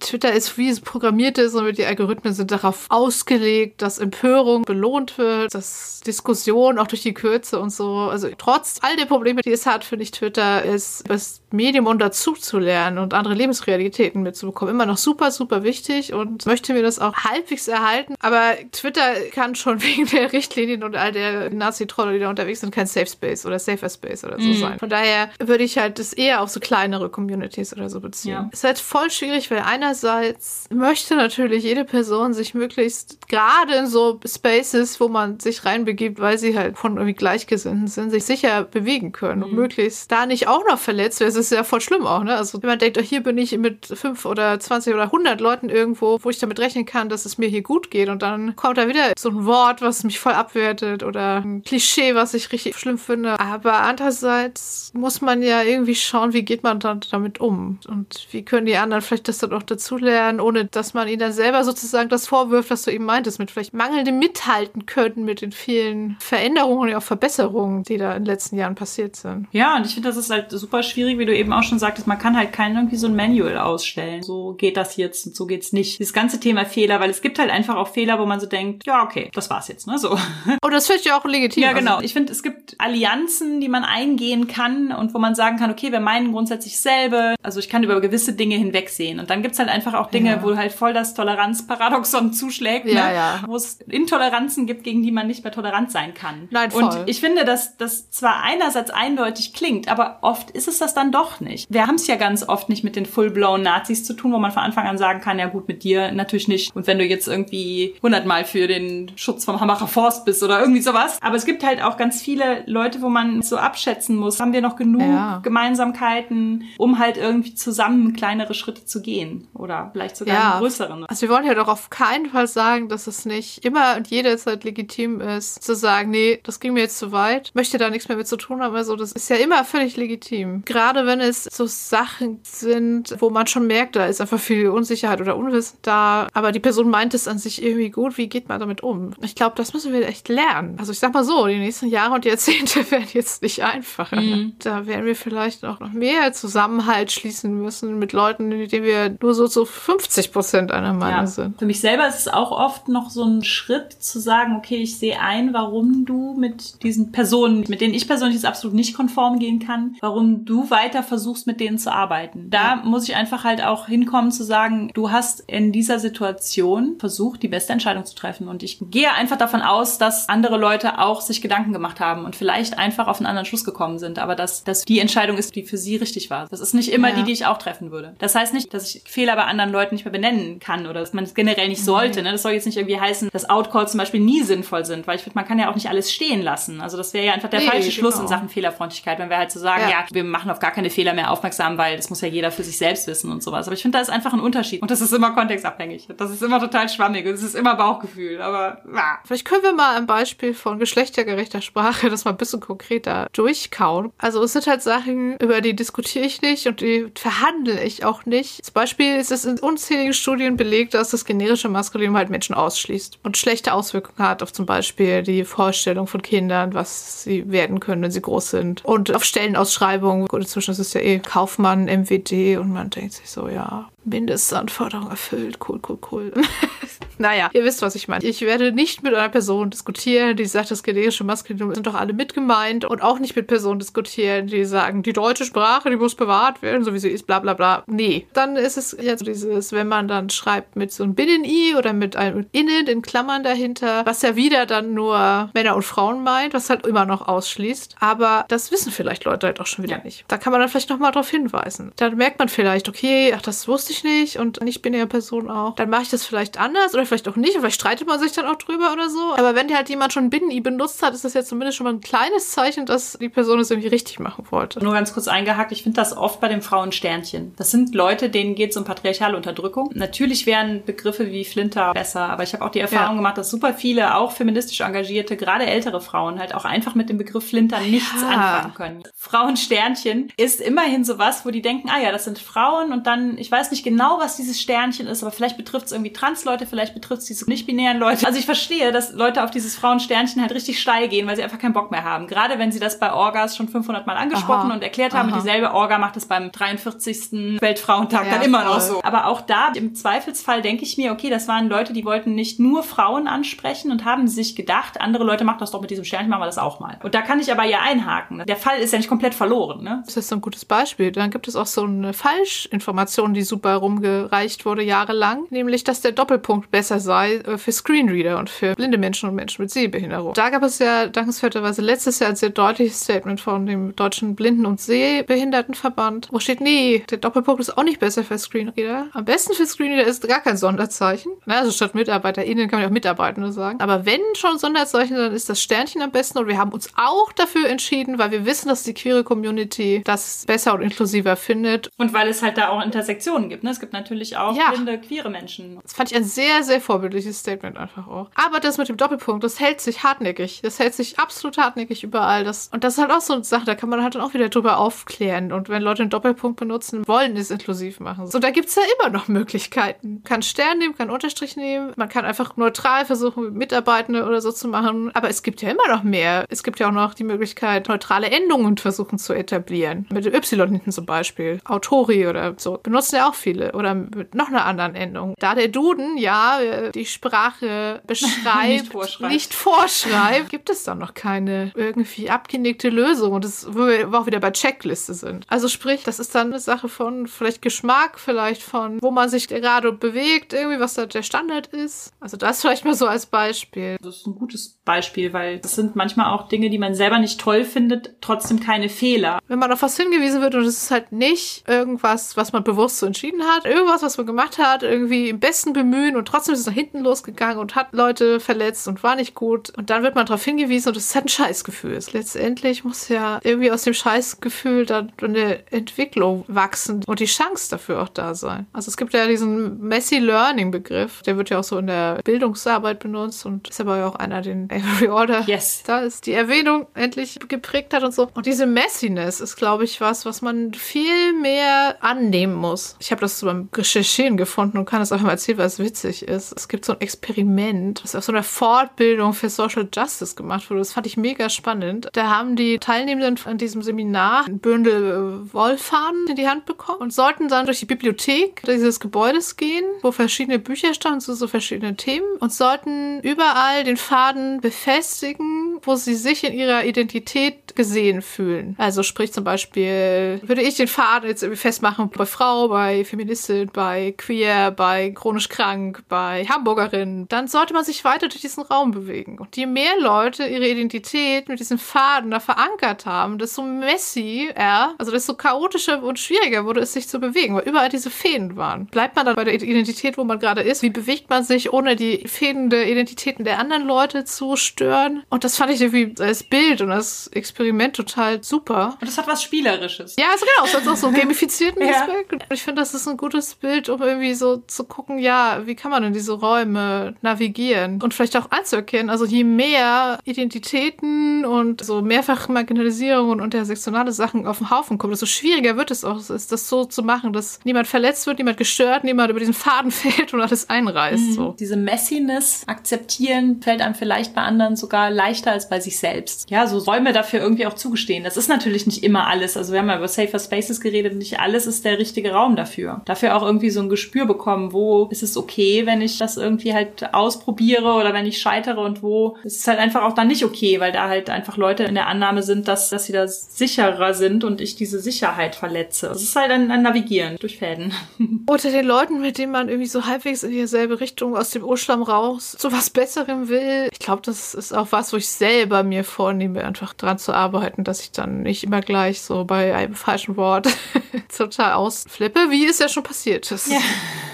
Twitter 0.00 0.32
ist, 0.32 0.58
wie 0.58 0.68
es 0.68 0.80
programmiert 0.80 1.38
ist 1.38 1.54
und 1.54 1.78
die 1.78 1.86
Algorithmen 1.86 2.34
sind 2.34 2.50
darauf 2.50 2.86
ausgelegt, 2.90 3.80
dass 3.80 3.98
Empörung 3.98 4.62
belohnt 4.62 5.16
wird, 5.16 5.54
dass 5.54 6.00
Diskussion 6.06 6.78
auch 6.78 6.86
durch 6.86 7.02
die 7.02 7.14
Kürze 7.14 7.58
und 7.58 7.70
so. 7.70 8.00
Also 8.10 8.28
trotz 8.36 8.78
all 8.82 8.96
der 8.96 9.06
Probleme, 9.06 9.40
die 9.40 9.52
es 9.52 9.64
hat, 9.64 9.84
finde 9.84 10.02
ich 10.02 10.10
Twitter 10.10 10.64
ist 10.64 11.04
das 11.08 11.40
Medium, 11.56 11.86
um 11.86 11.98
dazu 11.98 12.34
zu 12.34 12.58
lernen 12.58 12.98
und 12.98 13.14
andere 13.14 13.34
Lebensrealitäten 13.34 14.22
mitzubekommen, 14.22 14.74
immer 14.74 14.86
noch 14.86 14.98
super, 14.98 15.30
super 15.30 15.62
wichtig 15.62 16.12
und 16.12 16.46
möchte 16.46 16.74
mir 16.74 16.82
das 16.82 16.98
auch 16.98 17.14
halbwegs 17.14 17.68
erhalten. 17.68 18.14
Aber 18.20 18.54
Twitter 18.72 19.14
kann 19.32 19.54
schon 19.54 19.82
wegen 19.82 20.06
der 20.06 20.32
Richtlinien 20.32 20.84
und 20.84 20.96
all 20.96 21.12
der 21.12 21.50
Nazi-Trolle, 21.50 22.12
die 22.12 22.20
da 22.20 22.30
unterwegs 22.30 22.60
sind, 22.60 22.72
kein 22.72 22.86
Safe 22.86 23.06
Space 23.06 23.46
oder 23.46 23.58
Safer 23.58 23.88
Space 23.88 24.24
oder 24.24 24.38
so 24.38 24.46
mhm. 24.46 24.60
sein. 24.60 24.78
Von 24.78 24.90
daher 24.90 25.30
würde 25.38 25.64
ich 25.64 25.78
halt 25.78 25.98
das 25.98 26.12
eher 26.12 26.42
auf 26.42 26.50
so 26.50 26.60
kleinere 26.60 27.08
Communities 27.08 27.72
oder 27.72 27.88
so 27.88 28.00
beziehen. 28.00 28.32
Ja. 28.32 28.50
Es 28.52 28.58
ist 28.58 28.64
halt 28.64 28.78
voll 28.78 29.10
schwierig, 29.10 29.50
weil 29.50 29.60
einer 29.60 29.86
einerseits 29.86 30.68
möchte 30.70 31.16
natürlich 31.16 31.64
jede 31.64 31.84
Person 31.84 32.34
sich 32.34 32.54
möglichst 32.54 33.28
gerade 33.28 33.74
in 33.74 33.86
so 33.86 34.20
Spaces, 34.26 35.00
wo 35.00 35.08
man 35.08 35.38
sich 35.38 35.64
reinbegibt, 35.64 36.20
weil 36.20 36.38
sie 36.38 36.58
halt 36.58 36.76
von 36.76 36.96
irgendwie 36.96 37.14
Gleichgesinnten 37.14 37.86
sind, 37.86 38.10
sich 38.10 38.24
sicher 38.24 38.64
bewegen 38.64 39.12
können 39.12 39.38
mhm. 39.38 39.44
und 39.44 39.52
möglichst 39.54 40.10
da 40.10 40.26
nicht 40.26 40.48
auch 40.48 40.64
noch 40.68 40.78
verletzt 40.78 41.20
werden. 41.20 41.34
Das 41.34 41.45
ist 41.50 41.56
ja 41.56 41.64
voll 41.64 41.80
schlimm 41.80 42.06
auch, 42.06 42.22
ne? 42.22 42.36
Also 42.36 42.62
wenn 42.62 42.68
man 42.68 42.78
denkt, 42.78 42.98
oh, 42.98 43.02
hier 43.02 43.22
bin 43.22 43.38
ich 43.38 43.56
mit 43.58 43.86
fünf 43.86 44.24
oder 44.24 44.58
zwanzig 44.60 44.94
oder 44.94 45.10
hundert 45.10 45.40
Leuten 45.40 45.68
irgendwo, 45.68 46.18
wo 46.22 46.30
ich 46.30 46.38
damit 46.38 46.60
rechnen 46.60 46.86
kann, 46.86 47.08
dass 47.08 47.24
es 47.24 47.38
mir 47.38 47.48
hier 47.48 47.62
gut 47.62 47.90
geht 47.90 48.08
und 48.08 48.22
dann 48.22 48.56
kommt 48.56 48.78
da 48.78 48.88
wieder 48.88 49.12
so 49.18 49.30
ein 49.30 49.46
Wort, 49.46 49.82
was 49.82 50.04
mich 50.04 50.18
voll 50.18 50.32
abwertet 50.32 51.02
oder 51.02 51.36
ein 51.36 51.62
Klischee, 51.62 52.14
was 52.14 52.34
ich 52.34 52.52
richtig 52.52 52.76
schlimm 52.78 52.98
finde. 52.98 53.38
Aber 53.40 53.80
andererseits 53.80 54.92
muss 54.94 55.20
man 55.20 55.42
ja 55.42 55.62
irgendwie 55.62 55.94
schauen, 55.94 56.32
wie 56.32 56.42
geht 56.42 56.62
man 56.62 56.80
dann 56.80 57.00
damit 57.10 57.40
um 57.40 57.78
und 57.88 58.26
wie 58.30 58.44
können 58.44 58.66
die 58.66 58.76
anderen 58.76 59.02
vielleicht 59.02 59.28
das 59.28 59.38
dann 59.38 59.52
auch 59.52 59.62
dazulernen, 59.62 60.40
ohne 60.40 60.64
dass 60.64 60.94
man 60.94 61.08
ihnen 61.08 61.20
dann 61.20 61.32
selber 61.32 61.64
sozusagen 61.64 62.08
das 62.08 62.26
vorwirft, 62.26 62.70
was 62.70 62.82
du 62.82 62.90
eben 62.90 63.04
meintest, 63.04 63.38
mit 63.38 63.50
vielleicht 63.50 63.74
mangelndem 63.74 64.18
Mithalten 64.18 64.86
könnten 64.86 65.24
mit 65.24 65.40
den 65.40 65.52
vielen 65.52 66.16
Veränderungen 66.20 66.90
und 66.90 66.96
auch 66.96 67.02
Verbesserungen, 67.02 67.82
die 67.82 67.98
da 67.98 68.14
in 68.14 68.22
den 68.22 68.26
letzten 68.26 68.56
Jahren 68.56 68.74
passiert 68.74 69.16
sind. 69.16 69.46
Ja, 69.52 69.76
und 69.76 69.86
ich 69.86 69.94
finde, 69.94 70.08
das 70.08 70.16
ist 70.16 70.30
halt 70.30 70.50
super 70.50 70.82
schwierig, 70.82 71.18
wie 71.18 71.25
du 71.26 71.36
eben 71.36 71.52
auch 71.52 71.62
schon 71.62 71.78
sagtest, 71.78 72.06
man 72.06 72.18
kann 72.18 72.36
halt 72.36 72.52
kein 72.52 72.76
irgendwie 72.76 72.96
so 72.96 73.06
ein 73.06 73.16
Manual 73.16 73.58
ausstellen. 73.58 74.22
So 74.22 74.54
geht 74.54 74.76
das 74.76 74.96
jetzt 74.96 75.26
und 75.26 75.36
so 75.36 75.46
geht's 75.46 75.72
nicht. 75.72 76.00
Das 76.00 76.12
ganze 76.12 76.40
Thema 76.40 76.64
Fehler, 76.64 77.00
weil 77.00 77.10
es 77.10 77.20
gibt 77.20 77.38
halt 77.38 77.50
einfach 77.50 77.76
auch 77.76 77.88
Fehler, 77.88 78.18
wo 78.18 78.26
man 78.26 78.40
so 78.40 78.46
denkt, 78.46 78.86
ja, 78.86 79.02
okay, 79.02 79.30
das 79.34 79.50
war's 79.50 79.68
jetzt, 79.68 79.86
ne, 79.86 79.98
so. 79.98 80.10
Und 80.10 80.20
das 80.72 80.86
finde 80.86 81.00
ich 81.00 81.06
ja 81.06 81.18
auch 81.18 81.24
legitim. 81.24 81.62
Ja, 81.62 81.72
genau. 81.72 81.96
Also. 81.96 82.04
Ich 82.04 82.12
finde, 82.12 82.32
es 82.32 82.42
gibt 82.42 82.76
Allianzen, 82.78 83.60
die 83.60 83.68
man 83.68 83.84
eingehen 83.84 84.46
kann 84.46 84.92
und 84.92 85.14
wo 85.14 85.18
man 85.18 85.34
sagen 85.34 85.58
kann, 85.58 85.70
okay, 85.70 85.92
wir 85.92 86.00
meinen 86.00 86.32
grundsätzlich 86.32 86.78
selbe. 86.78 87.34
Also 87.42 87.60
ich 87.60 87.68
kann 87.68 87.82
über 87.82 88.00
gewisse 88.00 88.32
Dinge 88.32 88.56
hinwegsehen. 88.56 89.20
Und 89.20 89.30
dann 89.30 89.42
gibt's 89.42 89.58
halt 89.58 89.68
einfach 89.68 89.94
auch 89.94 90.10
Dinge, 90.10 90.30
ja. 90.30 90.42
wo 90.42 90.56
halt 90.56 90.72
voll 90.72 90.92
das 90.92 91.14
Toleranzparadoxon 91.14 92.32
zuschlägt, 92.32 92.86
ja, 92.86 93.08
ne? 93.08 93.14
ja. 93.14 93.44
wo 93.46 93.56
es 93.56 93.80
Intoleranzen 93.82 94.66
gibt, 94.66 94.84
gegen 94.84 95.02
die 95.02 95.12
man 95.12 95.26
nicht 95.26 95.44
mehr 95.44 95.52
tolerant 95.52 95.90
sein 95.90 96.14
kann. 96.14 96.48
Nein, 96.50 96.70
voll. 96.70 96.84
Und 96.84 96.98
ich 97.06 97.20
finde, 97.20 97.44
dass 97.44 97.76
das 97.76 98.10
zwar 98.10 98.42
einerseits 98.42 98.90
eindeutig 98.90 99.52
klingt, 99.52 99.88
aber 99.88 100.18
oft 100.22 100.50
ist 100.50 100.68
es 100.68 100.78
das 100.78 100.94
dann 100.94 101.12
doch 101.16 101.40
nicht. 101.40 101.66
Wir 101.70 101.86
haben 101.86 101.96
es 101.96 102.06
ja 102.06 102.16
ganz 102.16 102.48
oft 102.48 102.68
nicht 102.68 102.84
mit 102.84 102.94
den 102.94 103.06
full-blown 103.06 103.62
Nazis 103.62 104.04
zu 104.04 104.14
tun, 104.14 104.32
wo 104.32 104.38
man 104.38 104.52
von 104.52 104.62
Anfang 104.62 104.86
an 104.86 104.98
sagen 104.98 105.20
kann, 105.20 105.38
ja 105.38 105.46
gut, 105.46 105.66
mit 105.68 105.82
dir 105.82 106.12
natürlich 106.12 106.48
nicht. 106.48 106.76
Und 106.76 106.86
wenn 106.86 106.98
du 106.98 107.04
jetzt 107.04 107.26
irgendwie 107.26 107.94
hundertmal 108.02 108.44
für 108.44 108.66
den 108.66 109.12
Schutz 109.16 109.44
vom 109.44 109.60
Hambacher 109.60 109.88
Forst 109.88 110.24
bist 110.24 110.42
oder 110.42 110.60
irgendwie 110.60 110.82
sowas. 110.82 111.18
Aber 111.22 111.36
es 111.36 111.46
gibt 111.46 111.64
halt 111.64 111.82
auch 111.82 111.96
ganz 111.96 112.20
viele 112.20 112.64
Leute, 112.66 113.00
wo 113.00 113.08
man 113.08 113.42
so 113.42 113.56
abschätzen 113.56 114.16
muss, 114.16 114.40
haben 114.40 114.52
wir 114.52 114.60
noch 114.60 114.76
genug 114.76 115.00
ja. 115.00 115.40
Gemeinsamkeiten, 115.42 116.64
um 116.78 116.98
halt 116.98 117.16
irgendwie 117.16 117.54
zusammen 117.54 118.12
kleinere 118.12 118.54
Schritte 118.54 118.84
zu 118.84 119.00
gehen 119.00 119.48
oder 119.54 119.90
vielleicht 119.92 120.16
sogar 120.16 120.34
ja. 120.34 120.58
größeren. 120.58 121.06
Also 121.06 121.22
wir 121.22 121.34
wollen 121.34 121.46
ja 121.46 121.54
doch 121.54 121.68
auf 121.68 121.90
keinen 121.90 122.26
Fall 122.26 122.46
sagen, 122.46 122.88
dass 122.88 123.06
es 123.06 123.24
nicht 123.24 123.64
immer 123.64 123.96
und 123.96 124.08
jederzeit 124.08 124.64
legitim 124.64 125.20
ist, 125.20 125.62
zu 125.62 125.74
sagen, 125.74 126.10
nee, 126.10 126.40
das 126.42 126.60
ging 126.60 126.74
mir 126.74 126.80
jetzt 126.80 126.98
zu 126.98 127.12
weit, 127.12 127.50
möchte 127.54 127.78
da 127.78 127.88
nichts 127.88 128.08
mehr 128.08 128.18
mit 128.18 128.28
zu 128.28 128.36
tun 128.36 128.62
haben. 128.62 128.74
Also 128.74 128.96
das 128.96 129.12
ist 129.12 129.30
ja 129.30 129.36
immer 129.36 129.64
völlig 129.64 129.96
legitim. 129.96 130.62
Gerade 130.64 131.05
wenn 131.06 131.20
es 131.20 131.44
so 131.44 131.66
Sachen 131.66 132.40
sind, 132.42 133.16
wo 133.18 133.30
man 133.30 133.46
schon 133.46 133.66
merkt, 133.66 133.96
da 133.96 134.06
ist 134.06 134.20
einfach 134.20 134.40
viel 134.40 134.68
Unsicherheit 134.68 135.20
oder 135.20 135.36
Unwissen 135.36 135.78
da, 135.82 136.28
aber 136.32 136.52
die 136.52 136.60
Person 136.60 136.90
meint 136.90 137.14
es 137.14 137.28
an 137.28 137.38
sich 137.38 137.62
irgendwie 137.62 137.90
gut, 137.90 138.18
wie 138.18 138.28
geht 138.28 138.48
man 138.48 138.60
damit 138.60 138.82
um? 138.82 139.12
Ich 139.22 139.34
glaube, 139.34 139.54
das 139.56 139.72
müssen 139.72 139.92
wir 139.92 140.06
echt 140.06 140.28
lernen. 140.28 140.76
Also 140.78 140.92
ich 140.92 140.98
sag 140.98 141.14
mal 141.14 141.24
so, 141.24 141.46
die 141.46 141.58
nächsten 141.58 141.88
Jahre 141.88 142.14
und 142.14 142.24
Jahrzehnte 142.24 142.90
werden 142.90 143.08
jetzt 143.12 143.42
nicht 143.42 143.62
einfacher. 143.62 144.20
Mhm. 144.20 144.54
Da 144.58 144.86
werden 144.86 145.06
wir 145.06 145.16
vielleicht 145.16 145.64
auch 145.64 145.80
noch 145.80 145.92
mehr 145.92 146.32
Zusammenhalt 146.32 147.12
schließen 147.12 147.60
müssen 147.60 147.98
mit 147.98 148.12
Leuten, 148.12 148.48
mit 148.48 148.72
denen 148.72 148.84
wir 148.84 149.16
nur 149.20 149.34
so 149.34 149.48
zu 149.48 149.64
50 149.64 150.32
Prozent 150.32 150.72
einer 150.72 150.92
Meinung 150.92 151.20
ja. 151.20 151.26
sind. 151.26 151.58
Für 151.58 151.66
mich 151.66 151.80
selber 151.80 152.06
ist 152.08 152.20
es 152.20 152.28
auch 152.28 152.52
oft 152.52 152.88
noch 152.88 153.10
so 153.10 153.24
ein 153.24 153.44
Schritt 153.44 153.92
zu 153.92 154.20
sagen, 154.20 154.56
okay, 154.56 154.76
ich 154.76 154.98
sehe 154.98 155.20
ein, 155.20 155.52
warum 155.52 156.04
du 156.04 156.34
mit 156.34 156.82
diesen 156.82 157.12
Personen, 157.12 157.64
mit 157.68 157.80
denen 157.80 157.94
ich 157.94 158.06
persönlich 158.06 158.36
jetzt 158.36 158.46
absolut 158.46 158.74
nicht 158.74 158.96
konform 158.96 159.38
gehen 159.38 159.58
kann, 159.58 159.96
warum 160.00 160.44
du 160.44 160.70
weiter 160.70 160.95
versuchst, 161.02 161.46
mit 161.46 161.60
denen 161.60 161.78
zu 161.78 161.92
arbeiten. 161.92 162.50
Da 162.50 162.76
muss 162.76 163.08
ich 163.08 163.16
einfach 163.16 163.44
halt 163.44 163.62
auch 163.62 163.86
hinkommen 163.86 164.30
zu 164.30 164.44
sagen, 164.44 164.90
du 164.94 165.10
hast 165.10 165.40
in 165.46 165.72
dieser 165.72 165.98
Situation 165.98 166.96
versucht, 166.98 167.42
die 167.42 167.48
beste 167.48 167.72
Entscheidung 167.72 168.04
zu 168.04 168.14
treffen. 168.14 168.48
Und 168.48 168.62
ich 168.62 168.78
gehe 168.90 169.12
einfach 169.12 169.36
davon 169.36 169.62
aus, 169.62 169.98
dass 169.98 170.28
andere 170.28 170.56
Leute 170.56 170.98
auch 170.98 171.20
sich 171.20 171.40
Gedanken 171.42 171.72
gemacht 171.72 172.00
haben 172.00 172.24
und 172.24 172.36
vielleicht 172.36 172.78
einfach 172.78 173.06
auf 173.06 173.18
einen 173.18 173.26
anderen 173.26 173.46
Schluss 173.46 173.64
gekommen 173.64 173.98
sind, 173.98 174.18
aber 174.18 174.34
dass 174.34 174.64
das 174.64 174.84
die 174.84 175.00
Entscheidung 175.00 175.36
ist, 175.36 175.54
die 175.56 175.64
für 175.64 175.76
sie 175.76 175.96
richtig 175.96 176.30
war. 176.30 176.46
Das 176.48 176.60
ist 176.60 176.74
nicht 176.74 176.92
immer 176.92 177.10
ja. 177.10 177.16
die, 177.16 177.24
die 177.24 177.32
ich 177.32 177.46
auch 177.46 177.58
treffen 177.58 177.90
würde. 177.90 178.14
Das 178.18 178.34
heißt 178.34 178.54
nicht, 178.54 178.72
dass 178.72 178.94
ich 178.94 179.02
Fehler 179.06 179.36
bei 179.36 179.44
anderen 179.44 179.70
Leuten 179.70 179.94
nicht 179.94 180.04
mehr 180.04 180.12
benennen 180.12 180.58
kann 180.58 180.86
oder 180.86 181.00
dass 181.00 181.12
man 181.12 181.24
es 181.24 181.34
generell 181.34 181.68
nicht 181.68 181.84
sollte. 181.84 182.22
Ne? 182.22 182.32
Das 182.32 182.42
soll 182.42 182.52
jetzt 182.52 182.66
nicht 182.66 182.76
irgendwie 182.76 183.00
heißen, 183.00 183.28
dass 183.32 183.48
Outcalls 183.48 183.92
zum 183.92 183.98
Beispiel 183.98 184.20
nie 184.20 184.42
sinnvoll 184.42 184.84
sind, 184.84 185.06
weil 185.06 185.16
ich 185.16 185.22
finde, 185.22 185.38
man 185.38 185.46
kann 185.46 185.58
ja 185.58 185.70
auch 185.70 185.74
nicht 185.74 185.88
alles 185.88 186.12
stehen 186.12 186.42
lassen. 186.42 186.80
Also 186.80 186.96
das 186.96 187.14
wäre 187.14 187.26
ja 187.26 187.32
einfach 187.32 187.48
der 187.48 187.60
nee, 187.60 187.66
falsche 187.66 187.90
Schluss 187.90 188.14
genau. 188.14 188.24
in 188.24 188.28
Sachen 188.28 188.48
Fehlerfreundlichkeit, 188.48 189.18
wenn 189.18 189.30
wir 189.30 189.38
halt 189.38 189.50
so 189.50 189.60
sagen, 189.60 189.82
ja. 189.84 189.90
ja. 189.90 190.04
wir 190.10 190.24
machen 190.24 190.50
auf 190.50 190.58
gar 190.58 190.70
keine 190.70 190.85
Fehler 190.90 191.14
mehr 191.14 191.30
aufmerksam, 191.30 191.78
weil 191.78 191.96
das 191.96 192.10
muss 192.10 192.20
ja 192.20 192.28
jeder 192.28 192.50
für 192.50 192.62
sich 192.62 192.78
selbst 192.78 193.06
wissen 193.06 193.30
und 193.30 193.42
sowas. 193.42 193.66
Aber 193.66 193.74
ich 193.74 193.82
finde, 193.82 193.98
da 193.98 194.02
ist 194.02 194.10
einfach 194.10 194.32
ein 194.32 194.40
Unterschied. 194.40 194.82
Und 194.82 194.90
das 194.90 195.00
ist 195.00 195.12
immer 195.12 195.32
kontextabhängig. 195.32 196.08
Das 196.16 196.30
ist 196.30 196.42
immer 196.42 196.60
total 196.60 196.88
schwammig. 196.88 197.24
Das 197.24 197.42
ist 197.42 197.54
immer 197.54 197.74
Bauchgefühl. 197.76 198.40
Aber 198.40 198.78
ah. 198.94 199.18
vielleicht 199.24 199.44
können 199.44 199.62
wir 199.62 199.72
mal 199.72 199.96
ein 199.96 200.06
Beispiel 200.06 200.54
von 200.54 200.78
geschlechtergerechter 200.78 201.60
Sprache, 201.60 202.10
das 202.10 202.24
mal 202.24 202.32
ein 202.32 202.36
bisschen 202.36 202.60
konkreter 202.60 203.28
durchkauen. 203.32 204.12
Also 204.18 204.42
es 204.42 204.52
sind 204.52 204.66
halt 204.66 204.82
Sachen, 204.82 205.36
über 205.38 205.60
die 205.60 205.74
diskutiere 205.74 206.24
ich 206.24 206.42
nicht 206.42 206.66
und 206.66 206.80
die 206.80 207.06
verhandle 207.14 207.82
ich 207.82 208.04
auch 208.04 208.26
nicht. 208.26 208.64
Zum 208.64 208.74
Beispiel 208.74 209.16
ist 209.16 209.32
es 209.32 209.44
in 209.44 209.58
unzähligen 209.58 210.14
Studien 210.14 210.56
belegt, 210.56 210.94
dass 210.94 211.10
das 211.10 211.24
generische 211.24 211.68
Maskulinum 211.68 212.16
halt 212.16 212.30
Menschen 212.30 212.54
ausschließt 212.54 213.18
und 213.22 213.36
schlechte 213.36 213.72
Auswirkungen 213.72 214.26
hat 214.26 214.42
auf 214.42 214.52
zum 214.52 214.66
Beispiel 214.66 215.22
die 215.22 215.44
Vorstellung 215.44 216.06
von 216.06 216.22
Kindern, 216.22 216.74
was 216.74 217.22
sie 217.22 217.50
werden 217.50 217.80
können, 217.80 218.02
wenn 218.02 218.10
sie 218.10 218.22
groß 218.22 218.50
sind. 218.50 218.84
Und 218.84 219.14
auf 219.14 219.24
Stellenausschreibungen, 219.24 220.26
gut, 220.26 220.48
inzwischen 220.78 220.80
ist 220.80 220.88
es 220.88 220.94
ja 220.94 221.00
eh 221.00 221.18
Kaufmann, 221.18 221.84
MWD 221.84 222.58
und 222.58 222.70
man 222.72 222.90
denkt 222.90 223.14
sich 223.14 223.30
so, 223.30 223.48
ja, 223.48 223.88
Mindestanforderung 224.06 225.10
erfüllt. 225.10 225.58
Cool, 225.66 225.80
cool, 225.88 225.98
cool. 226.10 226.32
naja, 227.18 227.50
ihr 227.52 227.64
wisst, 227.64 227.82
was 227.82 227.94
ich 227.94 228.08
meine. 228.08 228.24
Ich 228.24 228.40
werde 228.42 228.72
nicht 228.72 229.02
mit 229.02 229.14
einer 229.14 229.28
Person 229.28 229.70
diskutieren, 229.70 230.36
die 230.36 230.44
sagt, 230.44 230.70
das 230.70 230.82
generische 230.82 231.24
Maskulinum 231.24 231.74
sind 231.74 231.86
doch 231.86 231.94
alle 231.94 232.12
mitgemeint 232.12 232.84
und 232.84 233.02
auch 233.02 233.18
nicht 233.18 233.36
mit 233.36 233.48
Personen 233.48 233.80
diskutieren, 233.80 234.46
die 234.46 234.64
sagen, 234.64 235.02
die 235.02 235.12
deutsche 235.12 235.44
Sprache, 235.44 235.90
die 235.90 235.96
muss 235.96 236.14
bewahrt 236.14 236.62
werden, 236.62 236.84
so 236.84 236.94
wie 236.94 236.98
sie 236.98 237.10
ist, 237.10 237.26
bla 237.26 237.40
bla 237.40 237.54
bla. 237.54 237.82
Nee. 237.86 238.26
Dann 238.32 238.56
ist 238.56 238.76
es 238.76 238.96
jetzt 239.00 239.26
dieses, 239.26 239.72
wenn 239.72 239.88
man 239.88 240.08
dann 240.08 240.30
schreibt 240.30 240.76
mit 240.76 240.92
so 240.92 241.02
einem 241.02 241.14
Binnen-I 241.14 241.74
oder 241.76 241.92
mit 241.92 242.16
einem 242.16 242.46
Innen 242.52 242.86
in 242.86 243.02
Klammern 243.02 243.42
dahinter, 243.42 244.06
was 244.06 244.22
ja 244.22 244.36
wieder 244.36 244.66
dann 244.66 244.94
nur 244.94 245.50
Männer 245.52 245.74
und 245.74 245.82
Frauen 245.82 246.22
meint, 246.22 246.54
was 246.54 246.70
halt 246.70 246.86
immer 246.86 247.06
noch 247.06 247.26
ausschließt. 247.26 247.96
Aber 248.00 248.44
das 248.48 248.70
wissen 248.70 248.92
vielleicht 248.92 249.24
Leute 249.24 249.46
halt 249.46 249.60
auch 249.60 249.66
schon 249.66 249.84
wieder 249.84 249.98
ja. 249.98 250.04
nicht. 250.04 250.24
Da 250.28 250.38
kann 250.38 250.52
man 250.52 250.60
dann 250.60 250.70
vielleicht 250.70 250.90
nochmal 250.90 251.12
drauf 251.12 251.28
hinweisen. 251.28 251.92
Dann 251.96 252.16
merkt 252.16 252.38
man 252.38 252.48
vielleicht, 252.48 252.88
okay, 252.88 253.34
ach, 253.36 253.42
das 253.42 253.66
wusste 253.66 253.92
ich 253.92 253.95
ich 253.96 254.04
nicht 254.04 254.38
und 254.38 254.62
nicht 254.62 254.82
binäre 254.82 255.06
Person 255.06 255.50
auch, 255.50 255.74
dann 255.74 255.90
mache 255.90 256.02
ich 256.02 256.10
das 256.10 256.24
vielleicht 256.24 256.58
anders 256.58 256.94
oder 256.94 257.06
vielleicht 257.06 257.28
auch 257.28 257.36
nicht. 257.36 257.54
Vielleicht 257.56 257.74
streitet 257.80 258.06
man 258.06 258.20
sich 258.20 258.32
dann 258.32 258.46
auch 258.46 258.56
drüber 258.56 258.92
oder 258.92 259.08
so. 259.10 259.34
Aber 259.36 259.54
wenn 259.54 259.74
halt 259.74 259.88
jemand 259.88 260.12
schon 260.12 260.30
Binnen-I 260.30 260.60
benutzt 260.60 261.02
hat, 261.02 261.14
ist 261.14 261.24
das 261.24 261.34
jetzt 261.34 261.48
zumindest 261.48 261.78
schon 261.78 261.84
mal 261.84 261.92
ein 261.92 262.00
kleines 262.00 262.50
Zeichen, 262.50 262.86
dass 262.86 263.18
die 263.20 263.28
Person 263.28 263.60
es 263.60 263.70
irgendwie 263.70 263.88
richtig 263.88 264.18
machen 264.18 264.46
wollte. 264.50 264.82
Nur 264.82 264.92
ganz 264.92 265.12
kurz 265.12 265.28
eingehakt, 265.28 265.72
ich 265.72 265.82
finde 265.82 265.96
das 265.96 266.16
oft 266.16 266.40
bei 266.40 266.48
den 266.48 266.62
Frauensternchen. 266.62 267.54
Das 267.56 267.70
sind 267.70 267.94
Leute, 267.94 268.28
denen 268.30 268.54
geht 268.54 268.70
es 268.70 268.76
um 268.76 268.84
patriarchale 268.84 269.36
Unterdrückung. 269.36 269.90
Natürlich 269.94 270.46
wären 270.46 270.84
Begriffe 270.84 271.30
wie 271.30 271.44
Flinter 271.44 271.92
besser, 271.92 272.28
aber 272.28 272.42
ich 272.42 272.52
habe 272.52 272.64
auch 272.64 272.70
die 272.70 272.80
Erfahrung 272.80 273.16
ja. 273.16 273.16
gemacht, 273.16 273.38
dass 273.38 273.50
super 273.50 273.74
viele, 273.74 274.14
auch 274.14 274.32
feministisch 274.32 274.80
engagierte, 274.80 275.36
gerade 275.36 275.66
ältere 275.66 276.00
Frauen 276.00 276.38
halt 276.38 276.54
auch 276.54 276.64
einfach 276.64 276.94
mit 276.94 277.08
dem 277.08 277.18
Begriff 277.18 277.48
Flinter 277.48 277.80
nichts 277.80 278.20
ja. 278.20 278.28
anfangen 278.28 278.74
können. 278.74 279.02
Frauensternchen 279.14 280.32
ist 280.36 280.60
immerhin 280.60 281.04
sowas, 281.04 281.44
wo 281.44 281.50
die 281.50 281.62
denken, 281.62 281.88
ah 281.90 282.00
ja, 282.00 282.12
das 282.12 282.24
sind 282.24 282.38
Frauen 282.38 282.92
und 282.92 283.06
dann, 283.06 283.38
ich 283.38 283.50
weiß 283.50 283.70
nicht 283.70 283.84
genau, 283.86 284.18
was 284.18 284.36
dieses 284.36 284.60
Sternchen 284.60 285.06
ist, 285.06 285.22
aber 285.22 285.30
vielleicht 285.30 285.56
betrifft 285.56 285.86
es 285.86 285.92
irgendwie 285.92 286.12
Trans-Leute, 286.12 286.66
vielleicht 286.66 286.92
betrifft 286.92 287.22
es 287.22 287.28
diese 287.28 287.48
nicht-binären 287.48 287.98
Leute. 287.98 288.26
Also 288.26 288.36
ich 288.36 288.44
verstehe, 288.44 288.90
dass 288.90 289.12
Leute 289.12 289.44
auf 289.44 289.52
dieses 289.52 289.76
Frauensternchen 289.76 290.42
halt 290.42 290.50
richtig 290.50 290.80
steil 290.80 291.06
gehen, 291.06 291.28
weil 291.28 291.36
sie 291.36 291.44
einfach 291.44 291.60
keinen 291.60 291.72
Bock 291.72 291.92
mehr 291.92 292.02
haben. 292.02 292.26
Gerade 292.26 292.58
wenn 292.58 292.72
sie 292.72 292.80
das 292.80 292.98
bei 292.98 293.12
Orgas 293.12 293.56
schon 293.56 293.68
500 293.68 294.04
Mal 294.04 294.16
angesprochen 294.16 294.70
Aha. 294.70 294.74
und 294.74 294.82
erklärt 294.82 295.14
haben, 295.14 295.28
Aha. 295.28 295.36
dieselbe 295.36 295.72
Orga 295.72 295.98
macht 295.98 296.16
es 296.16 296.26
beim 296.26 296.50
43. 296.50 297.60
Weltfrauentag 297.60 298.26
ja, 298.26 298.32
dann 298.32 298.42
immer 298.42 298.62
voll. 298.62 298.74
noch 298.74 298.80
so. 298.80 299.02
Aber 299.04 299.26
auch 299.26 299.40
da, 299.40 299.68
im 299.76 299.94
Zweifelsfall 299.94 300.62
denke 300.62 300.82
ich 300.82 300.96
mir, 300.96 301.12
okay, 301.12 301.30
das 301.30 301.46
waren 301.46 301.68
Leute, 301.68 301.92
die 301.92 302.04
wollten 302.04 302.34
nicht 302.34 302.58
nur 302.58 302.82
Frauen 302.82 303.28
ansprechen 303.28 303.92
und 303.92 304.04
haben 304.04 304.26
sich 304.26 304.56
gedacht, 304.56 305.00
andere 305.00 305.22
Leute 305.22 305.44
machen 305.44 305.58
das 305.60 305.70
doch 305.70 305.80
mit 305.80 305.92
diesem 305.92 306.04
Sternchen, 306.04 306.28
machen 306.28 306.42
wir 306.42 306.46
das 306.46 306.58
auch 306.58 306.80
mal. 306.80 306.98
Und 307.04 307.14
da 307.14 307.22
kann 307.22 307.38
ich 307.38 307.52
aber 307.52 307.62
ja 307.62 307.82
einhaken. 307.82 308.42
Der 308.48 308.56
Fall 308.56 308.80
ist 308.80 308.92
ja 308.92 308.98
nicht 308.98 309.08
komplett 309.08 309.34
verloren. 309.34 309.84
Ne? 309.84 310.02
Das 310.06 310.16
ist 310.16 310.26
so 310.26 310.34
ein 310.34 310.40
gutes 310.40 310.64
Beispiel. 310.64 311.12
Dann 311.12 311.30
gibt 311.30 311.46
es 311.46 311.54
auch 311.54 311.66
so 311.66 311.84
eine 311.84 312.12
Falschinformation, 312.12 313.32
die 313.32 313.42
super 313.42 313.65
herumgereicht 313.68 314.64
wurde 314.64 314.82
jahrelang, 314.82 315.46
nämlich 315.50 315.84
dass 315.84 316.00
der 316.00 316.12
Doppelpunkt 316.12 316.70
besser 316.70 317.00
sei 317.00 317.36
äh, 317.36 317.58
für 317.58 317.72
Screenreader 317.72 318.38
und 318.38 318.50
für 318.50 318.74
blinde 318.74 318.98
Menschen 318.98 319.28
und 319.28 319.34
Menschen 319.34 319.62
mit 319.62 319.70
Sehbehinderung. 319.70 320.34
Da 320.34 320.50
gab 320.50 320.62
es 320.62 320.78
ja 320.78 321.06
dankenswerterweise 321.06 321.82
letztes 321.82 322.18
Jahr 322.18 322.30
ein 322.30 322.36
sehr 322.36 322.50
deutliches 322.50 323.00
Statement 323.00 323.40
von 323.40 323.66
dem 323.66 323.94
Deutschen 323.96 324.34
Blinden- 324.34 324.66
und 324.66 324.80
Sehbehindertenverband, 324.80 326.28
wo 326.30 326.38
steht, 326.38 326.60
nee, 326.60 327.04
der 327.10 327.18
Doppelpunkt 327.18 327.60
ist 327.60 327.76
auch 327.76 327.84
nicht 327.84 328.00
besser 328.00 328.24
für 328.24 328.38
Screenreader. 328.38 329.08
Am 329.12 329.24
besten 329.24 329.54
für 329.54 329.66
Screenreader 329.66 330.06
ist 330.08 330.26
gar 330.26 330.40
kein 330.40 330.56
Sonderzeichen. 330.56 331.32
Also 331.46 331.70
statt 331.70 331.94
MitarbeiterInnen 331.94 332.68
kann 332.68 332.80
man 332.80 332.88
auch 332.88 332.92
Mitarbeitende 332.92 333.52
sagen. 333.52 333.80
Aber 333.80 334.06
wenn 334.06 334.20
schon 334.34 334.58
Sonderzeichen, 334.58 335.16
dann 335.16 335.32
ist 335.32 335.48
das 335.48 335.60
Sternchen 335.60 336.02
am 336.02 336.10
besten 336.10 336.38
und 336.38 336.48
wir 336.48 336.58
haben 336.58 336.72
uns 336.72 336.90
auch 336.96 337.32
dafür 337.32 337.68
entschieden, 337.68 338.18
weil 338.18 338.30
wir 338.30 338.46
wissen, 338.46 338.68
dass 338.68 338.82
die 338.82 338.94
queere 338.94 339.24
Community 339.24 340.02
das 340.04 340.44
besser 340.46 340.74
und 340.74 340.82
inklusiver 340.82 341.36
findet. 341.36 341.90
Und 341.96 342.12
weil 342.12 342.28
es 342.28 342.42
halt 342.42 342.58
da 342.58 342.68
auch 342.68 342.82
Intersektionen 342.82 343.48
gibt. 343.48 343.55
Ne? 343.62 343.70
Es 343.70 343.80
gibt 343.80 343.92
natürlich 343.92 344.36
auch 344.36 344.56
ja. 344.56 344.70
blinde, 344.70 344.98
queere 344.98 345.30
Menschen. 345.30 345.78
Das 345.82 345.92
fand 345.92 346.10
ich 346.10 346.16
ein 346.16 346.24
sehr, 346.24 346.62
sehr 346.62 346.80
vorbildliches 346.80 347.38
Statement 347.40 347.76
einfach 347.76 348.06
auch. 348.06 348.30
Aber 348.34 348.60
das 348.60 348.78
mit 348.78 348.88
dem 348.88 348.96
Doppelpunkt, 348.96 349.44
das 349.44 349.60
hält 349.60 349.80
sich 349.80 350.02
hartnäckig. 350.02 350.60
Das 350.62 350.78
hält 350.78 350.94
sich 350.94 351.18
absolut 351.18 351.58
hartnäckig 351.58 352.02
überall. 352.02 352.44
Das, 352.44 352.68
und 352.72 352.84
das 352.84 352.94
ist 352.94 353.00
halt 353.00 353.10
auch 353.10 353.20
so 353.20 353.34
eine 353.34 353.44
Sache, 353.44 353.64
da 353.64 353.74
kann 353.74 353.88
man 353.88 354.02
halt 354.02 354.14
dann 354.14 354.22
auch 354.22 354.34
wieder 354.34 354.48
drüber 354.48 354.78
aufklären. 354.78 355.52
Und 355.52 355.68
wenn 355.68 355.82
Leute 355.82 356.02
einen 356.02 356.10
Doppelpunkt 356.10 356.58
benutzen, 356.58 357.06
wollen 357.06 357.36
es 357.36 357.50
inklusiv 357.50 358.00
machen. 358.00 358.26
So, 358.26 358.38
da 358.38 358.50
gibt 358.50 358.68
es 358.68 358.74
ja 358.76 358.82
immer 358.98 359.10
noch 359.10 359.28
Möglichkeiten. 359.28 360.14
Man 360.14 360.24
kann 360.24 360.42
Stern 360.42 360.78
nehmen, 360.78 360.96
kann 360.96 361.10
Unterstrich 361.10 361.56
nehmen. 361.56 361.92
Man 361.96 362.08
kann 362.08 362.24
einfach 362.24 362.56
neutral 362.56 363.04
versuchen, 363.04 363.54
Mitarbeitende 363.54 364.24
oder 364.24 364.40
so 364.40 364.52
zu 364.52 364.68
machen. 364.68 365.10
Aber 365.14 365.28
es 365.28 365.42
gibt 365.42 365.62
ja 365.62 365.70
immer 365.70 365.88
noch 365.88 366.02
mehr. 366.02 366.44
Es 366.48 366.62
gibt 366.62 366.80
ja 366.80 366.88
auch 366.88 366.92
noch 366.92 367.14
die 367.14 367.24
Möglichkeit, 367.24 367.88
neutrale 367.88 368.30
Endungen 368.30 368.76
versuchen 368.76 369.18
zu 369.18 369.32
etablieren. 369.32 370.06
Mit 370.12 370.26
Y 370.26 370.70
hinten 370.70 370.92
zum 370.92 371.06
Beispiel. 371.06 371.60
Autori 371.64 372.26
oder 372.26 372.54
so. 372.56 372.78
Benutzen 372.82 373.16
ja 373.16 373.28
auch 373.28 373.34
viele 373.46 373.72
oder 373.72 373.94
mit 373.94 374.34
noch 374.34 374.48
einer 374.48 374.64
anderen 374.64 374.96
Endung. 374.96 375.34
Da 375.38 375.54
der 375.54 375.68
Duden 375.68 376.18
ja 376.18 376.90
die 376.90 377.06
Sprache 377.06 378.02
beschreibt, 378.06 378.68
nicht 378.68 378.92
vorschreibt, 378.92 379.32
nicht 379.32 379.54
vorschreibt 379.54 380.48
gibt 380.48 380.68
es 380.68 380.82
dann 380.82 380.98
noch 380.98 381.14
keine 381.14 381.70
irgendwie 381.76 382.28
abgenickte 382.28 382.88
Lösung. 382.88 383.34
Und 383.34 383.44
das, 383.44 383.66
wo 383.70 383.86
wir 383.86 384.12
auch 384.12 384.26
wieder 384.26 384.40
bei 384.40 384.50
Checkliste 384.50 385.14
sind. 385.14 385.44
Also 385.46 385.68
sprich, 385.68 386.02
das 386.02 386.18
ist 386.18 386.34
dann 386.34 386.48
eine 386.48 386.58
Sache 386.58 386.88
von 386.88 387.28
vielleicht 387.28 387.62
Geschmack, 387.62 388.18
vielleicht 388.18 388.62
von 388.62 389.00
wo 389.00 389.12
man 389.12 389.28
sich 389.28 389.46
gerade 389.46 389.92
bewegt, 389.92 390.52
irgendwie, 390.52 390.80
was 390.80 390.94
da 390.94 391.06
der 391.06 391.22
Standard 391.22 391.68
ist. 391.68 392.12
Also 392.18 392.36
das 392.36 392.62
vielleicht 392.62 392.84
mal 392.84 392.94
so 392.94 393.06
als 393.06 393.26
Beispiel. 393.26 393.96
Das 394.02 394.16
ist 394.16 394.26
ein 394.26 394.34
gutes 394.34 394.80
Beispiel, 394.84 395.32
weil 395.32 395.58
das 395.60 395.76
sind 395.76 395.94
manchmal 395.94 396.32
auch 396.32 396.48
Dinge, 396.48 396.70
die 396.70 396.78
man 396.78 396.94
selber 396.94 397.20
nicht 397.20 397.40
toll 397.40 397.64
findet, 397.64 398.16
trotzdem 398.20 398.58
keine 398.58 398.88
Fehler. 398.88 399.38
Wenn 399.46 399.60
man 399.60 399.70
auf 399.70 399.82
was 399.82 399.96
hingewiesen 399.96 400.40
wird 400.40 400.54
und 400.56 400.64
es 400.64 400.82
ist 400.82 400.90
halt 400.90 401.12
nicht 401.12 401.68
irgendwas, 401.68 402.36
was 402.36 402.52
man 402.52 402.64
bewusst 402.64 402.98
so 402.98 403.06
entschieden 403.06 403.35
hat, 403.44 403.64
irgendwas, 403.64 404.02
was 404.02 404.16
man 404.16 404.26
gemacht 404.26 404.58
hat, 404.58 404.82
irgendwie 404.82 405.28
im 405.28 405.40
besten 405.40 405.72
Bemühen 405.72 406.16
und 406.16 406.26
trotzdem 406.28 406.54
ist 406.54 406.60
es 406.60 406.66
nach 406.66 406.72
hinten 406.72 407.00
losgegangen 407.00 407.58
und 407.58 407.74
hat 407.74 407.92
Leute 407.92 408.40
verletzt 408.40 408.88
und 408.88 409.02
war 409.02 409.16
nicht 409.16 409.34
gut. 409.34 409.70
Und 409.76 409.90
dann 409.90 410.02
wird 410.02 410.14
man 410.14 410.26
darauf 410.26 410.44
hingewiesen 410.44 410.90
und 410.90 410.96
es 410.96 411.06
ist 411.06 411.14
halt 411.14 411.26
ein 411.26 411.28
Scheißgefühl. 411.28 411.98
Letztendlich 412.12 412.84
muss 412.84 413.08
ja 413.08 413.40
irgendwie 413.42 413.70
aus 413.70 413.82
dem 413.82 413.94
Scheißgefühl 413.94 414.86
dann 414.86 415.12
eine 415.20 415.70
Entwicklung 415.72 416.44
wachsen 416.48 417.02
und 417.06 417.20
die 417.20 417.26
Chance 417.26 417.70
dafür 417.70 418.02
auch 418.02 418.08
da 418.08 418.34
sein. 418.34 418.66
Also 418.72 418.88
es 418.88 418.96
gibt 418.96 419.12
ja 419.14 419.26
diesen 419.26 419.80
Messy 419.80 420.18
Learning 420.18 420.70
Begriff, 420.70 421.22
der 421.22 421.36
wird 421.36 421.50
ja 421.50 421.60
auch 421.60 421.64
so 421.64 421.78
in 421.78 421.86
der 421.86 422.20
Bildungsarbeit 422.24 422.98
benutzt 422.98 423.46
und 423.46 423.68
ist 423.68 423.80
aber 423.80 424.06
auch 424.06 424.16
einer, 424.16 424.42
den 424.42 424.68
Avery 424.70 425.08
Order 425.08 425.42
yes. 425.46 425.82
da 425.86 426.00
ist 426.00 426.26
die 426.26 426.32
Erwähnung 426.32 426.86
endlich 426.94 427.38
geprägt 427.48 427.94
hat 427.94 428.02
und 428.02 428.14
so. 428.14 428.28
Und 428.34 428.46
diese 428.46 428.66
Messiness 428.66 429.40
ist, 429.40 429.56
glaube 429.56 429.84
ich, 429.84 430.00
was, 430.00 430.26
was 430.26 430.42
man 430.42 430.74
viel 430.74 431.32
mehr 431.40 431.96
annehmen 432.00 432.54
muss. 432.54 432.96
Ich 433.00 433.10
habe 433.10 433.20
das 433.20 433.25
so 433.28 433.46
beim 433.46 433.68
Recherchieren 433.74 434.36
gefunden 434.36 434.78
und 434.78 434.84
kann 434.86 435.02
es 435.02 435.12
auch 435.12 435.20
mal 435.20 435.30
erzählen, 435.30 435.58
weil 435.58 435.66
es 435.66 435.78
witzig 435.78 436.22
ist. 436.22 436.52
Es 436.56 436.68
gibt 436.68 436.84
so 436.84 436.92
ein 436.92 437.00
Experiment, 437.00 438.02
das 438.02 438.14
auf 438.14 438.24
so 438.24 438.32
einer 438.32 438.42
Fortbildung 438.42 439.32
für 439.32 439.50
Social 439.50 439.88
Justice 439.94 440.34
gemacht 440.34 440.68
wurde. 440.70 440.80
Das 440.80 440.92
fand 440.92 441.06
ich 441.06 441.16
mega 441.16 441.48
spannend. 441.50 442.08
Da 442.12 442.28
haben 442.28 442.56
die 442.56 442.78
Teilnehmenden 442.78 443.38
an 443.46 443.58
diesem 443.58 443.82
Seminar 443.82 444.46
ein 444.46 444.58
Bündel 444.58 445.44
äh, 445.46 445.54
Wollfaden 445.54 446.26
in 446.28 446.36
die 446.36 446.48
Hand 446.48 446.66
bekommen 446.66 447.00
und 447.00 447.12
sollten 447.12 447.48
dann 447.48 447.66
durch 447.66 447.80
die 447.80 447.86
Bibliothek 447.86 448.62
dieses 448.66 449.00
Gebäudes 449.00 449.56
gehen, 449.56 449.84
wo 450.02 450.12
verschiedene 450.12 450.58
Bücher 450.58 450.94
standen 450.94 451.20
zu 451.20 451.34
so 451.34 451.48
verschiedenen 451.48 451.96
Themen 451.96 452.26
und 452.40 452.52
sollten 452.52 453.20
überall 453.20 453.84
den 453.84 453.96
Faden 453.96 454.60
befestigen, 454.60 455.78
wo 455.82 455.94
sie 455.96 456.14
sich 456.14 456.44
in 456.44 456.52
ihrer 456.52 456.84
Identität 456.84 457.76
gesehen 457.76 458.22
fühlen. 458.22 458.74
Also 458.78 459.02
sprich 459.02 459.32
zum 459.32 459.44
Beispiel, 459.44 460.40
würde 460.42 460.62
ich 460.62 460.76
den 460.76 460.88
Faden 460.88 461.28
jetzt 461.28 461.42
irgendwie 461.42 461.60
festmachen 461.60 462.10
bei 462.10 462.26
Frau, 462.26 462.68
bei 462.68 463.04
Feministin, 463.16 463.70
bei 463.72 464.14
Queer, 464.16 464.70
bei 464.70 465.10
chronisch 465.10 465.48
krank, 465.48 466.02
bei 466.08 466.44
Hamburgerin, 466.44 467.26
dann 467.28 467.48
sollte 467.48 467.72
man 467.72 467.82
sich 467.82 468.04
weiter 468.04 468.28
durch 468.28 468.42
diesen 468.42 468.62
Raum 468.62 468.90
bewegen. 468.90 469.38
Und 469.38 469.56
je 469.56 469.64
mehr 469.64 469.98
Leute 469.98 470.44
ihre 470.46 470.68
Identität 470.68 471.48
mit 471.48 471.58
diesem 471.58 471.78
Faden 471.78 472.30
da 472.30 472.40
verankert 472.40 473.06
haben, 473.06 473.38
desto 473.38 473.62
messy 473.62 474.50
er, 474.54 474.94
also 474.98 475.12
desto 475.12 475.34
chaotischer 475.34 476.02
und 476.02 476.18
schwieriger 476.18 476.66
wurde 476.66 476.80
es, 476.80 476.92
sich 476.92 477.08
zu 477.08 477.18
bewegen, 477.18 477.54
weil 477.54 477.66
überall 477.66 477.88
diese 477.88 478.10
Fäden 478.10 478.56
waren. 478.56 478.86
Bleibt 478.86 479.16
man 479.16 479.24
dann 479.24 479.36
bei 479.36 479.44
der 479.44 479.54
Identität, 479.54 480.18
wo 480.18 480.24
man 480.24 480.38
gerade 480.38 480.60
ist? 480.60 480.82
Wie 480.82 480.90
bewegt 480.90 481.30
man 481.30 481.42
sich, 481.42 481.72
ohne 481.72 481.96
die 481.96 482.28
Fäden 482.28 482.68
der 482.68 482.90
Identitäten 482.90 483.44
der 483.44 483.58
anderen 483.58 483.86
Leute 483.86 484.24
zu 484.24 484.56
stören? 484.56 485.22
Und 485.30 485.44
das 485.44 485.56
fand 485.56 485.72
ich 485.72 485.80
irgendwie 485.80 486.22
als 486.22 486.42
Bild 486.42 486.82
und 486.82 486.92
als 486.92 487.28
Experiment 487.28 487.96
total 487.96 488.42
super. 488.42 488.98
Und 489.00 489.08
das 489.08 489.16
hat 489.16 489.26
was 489.26 489.42
Spielerisches. 489.42 490.16
Ja, 490.18 490.26
also 490.32 490.44
genau, 490.44 490.66
es 490.66 490.74
hat 490.74 490.86
auch 490.86 490.96
so 490.96 491.06
einen 491.06 491.16
gamifizierten 491.20 491.86
ja. 491.86 492.02
Aspekt. 492.02 492.32
Und 492.32 492.44
ich 492.50 492.62
finde, 492.62 492.82
das 492.82 492.92
ist 492.92 493.05
ein 493.10 493.16
gutes 493.16 493.54
Bild, 493.54 493.88
um 493.88 494.02
irgendwie 494.02 494.34
so 494.34 494.58
zu 494.66 494.84
gucken, 494.84 495.18
ja, 495.18 495.62
wie 495.64 495.74
kann 495.74 495.90
man 495.90 496.02
denn 496.02 496.12
diese 496.12 496.32
Räume 496.32 497.14
navigieren 497.22 498.02
und 498.02 498.14
vielleicht 498.14 498.36
auch 498.36 498.50
anzuerkennen. 498.50 499.10
Also 499.10 499.24
je 499.24 499.44
mehr 499.44 500.18
Identitäten 500.24 501.44
und 501.44 501.84
so 501.84 502.02
mehrfach 502.02 502.48
Marginalisierung 502.48 503.30
und 503.30 503.42
intersektionale 503.42 504.12
Sachen 504.12 504.46
auf 504.46 504.58
den 504.58 504.70
Haufen 504.70 504.98
kommen, 504.98 505.12
desto 505.12 505.26
schwieriger 505.26 505.76
wird 505.76 505.90
es 505.90 506.04
auch, 506.04 506.18
ist 506.30 506.52
das 506.52 506.68
so 506.68 506.84
zu 506.84 507.02
machen, 507.02 507.32
dass 507.32 507.60
niemand 507.64 507.86
verletzt 507.86 508.26
wird, 508.26 508.38
niemand 508.38 508.56
gestört, 508.56 509.04
niemand 509.04 509.30
über 509.30 509.40
diesen 509.40 509.54
Faden 509.54 509.90
fällt 509.90 510.32
und 510.34 510.40
alles 510.40 510.68
einreißt. 510.68 511.30
Mhm. 511.30 511.32
So. 511.32 511.56
Diese 511.58 511.76
Messiness 511.76 512.64
akzeptieren 512.66 513.60
fällt 513.62 513.80
einem 513.80 513.94
vielleicht 513.94 514.34
bei 514.34 514.42
anderen 514.42 514.76
sogar 514.76 515.10
leichter 515.10 515.52
als 515.52 515.68
bei 515.68 515.80
sich 515.80 515.98
selbst. 515.98 516.50
Ja, 516.50 516.66
so 516.66 516.78
Räume 516.78 517.12
dafür 517.12 517.40
irgendwie 517.40 517.66
auch 517.66 517.74
zugestehen. 517.74 518.24
Das 518.24 518.36
ist 518.36 518.48
natürlich 518.48 518.86
nicht 518.86 519.02
immer 519.02 519.26
alles. 519.26 519.56
Also 519.56 519.72
wir 519.72 519.80
haben 519.80 519.88
ja 519.88 519.96
über 519.96 520.08
Safer 520.08 520.38
Spaces 520.38 520.80
geredet, 520.80 521.14
nicht 521.16 521.40
alles 521.40 521.66
ist 521.66 521.84
der 521.84 521.98
richtige 521.98 522.32
Raum 522.32 522.56
dafür. 522.56 522.95
Dafür 523.04 523.36
auch 523.36 523.42
irgendwie 523.42 523.70
so 523.70 523.80
ein 523.80 523.88
Gespür 523.88 524.26
bekommen, 524.26 524.72
wo 524.72 525.06
ist 525.10 525.22
es 525.22 525.36
okay, 525.36 525.86
wenn 525.86 526.00
ich 526.00 526.18
das 526.18 526.36
irgendwie 526.36 526.74
halt 526.74 527.14
ausprobiere 527.14 527.94
oder 527.94 528.12
wenn 528.14 528.26
ich 528.26 528.38
scheitere 528.38 528.80
und 528.80 529.02
wo 529.02 529.36
ist 529.44 529.60
es 529.60 529.66
halt 529.66 529.78
einfach 529.78 530.02
auch 530.02 530.14
dann 530.14 530.28
nicht 530.28 530.44
okay, 530.44 530.80
weil 530.80 530.92
da 530.92 531.08
halt 531.08 531.30
einfach 531.30 531.56
Leute 531.56 531.84
in 531.84 531.94
der 531.94 532.06
Annahme 532.06 532.42
sind, 532.42 532.68
dass, 532.68 532.90
dass 532.90 533.06
sie 533.06 533.12
da 533.12 533.26
sicherer 533.28 534.14
sind 534.14 534.44
und 534.44 534.60
ich 534.60 534.76
diese 534.76 535.00
Sicherheit 535.00 535.54
verletze. 535.54 536.08
Es 536.08 536.22
ist 536.22 536.36
halt 536.36 536.50
ein, 536.50 536.70
ein 536.70 536.82
Navigieren 536.82 537.36
durch 537.38 537.58
Fäden. 537.58 537.92
Unter 538.46 538.70
den 538.70 538.86
Leuten, 538.86 539.20
mit 539.20 539.38
denen 539.38 539.52
man 539.52 539.68
irgendwie 539.68 539.88
so 539.88 540.06
halbwegs 540.06 540.42
in 540.42 540.50
dieselbe 540.50 541.00
Richtung 541.00 541.36
aus 541.36 541.50
dem 541.50 541.64
Urschlamm 541.64 542.02
raus 542.02 542.56
zu 542.58 542.72
was 542.72 542.90
Besserem 542.90 543.48
will. 543.48 543.88
Ich 543.92 543.98
glaube, 543.98 544.22
das 544.24 544.54
ist 544.54 544.72
auch 544.72 544.88
was, 544.90 545.12
wo 545.12 545.16
ich 545.16 545.28
selber 545.28 545.82
mir 545.82 546.04
vornehme, 546.04 546.64
einfach 546.64 546.94
dran 546.94 547.18
zu 547.18 547.32
arbeiten, 547.32 547.84
dass 547.84 548.00
ich 548.00 548.12
dann 548.12 548.42
nicht 548.42 548.64
immer 548.64 548.80
gleich 548.80 549.20
so 549.20 549.44
bei 549.44 549.74
einem 549.74 549.94
falschen 549.94 550.36
Wort 550.36 550.68
total 551.36 551.74
ausflippe, 551.74 552.50
wie 552.50 552.66
es 552.66 552.75
ja 552.78 552.88
schon 552.88 553.02
passiert 553.02 553.50
ist. 553.50 553.68
Ja. 553.68 553.80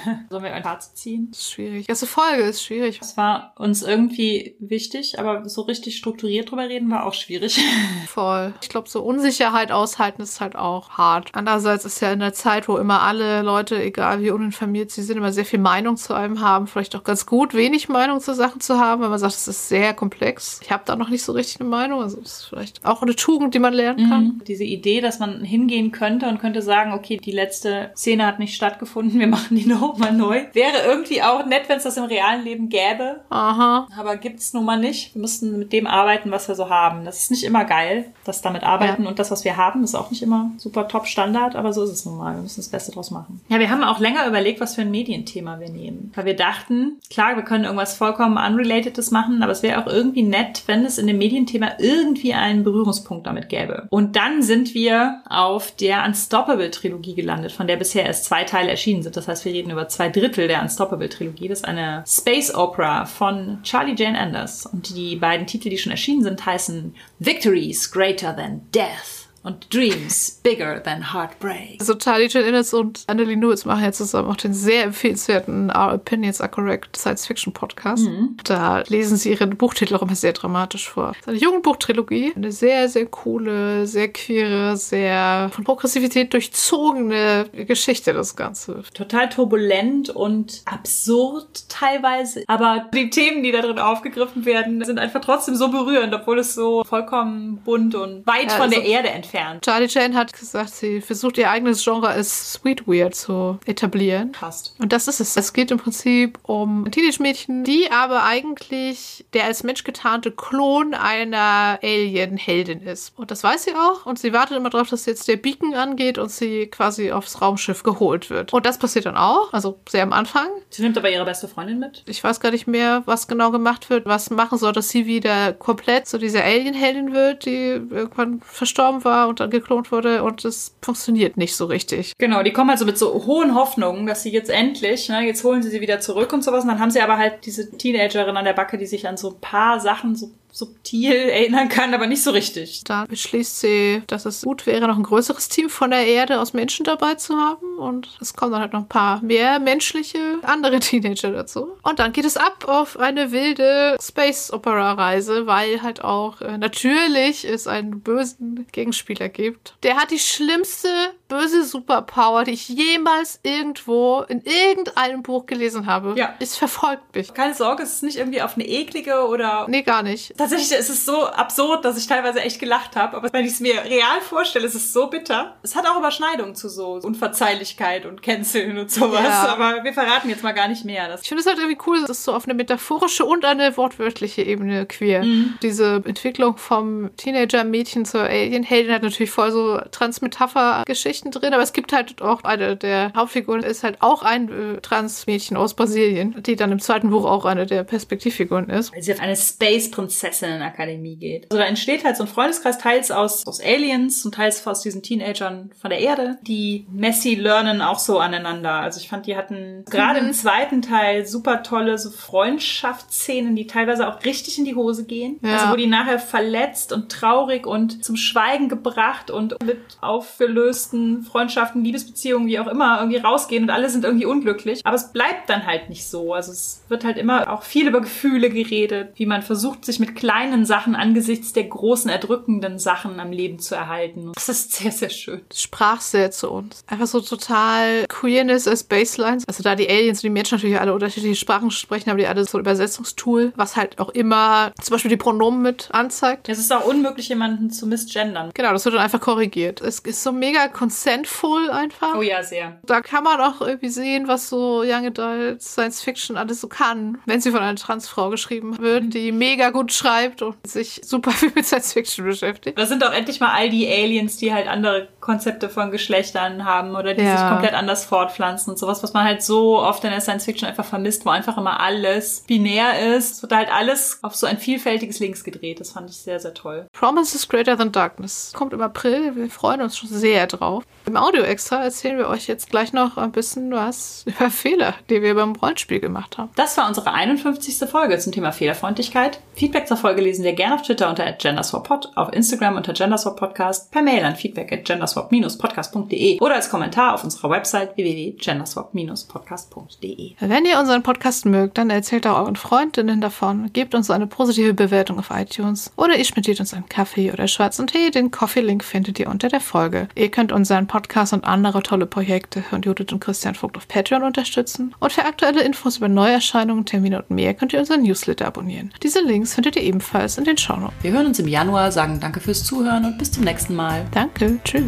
Sollen 0.30 0.44
wir 0.44 0.52
ein 0.52 0.62
Fazit 0.62 0.96
ziehen? 0.96 1.28
Das 1.30 1.40
ist 1.40 1.52
schwierig. 1.52 1.88
Erste 1.88 2.06
Folge 2.06 2.42
ist 2.42 2.62
schwierig. 2.62 2.98
Es 3.00 3.16
war 3.16 3.52
uns 3.56 3.82
irgendwie 3.82 4.56
wichtig, 4.58 5.18
aber 5.18 5.48
so 5.48 5.62
richtig 5.62 5.96
strukturiert 5.96 6.50
drüber 6.50 6.68
reden 6.68 6.90
war 6.90 7.06
auch 7.06 7.14
schwierig. 7.14 7.60
Voll. 8.06 8.52
Ich 8.62 8.68
glaube, 8.68 8.88
so 8.88 9.02
Unsicherheit 9.02 9.70
aushalten 9.70 10.22
ist 10.22 10.40
halt 10.40 10.56
auch 10.56 10.90
hart. 10.90 11.30
Andererseits 11.32 11.84
ist 11.84 12.00
ja 12.00 12.12
in 12.12 12.20
der 12.20 12.32
Zeit, 12.32 12.68
wo 12.68 12.76
immer 12.78 13.02
alle 13.02 13.42
Leute, 13.42 13.80
egal 13.82 14.22
wie 14.22 14.30
uninformiert 14.30 14.90
sie 14.90 15.02
sind, 15.02 15.18
immer 15.18 15.32
sehr 15.32 15.44
viel 15.44 15.60
Meinung 15.60 15.96
zu 15.96 16.14
einem 16.14 16.40
haben, 16.40 16.66
vielleicht 16.66 16.96
auch 16.96 17.04
ganz 17.04 17.26
gut, 17.26 17.54
wenig 17.54 17.88
Meinung 17.88 18.20
zu 18.20 18.34
Sachen 18.34 18.60
zu 18.60 18.78
haben, 18.78 19.02
weil 19.02 19.08
man 19.08 19.18
sagt, 19.18 19.34
es 19.34 19.48
ist 19.48 19.68
sehr 19.68 19.94
komplex. 19.94 20.60
Ich 20.62 20.70
habe 20.70 20.82
da 20.86 20.96
noch 20.96 21.08
nicht 21.08 21.22
so 21.22 21.32
richtig 21.32 21.60
eine 21.60 21.68
Meinung. 21.68 22.02
Also 22.02 22.20
das 22.20 22.38
ist 22.38 22.44
vielleicht 22.46 22.84
auch 22.84 23.02
eine 23.02 23.14
Tugend, 23.14 23.54
die 23.54 23.58
man 23.58 23.74
lernen 23.74 24.08
kann. 24.08 24.24
Mhm. 24.24 24.42
Diese 24.46 24.64
Idee, 24.64 25.00
dass 25.00 25.18
man 25.18 25.44
hingehen 25.44 25.92
könnte 25.92 26.28
und 26.28 26.40
könnte 26.40 26.62
sagen, 26.62 26.92
okay, 26.92 27.18
die 27.18 27.32
letzte 27.32 27.92
Szene 27.96 28.26
hat 28.32 28.38
nicht 28.38 28.54
stattgefunden, 28.54 29.20
wir 29.20 29.26
machen 29.26 29.56
die 29.56 29.66
nochmal 29.66 30.12
neu. 30.12 30.44
Wäre 30.52 30.84
irgendwie 30.86 31.22
auch 31.22 31.46
nett, 31.46 31.68
wenn 31.68 31.78
es 31.78 31.84
das 31.84 31.96
im 31.96 32.04
realen 32.04 32.44
Leben 32.44 32.68
gäbe. 32.68 33.20
Aha. 33.30 33.86
Aber 33.96 34.16
gibt's 34.16 34.52
nun 34.52 34.64
mal 34.64 34.78
nicht. 34.78 35.14
Wir 35.14 35.20
müssen 35.20 35.58
mit 35.58 35.72
dem 35.72 35.86
arbeiten, 35.86 36.30
was 36.30 36.48
wir 36.48 36.54
so 36.54 36.70
haben. 36.70 37.04
Das 37.04 37.20
ist 37.20 37.30
nicht 37.30 37.44
immer 37.44 37.64
geil, 37.64 38.06
das 38.24 38.42
damit 38.42 38.62
arbeiten. 38.62 39.04
Ja. 39.04 39.08
Und 39.08 39.18
das, 39.18 39.30
was 39.30 39.44
wir 39.44 39.56
haben, 39.56 39.84
ist 39.84 39.94
auch 39.94 40.10
nicht 40.10 40.22
immer 40.22 40.50
super 40.56 40.88
top 40.88 41.06
Standard, 41.06 41.56
aber 41.56 41.72
so 41.72 41.82
ist 41.84 41.90
es 41.90 42.04
nun 42.04 42.16
mal. 42.16 42.34
Wir 42.34 42.42
müssen 42.42 42.60
das 42.60 42.68
Beste 42.68 42.92
draus 42.92 43.10
machen. 43.10 43.40
Ja, 43.48 43.58
wir 43.58 43.70
haben 43.70 43.84
auch 43.84 44.00
länger 44.00 44.26
überlegt, 44.26 44.60
was 44.60 44.74
für 44.74 44.82
ein 44.82 44.90
Medienthema 44.90 45.60
wir 45.60 45.70
nehmen. 45.70 46.12
Weil 46.14 46.24
wir 46.24 46.36
dachten, 46.36 46.98
klar, 47.10 47.36
wir 47.36 47.42
können 47.42 47.64
irgendwas 47.64 47.94
vollkommen 47.94 48.38
Unrelatedes 48.38 49.10
machen, 49.10 49.42
aber 49.42 49.52
es 49.52 49.62
wäre 49.62 49.82
auch 49.82 49.86
irgendwie 49.86 50.22
nett, 50.22 50.62
wenn 50.66 50.84
es 50.84 50.98
in 50.98 51.06
dem 51.06 51.18
Medienthema 51.18 51.72
irgendwie 51.78 52.34
einen 52.34 52.64
Berührungspunkt 52.64 53.26
damit 53.26 53.48
gäbe. 53.48 53.86
Und 53.90 54.16
dann 54.16 54.42
sind 54.42 54.74
wir 54.74 55.20
auf 55.28 55.72
der 55.72 56.04
Unstoppable-Trilogie 56.04 57.14
gelandet, 57.14 57.52
von 57.52 57.66
der 57.66 57.76
bisher 57.76 58.06
erst 58.06 58.21
zwei 58.22 58.44
Teile 58.44 58.70
erschienen 58.70 59.02
sind. 59.02 59.16
Das 59.16 59.28
heißt, 59.28 59.44
wir 59.44 59.52
reden 59.52 59.70
über 59.70 59.88
zwei 59.88 60.08
Drittel 60.08 60.48
der 60.48 60.62
Unstoppable-Trilogie. 60.62 61.48
Das 61.48 61.60
ist 61.60 61.64
eine 61.64 62.04
Space 62.06 62.54
Opera 62.54 63.04
von 63.04 63.58
Charlie 63.62 63.94
Jane 63.96 64.18
Anders. 64.18 64.66
Und 64.66 64.96
die 64.96 65.16
beiden 65.16 65.46
Titel, 65.46 65.68
die 65.68 65.78
schon 65.78 65.92
erschienen 65.92 66.22
sind, 66.22 66.44
heißen 66.44 66.94
Victories 67.18 67.90
Greater 67.90 68.34
Than 68.34 68.62
Death 68.74 69.21
und 69.42 69.74
Dreams 69.74 70.40
Bigger 70.42 70.82
Than 70.82 71.12
Heartbreak. 71.12 71.80
Also 71.80 71.94
Charlie 71.94 72.28
Jane 72.28 72.46
Innes 72.46 72.72
und 72.72 73.02
Annelie 73.08 73.34
Lewis 73.34 73.64
machen 73.64 73.82
ja 73.82 73.92
zusammen 73.92 74.30
auch 74.30 74.36
den 74.36 74.54
sehr 74.54 74.84
empfehlenswerten 74.84 75.70
Our 75.70 75.94
Opinions 75.94 76.40
Are 76.40 76.50
Correct 76.50 76.96
Science 76.96 77.26
Fiction 77.26 77.52
Podcast. 77.52 78.04
Mhm. 78.04 78.36
Da 78.44 78.84
lesen 78.88 79.16
sie 79.16 79.30
ihre 79.30 79.46
Buchtitel 79.48 79.96
auch 79.96 80.02
immer 80.02 80.14
sehr 80.14 80.32
dramatisch 80.32 80.88
vor. 80.88 81.08
Das 81.08 81.18
ist 81.18 81.28
eine 81.28 81.38
Jugendbuchtrilogie. 81.38 82.32
Eine 82.36 82.52
sehr, 82.52 82.88
sehr 82.88 83.06
coole, 83.06 83.86
sehr 83.86 84.12
queere, 84.12 84.76
sehr 84.76 85.50
von 85.52 85.64
Progressivität 85.64 86.32
durchzogene 86.32 87.46
Geschichte, 87.52 88.12
das 88.12 88.36
Ganze. 88.36 88.82
Total 88.94 89.28
turbulent 89.28 90.10
und 90.10 90.62
absurd 90.66 91.68
teilweise. 91.68 92.44
Aber 92.46 92.86
die 92.94 93.10
Themen, 93.10 93.42
die 93.42 93.50
da 93.50 93.60
drin 93.60 93.78
aufgegriffen 93.78 94.44
werden, 94.44 94.84
sind 94.84 94.98
einfach 94.98 95.20
trotzdem 95.20 95.56
so 95.56 95.68
berührend, 95.68 96.14
obwohl 96.14 96.38
es 96.38 96.54
so 96.54 96.84
vollkommen 96.84 97.56
bunt 97.64 97.94
und 97.94 98.26
weit 98.26 98.44
ja, 98.44 98.50
von 98.50 98.62
also 98.62 98.76
der 98.76 98.84
Erde 98.84 99.10
entfernt 99.10 99.31
entfernt. 99.32 99.64
Charlie 99.64 99.86
Jane 99.88 100.14
hat 100.14 100.32
gesagt, 100.32 100.70
sie 100.70 101.00
versucht 101.00 101.38
ihr 101.38 101.50
eigenes 101.50 101.82
Genre 101.82 102.08
als 102.08 102.52
Sweet 102.52 102.86
Weird 102.86 103.14
zu 103.14 103.58
etablieren. 103.64 104.32
Passt. 104.32 104.74
Und 104.78 104.92
das 104.92 105.08
ist 105.08 105.20
es. 105.20 105.36
Es 105.36 105.52
geht 105.52 105.70
im 105.70 105.78
Prinzip 105.78 106.38
um 106.42 106.90
Teenage-Mädchen, 106.90 107.64
die 107.64 107.90
aber 107.90 108.24
eigentlich 108.24 109.24
der 109.32 109.44
als 109.44 109.62
Mensch 109.62 109.84
getarnte 109.84 110.30
Klon 110.30 110.94
einer 110.94 111.78
Alien-Heldin 111.82 112.82
ist. 112.82 113.12
Und 113.16 113.30
das 113.30 113.42
weiß 113.42 113.64
sie 113.64 113.74
auch. 113.74 114.06
Und 114.06 114.18
sie 114.18 114.32
wartet 114.32 114.56
immer 114.56 114.70
darauf, 114.70 114.90
dass 114.90 115.06
jetzt 115.06 115.28
der 115.28 115.36
Beacon 115.36 115.74
angeht 115.74 116.18
und 116.18 116.30
sie 116.30 116.66
quasi 116.66 117.12
aufs 117.12 117.40
Raumschiff 117.40 117.82
geholt 117.82 118.30
wird. 118.30 118.52
Und 118.52 118.66
das 118.66 118.78
passiert 118.78 119.06
dann 119.06 119.16
auch. 119.16 119.52
Also 119.52 119.78
sehr 119.88 120.02
am 120.02 120.12
Anfang. 120.12 120.48
Sie 120.70 120.82
nimmt 120.82 120.98
aber 120.98 121.10
ihre 121.10 121.24
beste 121.24 121.48
Freundin 121.48 121.78
mit. 121.78 122.02
Ich 122.06 122.22
weiß 122.22 122.40
gar 122.40 122.50
nicht 122.50 122.66
mehr, 122.66 123.02
was 123.06 123.28
genau 123.28 123.50
gemacht 123.50 123.90
wird, 123.90 124.06
was 124.06 124.30
machen 124.30 124.58
soll, 124.58 124.72
dass 124.72 124.88
sie 124.88 125.06
wieder 125.06 125.52
komplett 125.52 126.06
so 126.06 126.18
diese 126.18 126.42
Alien-Heldin 126.42 127.12
wird, 127.12 127.46
die 127.46 127.80
irgendwann 127.90 128.40
verstorben 128.40 129.04
war 129.04 129.21
war 129.22 129.28
und 129.28 129.40
dann 129.40 129.50
geklont 129.50 129.92
wurde 129.92 130.22
und 130.22 130.44
es 130.44 130.74
funktioniert 130.82 131.36
nicht 131.36 131.54
so 131.56 131.66
richtig. 131.66 132.12
Genau, 132.18 132.42
die 132.42 132.52
kommen 132.52 132.70
also 132.70 132.84
mit 132.84 132.98
so 132.98 133.24
hohen 133.26 133.54
Hoffnungen, 133.54 134.06
dass 134.06 134.22
sie 134.22 134.30
jetzt 134.30 134.50
endlich, 134.50 135.08
ne, 135.08 135.24
jetzt 135.24 135.44
holen 135.44 135.62
sie 135.62 135.70
sie 135.70 135.80
wieder 135.80 136.00
zurück 136.00 136.32
und 136.32 136.42
sowas 136.42 136.64
und 136.64 136.68
dann 136.68 136.80
haben 136.80 136.90
sie 136.90 137.00
aber 137.00 137.18
halt 137.18 137.46
diese 137.46 137.70
Teenagerin 137.70 138.36
an 138.36 138.44
der 138.44 138.52
Backe, 138.52 138.78
die 138.78 138.86
sich 138.86 139.06
an 139.06 139.16
so 139.16 139.30
ein 139.30 139.40
paar 139.40 139.80
Sachen 139.80 140.16
so 140.16 140.30
subtil 140.52 141.14
erinnern 141.14 141.70
kann, 141.70 141.94
aber 141.94 142.06
nicht 142.06 142.22
so 142.22 142.30
richtig. 142.30 142.84
Da 142.84 143.06
beschließt 143.06 143.60
sie, 143.60 144.02
dass 144.06 144.26
es 144.26 144.42
gut 144.42 144.66
wäre, 144.66 144.86
noch 144.86 144.98
ein 144.98 145.02
größeres 145.02 145.48
Team 145.48 145.70
von 145.70 145.90
der 145.90 146.06
Erde 146.06 146.40
aus 146.40 146.52
Menschen 146.52 146.84
dabei 146.84 147.14
zu 147.14 147.34
haben. 147.36 147.78
Und 147.78 148.18
es 148.20 148.34
kommen 148.34 148.52
dann 148.52 148.60
halt 148.60 148.74
noch 148.74 148.80
ein 148.80 148.88
paar 148.88 149.22
mehr 149.22 149.58
menschliche 149.58 150.18
andere 150.42 150.78
Teenager 150.80 151.32
dazu. 151.32 151.72
Und 151.82 151.98
dann 151.98 152.12
geht 152.12 152.26
es 152.26 152.36
ab 152.36 152.66
auf 152.68 152.98
eine 152.98 153.32
wilde 153.32 153.96
Space-Opera-Reise, 154.00 155.46
weil 155.46 155.82
halt 155.82 156.04
auch 156.04 156.42
äh, 156.42 156.58
natürlich 156.58 157.46
es 157.48 157.66
einen 157.66 158.00
bösen 158.00 158.66
Gegenspieler 158.72 159.30
gibt. 159.30 159.74
Der 159.82 159.96
hat 159.96 160.10
die 160.10 160.18
schlimmste 160.18 160.88
böse 161.28 161.64
Superpower, 161.64 162.44
die 162.44 162.50
ich 162.50 162.68
jemals 162.68 163.40
irgendwo 163.42 164.20
in 164.28 164.42
irgendeinem 164.42 165.22
Buch 165.22 165.46
gelesen 165.46 165.86
habe. 165.86 166.12
Ja. 166.18 166.34
Es 166.40 166.56
verfolgt 166.56 167.14
mich. 167.14 167.32
Keine 167.32 167.54
Sorge, 167.54 167.84
es 167.84 167.94
ist 167.94 168.02
nicht 168.02 168.18
irgendwie 168.18 168.42
auf 168.42 168.54
eine 168.56 168.68
eklige 168.68 169.26
oder. 169.26 169.66
Nee, 169.66 169.80
gar 169.80 170.02
nicht 170.02 170.34
tatsächlich 170.42 170.78
ist 170.78 170.90
es 170.90 171.06
so 171.06 171.26
absurd, 171.26 171.84
dass 171.84 171.96
ich 171.96 172.06
teilweise 172.06 172.40
echt 172.40 172.58
gelacht 172.58 172.96
habe. 172.96 173.16
Aber 173.16 173.32
wenn 173.32 173.44
ich 173.44 173.52
es 173.52 173.60
mir 173.60 173.84
real 173.84 174.20
vorstelle, 174.20 174.66
ist 174.66 174.74
es 174.74 174.92
so 174.92 175.06
bitter. 175.06 175.56
Es 175.62 175.76
hat 175.76 175.86
auch 175.86 175.98
Überschneidungen 175.98 176.54
zu 176.54 176.68
so 176.68 176.94
Unverzeihlichkeit 177.02 178.06
und 178.06 178.22
Canceln 178.22 178.78
und 178.78 178.90
sowas. 178.90 179.22
Ja. 179.22 179.48
Aber 179.48 179.84
wir 179.84 179.92
verraten 179.92 180.28
jetzt 180.28 180.42
mal 180.42 180.52
gar 180.52 180.68
nicht 180.68 180.84
mehr. 180.84 181.18
Ich 181.20 181.28
finde 181.28 181.40
es 181.40 181.46
halt 181.46 181.58
irgendwie 181.58 181.78
cool, 181.86 182.00
dass 182.00 182.10
es 182.10 182.24
so 182.24 182.32
auf 182.34 182.44
eine 182.44 182.54
metaphorische 182.54 183.24
und 183.24 183.44
eine 183.44 183.76
wortwörtliche 183.76 184.42
Ebene 184.42 184.86
queer. 184.86 185.22
Mhm. 185.22 185.54
Diese 185.62 186.02
Entwicklung 186.04 186.56
vom 186.56 187.10
Teenager-Mädchen 187.16 188.04
zur 188.04 188.22
Alien-Heldin 188.22 188.92
hat 188.92 189.02
natürlich 189.02 189.30
voll 189.30 189.52
so 189.52 189.80
Trans-Metapher-Geschichten 189.90 191.30
drin. 191.30 191.54
Aber 191.54 191.62
es 191.62 191.72
gibt 191.72 191.92
halt 191.92 192.20
auch 192.20 192.42
eine 192.44 192.76
der 192.76 193.12
Hauptfiguren 193.14 193.62
ist 193.62 193.84
halt 193.84 193.98
auch 194.00 194.22
ein 194.22 194.48
äh, 194.48 194.80
Trans-Mädchen 194.80 195.56
aus 195.56 195.74
Brasilien, 195.74 196.42
die 196.42 196.56
dann 196.56 196.72
im 196.72 196.80
zweiten 196.80 197.10
Buch 197.10 197.24
auch 197.24 197.44
eine 197.44 197.66
der 197.66 197.84
Perspektivfiguren 197.84 198.68
ist. 198.68 198.92
Sie 198.98 199.12
auf 199.12 199.20
eine 199.20 199.36
Space-Prinzessin 199.36 200.31
Prinzessinnenakademie 200.32 201.16
geht. 201.16 201.46
Also 201.50 201.62
da 201.62 201.68
entsteht 201.68 202.04
halt 202.04 202.16
so 202.16 202.24
ein 202.24 202.28
Freundeskreis, 202.28 202.78
teils 202.78 203.10
aus, 203.10 203.46
aus 203.46 203.60
Aliens 203.60 204.24
und 204.24 204.34
teils 204.34 204.66
aus 204.66 204.82
diesen 204.82 205.02
Teenagern 205.02 205.70
von 205.80 205.90
der 205.90 206.00
Erde. 206.00 206.38
Die 206.42 206.86
Messi 206.90 207.34
lernen 207.34 207.82
auch 207.82 207.98
so 207.98 208.18
aneinander. 208.18 208.72
Also 208.72 209.00
ich 209.00 209.08
fand, 209.08 209.26
die 209.26 209.36
hatten 209.36 209.84
gerade 209.90 210.20
im 210.20 210.32
zweiten 210.32 210.82
Teil 210.82 211.26
super 211.26 211.62
tolle 211.62 211.98
so 211.98 212.10
Freundschaftsszenen, 212.10 213.56
die 213.56 213.66
teilweise 213.66 214.08
auch 214.08 214.24
richtig 214.24 214.58
in 214.58 214.64
die 214.64 214.74
Hose 214.74 215.04
gehen. 215.04 215.38
Ja. 215.42 215.54
Also 215.54 215.72
wo 215.72 215.76
die 215.76 215.86
nachher 215.86 216.18
verletzt 216.18 216.92
und 216.92 217.10
traurig 217.10 217.66
und 217.66 218.04
zum 218.04 218.16
Schweigen 218.16 218.68
gebracht 218.68 219.30
und 219.30 219.62
mit 219.64 219.78
aufgelösten 220.00 221.22
Freundschaften, 221.22 221.84
Liebesbeziehungen, 221.84 222.48
wie 222.48 222.58
auch 222.58 222.66
immer, 222.66 222.98
irgendwie 222.98 223.18
rausgehen 223.18 223.64
und 223.64 223.70
alle 223.70 223.90
sind 223.90 224.04
irgendwie 224.04 224.26
unglücklich. 224.26 224.80
Aber 224.84 224.96
es 224.96 225.12
bleibt 225.12 225.48
dann 225.48 225.66
halt 225.66 225.88
nicht 225.88 226.06
so. 226.06 226.32
Also 226.32 226.52
es 226.52 226.84
wird 226.88 227.04
halt 227.04 227.18
immer 227.18 227.52
auch 227.52 227.62
viel 227.62 227.86
über 227.88 228.00
Gefühle 228.00 228.50
geredet, 228.50 229.12
wie 229.16 229.26
man 229.26 229.42
versucht, 229.42 229.84
sich 229.84 230.00
mit 230.00 230.21
kleinen 230.22 230.64
Sachen 230.64 230.94
angesichts 230.94 231.52
der 231.52 231.64
großen, 231.64 232.08
erdrückenden 232.08 232.78
Sachen 232.78 233.18
am 233.18 233.32
Leben 233.32 233.58
zu 233.58 233.74
erhalten. 233.74 234.30
Das 234.36 234.48
ist 234.48 234.70
sehr, 234.70 234.92
sehr 234.92 235.10
schön. 235.10 235.40
Sprach 235.52 236.00
sehr 236.00 236.30
zu 236.30 236.48
uns. 236.48 236.84
Einfach 236.86 237.08
so 237.08 237.20
total 237.20 238.06
Queerness 238.06 238.68
als 238.68 238.84
Baselines. 238.84 239.42
Also 239.48 239.64
da 239.64 239.74
die 239.74 239.90
Aliens 239.90 240.18
und 240.18 240.22
die 240.22 240.30
Menschen 240.30 240.58
natürlich 240.58 240.78
alle 240.78 240.94
unterschiedliche 240.94 241.34
Sprachen 241.34 241.72
sprechen, 241.72 242.08
haben 242.08 242.18
die 242.18 242.28
alle 242.28 242.44
so 242.44 242.56
ein 242.56 242.60
Übersetzungstool, 242.60 243.52
was 243.56 243.74
halt 243.74 243.98
auch 243.98 244.10
immer 244.10 244.70
zum 244.80 244.92
Beispiel 244.92 245.08
die 245.08 245.16
Pronomen 245.16 245.60
mit 245.60 245.88
anzeigt. 245.90 246.48
Es 246.48 246.60
ist 246.60 246.72
auch 246.72 246.84
unmöglich, 246.84 247.28
jemanden 247.28 247.72
zu 247.72 247.88
misgendern. 247.88 248.52
Genau, 248.54 248.70
das 248.70 248.84
wird 248.84 248.94
dann 248.94 249.02
einfach 249.02 249.20
korrigiert. 249.20 249.80
Es 249.80 249.98
ist 249.98 250.22
so 250.22 250.30
mega 250.30 250.68
consentful 250.68 251.68
einfach. 251.68 252.14
Oh 252.14 252.22
ja, 252.22 252.44
sehr. 252.44 252.78
Da 252.84 253.00
kann 253.00 253.24
man 253.24 253.40
auch 253.40 253.60
irgendwie 253.60 253.88
sehen, 253.88 254.28
was 254.28 254.48
so 254.48 254.84
Young 254.86 255.06
Adult 255.06 255.62
Science 255.62 256.00
Fiction 256.00 256.36
alles 256.36 256.60
so 256.60 256.68
kann, 256.68 257.18
wenn 257.26 257.40
sie 257.40 257.50
von 257.50 257.58
einer 257.58 257.74
Transfrau 257.74 258.30
geschrieben 258.30 258.78
wird, 258.78 259.12
die 259.14 259.32
mega 259.32 259.70
gut 259.70 259.92
schreibt 259.92 260.11
und 260.42 260.66
sich 260.66 261.00
super 261.04 261.30
viel 261.32 261.52
mit 261.54 261.66
Science 261.66 261.92
Fiction 261.92 262.24
beschäftigt. 262.24 262.78
Das 262.78 262.88
sind 262.88 263.04
auch 263.04 263.12
endlich 263.12 263.40
mal 263.40 263.52
all 263.52 263.70
die 263.70 263.88
Aliens, 263.88 264.36
die 264.36 264.52
halt 264.52 264.68
andere 264.68 265.08
Konzepte 265.20 265.68
von 265.68 265.90
Geschlechtern 265.90 266.64
haben 266.64 266.94
oder 266.96 267.14
die 267.14 267.22
ja. 267.22 267.38
sich 267.38 267.48
komplett 267.48 267.74
anders 267.74 268.04
fortpflanzen 268.04 268.72
und 268.72 268.78
sowas, 268.78 269.02
was 269.02 269.12
man 269.12 269.24
halt 269.24 269.42
so 269.42 269.78
oft 269.78 270.04
in 270.04 270.10
der 270.10 270.20
Science 270.20 270.44
Fiction 270.44 270.68
einfach 270.68 270.84
vermisst, 270.84 271.24
wo 271.24 271.30
einfach 271.30 271.56
immer 271.56 271.80
alles 271.80 272.44
binär 272.46 273.16
ist. 273.16 273.32
Es 273.36 273.42
wird 273.42 273.52
halt 273.52 273.72
alles 273.72 274.18
auf 274.22 274.34
so 274.34 274.46
ein 274.46 274.58
vielfältiges 274.58 275.20
Links 275.20 275.44
gedreht. 275.44 275.80
Das 275.80 275.92
fand 275.92 276.10
ich 276.10 276.16
sehr, 276.16 276.40
sehr 276.40 276.54
toll. 276.54 276.86
Promise 276.92 277.36
is 277.36 277.48
Greater 277.48 277.76
Than 277.76 277.92
Darkness 277.92 278.52
kommt 278.54 278.72
im 278.72 278.80
April. 278.80 279.36
Wir 279.36 279.50
freuen 279.50 279.80
uns 279.80 279.96
schon 279.96 280.08
sehr 280.08 280.46
drauf. 280.46 280.84
Im 281.06 281.16
Audio-Extra 281.16 281.82
erzählen 281.82 282.18
wir 282.18 282.28
euch 282.28 282.46
jetzt 282.46 282.70
gleich 282.70 282.92
noch 282.92 283.16
ein 283.16 283.32
bisschen 283.32 283.72
was 283.72 284.24
über 284.26 284.50
Fehler, 284.50 284.94
die 285.10 285.22
wir 285.22 285.34
beim 285.34 285.52
Rollenspiel 285.52 286.00
gemacht 286.00 286.38
haben. 286.38 286.50
Das 286.56 286.76
war 286.76 286.88
unsere 286.88 287.12
51. 287.12 287.88
Folge 287.88 288.18
zum 288.18 288.32
Thema 288.32 288.52
Fehlerfreundlichkeit. 288.52 289.40
Feedback 289.54 289.86
zur 289.88 289.96
Folge 290.02 290.20
lesen 290.20 290.44
wir 290.44 290.52
gerne 290.52 290.74
auf 290.74 290.82
Twitter 290.82 291.08
unter 291.08 291.30
genderswappod, 291.30 292.10
auf 292.16 292.32
Instagram 292.32 292.74
unter 292.76 292.92
genderswappodcast, 292.92 293.92
per 293.92 294.02
Mail 294.02 294.24
an 294.24 294.34
feedback 294.34 294.72
at 294.72 294.84
genderswap-podcast.de 294.84 296.40
oder 296.40 296.56
als 296.56 296.70
Kommentar 296.70 297.14
auf 297.14 297.22
unserer 297.22 297.50
Website 297.50 297.96
www.genderswap-podcast.de. 297.96 300.32
Wenn 300.40 300.64
ihr 300.64 300.80
unseren 300.80 301.04
Podcast 301.04 301.46
mögt, 301.46 301.78
dann 301.78 301.90
erzählt 301.90 302.26
auch 302.26 302.38
euren 302.38 302.56
Freundinnen 302.56 303.20
davon, 303.20 303.72
gebt 303.72 303.94
uns 303.94 304.10
eine 304.10 304.26
positive 304.26 304.74
Bewertung 304.74 305.20
auf 305.20 305.30
iTunes 305.30 305.92
oder 305.96 306.16
ihr 306.16 306.24
schmittiert 306.24 306.58
uns 306.58 306.74
einen 306.74 306.88
Kaffee 306.88 307.30
oder 307.30 307.46
schwarzen 307.46 307.86
Tee. 307.86 308.10
Den 308.10 308.32
Coffee-Link 308.32 308.82
findet 308.82 309.20
ihr 309.20 309.30
unter 309.30 309.48
der 309.48 309.60
Folge. 309.60 310.08
Ihr 310.16 310.32
könnt 310.32 310.50
unseren 310.50 310.88
Podcast 310.88 311.32
und 311.32 311.44
andere 311.44 311.84
tolle 311.84 312.06
Projekte 312.06 312.62
von 312.62 312.82
Judith 312.82 313.12
und 313.12 313.20
Christian 313.20 313.54
Vogt 313.54 313.76
auf 313.76 313.86
Patreon 313.86 314.24
unterstützen. 314.24 314.96
Und 314.98 315.12
für 315.12 315.24
aktuelle 315.24 315.62
Infos 315.62 315.98
über 315.98 316.08
Neuerscheinungen, 316.08 316.86
Termine 316.86 317.22
und 317.22 317.30
mehr 317.30 317.54
könnt 317.54 317.72
ihr 317.72 317.78
unseren 317.78 318.02
Newsletter 318.02 318.46
abonnieren. 318.46 318.92
Diese 319.04 319.20
Links 319.20 319.54
findet 319.54 319.76
ihr 319.76 319.91
ebenfalls 319.92 320.38
in 320.38 320.44
den 320.44 320.56
Shownotes. 320.56 320.94
Wir 321.02 321.12
hören 321.12 321.26
uns 321.26 321.38
im 321.38 321.48
Januar, 321.48 321.92
sagen 321.92 322.18
danke 322.18 322.40
fürs 322.40 322.64
Zuhören 322.64 323.04
und 323.04 323.18
bis 323.18 323.30
zum 323.30 323.44
nächsten 323.44 323.76
Mal. 323.76 324.06
Danke, 324.12 324.58
tschüss. 324.64 324.84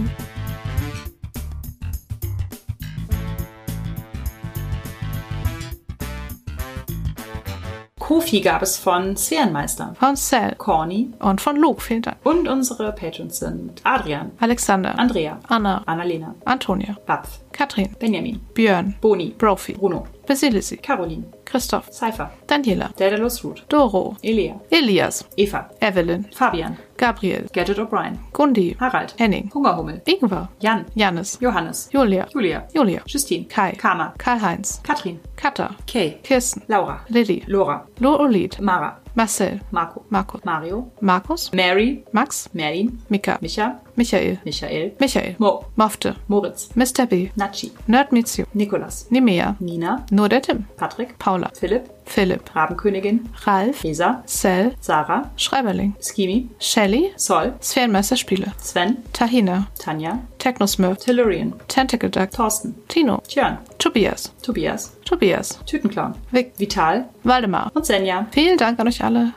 Kofi 7.99 8.41
gab 8.41 8.63
es 8.63 8.77
von 8.77 9.17
Sphärenmeister. 9.17 9.95
Von 9.99 10.15
Cell. 10.15 10.55
Corny. 10.59 11.11
Und 11.21 11.41
von 11.41 11.57
Luke, 11.57 11.81
vielen 11.81 12.03
Dank. 12.03 12.19
Und 12.23 12.47
unsere 12.49 12.93
Patrons 12.93 13.39
sind 13.39 13.81
Adrian. 13.83 14.31
Alexander. 14.41 14.99
Andrea. 14.99 15.41
Anna. 15.49 15.83
Annalena. 15.87 16.35
Antonia. 16.45 16.97
Bapf. 17.07 17.41
Katrin. 17.53 17.97
Benjamin. 17.99 18.41
Björn. 18.53 18.95
Boni. 19.01 19.35
Brophy. 19.39 19.73
Bruno. 19.73 20.07
Basilisi. 20.27 20.77
Caroline. 20.77 21.25
Christoph. 21.55 21.89
Cypher. 21.93 22.29
Daniela. 22.49 22.93
Daedalus 22.97 23.45
Root. 23.45 23.63
Doro. 23.69 24.17
Elia. 24.25 24.59
Elias. 24.73 25.25
Eva. 25.37 25.71
Evelyn. 25.81 26.25
Fabian. 26.35 26.77
Gabriel. 26.97 27.47
Gadget 27.53 27.79
O'Brien. 27.79 28.19
Gundi. 28.33 28.77
Harald. 28.81 29.15
Henning. 29.19 29.51
Hungerhummel. 29.55 30.01
Ingwer. 30.05 30.49
Jan. 30.61 30.85
Janis. 30.97 31.39
Johannes. 31.41 31.89
Julia. 31.93 32.27
Julia. 32.33 32.67
Julia. 32.75 33.03
Justine. 33.07 33.45
Kai. 33.45 33.77
Karma. 33.77 34.13
Karl-Heinz. 34.19 34.81
Katrin. 34.83 35.21
Katha. 35.37 35.77
Kay. 35.87 36.19
Kirsten. 36.25 36.65
Laura. 36.67 37.05
Lilly. 37.09 37.45
Lora. 37.47 37.87
Loolid. 38.01 38.59
Mara. 38.59 38.97
Marcel. 39.15 39.61
Marco. 39.71 40.05
Marco. 40.11 40.41
Mario. 40.45 40.91
Markus. 41.01 41.53
Mary. 41.53 42.05
Max. 42.13 42.49
Merlin. 42.53 42.99
Mika. 43.09 43.39
Micha. 43.41 43.79
Michael. 43.97 44.39
Michael. 44.45 44.93
Michael. 44.99 45.35
Mo. 45.39 45.65
Mofte. 45.77 46.15
Moritz. 46.27 46.71
Mr. 46.75 47.07
B. 47.07 47.31
Nachi. 47.37 47.71
Nerd 47.87 48.09
You. 48.13 48.47
Nikolas. 48.55 49.07
Nimea. 49.11 49.57
Nina. 49.61 50.05
Nur 50.11 50.29
der 50.29 50.43
Tim. 50.43 50.65
Patrick. 50.77 51.19
Paula. 51.19 51.51
Philipp. 51.61 51.89
Philipp. 52.07 52.55
Rabenkönigin. 52.55 53.29
Ralf. 53.47 53.83
Lisa. 53.83 54.23
Cell. 54.27 54.73
Sarah. 54.81 55.31
Schreiberling. 55.37 55.95
Skimi. 56.01 56.49
Shelly. 56.59 57.13
Sol. 57.17 57.55
Sphärenmeisterspiele. 57.61 58.53
Sven. 58.59 58.97
Tahina. 59.13 59.67
Tanja. 59.79 60.19
Technosmurf. 60.39 60.99
Tellurian. 60.99 61.55
Tentacle 61.69 62.11
Duck. 62.11 62.31
Thorsten. 62.31 62.75
Tino. 62.89 63.23
Tjörn. 63.29 63.59
Tobias. 63.79 64.33
Tobias. 64.43 64.93
Tobias. 65.05 65.59
Tütenclown. 65.67 66.15
Vic. 66.31 66.53
Vital. 66.59 67.05
Waldemar. 67.23 67.71
Und 67.75 67.87
Senja. 67.87 68.27
Vielen 68.33 68.59
Dank 68.59 68.79
an 68.81 68.89
euch 68.89 69.03
alle. 69.03 69.33